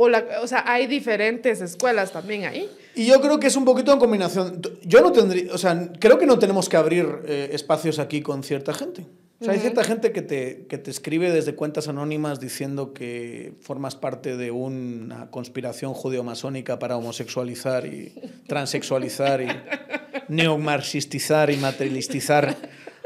O, 0.00 0.08
la, 0.08 0.24
o 0.40 0.46
sea, 0.46 0.62
hay 0.64 0.86
diferentes 0.86 1.60
escuelas 1.60 2.12
también 2.12 2.44
ahí. 2.44 2.70
Y 2.94 3.06
yo 3.06 3.20
creo 3.20 3.40
que 3.40 3.48
es 3.48 3.56
un 3.56 3.64
poquito 3.64 3.92
en 3.92 3.98
combinación. 3.98 4.62
Yo 4.84 5.00
no 5.00 5.10
tendría, 5.10 5.52
o 5.52 5.58
sea, 5.58 5.90
creo 5.98 6.20
que 6.20 6.24
no 6.24 6.38
tenemos 6.38 6.68
que 6.68 6.76
abrir 6.76 7.04
eh, 7.26 7.50
espacios 7.52 7.98
aquí 7.98 8.22
con 8.22 8.44
cierta 8.44 8.72
gente. 8.72 9.06
O 9.40 9.44
sea, 9.44 9.54
hay 9.54 9.58
cierta 9.58 9.82
gente 9.82 10.12
que 10.12 10.22
te, 10.22 10.66
que 10.68 10.78
te 10.78 10.92
escribe 10.92 11.32
desde 11.32 11.56
cuentas 11.56 11.88
anónimas 11.88 12.38
diciendo 12.38 12.92
que 12.92 13.54
formas 13.60 13.96
parte 13.96 14.36
de 14.36 14.52
una 14.52 15.32
conspiración 15.32 15.94
judeo-masónica 15.94 16.78
para 16.78 16.96
homosexualizar 16.96 17.84
y 17.84 18.14
transexualizar 18.46 19.42
y 19.42 19.48
neomarxistizar 20.28 21.50
y 21.50 21.56
materialistizar 21.56 22.56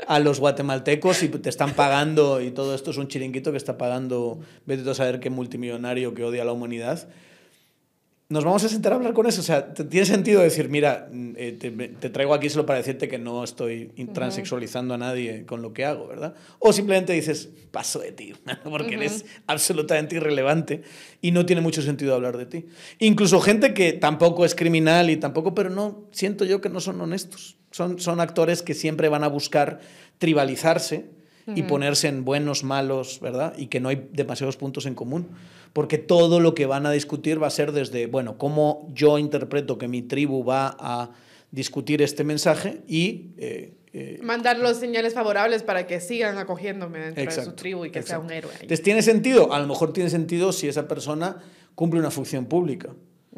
a 0.07 0.19
los 0.19 0.41
guatemaltecos 0.41 1.23
y 1.23 1.29
te 1.29 1.49
están 1.49 1.75
pagando 1.75 2.41
y 2.41 2.51
todo 2.51 2.75
esto 2.75 2.91
es 2.91 2.97
un 2.97 3.09
chiringuito 3.09 3.51
que 3.51 3.57
está 3.57 3.79
pagando, 3.79 4.41
vete 4.67 4.89
a 4.89 4.95
saber 4.95 5.21
qué 5.21 5.31
multimillonario 5.31 6.15
que 6.15 6.25
odia 6.25 6.43
a 6.43 6.45
la 6.45 6.53
humanidad 6.53 7.09
nos 8.33 8.45
vamos 8.45 8.65
a 8.65 8.69
sentar 8.69 8.93
a 8.93 8.97
hablar 8.97 9.13
con 9.13 9.27
eso. 9.27 9.43
O 9.43 9.45
sea, 9.45 9.75
tiene 9.75 10.07
sentido 10.07 10.41
decir, 10.41 10.69
mira, 10.71 11.09
mm, 11.13 11.33
eh, 11.37 11.97
te, 12.01 12.11
traigo 12.11 12.33
aquí 12.33 12.49
solo 12.49 12.65
para 12.65 12.79
decirte 12.79 13.07
que 13.07 13.19
no 13.19 13.45
estoy 13.45 13.93
transexualizando 14.15 14.95
a 14.95 14.99
nadie 14.99 15.45
con 15.45 15.61
lo 15.61 15.75
que 15.75 15.85
hago, 15.85 16.09
¿verdad? 16.09 16.35
O 16.59 16.73
simplemente 16.73 17.13
dices, 17.13 17.51
paso 17.71 17.99
de 17.99 18.13
ti, 18.13 18.33
porque 18.65 18.95
eres 18.95 19.27
absolutamente 19.47 20.17
irrelevante 20.17 20.83
y 21.21 21.31
no 21.31 21.45
tiene 21.45 21.61
mucho 21.61 21.83
sentido 21.83 22.15
hablar 22.15 22.39
de 22.39 22.47
ti. 22.47 22.67
Incluso 22.99 23.41
gente 23.41 23.75
que 23.75 23.93
tampoco 23.93 24.47
es 24.47 24.55
criminal 24.55 25.11
y 25.11 25.19
tampoco, 25.19 25.55
pero 25.55 25.69
no, 25.69 26.09
siento 26.11 26.47
yo 26.47 26.61
que 26.61 26.71
no 26.71 26.81
son 26.81 27.01
honestos. 27.01 27.59
Son, 27.71 27.99
son 27.99 28.21
actores 28.21 28.63
que 28.63 28.75
siempre 28.75 29.09
van 29.09 29.25
a 29.25 29.29
buscar 29.29 29.81
tribalizarse 30.19 31.07
y 31.47 31.63
ponerse 31.63 32.09
en 32.09 32.25
buenos, 32.25 32.65
malos, 32.65 33.21
¿verdad? 33.21 33.55
Y 33.57 33.67
que 33.67 33.81
no 33.81 33.89
hay 33.89 34.09
demasiados 34.13 34.57
puntos 34.57 34.87
en 34.87 34.95
común 34.95 35.29
porque 35.73 35.99
todo 35.99 36.41
lo 36.41 36.55
que 36.55 36.67
van 36.67 36.87
a 36.87 36.91
discutir 36.91 37.43
va 37.43 37.47
a 37.47 37.51
ser 37.51 37.73
desde, 37.73 38.07
bueno, 38.07 38.37
cómo 38.37 38.89
yo 38.93 39.19
interpreto 39.19 39.79
que 39.79 39.89
mi 39.89 40.03
tribu 40.03 40.45
va 40.45 40.77
a 40.79 41.11
discutir 41.51 42.03
este 42.03 42.25
mensaje 42.25 42.83
y... 42.87 43.31
Eh, 43.39 43.75
eh, 43.95 44.21
Mandar 44.23 44.59
los 44.59 44.79
señales 44.79 45.13
favorables 45.13 45.63
para 45.63 45.87
que 45.87 46.01
sigan 46.01 46.39
acogiéndome 46.39 46.99
dentro 46.99 47.25
de 47.25 47.45
su 47.45 47.53
tribu 47.53 47.85
y 47.85 47.91
que 47.91 48.03
sea 48.03 48.19
un 48.19 48.31
héroe. 48.31 48.51
Entonces, 48.55 48.83
¿tiene 48.83 49.03
sentido? 49.03 49.53
A 49.53 49.61
lo 49.61 49.67
mejor 49.67 49.93
tiene 49.93 50.09
sentido 50.09 50.53
si 50.53 50.67
esa 50.67 50.89
persona 50.89 51.43
cumple 51.75 52.01
una 52.01 52.11
función 52.11 52.47
pública 52.47 52.95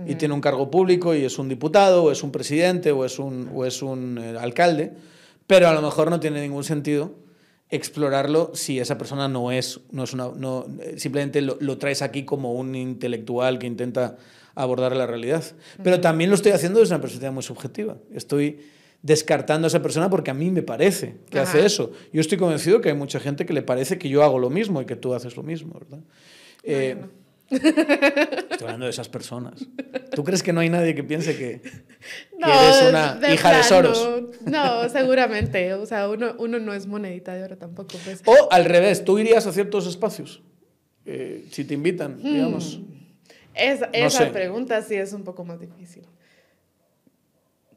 y 0.06 0.14
tiene 0.14 0.32
un 0.32 0.40
cargo 0.40 0.70
público 0.70 1.14
y 1.14 1.24
es 1.24 1.38
un 1.38 1.48
diputado 1.48 2.04
o 2.04 2.12
es 2.12 2.22
un 2.22 2.30
presidente 2.30 2.92
o 2.92 3.04
es 3.04 3.18
un, 3.18 3.50
o 3.52 3.64
es 3.64 3.82
un 3.82 4.18
eh, 4.18 4.36
alcalde, 4.38 4.92
pero 5.48 5.68
a 5.68 5.74
lo 5.74 5.82
mejor 5.82 6.10
no 6.10 6.20
tiene 6.20 6.40
ningún 6.40 6.62
sentido 6.62 7.12
explorarlo 7.70 8.52
si 8.54 8.78
esa 8.78 8.98
persona 8.98 9.28
no 9.28 9.50
es, 9.50 9.80
no 9.90 10.04
es 10.04 10.12
una, 10.12 10.28
no, 10.36 10.66
simplemente 10.96 11.40
lo, 11.40 11.78
traes 11.78 12.02
aquí 12.02 12.24
como 12.24 12.52
un 12.52 12.74
intelectual 12.74 13.58
que 13.58 13.66
intenta 13.66 14.16
abordar 14.54 14.94
la 14.94 15.06
realidad. 15.06 15.44
Pero 15.82 16.00
también 16.00 16.30
lo 16.30 16.36
estoy 16.36 16.52
haciendo 16.52 16.80
desde 16.80 16.94
una 16.94 17.00
perspectiva 17.00 17.32
muy 17.32 17.42
subjetiva. 17.42 17.96
Estoy 18.12 18.60
descartando 19.02 19.66
a 19.66 19.68
esa 19.68 19.82
persona 19.82 20.08
porque 20.08 20.30
a 20.30 20.34
mí 20.34 20.50
me 20.50 20.62
parece 20.62 21.16
que 21.30 21.38
hace 21.38 21.66
eso. 21.66 21.92
Yo 22.12 22.20
estoy 22.20 22.38
convencido 22.38 22.80
que 22.80 22.90
hay 22.90 22.94
mucha 22.94 23.20
gente 23.20 23.44
que 23.44 23.52
le 23.52 23.62
parece 23.62 23.98
que 23.98 24.08
yo 24.08 24.22
hago 24.22 24.38
lo 24.38 24.50
mismo 24.50 24.80
y 24.80 24.86
que 24.86 24.96
tú 24.96 25.14
haces 25.14 25.36
lo 25.36 25.42
mismo, 25.42 25.74
¿verdad? 25.78 26.00
Eh, 26.62 26.96
Estoy 27.54 28.66
hablando 28.66 28.86
de 28.86 28.90
esas 28.90 29.08
personas. 29.08 29.66
¿Tú 30.14 30.24
crees 30.24 30.42
que 30.42 30.52
no 30.52 30.60
hay 30.60 30.68
nadie 30.68 30.94
que 30.94 31.04
piense 31.04 31.36
que, 31.36 31.60
eres 32.38 32.82
una 32.88 33.20
hija 33.32 33.56
de 33.56 33.62
Soros? 33.62 34.08
No, 34.44 34.88
seguramente. 34.88 35.74
O 35.74 35.86
sea, 35.86 36.08
uno, 36.08 36.34
uno, 36.38 36.58
no 36.58 36.74
es 36.74 36.86
monedita 36.86 37.34
de 37.34 37.44
oro 37.44 37.56
tampoco. 37.56 37.96
Pues. 38.04 38.22
O 38.26 38.48
al 38.50 38.64
revés, 38.64 39.04
tú 39.04 39.18
irías 39.18 39.46
a 39.46 39.52
ciertos 39.52 39.86
espacios. 39.86 40.42
Eh, 41.06 41.46
si 41.50 41.64
te 41.64 41.74
invitan, 41.74 42.16
hmm. 42.16 42.22
digamos. 42.22 42.80
esa 43.54 44.32
pregunta 44.32 44.82
sí 44.82 44.94
es 44.94 45.12
un 45.12 45.24
poco 45.24 45.44
más 45.44 45.60
difícil. 45.60 46.04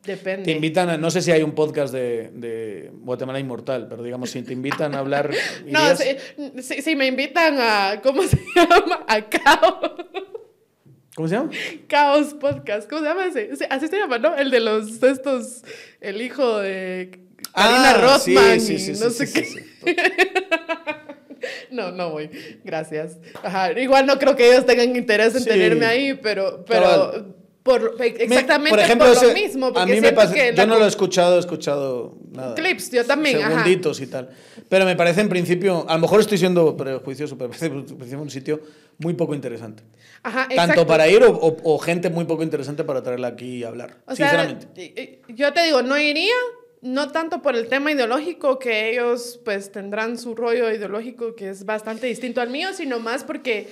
Depende. 0.08 0.46
Te 0.46 0.52
invitan 0.52 0.90
a, 0.90 0.98
no 0.98 1.12
sé 1.12 1.22
si 1.22 1.34
hay 1.34 1.44
un 1.44 1.52
podcast 1.52 1.94
de, 1.94 2.32
de 2.34 2.90
Guatemala 3.02 3.42
Inmortal, 3.42 3.88
pero 3.90 4.02
digamos, 4.02 4.30
si 4.30 4.42
te 4.42 4.54
invitan 4.54 4.96
a 4.96 5.00
hablar... 5.00 5.30
no, 5.66 5.80
si, 5.98 6.82
si, 6.82 6.96
me 6.96 7.08
invitan 7.08 7.58
a, 7.60 8.00
¿cómo 8.02 8.24
se 8.24 8.38
llama? 8.56 9.04
A 9.06 9.22
Caos. 9.28 9.92
¿Cómo 11.14 11.28
se 11.28 11.36
llama? 11.36 11.50
Caos 11.88 12.34
Podcast. 12.36 12.90
¿Cómo 12.90 13.02
se 13.02 13.08
llama 13.10 13.26
ese? 13.26 13.50
Así 13.70 13.88
se 13.90 13.98
llama, 13.98 14.18
¿no? 14.18 14.34
El 14.34 14.50
de 14.50 14.62
los, 14.62 15.04
estos, 15.04 15.64
el 16.00 16.22
hijo 16.22 16.60
de 16.60 17.20
Karina 17.54 17.90
ah, 17.90 17.98
Rothman 17.98 18.62
sí, 18.62 18.80
sí, 18.80 18.96
sí, 18.96 19.04
no 19.04 19.10
sé 19.10 19.32
qué. 19.32 19.66
No, 21.70 21.92
no 21.92 22.12
voy. 22.12 22.30
Gracias. 22.64 23.18
Ajá. 23.44 23.72
Igual 23.80 24.06
no 24.06 24.18
creo 24.18 24.36
que 24.36 24.50
ellos 24.52 24.66
tengan 24.66 24.96
interés 24.96 25.36
en 25.36 25.46
tenerme 25.46 25.86
ahí, 25.86 26.14
pero, 26.16 26.66
pero 26.66 27.38
por, 27.68 27.96
exactamente 28.00 28.70
por, 28.70 28.80
ejemplo, 28.80 29.14
por 29.14 29.28
lo 29.28 29.34
mismo. 29.34 29.72
A 29.76 29.86
mí 29.86 30.00
me 30.00 30.14
pasa, 30.14 30.52
yo 30.52 30.66
no 30.66 30.80
lo 30.80 30.86
he 30.86 30.88
escuchado, 30.88 31.36
he 31.36 31.40
escuchado 31.40 32.18
nada. 32.32 32.56
Clips, 32.56 32.92
yo 32.92 33.06
también. 33.06 33.40
Segunditos 33.40 34.00
y 34.02 34.08
tal. 34.08 34.30
Pero 34.70 34.86
me 34.86 34.96
parece 34.96 35.22
en 35.22 35.30
principio, 35.30 35.86
a 35.88 35.96
lo 35.96 36.00
mejor 36.00 36.22
estoy 36.22 36.38
siendo 36.38 36.76
prejuicioso, 36.76 37.38
pero 37.38 37.50
me 37.50 37.82
parece 37.98 38.16
un 38.16 38.30
sitio 38.30 38.62
muy 38.98 39.14
poco 39.14 39.36
interesante. 39.36 39.84
Ajá, 40.24 40.48
Tanto 40.56 40.88
para 40.88 41.08
ir 41.08 41.22
o, 41.24 41.78
gente 41.80 42.10
muy 42.10 42.26
poco 42.26 42.44
interesante 42.44 42.84
para 42.84 43.04
traerla 43.04 43.28
aquí 43.28 43.58
y 43.58 43.64
hablar. 43.64 43.98
O 44.06 44.16
sinceramente. 44.16 44.68
Sea, 44.76 45.36
yo 45.36 45.54
te 45.54 45.64
digo, 45.64 45.82
no 45.84 45.98
iría, 45.98 46.34
no 46.82 47.12
tanto 47.12 47.42
por 47.42 47.56
el 47.56 47.68
tema 47.68 47.92
ideológico, 47.92 48.60
que 48.60 48.92
ellos 48.92 49.40
pues 49.44 49.72
tendrán 49.72 50.18
su 50.18 50.36
rollo 50.36 50.72
ideológico 50.72 51.36
que 51.36 51.50
es 51.50 51.66
bastante 51.66 52.08
distinto 52.08 52.42
al 52.42 52.50
mío, 52.50 52.70
sino 52.74 53.00
más 53.00 53.24
porque 53.24 53.68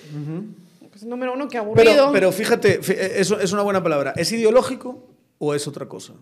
pues 0.96 1.04
número 1.04 1.34
uno, 1.34 1.50
que 1.50 1.58
aburrido. 1.58 1.92
Pero, 1.94 2.12
pero 2.14 2.32
fíjate, 2.32 2.80
eso 3.20 3.38
es 3.38 3.52
una 3.52 3.64
buena 3.64 3.84
palabra. 3.84 4.14
¿Es 4.16 4.32
ideológico 4.32 5.10
o 5.40 5.54
es 5.54 5.68
otra 5.68 5.90
cosa? 5.90 6.14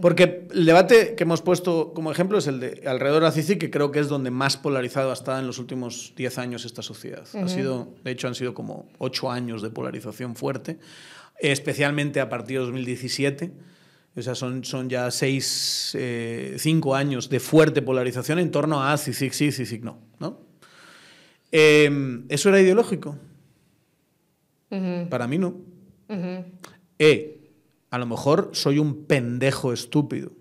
Porque 0.00 0.48
el 0.54 0.64
debate 0.64 1.14
que 1.14 1.24
hemos 1.24 1.42
puesto 1.42 1.92
como 1.92 2.10
ejemplo 2.10 2.38
es 2.38 2.46
el 2.46 2.58
de 2.58 2.82
alrededor 2.86 3.20
de 3.20 3.26
la 3.26 3.32
CICI, 3.32 3.58
que 3.58 3.70
creo 3.70 3.90
que 3.90 3.98
es 3.98 4.08
donde 4.08 4.30
más 4.30 4.56
polarizado 4.56 5.10
ha 5.10 5.12
estado 5.12 5.38
en 5.40 5.46
los 5.46 5.58
últimos 5.58 6.14
10 6.16 6.38
años 6.38 6.64
esta 6.64 6.80
sociedad. 6.80 7.24
ha 7.34 7.46
sido, 7.46 7.92
de 8.04 8.10
hecho, 8.10 8.26
han 8.26 8.34
sido 8.34 8.54
como 8.54 8.88
8 9.00 9.30
años 9.30 9.60
de 9.60 9.68
polarización 9.68 10.34
fuerte, 10.34 10.78
especialmente 11.38 12.20
a 12.20 12.30
partir 12.30 12.58
de 12.58 12.64
2017. 12.64 13.52
O 14.16 14.22
sea, 14.22 14.34
son, 14.34 14.64
son 14.64 14.88
ya 14.88 15.10
6, 15.10 15.90
5 15.92 15.98
eh, 15.98 16.98
años 16.98 17.28
de 17.28 17.38
fuerte 17.38 17.82
polarización 17.82 18.38
en 18.38 18.50
torno 18.50 18.82
a 18.82 18.96
CICIC 18.96 19.32
sí, 19.34 19.52
CICIC 19.52 19.82
no. 19.82 19.98
¿no? 20.20 20.40
Eh, 21.52 22.22
¿Eso 22.30 22.48
era 22.48 22.62
ideológico? 22.62 23.18
Para 25.08 25.26
mí 25.26 25.38
no. 25.38 25.54
Eh, 26.98 27.52
a 27.90 27.98
lo 27.98 28.06
mejor 28.06 28.50
soy 28.52 28.78
un 28.78 29.04
pendejo 29.06 29.72
estúpido 29.72 30.32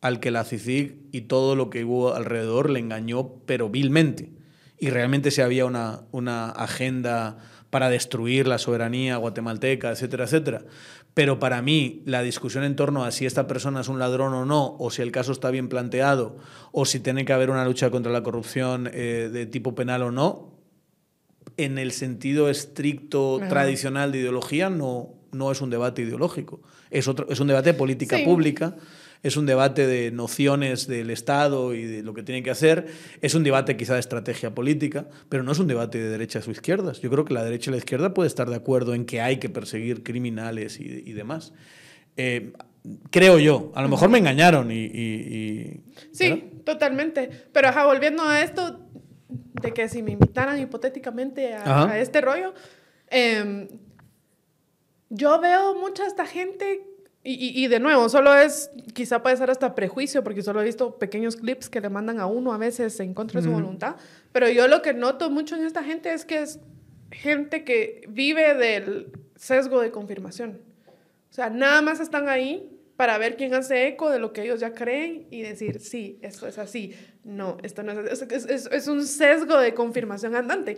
al 0.00 0.20
que 0.20 0.30
la 0.30 0.44
CICIG 0.44 1.08
y 1.12 1.22
todo 1.22 1.56
lo 1.56 1.70
que 1.70 1.84
hubo 1.84 2.14
alrededor 2.14 2.70
le 2.70 2.80
engañó, 2.80 3.34
pero 3.46 3.68
vilmente. 3.68 4.32
Y 4.78 4.90
realmente 4.90 5.30
se 5.30 5.42
había 5.42 5.64
una, 5.64 6.02
una 6.10 6.50
agenda 6.50 7.38
para 7.70 7.88
destruir 7.88 8.46
la 8.48 8.58
soberanía 8.58 9.16
guatemalteca, 9.16 9.90
etcétera, 9.90 10.24
etcétera. 10.24 10.64
Pero 11.14 11.38
para 11.38 11.62
mí, 11.62 12.02
la 12.04 12.22
discusión 12.22 12.64
en 12.64 12.76
torno 12.76 13.04
a 13.04 13.10
si 13.10 13.26
esta 13.26 13.46
persona 13.46 13.80
es 13.80 13.88
un 13.88 13.98
ladrón 13.98 14.34
o 14.34 14.44
no, 14.44 14.76
o 14.78 14.90
si 14.90 15.02
el 15.02 15.12
caso 15.12 15.32
está 15.32 15.50
bien 15.50 15.68
planteado, 15.68 16.36
o 16.72 16.84
si 16.84 17.00
tiene 17.00 17.24
que 17.24 17.32
haber 17.32 17.50
una 17.50 17.64
lucha 17.64 17.90
contra 17.90 18.10
la 18.12 18.22
corrupción 18.22 18.90
eh, 18.92 19.30
de 19.32 19.46
tipo 19.46 19.74
penal 19.74 20.02
o 20.02 20.10
no, 20.10 20.51
en 21.56 21.78
el 21.78 21.92
sentido 21.92 22.48
estricto 22.48 23.40
tradicional 23.48 24.12
de 24.12 24.18
ideología 24.18 24.70
no, 24.70 25.14
no 25.32 25.50
es 25.50 25.60
un 25.60 25.70
debate 25.70 26.02
ideológico. 26.02 26.60
Es, 26.90 27.08
otro, 27.08 27.26
es 27.28 27.40
un 27.40 27.48
debate 27.48 27.72
de 27.72 27.78
política 27.78 28.18
pública, 28.24 28.76
es 29.22 29.36
un 29.36 29.46
debate 29.46 29.86
de 29.86 30.10
nociones 30.10 30.86
del 30.86 31.10
Estado 31.10 31.74
y 31.74 31.84
de 31.84 32.02
lo 32.02 32.12
que 32.12 32.22
tiene 32.22 32.42
que 32.42 32.50
hacer, 32.50 32.86
es 33.20 33.34
un 33.34 33.44
debate 33.44 33.76
quizá 33.76 33.94
de 33.94 34.00
estrategia 34.00 34.54
política, 34.54 35.06
pero 35.28 35.42
no 35.42 35.52
es 35.52 35.58
un 35.58 35.68
debate 35.68 35.98
de 35.98 36.08
derechas 36.08 36.46
o 36.48 36.50
izquierdas. 36.50 37.00
Yo 37.00 37.10
creo 37.10 37.24
que 37.24 37.34
la 37.34 37.44
derecha 37.44 37.70
y 37.70 37.72
la 37.72 37.78
izquierda 37.78 38.14
puede 38.14 38.26
estar 38.26 38.50
de 38.50 38.56
acuerdo 38.56 38.94
en 38.94 39.04
que 39.04 39.20
hay 39.20 39.38
que 39.38 39.48
perseguir 39.48 40.02
criminales 40.02 40.80
y, 40.80 41.12
demás. 41.12 41.52
Eh, 42.16 42.52
creo 43.10 43.38
yo, 43.38 43.72
a 43.74 43.82
lo 43.82 43.88
mejor 43.88 44.10
me 44.10 44.18
engañaron 44.18 44.70
y... 44.70 45.82
sí, 46.12 46.50
totalmente. 46.64 47.30
Pero 47.52 47.70
volviendo 47.86 48.24
a 48.24 48.42
esto, 48.42 48.80
de 49.60 49.72
que 49.72 49.88
si 49.88 50.02
me 50.02 50.12
invitaran 50.12 50.58
hipotéticamente 50.58 51.54
a, 51.54 51.98
este 51.98 52.20
rollo, 52.20 52.54
em, 53.08 53.68
yo 55.10 55.40
veo 55.40 55.74
mucha 55.74 56.06
esta 56.06 56.26
gente, 56.26 56.86
y, 57.24 57.62
y, 57.64 57.68
de 57.68 57.78
nuevo, 57.78 58.08
solo 58.08 58.34
es, 58.34 58.70
quizá 58.94 59.22
puede 59.22 59.36
ser 59.36 59.50
hasta 59.50 59.76
prejuicio, 59.76 60.24
porque 60.24 60.42
solo 60.42 60.60
he 60.60 60.64
visto 60.64 60.98
pequeños 60.98 61.36
clips 61.36 61.68
que 61.68 61.80
le 61.80 61.88
mandan 61.88 62.18
a 62.18 62.26
uno 62.26 62.52
a 62.52 62.58
veces 62.58 62.98
en 62.98 63.14
contra 63.14 63.40
de 63.40 63.46
su 63.46 63.52
voluntad, 63.52 63.96
pero 64.32 64.48
yo 64.48 64.66
lo 64.66 64.82
que 64.82 64.92
noto 64.92 65.30
mucho 65.30 65.54
en 65.54 65.64
esta 65.64 65.84
gente 65.84 66.12
es 66.12 66.24
que 66.24 66.42
es 66.42 66.58
gente 67.12 67.64
que 67.64 68.02
vive 68.08 68.54
del 68.54 69.12
sesgo 69.36 69.80
de 69.80 69.90
confirmación. 69.90 70.60
O 71.30 71.34
sea, 71.34 71.50
nada 71.50 71.80
más 71.82 72.00
están 72.00 72.28
ahí 72.28 72.68
para 72.96 73.18
ver 73.18 73.36
quién 73.36 73.54
hace 73.54 73.88
eco 73.88 74.10
de 74.10 74.18
lo 74.18 74.32
que 74.32 74.42
ellos 74.42 74.60
ya 74.60 74.72
creen 74.72 75.26
y 75.30 75.42
decir, 75.42 75.80
sí, 75.80 76.18
esto 76.22 76.46
es 76.46 76.58
así. 76.58 76.94
No, 77.24 77.56
esto 77.62 77.82
no 77.82 77.92
es. 77.92 78.22
Es, 78.22 78.46
es, 78.46 78.66
es 78.66 78.88
un 78.88 79.06
sesgo 79.06 79.58
de 79.58 79.74
confirmación 79.74 80.34
andante. 80.34 80.76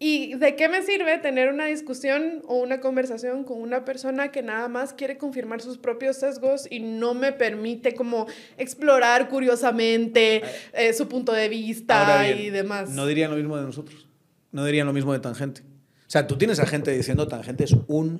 ¿Y 0.00 0.34
de 0.34 0.56
qué 0.56 0.68
me 0.68 0.82
sirve 0.82 1.18
tener 1.18 1.52
una 1.52 1.66
discusión 1.66 2.42
o 2.46 2.56
una 2.56 2.80
conversación 2.80 3.44
con 3.44 3.60
una 3.60 3.84
persona 3.84 4.32
que 4.32 4.42
nada 4.42 4.68
más 4.68 4.92
quiere 4.92 5.16
confirmar 5.16 5.60
sus 5.60 5.78
propios 5.78 6.16
sesgos 6.16 6.66
y 6.68 6.80
no 6.80 7.14
me 7.14 7.32
permite 7.32 7.94
como 7.94 8.26
explorar 8.58 9.28
curiosamente 9.28 10.42
eh, 10.72 10.92
su 10.94 11.08
punto 11.08 11.32
de 11.32 11.48
vista 11.48 12.28
y 12.28 12.50
demás? 12.50 12.90
No 12.90 13.06
dirían 13.06 13.30
lo 13.30 13.36
mismo 13.36 13.56
de 13.56 13.62
nosotros. 13.62 14.08
No 14.50 14.64
dirían 14.64 14.86
lo 14.86 14.92
mismo 14.92 15.12
de 15.12 15.20
Tangente. 15.20 15.62
O 15.62 16.10
sea, 16.10 16.26
tú 16.26 16.36
tienes 16.36 16.58
a 16.58 16.66
gente 16.66 16.90
diciendo 16.90 17.28
Tangente 17.28 17.64
es 17.64 17.76
un 17.86 18.18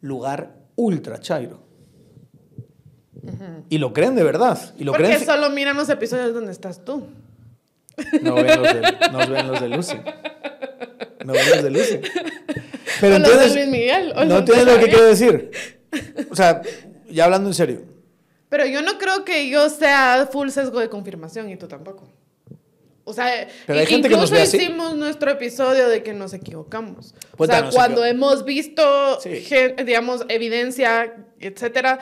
lugar 0.00 0.56
ultra 0.76 1.20
chairo. 1.20 1.62
Y 3.68 3.78
lo 3.78 3.92
creen 3.92 4.14
de 4.16 4.24
verdad. 4.24 4.58
Y 4.78 4.84
lo 4.84 4.92
Porque 4.92 5.06
creen... 5.06 5.24
solo 5.24 5.50
miran 5.50 5.76
los 5.76 5.88
episodios 5.88 6.34
donde 6.34 6.52
estás 6.52 6.84
tú. 6.84 7.06
No 8.22 8.34
ven 8.34 8.46
los 8.46 8.62
de, 8.74 8.82
no 9.12 9.18
ven 9.18 9.48
los 9.48 9.60
de 9.60 9.68
Lucy. 9.68 9.96
No 11.24 11.32
ven 11.32 11.50
los 11.50 11.62
de 11.62 11.70
Lucy. 11.70 12.00
Pero 13.00 13.16
O 13.16 13.18
los 13.18 13.28
de 13.28 13.34
entonces, 13.34 13.54
Luis 13.54 13.68
Miguel, 13.68 14.12
o 14.16 14.24
no 14.24 14.24
los 14.24 14.38
entiendes 14.40 14.66
lo 14.74 14.78
que 14.80 14.88
quiero 14.88 15.04
decir. 15.06 15.50
O 16.30 16.34
sea, 16.36 16.62
ya 17.10 17.24
hablando 17.24 17.48
en 17.50 17.54
serio. 17.54 17.82
Pero 18.48 18.66
yo 18.66 18.82
no 18.82 18.98
creo 18.98 19.24
que 19.24 19.48
yo 19.48 19.68
sea 19.70 20.28
full 20.30 20.48
sesgo 20.50 20.80
de 20.80 20.88
confirmación 20.88 21.48
y 21.50 21.56
tú 21.56 21.68
tampoco. 21.68 22.08
O 23.04 23.12
sea, 23.12 23.48
Pero 23.66 23.80
hay 23.80 23.86
que 23.86 23.98
nos 23.98 24.10
incluso 24.10 24.34
así. 24.36 24.56
hicimos 24.58 24.94
nuestro 24.96 25.30
episodio 25.32 25.88
de 25.88 26.02
que 26.02 26.12
nos 26.12 26.32
equivocamos. 26.34 27.14
o 27.36 27.46
sea, 27.46 27.68
cuando 27.70 28.04
hemos 28.04 28.44
visto, 28.44 29.20
Sí. 29.20 29.44
digamos, 29.84 30.24
evidencia, 30.28 31.12
etcétera, 31.40 31.98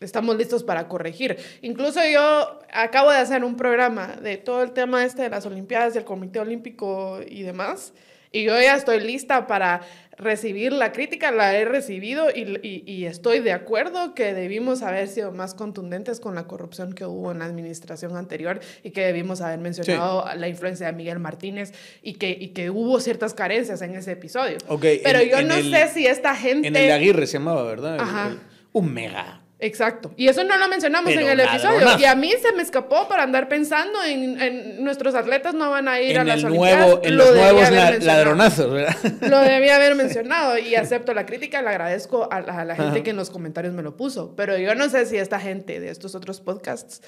estamos 0.00 0.36
listos 0.36 0.62
para 0.64 0.88
corregir. 0.88 1.36
Incluso 1.62 2.00
yo 2.10 2.60
acabo 2.72 3.10
de 3.10 3.18
hacer 3.18 3.44
un 3.44 3.56
programa 3.56 4.16
de 4.22 4.36
todo 4.36 4.62
el 4.62 4.72
tema 4.72 5.04
este 5.04 5.22
de 5.22 5.30
las 5.30 5.46
Olimpiadas, 5.46 5.94
del 5.94 6.04
Comité 6.04 6.40
Olímpico 6.40 7.20
y 7.26 7.42
demás. 7.42 7.92
Y 8.30 8.42
yo 8.44 8.60
ya 8.60 8.74
estoy 8.76 9.00
lista 9.00 9.46
para 9.46 9.80
recibir 10.18 10.72
la 10.72 10.92
crítica, 10.92 11.30
la 11.30 11.56
he 11.56 11.64
recibido 11.64 12.28
y, 12.28 12.42
y- 12.62 12.82
y 12.86 13.06
estoy 13.06 13.38
de 13.40 13.52
acuerdo 13.52 14.14
que 14.14 14.34
debimos 14.34 14.82
haber 14.82 15.08
sido 15.08 15.32
más 15.32 15.54
contundentes 15.54 16.20
con 16.20 16.34
la 16.34 16.44
corrupción 16.46 16.92
que 16.92 17.06
hubo 17.06 17.32
en 17.32 17.38
la 17.38 17.46
administración 17.46 18.16
anterior 18.16 18.60
y 18.82 18.90
que 18.90 19.00
debimos 19.00 19.40
haber 19.40 19.60
mencionado 19.60 20.26
la 20.36 20.46
influencia 20.48 20.88
de 20.88 20.92
Miguel 20.92 21.20
Martínez 21.20 21.72
y 22.02 22.14
que, 22.14 22.30
y 22.38 22.48
que 22.48 22.68
hubo 22.68 23.00
ciertas 23.00 23.32
carencias 23.32 23.80
en 23.80 23.94
ese 23.94 24.12
episodio. 24.12 24.58
Ok, 24.68 24.84
Pero 25.02 25.20
en- 25.20 25.30
yo 25.30 25.38
en 25.38 25.48
no 25.48 25.54
el- 25.54 25.70
sé 25.70 25.88
si 25.88 26.06
esta 26.06 26.34
gente... 26.34 26.68
En 26.68 26.76
el 26.76 26.90
Aguirre 26.92 27.26
se 27.26 27.34
llamaba, 27.38 27.62
¿verdad? 27.62 27.94
El- 27.94 28.00
Ajá. 28.02 28.28
el- 28.28 28.40
un 28.72 28.92
mega. 28.92 29.40
Exacto. 29.60 30.12
Y 30.16 30.28
eso 30.28 30.44
no 30.44 30.56
lo 30.56 30.68
mencionamos 30.68 31.10
Pero 31.12 31.22
en 31.26 31.30
el 31.30 31.40
episodio. 31.40 31.98
Y 31.98 32.04
a 32.04 32.14
mí 32.14 32.32
se 32.40 32.52
me 32.52 32.62
escapó 32.62 33.08
para 33.08 33.24
andar 33.24 33.48
pensando 33.48 34.02
en, 34.04 34.40
en 34.40 34.84
nuestros 34.84 35.16
atletas 35.16 35.52
no 35.54 35.68
van 35.70 35.88
a 35.88 36.00
ir 36.00 36.16
a 36.16 36.20
En, 36.20 36.28
las 36.28 36.44
el 36.44 36.54
nuevo, 36.54 37.00
en 37.02 37.16
Lo 37.16 37.24
los 37.24 37.34
nuevos 37.34 37.70
la- 37.72 37.98
ladronazos, 37.98 38.72
¿verdad? 38.72 38.96
Lo 39.22 39.40
debía 39.40 39.74
haber 39.74 39.94
mencionado 39.96 40.56
y 40.58 40.76
acepto 40.76 41.12
la 41.12 41.26
crítica, 41.26 41.60
le 41.60 41.70
agradezco 41.70 42.28
a 42.32 42.40
la, 42.40 42.60
a 42.60 42.64
la 42.64 42.76
gente 42.76 42.90
Ajá. 42.98 43.02
que 43.02 43.10
en 43.10 43.16
los 43.16 43.30
comentarios 43.30 43.74
me 43.74 43.82
lo 43.82 43.96
puso, 43.96 44.36
pero 44.36 44.56
yo 44.56 44.76
no 44.76 44.88
sé 44.90 45.06
si 45.06 45.16
esta 45.16 45.40
gente 45.40 45.80
de 45.80 45.90
estos 45.90 46.14
otros 46.14 46.40
podcasts 46.40 47.02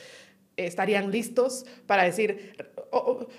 estarían 0.56 1.12
listos 1.12 1.64
para 1.86 2.02
decir, 2.02 2.56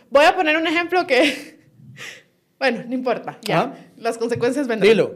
voy 0.10 0.26
a 0.26 0.34
poner 0.36 0.56
un 0.56 0.68
ejemplo 0.68 1.06
que, 1.06 1.60
bueno, 2.60 2.84
no 2.88 2.94
importa, 2.94 3.38
ya, 3.42 3.60
Ajá. 3.60 3.76
las 3.98 4.18
consecuencias 4.18 4.68
vendrán. 4.70 4.90
Dilo. 4.90 5.16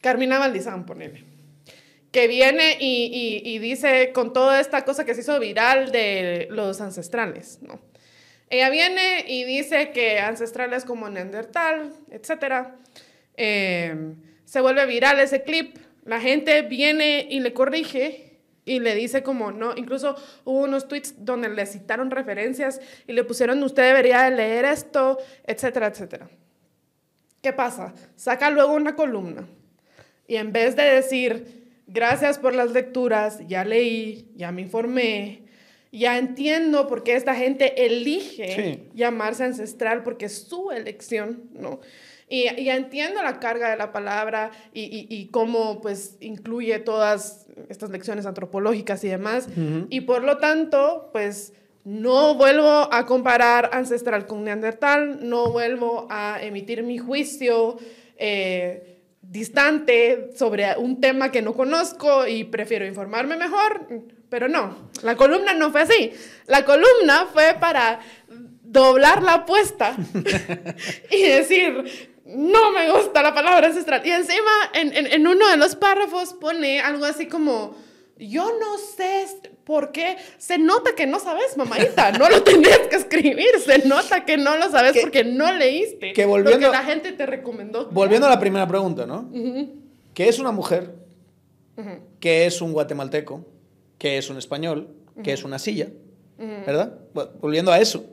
Carmina 0.00 0.38
Valdizán, 0.38 0.86
ponele. 0.86 1.24
Que 2.12 2.26
viene 2.26 2.76
y, 2.80 3.58
dice 3.58 4.12
con 4.12 4.32
toda 4.32 4.60
esta 4.60 4.84
cosa 4.84 5.04
que 5.04 5.14
se 5.14 5.20
hizo 5.20 5.38
viral 5.38 5.92
de 5.92 6.48
los 6.50 6.80
ancestrales, 6.80 7.58
¿no? 7.62 7.80
Ella 8.48 8.68
viene 8.68 9.24
y 9.28 9.44
dice 9.44 9.92
que 9.92 10.18
ancestrales 10.18 10.84
como 10.84 11.08
Neandertal, 11.08 11.92
etc. 12.10 12.68
se 13.36 14.60
vuelve 14.60 14.86
viral 14.86 15.20
ese 15.20 15.44
clip. 15.44 15.76
La 16.04 16.20
gente 16.20 16.62
viene 16.62 17.28
y 17.30 17.38
le 17.38 17.52
corrige 17.52 18.30
y 18.64 18.80
le 18.80 18.94
dice 18.94 19.22
como, 19.22 19.52
no, 19.52 19.76
incluso 19.76 20.16
hubo 20.44 20.60
unos 20.60 20.88
tweets 20.88 21.24
donde 21.24 21.48
le 21.48 21.66
citaron 21.66 22.10
referencias 22.10 22.80
y 23.06 23.12
le 23.12 23.24
pusieron, 23.24 23.62
usted 23.62 23.82
debería 23.84 24.22
de 24.22 24.30
leer 24.32 24.64
esto, 24.64 25.18
etcétera, 25.44 25.88
etcétera. 25.88 26.28
¿Qué 27.42 27.52
pasa? 27.52 27.94
Saca 28.16 28.50
luego 28.50 28.74
una 28.74 28.94
columna 28.94 29.46
y 30.28 30.36
en 30.36 30.52
vez 30.52 30.76
de 30.76 30.82
decir, 30.82 31.59
gracias 31.92 32.38
por 32.38 32.54
las 32.54 32.70
lecturas, 32.72 33.40
ya 33.46 33.64
leí, 33.64 34.28
ya 34.36 34.52
me 34.52 34.62
informé, 34.62 35.42
ya 35.92 36.18
entiendo 36.18 36.86
por 36.86 37.02
qué 37.02 37.14
esta 37.14 37.34
gente 37.34 37.84
elige 37.86 38.54
Sí. 38.54 38.88
llamarse 38.94 39.44
ancestral, 39.44 40.02
porque 40.02 40.26
es 40.26 40.42
su 40.48 40.70
elección, 40.70 41.44
¿no? 41.52 41.80
Y 42.28 42.44
ya 42.64 42.76
entiendo 42.76 43.20
la 43.24 43.40
carga 43.40 43.70
de 43.70 43.76
la 43.76 43.90
palabra 43.90 44.52
y, 44.72 44.82
y- 44.82 45.06
y 45.10 45.26
cómo 45.30 45.80
pues 45.80 46.16
incluye 46.20 46.78
todas 46.78 47.46
estas 47.68 47.90
lecciones 47.90 48.24
antropológicas 48.24 49.02
y 49.02 49.08
demás. 49.08 49.48
Y 49.88 50.02
por 50.02 50.22
lo 50.22 50.38
tanto, 50.38 51.10
pues 51.12 51.54
no 51.82 52.36
vuelvo 52.36 52.68
a 52.92 53.04
comparar 53.06 53.70
ancestral 53.72 54.28
con 54.28 54.44
neandertal, 54.44 55.28
no 55.28 55.50
vuelvo 55.50 56.06
a 56.08 56.38
emitir 56.40 56.84
mi 56.84 56.98
juicio 56.98 57.78
eh, 58.16 58.89
distante 59.30 60.32
sobre 60.36 60.76
un 60.76 61.00
tema 61.00 61.30
que 61.30 61.40
no 61.40 61.54
conozco 61.54 62.26
y 62.26 62.42
prefiero 62.42 62.84
informarme 62.84 63.36
mejor, 63.36 63.86
pero 64.28 64.48
no, 64.48 64.90
la 65.02 65.14
columna 65.14 65.54
no 65.54 65.70
fue 65.70 65.82
así. 65.82 66.12
La 66.46 66.64
columna 66.64 67.26
fue 67.32 67.56
para 67.60 68.00
doblar 68.62 69.22
la 69.22 69.34
apuesta 69.34 69.94
y 71.10 71.22
decir, 71.22 72.18
no 72.24 72.72
me 72.72 72.90
gusta 72.90 73.22
la 73.22 73.32
palabra 73.32 73.68
ancestral. 73.68 74.04
Y 74.04 74.10
encima, 74.10 74.50
en, 74.74 74.96
en, 74.96 75.06
en 75.06 75.26
uno 75.26 75.48
de 75.48 75.56
los 75.56 75.76
párrafos 75.76 76.34
pone 76.34 76.80
algo 76.80 77.04
así 77.04 77.26
como, 77.26 77.76
yo 78.20 78.52
no 78.58 78.76
sé 78.78 79.26
por 79.64 79.92
qué, 79.92 80.16
se 80.38 80.58
nota 80.58 80.94
que 80.94 81.06
no 81.06 81.18
sabes, 81.20 81.56
mamadita, 81.56 82.12
no 82.12 82.28
lo 82.28 82.42
tenías 82.44 82.78
que 82.90 82.96
escribir, 82.96 83.48
se 83.64 83.86
nota 83.88 84.24
que 84.24 84.36
no 84.36 84.56
lo 84.56 84.70
sabes 84.70 84.92
Que- 84.92 85.00
porque 85.00 85.24
no 85.24 85.50
leíste 85.52 86.12
que 86.12 86.26
volviendo- 86.26 86.66
lo 86.66 86.72
que 86.72 86.78
la 86.78 86.84
gente 86.84 87.12
te 87.12 87.26
recomendó. 87.26 87.86
Volviendo 87.90 88.26
a 88.26 88.30
la 88.30 88.38
primera 88.40 88.66
pregunta, 88.68 89.06
¿no? 89.06 89.30
¿Qué 90.14 90.28
es 90.28 90.38
una 90.38 90.52
mujer? 90.52 90.94
¿Qué 92.20 92.44
es 92.46 92.60
un 92.60 92.72
guatemalteco? 92.72 93.46
¿Qué 93.98 94.18
es 94.18 94.28
un 94.28 94.36
español? 94.36 94.88
¿Qué 95.22 95.32
es 95.32 95.44
una 95.44 95.58
silla? 95.58 95.88
¿Verdad? 96.38 96.98
Bueno, 97.14 97.30
volviendo 97.40 97.70
a 97.72 97.78
eso. 97.80 98.04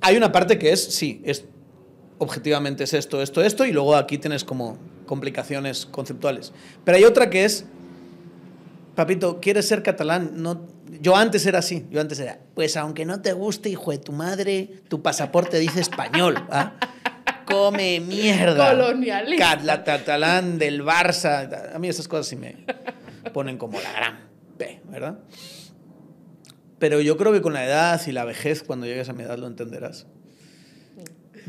Hay 0.00 0.16
una 0.16 0.32
parte 0.32 0.58
que 0.58 0.72
es, 0.72 0.82
sí, 0.82 1.20
es 1.24 1.44
objetivamente 2.18 2.84
es 2.84 2.94
esto, 2.94 3.20
esto, 3.22 3.42
esto, 3.42 3.64
y 3.64 3.72
luego 3.72 3.94
aquí 3.96 4.18
tienes 4.18 4.44
como 4.44 4.78
complicaciones 5.06 5.86
conceptuales. 5.86 6.52
Pero 6.84 6.96
hay 6.98 7.04
otra 7.04 7.30
que 7.30 7.44
es, 7.44 7.66
papito, 8.94 9.40
¿quieres 9.40 9.66
ser 9.68 9.82
catalán? 9.82 10.32
No, 10.36 10.66
yo 11.00 11.16
antes 11.16 11.44
era 11.46 11.58
así, 11.60 11.86
yo 11.90 12.00
antes 12.00 12.18
era, 12.20 12.38
pues 12.54 12.76
aunque 12.76 13.04
no 13.04 13.20
te 13.22 13.32
guste, 13.32 13.68
hijo 13.68 13.90
de 13.90 13.98
tu 13.98 14.12
madre, 14.12 14.70
tu 14.88 15.02
pasaporte 15.02 15.58
dice 15.58 15.80
español, 15.80 16.36
¿ah? 16.50 16.74
Come 17.46 18.00
mierda. 18.00 18.70
Colonialista. 18.70 19.58
Cat- 19.58 19.84
catalán 19.84 20.58
del 20.58 20.82
Barça. 20.84 21.74
A 21.74 21.78
mí 21.78 21.88
esas 21.88 22.08
cosas 22.08 22.26
sí 22.26 22.36
me 22.36 22.64
ponen 23.34 23.58
como 23.58 23.80
la 23.80 23.92
gran 23.92 24.20
P, 24.56 24.80
¿verdad? 24.88 25.18
Pero 26.78 27.00
yo 27.00 27.16
creo 27.16 27.32
que 27.32 27.42
con 27.42 27.52
la 27.52 27.64
edad 27.64 28.00
y 28.06 28.12
la 28.12 28.24
vejez, 28.24 28.62
cuando 28.62 28.86
llegues 28.86 29.08
a 29.08 29.12
mi 29.12 29.22
edad, 29.24 29.38
lo 29.38 29.46
entenderás. 29.46 30.06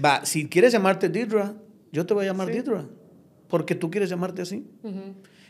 Va, 0.04 0.26
si 0.26 0.48
quieres 0.50 0.74
llamarte 0.74 1.10
Didra, 1.10 1.54
yo 1.91 2.06
te 2.06 2.14
voy 2.14 2.26
a 2.26 2.30
llamar 2.30 2.48
Sí. 2.48 2.54
Didra. 2.54 2.86
Porque 3.48 3.76
tú 3.76 3.89
quieres 3.91 4.10
llamarte 4.10 4.41
así. 4.41 4.66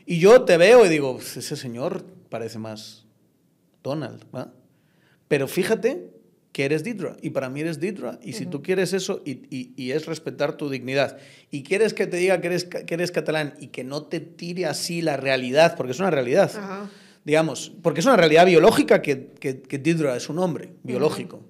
Y 0.05 0.19
yo 0.19 0.41
te 0.43 0.57
veo 0.57 0.85
y 0.85 0.89
digo, 0.89 1.15
"Pues 1.15 1.37
ese 1.37 1.55
señor 1.55 2.03
parece 2.29 2.59
más 2.59 3.05
Donald, 3.83 4.23
¿va? 4.35 4.51
Pero 5.27 5.47
fíjate 5.47 6.09
que 6.51 6.65
eres 6.65 6.83
Didra 6.83 7.17
y 7.21 7.31
para 7.31 7.49
mí 7.49 7.61
eres 7.61 7.79
Didra. 7.79 8.19
Y 8.21 8.33
si 8.33 8.45
tú 8.45 8.61
quieres 8.61 8.93
eso 8.93 9.21
y, 9.25 9.31
y- 9.49 9.73
y 9.75 9.91
es 9.91 10.05
respetar 10.05 10.55
tu 10.55 10.69
dignidad 10.69 11.17
y 11.49 11.63
quieres 11.63 11.93
que 11.95 12.05
te 12.05 12.17
diga 12.17 12.39
que 12.41 12.47
eres, 12.47 12.65
que 12.65 12.93
eres 12.93 13.11
catalán 13.11 13.55
y 13.59 13.67
que 13.67 13.83
no 13.83 14.03
te 14.03 14.19
tire 14.19 14.65
así 14.67 15.01
la 15.01 15.17
realidad, 15.17 15.75
porque 15.75 15.93
es 15.93 15.99
una 15.99 16.11
realidad, 16.11 16.51
digamos, 17.25 17.71
porque 17.81 18.01
es 18.01 18.05
una 18.05 18.17
realidad 18.17 18.45
biológica 18.45 19.01
que, 19.01 19.31
que, 19.39 19.61
que 19.61 19.77
Didra 19.79 20.15
es 20.15 20.29
un 20.29 20.37
hombre 20.39 20.73
biológico. 20.83 21.41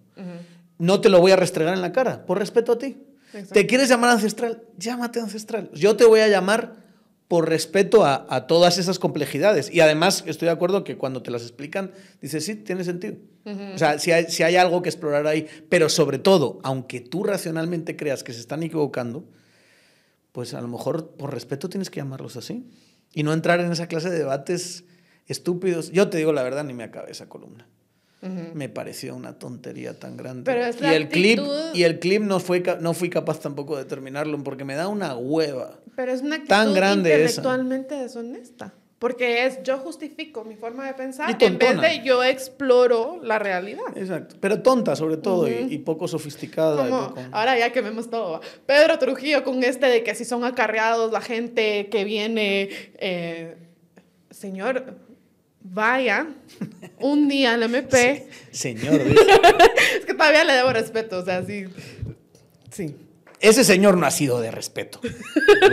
No 0.77 1.01
te 1.01 1.09
lo 1.09 1.19
voy 1.19 1.31
a 1.31 1.35
restregar 1.35 1.73
en 1.73 1.81
la 1.81 1.91
cara, 1.91 2.25
por 2.25 2.39
respeto 2.39 2.71
a 2.73 2.77
ti. 2.77 2.97
Exacto. 3.33 3.53
¿Te 3.55 3.65
quieres 3.67 3.89
llamar 3.89 4.11
ancestral? 4.11 4.63
Llámate 4.77 5.19
ancestral. 5.19 5.69
Yo 5.73 5.95
te 5.97 6.05
voy 6.05 6.19
a 6.21 6.27
llamar 6.27 6.82
por 7.27 7.49
respeto 7.49 8.05
a, 8.05 8.25
a 8.29 8.47
todas 8.47 8.77
esas 8.77 8.99
complejidades. 8.99 9.73
Y 9.73 9.79
además 9.79 10.23
estoy 10.27 10.47
de 10.47 10.51
acuerdo 10.51 10.83
que 10.83 10.97
cuando 10.97 11.23
te 11.23 11.31
las 11.31 11.41
explican, 11.41 11.91
dices, 12.21 12.45
sí, 12.45 12.55
tiene 12.55 12.83
sentido. 12.83 13.15
O 13.45 13.77
sea, 13.77 13.99
si 13.99 14.11
hay, 14.11 14.25
si 14.29 14.43
hay 14.43 14.55
algo 14.55 14.81
que 14.81 14.89
explorar 14.89 15.27
ahí, 15.27 15.47
pero 15.69 15.89
sobre 15.89 16.17
todo, 16.17 16.59
aunque 16.63 17.01
tú 17.01 17.23
racionalmente 17.23 17.95
creas 17.95 18.23
que 18.23 18.33
se 18.33 18.39
están 18.39 18.63
equivocando, 18.63 19.25
pues 20.31 20.53
a 20.53 20.61
lo 20.61 20.67
mejor 20.67 21.11
por 21.17 21.33
respeto 21.33 21.69
tienes 21.69 21.89
que 21.89 21.99
llamarlos 21.99 22.37
así. 22.37 22.65
Y 23.13 23.23
no 23.23 23.33
entrar 23.33 23.59
en 23.59 23.71
esa 23.71 23.87
clase 23.87 24.09
de 24.09 24.17
debates 24.17 24.85
estúpidos. 25.27 25.91
Yo 25.91 26.09
te 26.09 26.17
digo 26.17 26.33
la 26.33 26.43
verdad, 26.43 26.63
ni 26.63 26.73
me 26.73 26.83
acabé 26.83 27.11
esa 27.11 27.29
columna. 27.29 27.67
Me 28.53 28.69
pareció 28.69 29.15
una 29.15 29.37
tontería 29.37 29.99
tan 29.99 30.15
grande. 30.17 30.43
Pero 30.45 30.65
es 30.65 30.77
y 30.77 30.81
la 30.83 30.95
el 30.95 31.09
clip 31.09 31.39
actitud- 31.39 31.75
y 31.75 31.83
el 31.83 31.99
clip 31.99 32.21
no 32.21 32.39
fue 32.39 32.63
no 32.79 32.93
fui 32.93 33.09
capaz 33.09 33.39
tampoco 33.39 33.77
de 33.77 33.85
terminarlo 33.85 34.41
porque 34.43 34.63
me 34.63 34.75
da 34.75 34.87
una 34.87 35.15
hueva. 35.15 35.79
Pero 35.95 36.11
es 36.11 36.21
una 36.21 36.35
actitud 36.35 36.49
Tan 36.49 36.73
grande 36.73 37.09
esa. 37.11 37.19
intelectualmente 37.41 37.95
deshonesta. 37.95 38.73
Porque 38.99 39.45
es 39.45 39.61
yo 39.63 39.79
justifico 39.79 40.45
mi 40.45 40.55
forma 40.55 40.87
de 40.87 40.93
pensar 40.93 41.29
Y 41.37 41.43
en 41.43 41.57
vez 41.57 41.81
de 41.81 42.01
yo 42.05 42.23
exploro 42.23 43.19
la 43.21 43.37
realidad. 43.37 43.83
Exacto. 43.97 44.37
Pero 44.39 44.61
tonta 44.61 44.95
sobre 44.95 45.17
todo 45.17 45.49
y- 45.49 45.67
y, 45.73 45.77
poco 45.79 46.07
sofisticada. 46.07 46.87
y 46.87 46.89
poco- 46.89 47.15
ahora 47.33 47.59
ya 47.59 47.73
que 47.73 47.81
vemos 47.81 48.09
todo. 48.09 48.39
Pedro 48.65 48.97
Trujillo 48.99 49.43
con 49.43 49.61
este 49.63 49.87
de 49.87 50.03
que 50.03 50.15
si 50.15 50.23
son 50.23 50.45
acarreados 50.45 51.11
la 51.11 51.19
gente 51.19 51.89
que 51.89 52.05
viene, 52.05 52.69
eh, 52.97 53.57
señor, 54.31 54.95
vaya 55.73 56.27
un 56.99 57.27
día 57.27 57.53
al 57.55 57.63
MP. 57.63 58.27
Señor. 58.51 59.01
Es 59.97 60.05
que 60.05 60.13
todavía 60.13 60.43
le 60.43 60.53
debo 60.53 60.71
respeto, 60.71 61.19
o 61.19 61.25
sea, 61.25 61.43
sí. 61.45 61.65
Sí. 62.71 62.95
ese 63.39 63.63
señor 63.63 63.97
no 63.97 64.05
ha 64.05 64.11
sido 64.11 64.39
de 64.39 64.51
respeto. 64.51 64.99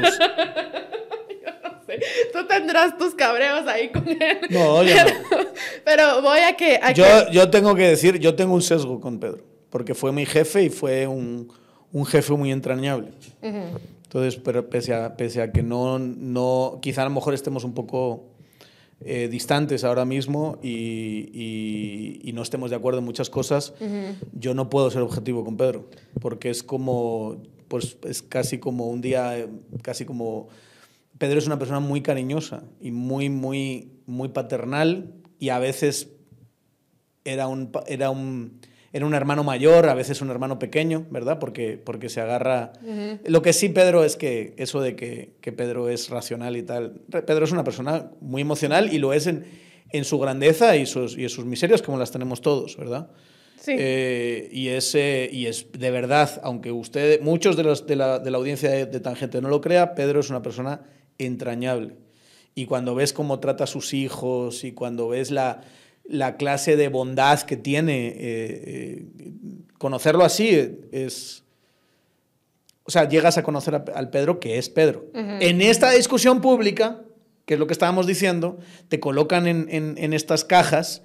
No 0.00 0.10
sé. 0.10 2.00
Tú 2.32 2.46
tendrás 2.46 2.96
tus 2.96 3.14
cabreos 3.14 3.66
ahí 3.66 3.90
con 3.90 4.06
él. 4.08 4.38
No, 4.50 4.82
yo 4.84 4.94
no. 4.94 5.10
Pero 5.84 6.22
voy 6.22 6.38
a 6.40 6.56
que. 6.56 6.78
a 6.80 6.92
Yo, 6.92 7.04
que- 7.04 7.32
yo 7.32 7.50
tengo 7.50 7.74
que 7.74 7.88
decir, 7.88 8.18
yo 8.18 8.34
tengo 8.36 8.54
un 8.54 8.62
sesgo 8.62 9.00
con 9.00 9.18
Pedro, 9.18 9.42
porque 9.70 9.94
fue 9.94 10.12
mi 10.12 10.24
jefe 10.24 10.62
y 10.62 10.70
fue 10.70 11.06
un, 11.08 11.52
un 11.92 12.06
jefe 12.06 12.32
muy 12.34 12.52
entrañable. 12.52 13.08
Entonces, 13.42 14.36
pero 14.42 14.68
pese 14.70 14.94
a, 14.94 15.16
pese 15.16 15.42
a 15.42 15.50
que 15.52 15.62
no, 15.62 15.98
no, 15.98 16.78
quizá 16.82 17.02
a 17.02 17.04
lo 17.06 17.10
mejor 17.10 17.34
estemos 17.34 17.64
un 17.64 17.74
poco 17.74 18.29
eh, 19.04 19.28
distantes 19.30 19.82
ahora 19.84 20.04
mismo 20.04 20.58
y, 20.62 21.30
y- 21.32 22.20
y 22.22 22.32
no 22.32 22.42
estemos 22.42 22.70
de 22.70 22.76
acuerdo 22.76 22.98
en 22.98 23.04
muchas 23.06 23.30
cosas, 23.30 23.72
yo 24.32 24.54
no 24.54 24.68
puedo 24.70 24.90
ser 24.90 25.02
objetivo 25.02 25.44
con 25.44 25.56
Pedro, 25.56 25.88
porque 26.20 26.50
es 26.50 26.62
como, 26.62 27.42
pues 27.68 27.96
es 28.06 28.22
casi 28.22 28.58
como 28.58 28.88
un 28.88 29.00
día, 29.00 29.46
casi 29.82 30.04
como... 30.04 30.48
Pedro 31.18 31.38
es 31.38 31.46
una 31.46 31.58
persona 31.58 31.80
muy 31.80 32.00
cariñosa 32.00 32.62
y 32.80 32.90
muy, 32.92 33.28
muy, 33.28 33.90
muy 34.06 34.28
paternal 34.28 35.12
y 35.38 35.50
a 35.50 35.58
veces 35.58 36.08
era 37.24 37.46
un, 37.46 37.70
era 37.86 38.10
un, 38.10 38.60
era 38.92 39.06
un 39.06 39.14
hermano 39.14 39.44
mayor, 39.44 39.88
a 39.88 39.94
veces 39.94 40.20
un 40.20 40.30
hermano 40.30 40.58
pequeño, 40.58 41.06
¿verdad? 41.10 41.38
Porque, 41.38 41.80
porque 41.82 42.08
se 42.08 42.20
agarra... 42.20 42.72
Lo 43.24 43.40
que 43.40 43.52
sí, 43.52 43.68
Pedro, 43.68 44.02
es 44.04 44.16
que 44.16 44.54
eso 44.56 44.80
de 44.80 44.96
que, 44.96 45.34
que 45.40 45.52
Pedro 45.52 45.88
es 45.88 46.10
racional 46.10 46.56
y 46.56 46.62
tal. 46.62 47.00
Pedro 47.08 47.44
es 47.44 47.52
una 47.52 47.62
persona 47.62 48.10
muy 48.20 48.42
emocional 48.42 48.92
y 48.92 48.98
lo 48.98 49.12
es 49.12 49.28
en, 49.28 49.44
en 49.90 50.04
su 50.04 50.18
grandeza 50.18 50.76
y 50.76 50.86
sus, 50.86 51.16
y 51.16 51.22
en 51.22 51.28
sus 51.28 51.44
miserias, 51.44 51.82
como 51.82 51.98
las 51.98 52.10
tenemos 52.10 52.40
todos, 52.40 52.76
¿verdad? 52.76 53.10
Sí. 53.60 53.76
Eh, 53.78 54.48
y, 54.50 54.68
es, 54.68 54.92
eh, 54.96 55.28
y 55.30 55.46
es 55.46 55.70
de 55.70 55.90
verdad, 55.92 56.40
aunque 56.42 56.72
usted, 56.72 57.20
muchos 57.20 57.56
de, 57.56 57.62
los, 57.62 57.86
de, 57.86 57.94
la, 57.94 58.18
de 58.18 58.30
la 58.32 58.38
audiencia 58.38 58.70
de, 58.70 58.86
de 58.86 59.00
Tangente 59.00 59.40
no 59.40 59.50
lo 59.50 59.60
crea, 59.60 59.94
Pedro 59.94 60.18
es 60.18 60.30
una 60.30 60.42
persona 60.42 60.80
entrañable. 61.18 61.94
Y 62.56 62.66
cuando 62.66 62.96
ves 62.96 63.12
cómo 63.12 63.38
trata 63.38 63.64
a 63.64 63.66
sus 63.68 63.94
hijos 63.94 64.64
y 64.64 64.72
cuando 64.72 65.08
ves 65.08 65.30
la, 65.30 65.60
la 66.10 66.36
clase 66.36 66.76
de 66.76 66.88
bondad 66.88 67.40
que 67.42 67.56
tiene, 67.56 68.08
eh, 68.08 68.14
eh, 68.18 69.04
conocerlo 69.78 70.24
así 70.24 70.50
es... 70.92 71.44
O 72.84 72.90
sea, 72.90 73.08
llegas 73.08 73.38
a 73.38 73.42
conocer 73.44 73.74
a- 73.76 73.84
al 73.94 74.10
Pedro 74.10 74.40
que 74.40 74.58
es 74.58 74.68
Pedro. 74.68 75.06
En 75.14 75.60
esta 75.62 75.90
discusión 75.92 76.40
pública, 76.40 77.02
que 77.46 77.54
es 77.54 77.60
lo 77.60 77.66
que 77.66 77.72
estábamos 77.72 78.06
diciendo, 78.06 78.58
te 78.88 78.98
colocan 78.98 79.46
en, 79.46 79.68
en- 79.70 79.94
en 79.98 80.12
estas 80.12 80.44
cajas 80.44 81.02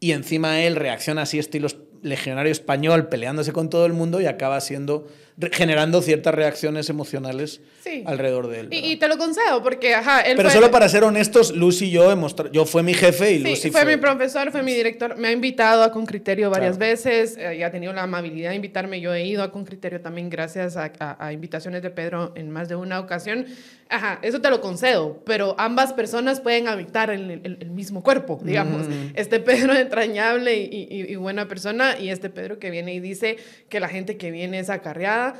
y 0.00 0.12
encima 0.12 0.62
él 0.62 0.76
reacciona 0.76 1.22
así 1.22 1.38
estilo 1.38 1.68
legionario 2.08 2.52
español 2.52 3.08
peleándose 3.08 3.52
con 3.52 3.68
todo 3.70 3.86
el 3.86 3.92
mundo 3.92 4.20
y 4.20 4.26
acaba 4.26 4.60
siendo 4.60 5.06
generando 5.52 6.00
ciertas 6.00 6.34
reacciones 6.34 6.88
emocionales 6.88 7.60
Sí. 7.84 8.02
alrededor 8.06 8.48
de 8.48 8.60
él. 8.60 8.68
Y, 8.72 8.92
y 8.92 8.96
te 8.96 9.06
lo 9.06 9.18
concedo, 9.18 9.62
porque, 9.62 9.94
ajá, 9.94 10.22
él 10.22 10.34
Pero 10.36 10.48
fue- 10.48 10.54
solo 10.58 10.70
para 10.70 10.88
ser 10.88 11.04
honestos, 11.04 11.54
Lucy 11.54 11.86
y 11.86 11.90
yo 11.90 12.10
hemos 12.10 12.34
yo 12.52 12.64
fue 12.64 12.82
mi 12.82 12.94
jefe 12.94 13.32
y 13.32 13.38
Sí, 13.42 13.50
Lucy 13.50 13.70
fue, 13.70 13.82
fue, 13.82 13.96
mi 13.96 14.00
profesor, 14.00 14.50
fue 14.50 14.62
mi 14.62 14.72
director. 14.72 15.16
Me 15.18 15.28
ha 15.28 15.32
invitado 15.32 15.82
a 15.82 15.92
Con 15.92 16.06
Criterio 16.06 16.48
varias 16.48 16.78
Claro. 16.78 16.90
veces 16.90 17.36
eh, 17.36 17.56
y 17.58 17.62
ha 17.62 17.70
tenido 17.70 17.92
la 17.92 18.04
amabilidad 18.04 18.48
de 18.50 18.56
invitarme. 18.56 18.98
Yo 19.00 19.12
he 19.12 19.26
ido 19.26 19.42
a 19.42 19.52
Con 19.52 19.64
Criterio 19.66 20.00
también 20.00 20.30
gracias 20.30 20.78
a, 20.78 20.90
a- 20.98 21.26
a 21.26 21.32
invitaciones 21.34 21.82
de 21.82 21.90
Pedro 21.90 22.32
en 22.34 22.50
más 22.50 22.70
de 22.70 22.76
una 22.76 22.98
ocasión. 22.98 23.44
Ajá, 23.88 24.18
eso 24.22 24.40
te 24.40 24.48
lo 24.50 24.60
concedo, 24.62 25.22
pero 25.26 25.54
ambas 25.58 25.92
personas 25.92 26.40
pueden 26.40 26.66
habitar 26.66 27.10
en 27.10 27.30
el, 27.30 27.40
el- 27.44 27.58
el 27.60 27.70
mismo 27.70 28.02
cuerpo, 28.02 28.40
digamos. 28.42 28.86
Este 29.14 29.38
Pedro 29.38 29.74
entrañable 29.76 30.56
y, 30.56 30.88
y- 30.90 31.12
y 31.12 31.16
buena 31.16 31.46
persona 31.46 31.95
y 31.98 32.10
este 32.10 32.30
Pedro 32.30 32.58
que 32.58 32.70
viene 32.70 32.94
y 32.94 33.00
dice 33.00 33.36
que 33.68 33.80
la 33.80 33.88
gente 33.88 34.16
que 34.16 34.30
viene 34.30 34.58
es 34.58 34.70
acarreada. 34.70 35.34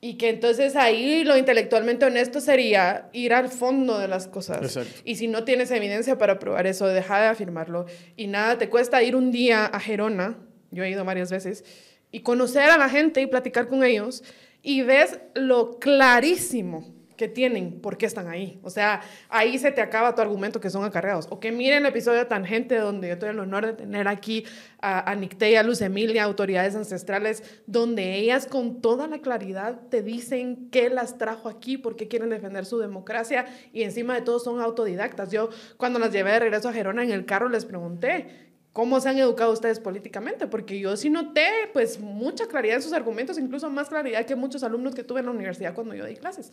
Y 0.00 0.18
que 0.18 0.28
entonces 0.28 0.76
ahí 0.76 1.24
lo 1.24 1.38
intelectualmente 1.38 2.04
honesto 2.04 2.40
sería 2.40 3.08
ir 3.12 3.32
al 3.32 3.48
fondo 3.48 3.98
de 3.98 4.08
las 4.08 4.28
cosas. 4.28 4.62
Exacto. 4.62 5.00
Y 5.04 5.16
si 5.16 5.26
no 5.26 5.44
tienes 5.44 5.70
evidencia 5.70 6.18
para 6.18 6.38
probar 6.38 6.66
eso, 6.66 6.86
deja 6.86 7.18
de 7.18 7.26
afirmarlo. 7.26 7.86
Y 8.14 8.26
nada, 8.26 8.58
te 8.58 8.68
cuesta 8.68 9.02
ir 9.02 9.16
un 9.16 9.32
día 9.32 9.64
a 9.64 9.80
Gerona, 9.80 10.38
yo 10.70 10.84
he 10.84 10.90
ido 10.90 11.04
varias 11.04 11.30
veces, 11.30 11.64
y 12.12 12.20
conocer 12.20 12.70
a 12.70 12.76
la 12.76 12.90
gente 12.90 13.22
y 13.22 13.26
platicar 13.26 13.68
con 13.68 13.82
ellos, 13.82 14.22
y 14.62 14.82
ves 14.82 15.18
lo 15.34 15.78
clarísimo 15.78 16.95
que 17.16 17.28
tienen, 17.28 17.80
por 17.80 17.96
qué 17.96 18.06
están 18.06 18.28
ahí. 18.28 18.58
O 18.62 18.70
sea, 18.70 19.00
ahí 19.28 19.58
se 19.58 19.72
te 19.72 19.80
acaba 19.80 20.14
tu 20.14 20.20
argumento 20.20 20.60
que 20.60 20.70
son 20.70 20.84
acarreados. 20.84 21.26
O 21.30 21.40
que 21.40 21.52
miren 21.52 21.84
el 21.84 21.86
episodio 21.86 22.26
Tangente, 22.26 22.76
donde 22.76 23.08
yo 23.08 23.18
tuve 23.18 23.30
el 23.30 23.38
honor 23.38 23.66
de 23.66 23.72
tener 23.72 24.08
aquí 24.08 24.44
a, 24.80 25.10
a 25.10 25.14
Nictea, 25.14 25.62
Luz 25.62 25.80
Emilia, 25.80 26.24
autoridades 26.24 26.74
ancestrales, 26.76 27.42
donde 27.66 28.16
ellas 28.16 28.46
con 28.46 28.80
toda 28.80 29.06
la 29.06 29.18
claridad 29.18 29.80
te 29.90 30.02
dicen 30.02 30.68
qué 30.70 30.90
las 30.90 31.18
trajo 31.18 31.48
aquí, 31.48 31.78
por 31.78 31.96
qué 31.96 32.08
quieren 32.08 32.30
defender 32.30 32.66
su 32.66 32.78
democracia, 32.78 33.46
y 33.72 33.82
encima 33.82 34.14
de 34.14 34.22
todo 34.22 34.38
son 34.38 34.60
autodidactas. 34.60 35.30
Yo 35.30 35.48
cuando 35.76 35.98
las 35.98 36.12
llevé 36.12 36.32
de 36.32 36.40
regreso 36.40 36.68
a 36.68 36.72
Gerona 36.72 37.02
en 37.02 37.10
el 37.10 37.24
carro 37.24 37.48
les 37.48 37.64
pregunté, 37.64 38.45
¿Cómo 38.76 39.00
se 39.00 39.08
han 39.08 39.16
educado 39.16 39.52
ustedes 39.52 39.80
políticamente? 39.80 40.46
Porque 40.46 40.78
yo 40.78 40.98
sí 40.98 41.08
noté, 41.08 41.46
pues, 41.72 41.98
mucha 41.98 42.46
claridad 42.46 42.76
en 42.76 42.82
sus 42.82 42.92
argumentos, 42.92 43.38
incluso 43.38 43.70
más 43.70 43.88
claridad 43.88 44.26
que 44.26 44.36
muchos 44.36 44.62
alumnos 44.62 44.94
que 44.94 45.02
tuve 45.02 45.20
en 45.20 45.24
la 45.26 45.32
universidad 45.32 45.72
cuando 45.72 45.94
yo 45.94 46.04
di 46.04 46.16
clases. 46.16 46.52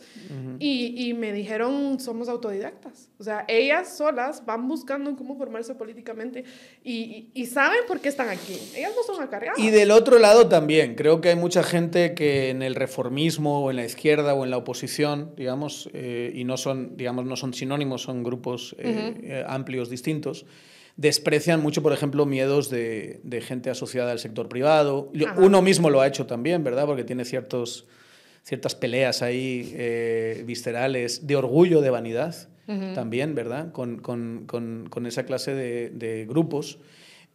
y, 0.58 0.94
y 1.06 1.12
me 1.12 1.34
dijeron, 1.34 2.00
somos 2.00 2.30
autodidactas. 2.30 3.10
O 3.18 3.24
sea, 3.24 3.44
ellas 3.46 3.94
solas 3.94 4.42
van 4.46 4.66
buscando 4.66 5.14
cómo 5.16 5.36
formarse 5.36 5.74
políticamente 5.74 6.44
y, 6.82 6.92
y- 6.94 7.30
y 7.34 7.44
saben 7.44 7.80
por 7.86 8.00
qué 8.00 8.08
están 8.08 8.30
aquí. 8.30 8.58
Ellas 8.74 8.92
no 8.96 9.02
son 9.14 9.22
acarreadas. 9.22 9.58
Y 9.58 9.68
del 9.68 9.90
otro 9.90 10.18
lado 10.18 10.48
también, 10.48 10.94
creo 10.94 11.20
que 11.20 11.28
hay 11.28 11.36
mucha 11.36 11.62
gente 11.62 12.14
que 12.14 12.48
en 12.48 12.62
el 12.62 12.74
reformismo 12.74 13.64
o 13.64 13.70
en 13.70 13.76
la 13.76 13.84
izquierda 13.84 14.32
o 14.32 14.44
en 14.44 14.50
la 14.50 14.56
oposición, 14.56 15.34
digamos, 15.36 15.90
eh, 15.92 16.32
y 16.34 16.44
no 16.44 16.56
son, 16.56 16.96
digamos, 16.96 17.26
no 17.26 17.36
son 17.36 17.52
sinónimos, 17.52 18.00
son 18.00 18.22
grupos 18.22 18.74
eh, 18.78 19.14
eh, 19.24 19.44
amplios 19.46 19.90
distintos, 19.90 20.46
desprecian 20.96 21.60
mucho, 21.60 21.82
por 21.82 21.92
ejemplo, 21.92 22.24
miedos 22.26 22.70
de, 22.70 23.20
de 23.24 23.40
gente 23.40 23.70
asociada 23.70 24.12
al 24.12 24.18
sector 24.18 24.48
privado. 24.48 25.10
Ajá. 25.26 25.40
Uno 25.40 25.60
mismo 25.62 25.90
lo 25.90 26.00
ha 26.00 26.06
hecho 26.06 26.26
también, 26.26 26.62
¿verdad? 26.64 26.86
Porque 26.86 27.02
tiene 27.04 27.24
ciertos, 27.24 27.86
ciertas 28.44 28.74
peleas 28.74 29.20
ahí 29.22 29.72
eh, 29.74 30.44
viscerales 30.46 31.26
de 31.26 31.36
orgullo, 31.36 31.80
de 31.80 31.90
vanidad, 31.90 32.48
también, 32.94 33.34
¿verdad? 33.34 33.72
Con, 33.72 33.98
con- 33.98 34.44
con- 34.46 34.86
con 34.88 35.04
esa 35.06 35.24
clase 35.26 35.54
de, 35.54 35.90
de 35.90 36.24
grupos. 36.24 36.78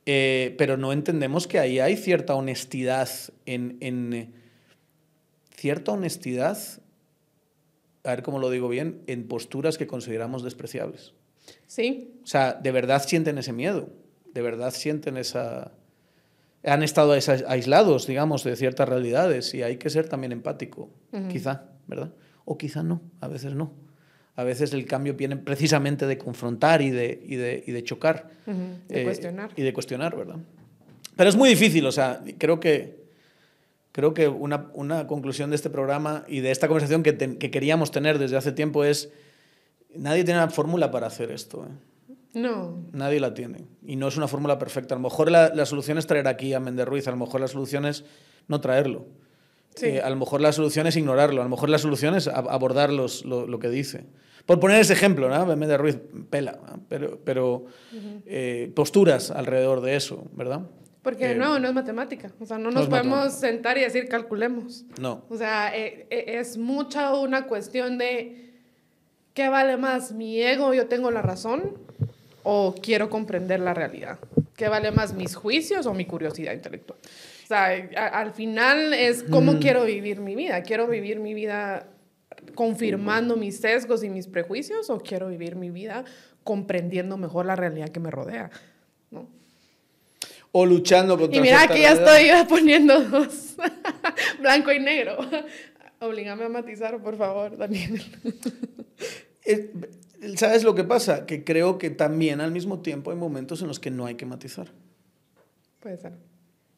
Eh, 0.07 0.55
pero 0.57 0.75
no 0.75 0.91
entendemos 0.91 1.45
que 1.45 1.59
ahí 1.59 1.79
hay 1.79 1.97
cierta 1.97 2.33
honestidad 2.33 3.09
en, 3.45 3.77
en, 3.81 4.33
cierta 5.55 5.91
honestidad, 5.91 6.57
a 8.03 8.09
ver 8.11 8.23
cómo 8.23 8.39
lo 8.39 8.49
digo 8.49 8.69
bien, 8.69 9.01
en 9.05 9.27
posturas 9.27 9.77
que 9.77 9.85
consideramos 9.85 10.41
despreciables. 10.41 11.13
Sí, 11.69 12.15
O 12.23 12.27
sea, 12.27 12.53
de 12.53 12.71
verdad 12.71 13.03
sienten 13.05 13.37
ese 13.37 13.53
miedo, 13.53 13.89
de 14.33 14.41
verdad 14.41 14.71
sienten 14.71 15.17
esa... 15.17 15.71
Han 16.63 16.81
estado 16.83 17.13
ais- 17.15 17.45
aislados, 17.47 18.07
digamos, 18.07 18.43
de 18.43 18.55
ciertas 18.55 18.89
realidades 18.89 19.53
y 19.53 19.61
hay 19.61 19.77
que 19.77 19.89
ser 19.91 20.09
también 20.09 20.31
empático, 20.31 20.89
quizá, 21.29 21.65
¿verdad? 21.87 22.11
O 22.43 22.57
quizá 22.57 22.81
no, 22.81 23.01
a 23.21 23.27
veces 23.27 23.53
no. 23.53 23.71
A 24.35 24.43
veces 24.43 24.73
el 24.73 24.85
cambio 24.85 25.13
viene 25.13 25.37
precisamente 25.37 26.07
de 26.07 26.17
confrontar 26.17 26.81
y 26.81 26.89
de, 26.89 27.21
y 27.23 27.35
de, 27.35 27.63
y 27.67 27.71
de 27.71 27.83
chocar. 27.83 28.31
De 28.45 29.01
Eh, 29.01 29.03
cuestionar. 29.03 29.51
Y 29.55 29.61
de 29.61 29.71
cuestionar, 29.73 30.17
¿verdad? 30.17 30.37
Pero 31.15 31.29
es 31.29 31.35
muy 31.35 31.49
difícil, 31.49 31.85
o 31.85 31.91
sea, 31.91 32.21
creo 32.39 32.59
que, 32.59 33.03
creo 33.91 34.13
que 34.15 34.27
una, 34.27 34.69
una 34.73 35.05
conclusión 35.07 35.51
de 35.51 35.55
este 35.55 35.69
programa 35.69 36.23
y 36.27 36.39
de 36.39 36.49
esta 36.51 36.67
conversación 36.67 37.03
que 37.03 37.51
queríamos 37.51 37.91
tener 37.91 38.17
desde 38.17 38.37
hace 38.37 38.51
tiempo 38.53 38.83
es, 38.83 39.11
nadie 39.95 40.23
tiene 40.23 40.39
una 40.41 40.49
fórmula 40.49 40.91
para 40.91 41.07
hacer 41.07 41.31
esto. 41.31 41.65
¿eh? 41.65 42.15
No. 42.33 42.77
Nadie 42.93 43.19
la 43.19 43.33
tiene. 43.33 43.65
Y 43.85 43.95
no 43.95 44.07
es 44.07 44.17
una 44.17 44.27
fórmula 44.27 44.57
perfecta. 44.59 44.95
A 44.95 44.97
lo 44.97 45.01
mejor 45.03 45.31
la, 45.31 45.49
la 45.53 45.65
solución 45.65 45.97
es 45.97 46.05
traer 46.07 46.27
aquí 46.27 46.53
a 46.53 46.59
Méndez 46.59 46.87
Ruiz, 46.87 47.07
a 47.07 47.11
lo 47.11 47.17
mejor 47.17 47.41
la 47.41 47.47
solución 47.47 47.85
es 47.85 48.03
no 48.47 48.61
traerlo. 48.61 49.05
Sí. 49.75 49.85
Eh, 49.87 50.01
a 50.01 50.09
lo 50.09 50.15
mejor 50.15 50.41
la 50.41 50.51
solución 50.51 50.87
es 50.87 50.95
ignorarlo, 50.97 51.41
a 51.41 51.43
lo 51.43 51.49
mejor 51.49 51.69
la 51.69 51.77
solución 51.77 52.15
es 52.15 52.27
ab- 52.27 52.47
abordar 52.49 52.91
los- 52.91 53.23
lo, 53.25 53.47
lo 53.47 53.59
que 53.59 53.69
dice. 53.69 54.05
Por 54.45 54.59
poner 54.59 54.79
ese 54.81 54.93
ejemplo, 54.93 55.29
¿no? 55.29 55.55
de 55.55 55.77
Ruiz 55.77 55.97
pela, 56.29 56.59
pero, 56.87 57.19
pero 57.23 57.65
eh, 58.25 58.71
posturas 58.75 59.29
alrededor 59.29 59.81
de 59.81 59.95
eso, 59.95 60.23
¿verdad? 60.33 60.61
Porque 61.03 61.35
no, 61.35 61.59
no 61.59 61.67
es 61.67 61.73
matemática. 61.73 62.31
O 62.41 62.45
sea, 62.45 62.57
no 62.57 62.71
nos 62.71 62.87
podemos 62.87 63.33
sentar 63.33 63.77
y 63.77 63.81
decir 63.81 64.07
calculemos. 64.09 64.85
No. 64.99 65.23
O 65.29 65.37
sea, 65.37 65.75
eh, 65.75 66.07
eh, 66.09 66.25
es 66.39 66.57
mucha 66.57 67.13
una 67.13 67.45
cuestión 67.47 67.97
de 67.97 68.48
qué 69.39 69.47
vale 69.47 69.77
más, 69.77 70.11
mi 70.11 70.41
ego, 70.41 70.73
yo 70.73 70.87
tengo 70.87 71.11
la 71.11 71.21
razón, 71.21 71.77
o 72.43 72.75
quiero 72.75 73.09
comprender 73.09 73.61
la 73.61 73.73
realidad. 73.73 74.19
¿Qué 74.57 74.67
vale 74.67 74.91
más, 74.91 75.13
mis 75.13 75.33
juicios 75.33 75.85
o 75.85 75.93
mi 75.93 76.03
curiosidad 76.03 76.51
intelectual? 76.51 76.99
O 77.45 77.47
sea, 77.47 77.67
al 78.11 78.33
final 78.33 78.93
es 78.93 79.23
cómo 79.23 79.53
mm. 79.53 79.59
quiero 79.59 79.85
vivir 79.85 80.19
mi 80.19 80.35
vida. 80.35 80.61
¿Quiero 80.61 80.87
vivir 80.87 81.21
mi 81.21 81.33
vida 81.33 81.87
confirmando 82.53 83.37
mis 83.37 83.61
sesgos 83.61 84.03
y 84.03 84.09
mis 84.09 84.27
prejuicios 84.27 84.89
o 84.89 84.99
quiero 84.99 85.29
vivir 85.29 85.55
mi 85.55 85.69
vida 85.69 86.03
comprendiendo 86.43 87.15
mejor 87.15 87.45
la 87.45 87.55
realidad 87.55 87.87
que 87.91 88.01
me 88.01 88.11
rodea? 88.11 88.51
¿no? 89.09 89.25
o 90.51 90.65
luchando 90.65 91.17
contra 91.17 91.37
Y 91.37 91.41
mira, 91.41 91.61
aquí 91.61 91.79
ya 91.79 91.93
estoy 91.93 92.29
poniendo 92.49 92.99
dos, 93.05 93.55
blanco 94.41 94.73
y 94.73 94.79
negro. 94.79 95.17
Obligame 96.01 96.43
a 96.43 96.49
matizar, 96.49 97.01
por 97.01 97.17
favor, 97.17 97.55
Daniel. 97.55 98.01
¿Sabes 100.35 100.63
lo 100.63 100.75
que 100.75 100.83
pasa? 100.83 101.25
Que 101.25 101.43
creo 101.43 101.77
que 101.77 101.89
también 101.89 102.41
al 102.41 102.51
mismo 102.51 102.79
tiempo 102.79 103.11
hay 103.11 103.17
momentos 103.17 103.61
en 103.61 103.67
los 103.67 103.79
que 103.79 103.89
no 103.89 104.05
hay 104.05 104.15
que 104.15 104.25
matizar. 104.25 104.67
Puede 105.79 105.97
ser. 105.97 106.13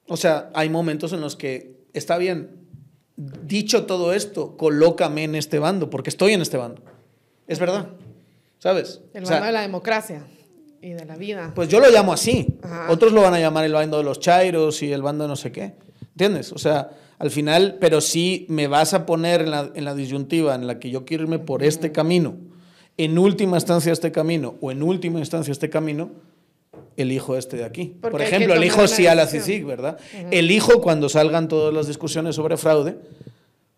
O 0.07 0.18
sea, 0.18 0.52
hay 0.53 0.69
momentos 0.69 1.14
en 1.14 1.22
los 1.22 1.35
que 1.35 1.85
está 1.93 2.18
bien, 2.18 2.68
dicho 3.15 3.85
todo 3.85 4.14
esto, 4.14 4.57
colócame 4.57 5.23
en 5.23 5.35
este 5.35 5.57
bando, 5.60 5.89
porque 5.89 6.10
estoy 6.10 6.34
en 6.34 6.41
este 6.41 6.57
bando. 6.57 6.84
Es 7.48 7.60
verdad. 7.60 7.89
¿Sabes? 8.60 9.02
El 9.14 9.23
bando 9.23 9.45
de 9.45 9.52
la 9.52 9.61
democracia 9.61 10.27
y 10.81 10.91
de 10.91 11.06
la 11.06 11.15
vida. 11.15 11.52
Pues 11.56 11.68
yo 11.68 11.80
lo 11.80 11.89
llamo 11.89 12.14
así. 12.14 12.60
Otros 12.89 13.11
lo 13.11 13.22
van 13.22 13.34
a 13.34 13.39
llamar 13.39 13.65
el 13.65 13.73
bando 13.73 13.98
de 13.98 14.03
los 14.03 14.19
chairos 14.19 14.84
y 14.84 14.91
el 14.91 15.02
bando 15.02 15.23
de 15.23 15.30
no 15.30 15.35
sé 15.35 15.52
qué. 15.52 15.73
¿Entiendes? 16.11 16.52
O 16.52 16.60
sea, 16.60 16.91
al 17.18 17.31
final, 17.31 17.77
pero 17.80 18.02
si 18.02 18.45
me 18.49 18.68
vas 18.68 18.93
a 18.93 19.06
poner 19.06 19.41
en 19.41 19.52
la, 19.52 19.72
en 19.73 19.85
la 19.85 19.95
disyuntiva 19.95 20.53
en 20.53 20.68
la 20.68 20.80
que 20.80 20.91
yo 20.91 21.06
quiero 21.06 21.23
irme 21.23 21.39
por 21.39 21.64
este 21.64 21.91
camino, 21.91 22.35
en 22.97 23.18
última 23.18 23.57
instancia 23.57 23.91
este 23.91 24.11
camino 24.11 24.55
o 24.61 24.72
en 24.72 24.84
última 24.84 25.19
instancia 25.19 25.51
este 25.51 25.69
camino, 25.69 26.11
elijo 26.97 27.38
este 27.38 27.57
de 27.57 27.63
aquí. 27.63 27.95
por 28.01 28.22
ejemplo, 28.22 28.53
elijo 28.53 28.88
sí 28.88 29.07
a 29.07 29.15
la 29.15 29.27
CICIG, 29.27 29.65
¿verdad? 29.65 29.97
Elijo 30.31 30.81
cuando 30.81 31.09
salgan 31.09 31.47
todas 31.47 31.73
las 31.73 31.88
discusiones 31.88 32.35
sobre 32.35 32.57
fraude, 32.57 32.97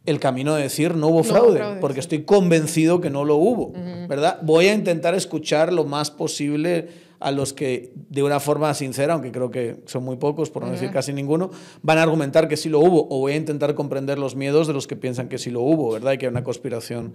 el 0.06 0.20
camino 0.20 0.56
de 0.56 0.64
decir 0.64 0.96
no 0.96 1.08
hubo 1.08 1.24
fraude, 1.24 1.78
porque 1.80 2.02
estoy 2.02 2.24
convencido 2.24 3.00
que 3.00 3.10
no 3.10 3.24
lo 3.24 3.36
hubo, 3.36 3.74
¿verdad? 4.08 4.40
Voy 4.42 4.68
a 4.68 4.74
intentar 4.74 5.16
escuchar 5.16 5.72
lo 5.72 5.86
más 5.86 6.12
posible 6.12 6.90
a 7.20 7.32
los 7.32 7.54
que 7.54 7.94
de 8.10 8.22
una 8.22 8.42
forma 8.42 8.74
sincera, 8.74 9.14
aunque 9.14 9.32
creo 9.32 9.50
que 9.50 9.78
son 9.86 10.04
muy 10.04 10.18
pocos, 10.18 10.50
por 10.50 10.66
no 10.66 10.72
decir 10.72 10.92
casi 10.92 11.14
ninguno, 11.14 11.52
van 11.82 11.98
a 11.98 12.04
argumentar 12.04 12.50
que 12.50 12.58
sí 12.58 12.68
lo 12.68 12.80
hubo, 12.80 13.08
o 13.10 13.20
voy 13.20 13.32
a 13.32 13.38
intentar 13.38 13.76
comprender 13.76 14.20
los 14.20 14.36
miedos 14.36 14.68
de 14.68 14.74
los 14.74 14.88
que 14.88 14.98
piensan 14.98 15.30
que 15.30 15.38
sí 15.38 15.50
lo 15.50 15.62
hubo, 15.62 15.94
¿verdad? 15.94 16.12
Y 16.14 16.18
que 16.18 16.26
hay 16.26 16.32
una 16.32 16.44
conspiración 16.44 17.14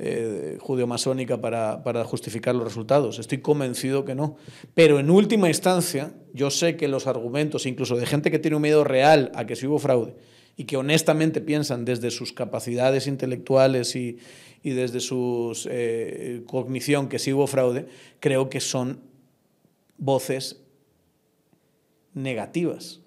eh, 0.00 0.58
judeo-masónica 0.60 1.40
para, 1.40 1.82
para 1.82 2.04
justificar 2.04 2.54
los 2.54 2.64
resultados. 2.64 3.18
Estoy 3.18 3.38
convencido 3.38 4.04
que 4.04 4.14
no. 4.14 4.36
Pero 4.74 5.00
en 5.00 5.10
última 5.10 5.48
instancia, 5.48 6.12
yo 6.32 6.50
sé 6.50 6.76
que 6.76 6.86
los 6.86 7.06
argumentos, 7.06 7.66
incluso 7.66 7.96
de 7.96 8.06
gente 8.06 8.30
que 8.30 8.38
tiene 8.38 8.56
un 8.56 8.62
miedo 8.62 8.84
real 8.84 9.32
a 9.34 9.44
que 9.46 9.56
sí 9.56 9.66
hubo 9.66 9.78
fraude, 9.78 10.14
y 10.56 10.64
que 10.64 10.76
honestamente 10.76 11.40
piensan 11.40 11.84
desde 11.84 12.10
sus 12.10 12.32
capacidades 12.32 13.06
intelectuales 13.06 13.94
y, 13.96 14.18
desde 14.62 15.00
su 15.00 15.56
eh, 15.70 16.42
cognición 16.46 17.08
que 17.08 17.18
sí 17.18 17.32
hubo 17.32 17.46
fraude, 17.46 17.86
creo 18.20 18.50
que 18.50 18.60
son 18.60 19.00
voces 19.96 20.60
negativas, 22.22 23.00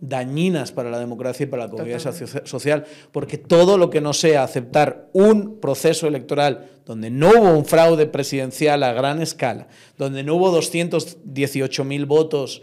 dañinas 0.00 0.72
para 0.72 0.90
la 0.90 0.98
democracia 0.98 1.44
y 1.44 1.46
para 1.46 1.64
la 1.64 1.70
comunidad 1.70 2.00
social, 2.44 2.84
porque 3.12 3.38
todo 3.38 3.78
lo 3.78 3.90
que 3.90 4.00
no 4.00 4.12
sea 4.12 4.42
aceptar 4.42 5.08
un 5.12 5.60
proceso 5.60 6.06
electoral 6.06 6.70
donde 6.84 7.10
no 7.10 7.30
hubo 7.30 7.56
un 7.56 7.64
fraude 7.64 8.06
presidencial 8.06 8.82
a 8.82 8.92
gran 8.92 9.22
escala, 9.22 9.68
donde 9.98 10.22
no 10.22 10.34
hubo 10.34 10.56
218.000 10.56 12.06
votos 12.06 12.62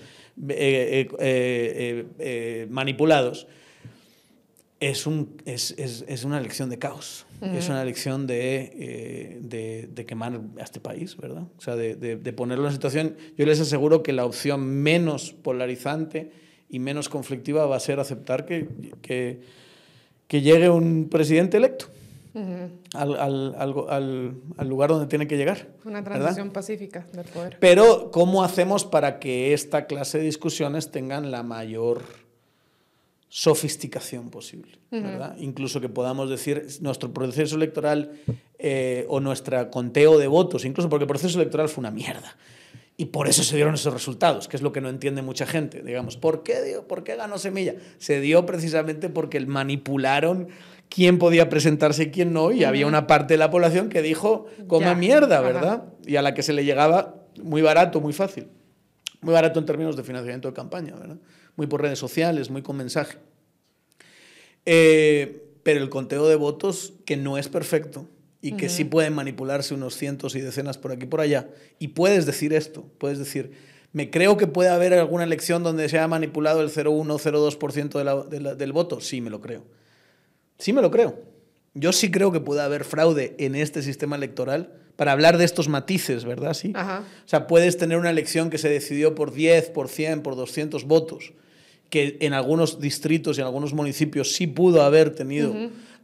eh, 0.49 1.07
eh, 1.19 2.67
manipulados, 2.69 3.47
es, 4.89 5.07
un, 5.07 5.41
es, 5.45 5.73
es, 5.77 6.03
es 6.07 6.23
una 6.23 6.37
elección 6.37 6.69
de 6.69 6.77
caos. 6.79 7.25
Es 7.41 7.67
una 7.67 7.81
elección 7.81 8.25
de, 8.25 8.71
eh, 8.73 9.39
de, 9.41 9.89
de, 9.91 10.05
quemar 10.05 10.39
a 10.57 10.63
este 10.63 10.79
país, 10.79 11.17
¿verdad? 11.17 11.43
O 11.57 11.61
sea, 11.61 11.75
de, 11.75 11.95
de, 11.95 12.33
ponerlo 12.33 12.67
en 12.67 12.71
situación. 12.71 13.17
Yo 13.37 13.45
les 13.45 13.59
aseguro 13.59 14.01
que 14.01 14.13
la 14.13 14.23
opción 14.23 14.65
menos 14.65 15.33
polarizante 15.33 16.31
y 16.69 16.79
menos 16.79 17.09
conflictiva 17.09 17.65
va 17.65 17.75
a 17.75 17.81
ser 17.81 17.99
aceptar 17.99 18.45
que, 18.45 18.69
que, 19.01 19.41
que 20.29 20.41
llegue 20.41 20.69
un 20.69 21.09
presidente 21.09 21.57
electo. 21.57 21.87
al, 22.93 23.15
al, 23.19 23.55
al, 23.57 24.35
al, 24.55 24.67
lugar 24.69 24.91
donde 24.91 25.07
tiene 25.07 25.27
que 25.27 25.35
llegar. 25.35 25.67
Una 25.83 26.01
transición 26.01 26.49
pacífica 26.51 27.05
del 27.11 27.25
poder. 27.25 27.57
Pero, 27.59 28.09
¿cómo 28.09 28.45
hacemos 28.45 28.85
para 28.85 29.19
que 29.19 29.53
esta 29.53 29.85
clase 29.85 30.19
de 30.19 30.23
discusiones 30.23 30.91
tengan 30.91 31.29
la 31.29 31.43
mayor 31.43 32.22
sofisticación 33.35 34.29
posible, 34.29 34.77
¿verdad? 34.91 35.35
Incluso 35.39 35.81
que 35.81 35.89
podamos 35.89 36.29
decir 36.29 36.67
nuestro 36.81 37.11
proceso 37.11 37.55
electoral 37.55 38.11
eh, 38.59 39.07
o 39.09 39.19
nuestro 39.21 39.71
conteo 39.71 40.19
de 40.19 40.27
votos, 40.27 40.65
incluso 40.65 40.87
porque 40.87 41.05
el 41.05 41.07
proceso 41.07 41.41
electoral 41.41 41.67
fue 41.67 41.81
una 41.81 41.89
mierda. 41.89 42.37
Y 42.95 43.05
por 43.05 43.27
eso 43.27 43.41
se 43.41 43.55
dieron 43.55 43.73
esos 43.73 43.91
resultados, 43.91 44.47
que 44.47 44.55
es 44.55 44.61
lo 44.61 44.71
que 44.71 44.81
no 44.81 44.89
entiende 44.89 45.23
mucha 45.23 45.47
gente. 45.47 45.81
Digamos, 45.81 46.15
¿por 46.15 46.43
qué, 46.43 46.61
dio, 46.61 46.87
¿por 46.87 47.03
qué 47.03 47.15
ganó 47.15 47.39
Semilla? 47.39 47.73
Se 47.97 48.21
dio 48.21 48.45
precisamente 48.45 49.09
porque 49.09 49.43
manipularon 49.43 50.49
quién 50.87 51.17
podía 51.17 51.49
presentarse 51.49 52.03
y 52.03 52.11
quién 52.11 52.33
no, 52.33 52.51
y 52.51 52.65
había 52.65 52.85
una 52.85 53.07
parte 53.07 53.33
de 53.33 53.39
la 53.39 53.49
población 53.49 53.89
que 53.89 54.03
dijo, 54.03 54.45
come 54.67 54.93
mierda, 54.93 55.41
¿verdad? 55.41 55.85
Y 56.05 56.17
a 56.17 56.21
la 56.21 56.35
que 56.35 56.43
se 56.43 56.53
le 56.53 56.65
llegaba 56.65 57.15
muy 57.41 57.63
barato, 57.63 57.99
muy 57.99 58.13
fácil. 58.13 58.45
Muy 59.21 59.33
barato 59.33 59.59
en 59.59 59.65
términos 59.65 59.95
de 59.95 60.03
financiamiento 60.03 60.49
de 60.49 60.53
campaña, 60.53 60.93
¿verdad? 60.93 61.17
Muy 61.55 61.67
por 61.67 61.81
redes 61.81 61.99
sociales, 61.99 62.49
muy 62.49 62.61
con 62.61 62.77
mensaje. 62.77 63.17
Eh, 64.65 65.43
pero 65.63 65.81
el 65.81 65.89
conteo 65.89 66.27
de 66.27 66.35
votos, 66.35 66.93
que 67.05 67.17
no 67.17 67.37
es 67.37 67.47
perfecto 67.47 68.07
y 68.41 68.53
que 68.53 68.67
sí 68.67 68.83
pueden 68.83 69.13
manipularse 69.13 69.73
unos 69.73 69.95
cientos 69.95 70.35
y 70.35 70.41
decenas 70.41 70.77
por 70.77 70.91
aquí 70.91 71.05
y 71.05 71.07
por 71.07 71.21
allá, 71.21 71.49
y 71.79 71.89
puedes 71.89 72.25
decir 72.25 72.53
esto, 72.53 72.85
puedes 72.97 73.17
decir, 73.17 73.53
me 73.93 74.09
creo 74.09 74.35
que 74.35 74.47
puede 74.47 74.69
haber 74.69 74.93
alguna 74.93 75.23
elección 75.23 75.63
donde 75.63 75.87
se 75.87 75.97
haya 75.97 76.09
manipulado 76.09 76.61
el 76.61 76.69
0,1 76.69 76.89
o 76.89 77.19
0,2% 77.19 78.57
del 78.57 78.73
voto, 78.73 78.99
sí 78.99 79.21
me 79.21 79.29
lo 79.29 79.39
creo. 79.39 79.63
Sí 80.57 80.73
me 80.73 80.81
lo 80.81 80.91
creo. 80.91 81.21
Yo 81.73 81.93
sí 81.93 82.11
creo 82.11 82.33
que 82.33 82.41
puede 82.41 82.61
haber 82.61 82.83
fraude 82.83 83.33
en 83.39 83.55
este 83.55 83.81
sistema 83.81 84.17
electoral 84.17 84.73
para 84.97 85.13
hablar 85.13 85.37
de 85.37 85.45
estos 85.45 85.69
matices, 85.69 86.25
¿verdad? 86.25 86.53
Sí. 86.53 86.73
O 86.75 87.27
sea, 87.27 87.47
puedes 87.47 87.77
tener 87.77 87.97
una 87.97 88.09
elección 88.09 88.49
que 88.49 88.57
se 88.57 88.69
decidió 88.69 89.15
por 89.15 89.31
10, 89.31 89.69
por 89.69 89.87
100, 89.87 90.21
por 90.21 90.35
200 90.35 90.83
votos 90.83 91.31
que 91.93 92.17
en 92.21 92.33
algunos 92.33 92.79
distritos 92.79 93.37
y 93.37 93.41
en 93.41 93.45
algunos 93.45 93.71
municipios 93.71 94.33
sí 94.33 94.47
pudo 94.47 94.81
haber 94.81 95.13
tenido 95.13 95.53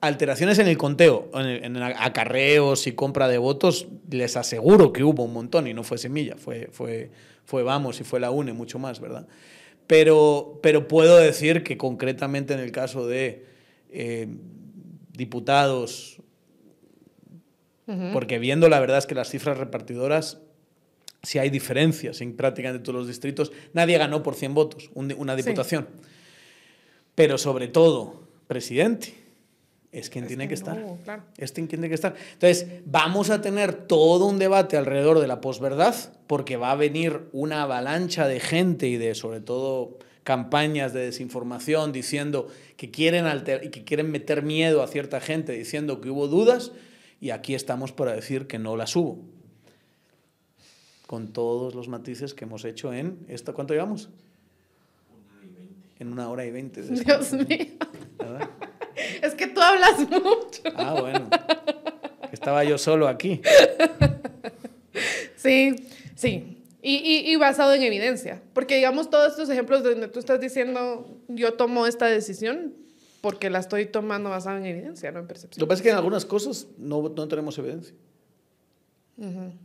alteraciones 0.01 0.59
en 0.59 0.67
el 0.67 0.77
conteo, 0.77 1.31
en, 1.33 1.77
acarreos 1.77 2.85
y 2.85 2.91
compra 2.91 3.27
de 3.27 3.39
votos, 3.39 3.87
les 4.07 4.37
aseguro 4.37 4.93
que 4.93 5.03
hubo 5.03 5.23
un 5.23 5.33
montón 5.33 5.65
y 5.65 5.73
no 5.73 5.83
fue 5.83 5.97
Semilla, 5.97 6.35
fue, 6.37 6.69
fue, 6.71 7.09
fue 7.43 7.63
Vamos 7.63 7.99
y 7.99 8.03
fue 8.03 8.19
la 8.19 8.29
UNE, 8.29 8.53
mucho 8.53 8.77
más, 8.77 8.99
¿verdad? 8.99 9.25
Pero, 9.87 10.59
pero 10.61 10.87
puedo 10.87 11.17
decir 11.17 11.63
que 11.63 11.75
concretamente 11.75 12.53
en 12.53 12.59
el 12.59 12.71
caso 12.71 13.07
de 13.07 13.47
eh, 13.89 14.27
diputados, 15.11 16.21
porque 18.13 18.37
viendo 18.37 18.69
la 18.69 18.79
verdad 18.79 18.99
es 18.99 19.07
que 19.07 19.15
las 19.15 19.31
cifras 19.31 19.57
repartidoras 19.57 20.37
si 21.23 21.39
hay 21.39 21.49
diferencias 21.49 22.21
en 22.21 22.35
prácticamente 22.35 22.83
todos 22.83 22.99
los 22.99 23.07
distritos, 23.07 23.51
nadie 23.73 23.97
ganó 23.97 24.23
por 24.23 24.35
100 24.35 24.53
votos, 24.53 24.89
una 24.93 25.35
diputación. 25.35 25.87
Pero 27.15 27.37
sobre 27.37 27.67
todo, 27.67 28.23
presidente, 28.47 29.13
es 29.91 30.09
quien 30.09 30.27
tiene 30.27 30.47
que, 30.47 30.53
estar. 30.53 30.77
Es 31.37 31.51
quien 31.51 31.67
tiene 31.67 31.89
que 31.89 31.95
estar. 31.95 32.15
Entonces, 32.33 32.67
vamos 32.85 33.29
a 33.29 33.41
tener 33.41 33.73
todo 33.73 34.25
un 34.27 34.39
debate 34.39 34.77
alrededor 34.77 35.19
de 35.19 35.27
la 35.27 35.41
posverdad, 35.41 35.95
porque 36.27 36.57
va 36.57 36.71
a 36.71 36.75
venir 36.75 37.27
una 37.33 37.63
avalancha 37.63 38.27
de 38.27 38.39
gente 38.39 38.87
y 38.87 38.97
de, 38.97 39.15
sobre 39.15 39.41
todo, 39.41 39.97
campañas 40.23 40.93
de 40.93 41.01
desinformación 41.01 41.91
diciendo 41.91 42.47
que 42.77 42.91
quieren, 42.91 43.25
alter 43.25 43.71
que 43.71 43.83
quieren 43.83 44.11
meter 44.11 44.43
miedo 44.43 44.83
a 44.83 44.87
cierta 44.87 45.19
gente 45.19 45.53
diciendo 45.53 46.01
que 46.01 46.11
hubo 46.11 46.27
dudas, 46.27 46.71
y 47.19 47.31
aquí 47.31 47.55
estamos 47.55 47.91
para 47.91 48.13
decir 48.13 48.47
que 48.47 48.59
no 48.59 48.77
las 48.77 48.95
hubo 48.95 49.19
con 51.09 51.33
todos 51.33 51.73
los 51.73 51.87
matices 51.87 52.35
que 52.35 52.45
hemos 52.45 52.63
hecho 52.65 52.93
en 52.93 53.25
esto. 53.27 53.51
¿Cuánto 53.55 53.73
llevamos? 53.73 54.09
En 55.97 56.11
una 56.11 56.29
hora 56.29 56.45
y 56.45 56.51
veinte. 56.51 56.83
Dios 56.83 57.33
mío. 57.33 57.65
Es 59.19 59.33
que 59.33 59.47
tú 59.47 59.59
hablas 59.59 60.07
mucho. 60.07 60.61
Ah, 60.75 61.01
bueno. 61.01 61.27
Estaba 62.31 62.63
yo 62.63 62.77
solo 62.77 63.07
aquí. 63.07 63.41
Sí, 65.35 65.77
sí. 66.13 66.63
Y, 66.83 66.97
y, 66.97 67.31
y, 67.31 67.35
basado 67.37 67.73
en 67.73 67.81
evidencia. 67.81 68.43
Porque, 68.53 68.75
digamos, 68.75 69.09
todos 69.09 69.31
estos 69.31 69.49
ejemplos 69.49 69.81
donde 69.81 70.09
tú 70.09 70.19
estás 70.19 70.39
diciendo, 70.39 71.07
yo 71.27 71.53
tomo 71.53 71.87
esta 71.87 72.05
decisión 72.05 72.75
porque 73.21 73.49
la 73.49 73.57
estoy 73.57 73.87
tomando 73.87 74.29
basada 74.29 74.59
en 74.59 74.65
evidencia, 74.67 75.11
no 75.11 75.21
en 75.21 75.27
percepción. 75.27 75.59
Lo 75.59 75.65
que 75.65 75.69
pasa 75.69 75.79
es 75.79 75.83
que 75.83 75.89
en 75.89 75.95
algunas 75.95 76.25
cosas 76.25 76.67
no, 76.77 77.01
no 77.01 77.27
tenemos 77.27 77.57
evidencia. 77.57 77.95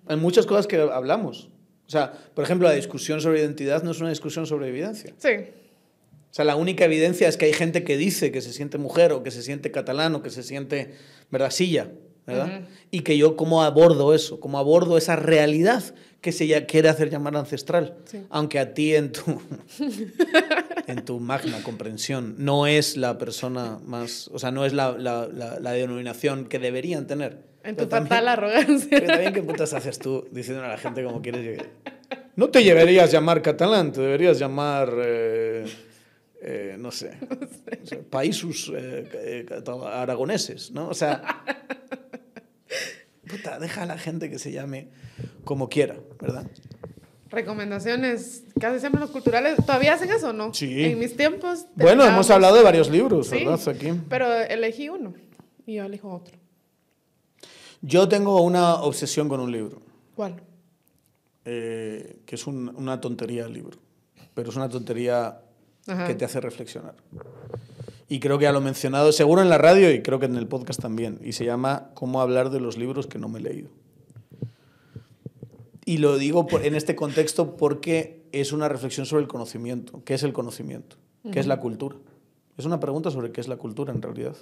En 0.08 0.18
muchas 0.18 0.46
cosas 0.46 0.66
que 0.66 0.80
hablamos. 0.80 1.50
O 1.86 1.90
sea, 1.90 2.12
por 2.34 2.44
ejemplo, 2.44 2.68
la 2.68 2.74
discusión 2.74 3.20
sobre 3.20 3.40
identidad 3.40 3.82
no 3.82 3.90
es 3.90 4.00
una 4.00 4.10
discusión 4.10 4.46
sobre 4.46 4.68
evidencia. 4.68 5.14
Sí. 5.18 5.28
O 5.28 6.34
sea, 6.34 6.44
la 6.44 6.56
única 6.56 6.84
evidencia 6.84 7.28
es 7.28 7.36
que 7.36 7.44
hay 7.44 7.52
gente 7.52 7.84
que 7.84 7.96
dice 7.96 8.32
que 8.32 8.40
se 8.40 8.52
siente 8.52 8.78
mujer 8.78 9.12
o 9.12 9.22
que 9.22 9.30
se 9.30 9.42
siente 9.42 9.70
catalán 9.70 10.14
o 10.14 10.22
que 10.22 10.30
se 10.30 10.42
siente, 10.42 10.94
¿verdad? 11.30 11.50
Silla, 11.50 11.92
¿verdad? 12.26 12.62
Y 12.90 13.00
que 13.00 13.16
yo 13.16 13.36
cómo 13.36 13.62
abordo 13.62 14.14
eso, 14.14 14.40
cómo 14.40 14.58
abordo 14.58 14.96
esa 14.96 15.14
realidad 15.14 15.94
que 16.20 16.32
se 16.32 16.46
ya 16.46 16.66
quiere 16.66 16.88
hacer 16.88 17.10
llamar 17.10 17.36
ancestral. 17.36 17.98
Sí. 18.06 18.22
Aunque 18.30 18.58
a 18.58 18.72
ti 18.72 18.94
en 18.96 19.12
tu, 19.12 19.40
en 20.86 21.04
tu 21.04 21.20
magna 21.20 21.62
comprensión 21.62 22.34
no 22.38 22.66
es 22.66 22.96
la 22.96 23.18
persona 23.18 23.78
más, 23.84 24.28
o 24.32 24.38
sea, 24.38 24.50
no 24.50 24.64
es 24.64 24.72
la, 24.72 24.96
la, 24.98 25.28
la, 25.32 25.60
la 25.60 25.72
denominación 25.72 26.46
que 26.46 26.58
deberían 26.58 27.06
tener. 27.06 27.53
En 27.64 27.76
tu 27.76 27.86
fatal 27.86 28.28
arrogancia. 28.28 28.88
Pero 28.90 29.06
también, 29.06 29.32
¿qué 29.32 29.42
putas 29.42 29.72
haces 29.72 29.98
tú 29.98 30.28
diciendo 30.30 30.62
a 30.62 30.68
la 30.68 30.76
gente 30.76 31.02
como 31.02 31.22
quieres 31.22 31.42
llegar? 31.42 31.66
No 32.36 32.50
te 32.50 32.62
deberías 32.62 33.10
llamar 33.10 33.42
catalán, 33.42 33.92
te 33.92 34.00
deberías 34.00 34.38
llamar, 34.38 34.92
eh, 35.04 35.64
eh, 36.42 36.76
no 36.78 36.90
sé, 36.90 37.16
no 37.30 37.86
sé 37.86 37.96
países 37.96 38.70
eh, 38.74 39.46
aragoneses, 39.86 40.72
¿no? 40.72 40.88
O 40.88 40.94
sea, 40.94 41.42
puta, 43.28 43.58
deja 43.58 43.82
a 43.82 43.86
la 43.86 43.98
gente 43.98 44.28
que 44.28 44.38
se 44.38 44.52
llame 44.52 44.88
como 45.44 45.68
quiera, 45.68 45.96
¿verdad? 46.20 46.46
Recomendaciones, 47.30 48.44
casi 48.60 48.78
siempre 48.78 49.00
los 49.00 49.10
culturales, 49.10 49.56
¿todavía 49.56 49.94
hacen 49.94 50.10
eso 50.10 50.30
o 50.30 50.32
no? 50.32 50.52
Sí. 50.52 50.84
En 50.84 50.98
mis 50.98 51.16
tiempos. 51.16 51.66
Bueno, 51.74 52.04
hemos 52.04 52.30
hablado 52.30 52.56
de 52.56 52.62
varios 52.62 52.90
libros, 52.90 53.28
Sí, 53.28 53.44
¿verdad? 53.44 53.68
Aquí. 53.68 53.92
pero 54.08 54.32
elegí 54.42 54.88
uno 54.88 55.14
y 55.66 55.74
yo 55.74 55.84
elijo 55.84 56.14
otro. 56.14 56.43
Yo 57.86 58.08
tengo 58.08 58.40
una 58.40 58.76
obsesión 58.76 59.28
con 59.28 59.40
un 59.40 59.52
libro, 59.52 59.82
¿Cuál? 60.16 60.36
eh, 61.44 62.20
que 62.24 62.34
es 62.36 62.46
un- 62.46 62.74
una 62.76 63.00
tontería 63.00 63.44
el 63.44 63.52
libro, 63.52 63.78
pero 64.32 64.48
es 64.50 64.56
una 64.56 64.68
tontería 64.70 65.42
Ajá. 65.86 66.06
que 66.06 66.14
te 66.14 66.24
hace 66.24 66.40
reflexionar. 66.40 66.94
Y 68.08 68.20
creo 68.20 68.38
que 68.38 68.44
ya 68.44 68.52
lo 68.52 68.60
he 68.60 68.62
mencionado, 68.62 69.12
seguro 69.12 69.42
en 69.42 69.50
la 69.50 69.58
radio 69.58 69.90
y 69.92 70.00
creo 70.02 70.18
que 70.18 70.26
en 70.26 70.36
el 70.36 70.46
podcast 70.46 70.80
también. 70.80 71.18
Y 71.22 71.32
se 71.32 71.44
llama 71.44 71.90
Cómo 71.94 72.20
hablar 72.22 72.48
de 72.50 72.60
los 72.60 72.78
libros 72.78 73.06
que 73.06 73.18
no 73.18 73.28
me 73.28 73.38
he 73.40 73.42
leído. 73.42 73.68
Y 75.84 75.98
lo 75.98 76.16
digo 76.16 76.46
por- 76.46 76.64
en 76.64 76.74
este 76.74 76.94
contexto 76.96 77.56
porque 77.56 78.22
es 78.32 78.52
una 78.52 78.68
reflexión 78.68 79.04
sobre 79.04 79.22
el 79.22 79.28
conocimiento. 79.28 80.02
¿Qué 80.04 80.14
es 80.14 80.22
el 80.22 80.32
conocimiento? 80.32 80.96
¿Qué 81.30 81.40
es 81.40 81.46
la 81.46 81.60
cultura? 81.60 81.96
Es 82.56 82.64
una 82.64 82.80
pregunta 82.80 83.10
sobre 83.10 83.32
qué 83.32 83.40
es 83.40 83.48
la 83.48 83.56
cultura 83.56 83.92
en 83.92 84.00
realidad. 84.00 84.36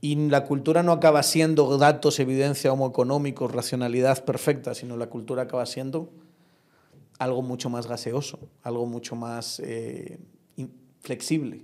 Y 0.00 0.16
la 0.28 0.44
cultura 0.44 0.82
no 0.82 0.92
acaba 0.92 1.22
siendo 1.22 1.78
datos, 1.78 2.18
evidencia, 2.20 2.72
homo 2.72 2.86
económicos, 2.88 3.52
racionalidad 3.52 4.24
perfecta, 4.24 4.74
sino 4.74 4.96
la 4.96 5.06
cultura 5.08 5.42
acaba 5.42 5.64
siendo 5.66 6.10
algo 7.18 7.42
mucho 7.42 7.70
más 7.70 7.86
gaseoso, 7.86 8.38
algo 8.62 8.86
mucho 8.86 9.14
más 9.16 9.60
eh, 9.60 10.18
flexible, 11.00 11.62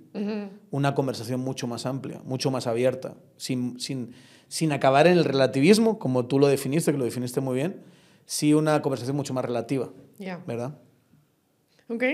una 0.71 0.95
conversación 0.95 1.41
mucho 1.41 1.67
más 1.67 1.87
amplia, 1.87 2.21
mucho 2.25 2.51
más 2.51 2.67
abierta, 2.67 3.15
sin, 3.37 3.81
sin, 3.81 4.13
sin 4.49 4.71
acabar 4.73 5.07
en 5.07 5.15
el 5.19 5.25
relativismo, 5.25 5.99
como 5.99 6.27
tú 6.27 6.39
lo 6.39 6.47
definiste, 6.47 6.93
que 6.93 6.99
lo 6.99 7.05
definiste 7.05 7.41
muy 7.41 7.57
bien, 7.57 7.83
sí 8.27 8.55
una 8.55 8.81
conversación 8.83 9.17
mucho 9.17 9.35
más 9.35 9.45
relativa, 9.45 9.91
Ya. 10.19 10.43
¿verdad? 10.47 10.79
Ok. 11.89 12.05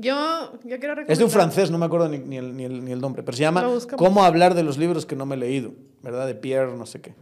Yo, 0.00 0.52
yo 0.64 0.78
quiero 0.78 0.94
recomendar. 0.94 1.10
Es 1.12 1.18
de 1.18 1.24
un 1.24 1.30
francés, 1.30 1.70
no 1.70 1.78
me 1.78 1.86
acuerdo 1.86 2.08
ni, 2.08 2.18
ni 2.18 2.36
el, 2.36 2.56
ni, 2.56 2.64
el, 2.64 2.84
ni 2.84 2.92
el 2.92 3.00
nombre, 3.00 3.22
pero 3.22 3.36
se 3.36 3.42
llama. 3.42 3.66
Cómo 3.96 4.24
hablar 4.24 4.54
de 4.54 4.62
los 4.62 4.78
libros 4.78 5.06
que 5.06 5.16
no 5.16 5.26
me 5.26 5.34
he 5.34 5.38
leído, 5.38 5.72
¿verdad? 6.02 6.26
De 6.26 6.34
Pierre, 6.34 6.76
no 6.76 6.86
sé 6.86 7.00
qué. 7.00 7.14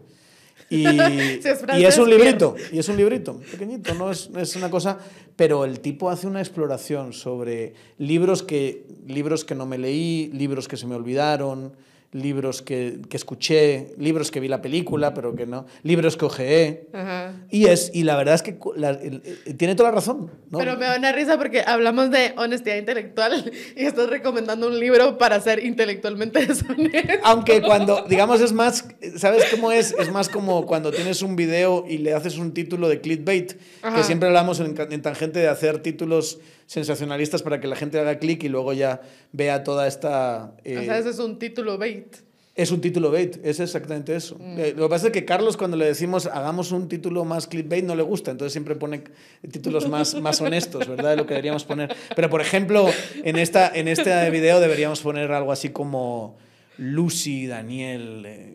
Y, 0.69 0.85
Si 1.43 1.49
es 1.49 1.65
y 1.79 1.85
es 1.85 1.99
un 1.99 2.07
Pierre. 2.07 2.25
librito, 2.25 2.57
y 2.73 2.79
es 2.79 2.89
un 2.89 2.97
librito, 2.97 3.41
pequeñito, 3.53 3.95
no 3.95 4.11
es, 4.11 4.31
es 4.37 4.57
una 4.57 4.69
cosa, 4.69 4.99
pero 5.37 5.65
el 5.65 5.81
tipo 5.81 6.11
hace 6.11 6.27
una 6.27 6.41
exploración 6.41 7.13
sobre 7.13 7.75
libros 7.99 8.43
que, 8.43 8.85
libros 9.07 9.45
que 9.45 9.55
no 9.55 9.65
me 9.65 9.79
leí, 9.79 10.29
libros 10.33 10.67
que 10.67 10.77
se 10.77 10.87
me 10.87 10.97
olvidaron, 10.97 11.73
libros 12.13 12.63
que, 12.63 13.01
que 13.11 13.17
escuché, 13.17 13.95
libros 13.99 14.31
que 14.31 14.41
vi 14.41 14.49
la 14.49 14.63
película, 14.63 15.13
pero 15.13 15.35
que 15.35 15.47
no, 15.47 15.67
libros 15.83 16.17
que 16.17 16.25
ojeé. 16.25 16.89
Ajá. 16.93 17.35
Y, 17.51 17.67
es, 17.67 17.91
y 17.93 18.05
la 18.05 18.17
verdad 18.17 18.35
es 18.35 18.43
que 18.43 18.59
la- 18.77 18.91
el- 18.91 19.23
el- 19.47 19.57
tiene 19.57 19.75
toda 19.75 19.91
la 19.91 19.97
razón. 19.97 20.31
¿no? 20.51 20.59
Pero 20.59 20.77
me 20.77 20.87
da 20.87 20.97
una 20.97 21.13
risa 21.13 21.37
porque 21.37 21.63
hablamos 21.67 22.11
de 22.11 22.33
honestidad 22.37 22.77
intelectual 22.77 23.53
y 23.77 23.85
estás 23.85 24.09
recomendando 24.09 24.69
un 24.69 24.79
libro 24.81 25.19
para 25.19 25.41
ser 25.41 25.65
intelectualmente 25.65 26.39
deshonesto. 26.47 27.13
Aunque 27.25 27.61
cuando, 27.63 28.05
digamos, 28.09 28.41
es 28.41 28.53
más, 28.53 28.89
¿sabes 29.17 29.45
cómo 29.51 29.73
es? 29.73 29.95
Es 29.99 30.11
más 30.11 30.29
como 30.29 30.67
cuando 30.67 30.91
tienes 30.91 31.23
un 31.23 31.37
video 31.37 31.85
y 31.89 31.99
le 31.99 32.15
haces 32.15 32.39
un 32.39 32.53
título 32.53 32.89
de 32.89 33.01
clickbait, 33.01 33.55
Ajá. 33.83 33.97
que 33.97 34.03
siempre 34.05 34.29
hablamos 34.29 34.61
en, 34.61 34.75
en 34.91 35.03
tangente 35.03 35.39
de 35.39 35.49
hacer 35.49 35.79
títulos 35.81 36.39
sensacionalistas 36.67 37.43
para 37.43 37.61
que 37.61 37.69
la 37.69 37.77
gente 37.77 37.99
haga 37.99 38.19
clic 38.19 38.43
y 38.45 38.49
luego 38.49 38.73
ya 38.73 39.01
vea 39.33 39.63
toda 39.65 39.87
esta... 39.87 40.53
eh, 40.65 40.79
o 40.79 40.85
sea, 40.85 40.99
ese 40.99 41.11
es 41.11 41.19
un 41.19 41.39
título 41.39 41.79
bait. 41.79 42.17
es 42.57 42.71
un 42.71 42.81
título 42.81 43.11
bait, 43.11 43.39
es 43.45 43.61
exactamente 43.61 44.17
eso. 44.17 44.37
Mm. 44.41 44.59
Eh, 44.59 44.75
lo 44.77 44.85
que 44.85 44.91
pasa 44.91 45.07
es 45.09 45.13
que 45.13 45.25
Carlos 45.25 45.57
cuando 45.57 45.77
le 45.77 45.85
decimos 45.85 46.27
hagamos 46.27 46.73
un 46.73 46.89
título 46.89 47.25
más 47.25 47.47
clickbait 47.47 47.85
no 47.85 47.95
le 47.95 48.03
gusta, 48.03 48.31
entonces 48.31 48.53
siempre 48.53 48.75
pone 48.75 49.05
títulos 49.53 49.89
más, 49.89 50.15
más 50.21 50.41
honestos, 50.41 50.89
¿verdad? 50.89 51.11
De 51.11 51.17
lo 51.17 51.27
que 51.27 51.35
deberíamos 51.35 51.65
poner. 51.65 51.95
Pero 52.17 52.31
por 52.31 52.41
ejemplo, 52.41 52.89
en, 53.23 53.37
esta, 53.37 53.69
en 53.69 53.89
este 53.89 54.31
video 54.31 54.59
deberíamos 54.59 55.01
poner 55.03 55.31
algo 55.33 55.53
así 55.53 55.69
como 55.69 56.39
Lucy 56.79 57.47
Daniel 57.47 58.25
eh, 58.27 58.55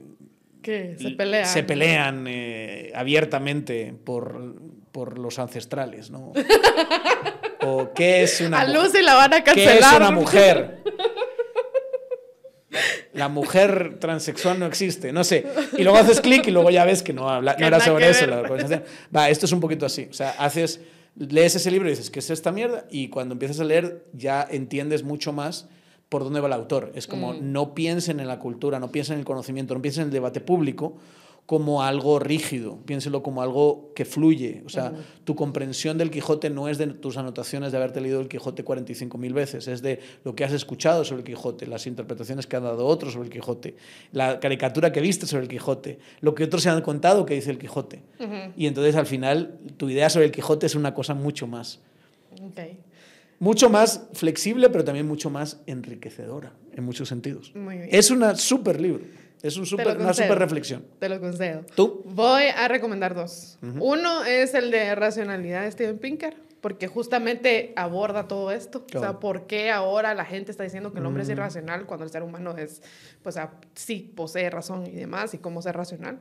Que 0.62 0.96
se 1.00 1.12
pelean. 1.12 1.46
se 1.46 1.64
pelean 1.64 2.26
eh, 2.28 2.92
abiertamente 2.96 3.94
por, 4.04 4.56
por 4.92 5.18
los 5.18 5.40
ancestrales, 5.40 6.12
¿no? 6.12 6.34
o 7.62 7.94
qué 7.94 8.24
es 8.24 8.42
una 8.42 8.62
A? 8.62 8.68
Lucy 8.68 9.02
la 9.02 9.16
van 9.16 9.34
a 9.34 9.44
¿Qué 9.44 9.52
cancelar. 9.52 9.94
es 9.94 9.98
una 9.98 10.12
mujer? 10.12 10.84
La 13.14 13.28
mujer 13.28 13.98
transexual 14.00 14.58
no 14.58 14.66
existe, 14.66 15.12
no 15.12 15.26
sé. 15.26 15.46
Y 15.78 15.84
luego 15.84 15.98
haces 15.98 16.22
clic 16.22 16.48
y 16.48 16.52
luego 16.52 16.70
ya 16.70 16.86
ves 16.86 17.04
que 17.04 17.12
no, 17.12 17.30
habla, 17.30 17.58
no 17.60 17.68
era 17.68 17.82
sobre 17.82 18.10
eso 18.10 18.26
la 18.26 18.40
conversación. 18.40 18.84
Va, 19.14 19.30
esto 19.30 19.46
es 19.46 19.52
un 19.52 19.60
poquito 19.60 19.86
así. 19.86 20.08
O 20.10 20.14
sea, 20.14 20.32
haces, 20.40 20.80
lees 21.18 21.54
ese 21.56 21.70
libro 21.70 21.90
y 21.90 21.92
dices, 21.92 22.10
¿qué 22.10 22.20
es 22.20 22.30
esta 22.30 22.54
mierda? 22.54 22.86
Y 22.90 23.10
cuando 23.10 23.34
empiezas 23.34 23.60
a 23.60 23.66
leer 23.66 24.06
ya 24.14 24.48
entiendes 24.50 25.04
mucho 25.04 25.34
más 25.34 25.68
por 26.12 26.26
dónde 26.26 26.42
va 26.42 26.48
el 26.48 26.54
autor. 26.54 26.92
Es 26.94 27.08
como, 27.08 27.32
Mm. 27.32 27.54
no 27.54 27.74
piensen 27.74 28.20
en 28.20 28.28
la 28.28 28.38
cultura, 28.38 28.80
no 28.80 28.92
piensen 28.92 29.14
en 29.14 29.20
el 29.20 29.26
conocimiento, 29.26 29.74
no 29.74 29.82
piensen 29.82 30.02
en 30.02 30.08
el 30.10 30.14
debate 30.14 30.42
público 30.42 30.98
como 31.46 31.84
algo 31.84 32.20
rígido, 32.20 32.80
piénselo 32.86 33.24
como 33.24 33.42
algo 33.42 33.92
que 33.96 34.04
fluye. 34.04 34.62
O 34.66 34.70
sea, 34.70 34.92
tu 35.24 35.36
comprensión 35.36 35.98
del 35.98 36.12
Quijote 36.12 36.50
no 36.50 36.68
es 36.68 36.78
de 36.78 36.88
tus 36.88 37.16
anotaciones 37.16 37.72
de 37.72 37.78
haberte 37.78 38.02
leído 38.02 38.20
el 38.20 38.28
Quijote 38.28 38.64
45.000 38.66 39.32
veces, 39.34 39.70
es 39.70 39.82
de 39.82 40.00
lo 40.26 40.36
que 40.36 40.44
has 40.44 40.52
escuchado 40.52 41.06
sobre 41.06 41.22
el 41.22 41.26
Quijote, 41.26 41.66
las 41.66 41.88
interpretaciones 41.88 42.46
que 42.46 42.58
han 42.58 42.64
dado 42.64 42.86
otros 42.86 43.14
sobre 43.14 43.28
el 43.28 43.34
Quijote, 43.34 43.76
la 44.12 44.40
caricatura 44.42 44.92
que 44.92 45.00
viste 45.00 45.26
sobre 45.28 45.44
el 45.44 45.50
Quijote, 45.50 45.98
lo 46.20 46.36
que 46.36 46.44
otros 46.44 46.62
se 46.62 46.70
han 46.70 46.82
contado 46.82 47.26
que 47.26 47.36
dice 47.36 47.52
el 47.52 47.58
Quijote. 47.58 48.02
Y 48.58 48.68
entonces 48.68 48.96
al 48.98 49.06
final 49.06 49.58
tu 49.78 49.90
idea 49.90 50.10
sobre 50.10 50.26
el 50.26 50.32
Quijote 50.34 50.66
es 50.66 50.76
una 50.76 50.94
cosa 50.94 51.14
mucho 51.14 51.48
más, 51.48 51.80
Ok. 52.34 52.60
Mucho 53.41 53.69
más 53.72 54.03
flexible, 54.13 54.69
pero 54.69 54.84
también 54.85 55.07
mucho 55.07 55.30
más 55.31 55.59
enriquecedora 55.65 56.53
en 56.73 56.84
muchos 56.85 57.09
sentidos. 57.09 57.51
Muy 57.55 57.76
bien. 57.77 57.89
Es 57.91 58.11
una 58.11 58.35
súper 58.35 58.80
libro, 58.80 59.03
es 59.41 59.57
un 59.57 59.65
super, 59.65 59.97
una 59.97 60.13
súper 60.13 60.38
reflexión. 60.38 60.85
Te 60.99 61.09
lo 61.09 61.19
concedo. 61.19 61.65
¿Tú? 61.76 62.03
Voy 62.05 62.43
a 62.55 62.68
recomendar 62.68 63.15
dos. 63.15 63.57
Uno 63.61 64.23
es 64.23 64.53
el 64.53 64.69
de 64.72 64.93
racionalidad 64.95 65.63
de 65.63 65.72
Steven 65.72 65.97
Pinker, 65.97 66.35
porque 66.61 66.85
justamente 66.88 67.73
aborda 67.76 68.27
todo 68.27 68.51
esto. 68.51 68.77
O 68.77 68.85
Claro. 68.85 69.07
sea, 69.07 69.19
¿por 69.19 69.47
qué 69.47 69.72
ahora 69.72 70.13
la 70.13 70.26
gente 70.26 70.51
está 70.51 70.63
diciendo 70.63 70.93
que 70.93 70.99
el 70.99 71.05
hombre 71.07 71.23
es 71.23 71.30
irracional 71.30 71.88
cuando 71.88 72.03
el 72.05 72.11
ser 72.11 72.22
humano 72.22 72.55
es, 72.55 72.84
pues, 73.23 73.38
ah, 73.38 73.51
sí, 73.73 74.13
posee 74.15 74.51
razón 74.51 74.85
y 74.85 74.91
demás, 74.91 75.34
y 75.34 75.39
cómo 75.39 75.63
ser 75.63 75.76
racional? 75.76 76.19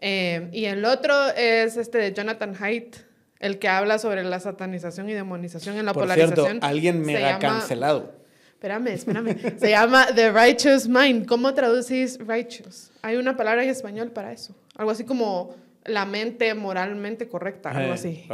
Eh, 0.00 0.48
y 0.52 0.64
el 0.64 0.84
otro 0.84 1.14
es 1.36 1.76
este 1.76 1.98
de 1.98 2.12
Jonathan 2.12 2.54
Haidt, 2.60 2.96
el 3.40 3.58
que 3.58 3.68
habla 3.68 3.98
sobre 3.98 4.24
la 4.24 4.40
satanización 4.40 5.08
y 5.10 5.14
demonización 5.14 5.76
en 5.76 5.86
la 5.86 5.92
Por 5.92 6.04
polarización. 6.04 6.46
cierto, 6.46 6.66
alguien 6.66 7.02
mega 7.02 7.38
llama- 7.38 7.38
cancelado. 7.38 8.14
Espérame, 8.54 8.88
espérame. 8.88 9.36
Se 9.58 9.70
llama 9.70 10.06
The 10.14 10.30
Righteous 10.32 10.88
Mind. 10.88 11.26
¿Cómo 11.26 11.52
traducís 11.54 12.18
righteous? 12.26 12.90
Hay 13.02 13.16
una 13.16 13.36
palabra 13.36 13.62
en 13.62 13.68
español 13.70 14.10
para 14.12 14.32
eso. 14.32 14.56
Algo 14.76 14.90
así 14.90 15.04
como 15.04 15.54
la 15.84 16.06
mente 16.06 16.52
moralmente 16.54 17.28
correcta, 17.28 17.70
algo 17.70 17.92
así. 17.92 18.26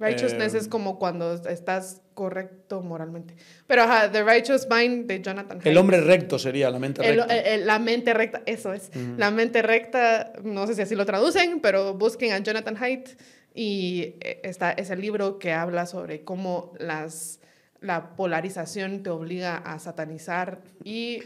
Righteousness 0.00 0.54
Eh, 0.54 0.58
es 0.58 0.68
como 0.68 0.98
cuando 0.98 1.34
estás 1.48 2.00
correcto 2.14 2.80
moralmente. 2.82 3.34
Pero 3.66 3.82
ajá, 3.82 4.10
The 4.10 4.22
Righteous 4.24 4.66
Mind 4.68 5.06
de 5.06 5.20
Jonathan 5.20 5.60
El 5.62 5.76
hombre 5.76 6.00
recto 6.00 6.38
sería 6.38 6.70
la 6.70 6.78
mente 6.78 7.06
El- 7.06 7.18
recta. 7.18 7.36
el- 7.36 7.46
el- 7.60 7.66
la 7.66 7.78
mente 7.78 8.14
recta, 8.14 8.42
eso 8.46 8.72
es. 8.72 8.90
La 9.18 9.30
mente 9.30 9.60
recta, 9.62 10.32
no 10.42 10.66
sé 10.66 10.74
si 10.74 10.82
así 10.82 10.94
lo 10.94 11.04
traducen, 11.06 11.60
pero 11.60 11.94
busquen 11.94 12.32
a 12.32 12.38
Jonathan 12.38 12.76
Haidt 12.82 13.10
y 13.54 14.16
eh, 14.20 14.40
está 14.44 14.72
ese 14.72 14.96
libro 14.96 15.38
que 15.38 15.52
habla 15.52 15.86
sobre 15.86 16.24
cómo 16.24 16.72
las, 16.78 17.40
la 17.80 18.16
polarización 18.16 19.02
te 19.02 19.10
obliga 19.10 19.56
a 19.56 19.78
satanizar 19.78 20.62
y 20.84 21.22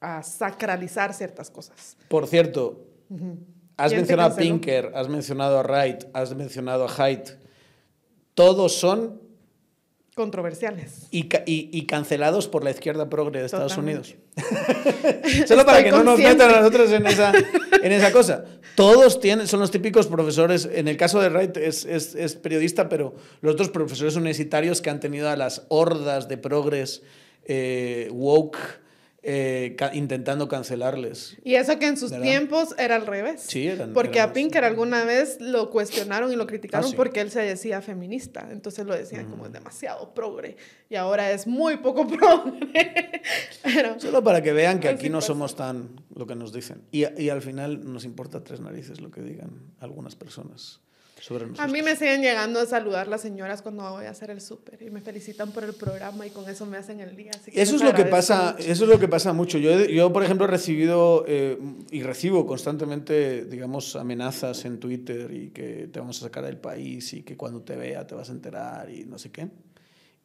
a 0.00 0.22
sacralizar 0.22 1.14
ciertas 1.14 1.50
cosas. 1.50 1.96
Por 2.08 2.26
cierto, 2.26 2.86
has 3.76 3.90
¿Quién 3.92 4.02
te 4.02 4.16
mencionado 4.16 4.34
a? 4.34 4.36
Pinker, 4.36 4.92
has 4.94 5.08
mencionado 5.08 5.58
a 5.58 5.62
Wright, 5.62 6.04
has 6.12 6.34
mencionado 6.34 6.86
a 6.86 6.94
Haidt. 6.94 7.30
Todos 8.34 8.74
son 8.74 9.20
Controversiales. 10.18 11.06
y, 11.10 11.28
ca- 11.28 11.44
y- 11.46 11.70
y 11.72 11.86
cancelados 11.86 12.48
por 12.48 12.64
la 12.64 12.70
izquierda 12.70 13.08
progre 13.08 13.38
de 13.40 13.46
Estados 13.46 13.72
Totalmente. 13.74 14.16
Unidos. 14.36 15.46
Solo 15.46 15.64
para 15.64 15.82
que 15.82 15.90
no 15.90 15.98
nos 15.98 16.14
consciente. 16.16 16.44
metan 16.44 16.50
a 16.54 16.58
nosotros 16.60 16.92
en 16.92 17.06
esa, 17.06 17.32
en 17.82 17.92
esa 17.92 18.12
cosa. 18.12 18.44
Todos 18.74 19.20
tienen, 19.20 19.46
son 19.46 19.60
los 19.60 19.70
típicos 19.70 20.06
profesores. 20.06 20.68
En 20.72 20.88
el 20.88 20.96
caso 20.96 21.20
de 21.20 21.28
Wright 21.28 21.56
es, 21.56 21.84
es- 21.84 22.14
es 22.14 22.34
periodista, 22.36 22.88
pero 22.88 23.14
los 23.40 23.54
otros 23.54 23.68
profesores 23.70 24.16
universitarios 24.16 24.80
que 24.82 24.90
han 24.90 25.00
tenido 25.00 25.28
a 25.30 25.36
las 25.36 25.62
hordas 25.68 26.28
de 26.28 26.36
progres 26.38 27.02
eh, 27.46 28.08
woke 28.12 28.58
eh, 29.22 29.74
ca- 29.76 29.94
intentando 29.94 30.46
cancelarles. 30.48 31.36
Y 31.44 31.56
eso 31.56 31.78
que 31.78 31.86
en 31.88 31.96
sus 31.96 32.10
¿Verdad? 32.12 32.24
tiempos 32.24 32.74
era 32.78 32.94
al 32.96 33.04
revés. 33.06 33.42
Sí, 33.42 33.66
eran- 33.66 33.92
Porque 33.92 34.18
eran 34.18 34.30
a 34.30 34.32
Pinker 34.32 34.64
alguna 34.64 35.04
vez 35.04 35.38
lo 35.40 35.70
cuestionaron 35.70 36.32
y 36.32 36.36
lo 36.36 36.46
criticaron 36.46 36.86
Ah, 36.86 36.90
sí. 36.90 36.96
porque 36.96 37.20
él 37.20 37.30
se 37.30 37.40
decía 37.40 37.82
feminista. 37.82 38.48
Entonces 38.50 38.86
lo 38.86 38.94
decían 38.94 39.28
como 39.28 39.46
es 39.46 39.52
demasiado 39.52 40.14
progre. 40.14 40.56
Y 40.88 40.94
ahora 40.94 41.30
es 41.32 41.46
muy 41.46 41.78
poco 41.78 42.06
progre. 42.06 43.22
Pero, 43.64 43.98
Solo 44.00 44.22
para 44.22 44.42
que 44.42 44.52
vean 44.52 44.78
que 44.80 44.88
aquí 44.88 45.10
no 45.10 45.20
somos 45.20 45.56
tan 45.56 46.00
lo 46.14 46.26
que 46.26 46.34
nos 46.36 46.52
dicen. 46.52 46.82
Y, 46.92 47.04
y 47.20 47.28
al 47.30 47.42
final 47.42 47.92
nos 47.92 48.04
importa 48.04 48.44
tres 48.44 48.60
narices 48.60 49.00
lo 49.00 49.10
que 49.10 49.20
digan 49.22 49.50
algunas 49.80 50.14
personas 50.14 50.80
sobre 51.20 51.44
a 51.44 51.48
nosotros. 51.48 51.72
mí 51.72 51.82
me 51.82 51.96
siguen 51.96 52.22
llegando 52.22 52.60
a 52.60 52.66
saludar 52.66 53.08
las 53.08 53.20
señoras 53.20 53.62
cuando 53.62 53.90
voy 53.90 54.06
a 54.06 54.10
hacer 54.10 54.30
el 54.30 54.40
súper 54.40 54.80
y 54.82 54.90
me 54.90 55.00
felicitan 55.00 55.50
por 55.52 55.64
el 55.64 55.74
programa 55.74 56.26
y 56.26 56.30
con 56.30 56.48
eso 56.48 56.64
me 56.66 56.76
hacen 56.76 57.00
el 57.00 57.16
día. 57.16 57.30
Así 57.38 57.50
que 57.50 57.60
Eso 57.60 57.76
es 57.76 57.82
lo 57.82 57.92
que 57.94 58.04
pasa, 58.04 58.52
mucho. 58.56 58.68
eso 58.70 58.84
es 58.84 58.90
lo 58.90 58.98
que 58.98 59.08
pasa 59.08 59.32
mucho. 59.32 59.58
Yo, 59.58 59.84
yo 59.86 60.12
por 60.12 60.22
ejemplo, 60.24 60.46
he 60.46 60.50
recibido 60.50 61.24
eh, 61.26 61.58
y 61.90 62.02
recibo 62.02 62.46
constantemente, 62.46 63.44
digamos, 63.44 63.96
amenazas 63.96 64.64
en 64.64 64.78
Twitter 64.80 65.30
y 65.32 65.50
que 65.50 65.88
te 65.92 66.00
vamos 66.00 66.18
a 66.22 66.26
sacar 66.26 66.44
del 66.44 66.56
país 66.58 67.12
y 67.12 67.22
que 67.22 67.36
cuando 67.36 67.62
te 67.62 67.76
vea 67.76 68.06
te 68.06 68.14
vas 68.14 68.28
a 68.28 68.32
enterar 68.32 68.90
y 68.90 69.04
no 69.04 69.18
sé 69.18 69.30
qué. 69.30 69.48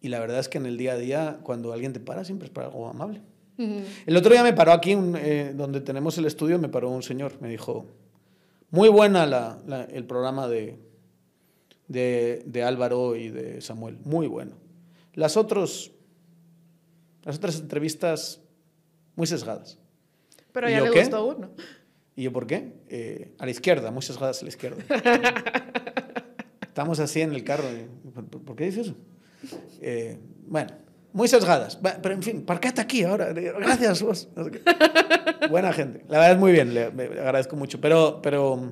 Y 0.01 0.09
la 0.09 0.19
verdad 0.19 0.39
es 0.39 0.49
que 0.49 0.57
en 0.57 0.65
el 0.65 0.77
día 0.77 0.93
a 0.93 0.97
día, 0.97 1.39
cuando 1.43 1.71
alguien 1.71 1.93
te 1.93 1.99
para, 2.01 2.25
siempre 2.25 2.47
es 2.47 2.51
para 2.53 2.67
algo 2.67 2.87
amable. 2.89 3.21
Ujú. 3.57 3.81
El 4.05 4.17
otro 4.17 4.31
día 4.33 4.43
me 4.43 4.51
paró 4.51 4.73
aquí, 4.73 4.95
un, 4.95 5.15
eh, 5.15 5.53
donde 5.55 5.79
tenemos 5.79 6.17
el 6.17 6.25
estudio, 6.25 6.59
me 6.59 6.67
paró 6.69 6.89
un 6.89 7.03
señor. 7.03 7.33
Me 7.39 7.47
dijo, 7.47 7.85
muy 8.73 8.89
buena 8.89 9.25
la, 9.27 9.59
la- 9.67 9.83
el 9.85 10.03
programa 10.05 10.47
de, 10.47 10.79
de, 11.87 12.41
de 12.47 12.63
Álvaro 12.63 13.15
y 13.15 13.29
de 13.29 13.61
Samuel, 13.61 13.99
muy 14.03 14.25
bueno. 14.27 14.55
Las, 15.13 15.37
otros, 15.37 15.91
las 17.23 17.37
otras 17.37 17.59
entrevistas, 17.59 18.41
muy 19.15 19.27
sesgadas. 19.27 19.77
Pero 20.51 20.67
¿Y 20.69 20.71
ya 20.71 20.79
yo 20.79 20.85
le 20.85 20.91
qué? 20.91 20.99
gustó 21.01 21.23
uno. 21.25 21.51
¿Y 22.15 22.23
yo 22.23 22.33
por 22.33 22.47
qué? 22.47 22.73
Eh, 22.89 23.35
a 23.37 23.45
la 23.45 23.51
izquierda, 23.51 23.91
muy 23.91 24.01
sesgadas 24.01 24.41
a 24.41 24.45
la 24.45 24.49
izquierda. 24.49 24.83
Estamos 26.67 26.99
así 26.99 27.21
en 27.21 27.33
el 27.33 27.43
carro. 27.43 27.65
y, 27.71 27.87
¿Por, 28.09 28.55
qué 28.55 28.65
dices 28.65 28.87
eso? 28.87 28.95
Eh, 29.81 30.17
bueno, 30.47 30.71
muy 31.11 31.27
sesgadas. 31.27 31.77
Pero 32.01 32.15
en 32.15 32.23
fin, 32.23 32.41
parquete 32.43 32.81
aquí 32.81 33.03
ahora. 33.03 33.31
Gracias, 33.33 34.01
vos. 34.01 34.29
Buena 35.49 35.73
gente. 35.73 36.03
La 36.09 36.17
verdad 36.19 36.31
es 36.33 36.37
muy 36.39 36.51
bien, 36.51 36.73
le, 36.73 36.91
le 36.91 37.03
agradezco 37.19 37.55
mucho. 37.55 37.79
Pero, 37.81 38.19
pero, 38.21 38.71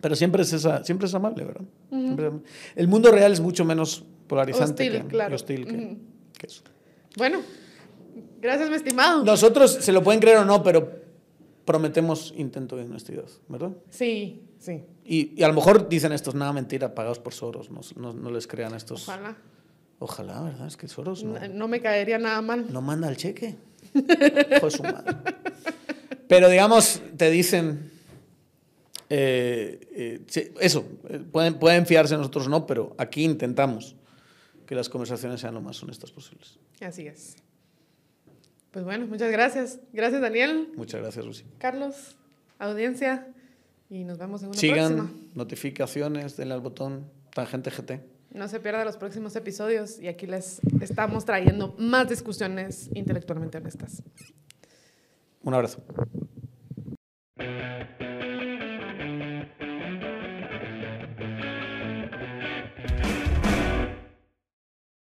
pero 0.00 0.16
siempre, 0.16 0.42
es 0.42 0.52
esa, 0.52 0.84
siempre 0.84 1.06
es 1.06 1.14
amable, 1.14 1.44
¿verdad? 1.44 1.64
Siempre 1.90 2.26
es 2.26 2.30
amable. 2.32 2.48
el 2.74 2.88
mundo 2.88 3.10
real 3.10 3.32
es 3.32 3.40
mucho 3.40 3.64
menos 3.64 4.04
polarizante 4.26 4.84
Hostil, 4.88 5.02
que, 5.02 5.08
claro. 5.08 5.34
hostil 5.34 5.66
que, 5.66 5.76
Ujú. 5.76 5.96
que 6.38 6.46
eso. 6.46 6.62
Bueno, 7.16 7.40
gracias, 8.40 8.68
mi 8.68 8.76
estimado. 8.76 9.24
Nosotros, 9.24 9.72
se 9.72 9.92
lo 9.92 10.02
pueden 10.02 10.20
creer 10.20 10.38
o 10.38 10.44
no, 10.44 10.62
pero 10.62 11.04
prometemos 11.64 12.32
intento 12.36 12.76
de 12.76 12.84
honestidad, 12.84 13.24
¿verdad? 13.48 13.70
Sí, 13.90 14.42
sí. 14.58 14.84
Y, 15.04 15.40
y 15.40 15.42
a 15.42 15.48
lo 15.48 15.54
mejor 15.54 15.88
dicen 15.88 16.12
estos, 16.12 16.34
nada, 16.34 16.52
mentira, 16.52 16.94
pagados 16.94 17.18
por 17.18 17.32
Soros, 17.34 17.70
no, 17.70 17.80
no, 17.96 18.12
no 18.12 18.30
les 18.30 18.46
crean 18.46 18.74
estos. 18.74 19.08
Ojalá. 19.08 19.36
Ojalá, 19.98 20.42
¿verdad? 20.42 20.66
Es 20.66 20.76
que 20.76 20.88
Soros 20.88 21.24
no, 21.24 21.38
No, 21.40 21.48
no 21.48 21.68
me 21.68 21.80
caería 21.80 22.18
nada 22.18 22.42
mal. 22.42 22.66
no 22.70 22.82
manda 22.82 23.08
el 23.08 23.16
cheque. 23.16 23.56
Hijo 23.94 24.66
de 24.66 24.70
su 24.70 24.82
madre. 24.82 25.16
Pero 26.28 26.48
digamos, 26.48 27.00
te 27.16 27.30
dicen, 27.30 27.90
eh, 29.08 30.20
eh, 30.34 30.52
eso, 30.60 30.84
eh, 31.08 31.20
pueden, 31.30 31.54
pueden 31.58 31.86
fiarse 31.86 32.16
nosotros 32.16 32.48
no, 32.48 32.66
pero 32.66 32.94
aquí 32.98 33.24
intentamos 33.24 33.94
que 34.66 34.74
las 34.74 34.88
conversaciones 34.88 35.40
sean 35.40 35.54
lo 35.54 35.60
más 35.60 35.80
honestas 35.82 36.10
posibles. 36.10 36.58
Así 36.80 37.06
es. 37.06 37.36
Pues 38.72 38.84
bueno, 38.84 39.06
muchas 39.06 39.30
gracias. 39.30 39.78
Gracias, 39.92 40.20
Daniel, 40.20 40.68
Muchas 40.76 41.00
gracias, 41.00 41.24
Lucy. 41.24 41.44
Carlos, 41.58 42.16
audiencia. 42.58 43.28
Y 43.88 44.02
nos 44.02 44.18
vemos 44.18 44.42
en 44.42 44.48
una 44.48 44.58
Sigan 44.58 44.96
próxima. 44.96 45.20
notificaciones, 45.34 46.36
denle 46.36 46.54
al 46.54 46.60
botón 46.60 47.08
Tangente 47.32 47.70
GT. 47.70 48.00
No 48.36 48.48
se 48.48 48.60
pierdan 48.60 48.84
los 48.84 48.98
próximos 48.98 49.34
episodios 49.34 49.98
y 49.98 50.08
aquí 50.08 50.26
les 50.26 50.60
estamos 50.82 51.24
trayendo 51.24 51.74
más 51.78 52.10
discusiones 52.10 52.90
intelectualmente 52.92 53.56
honestas. 53.56 54.02
Un 55.42 55.54
abrazo. 55.54 55.82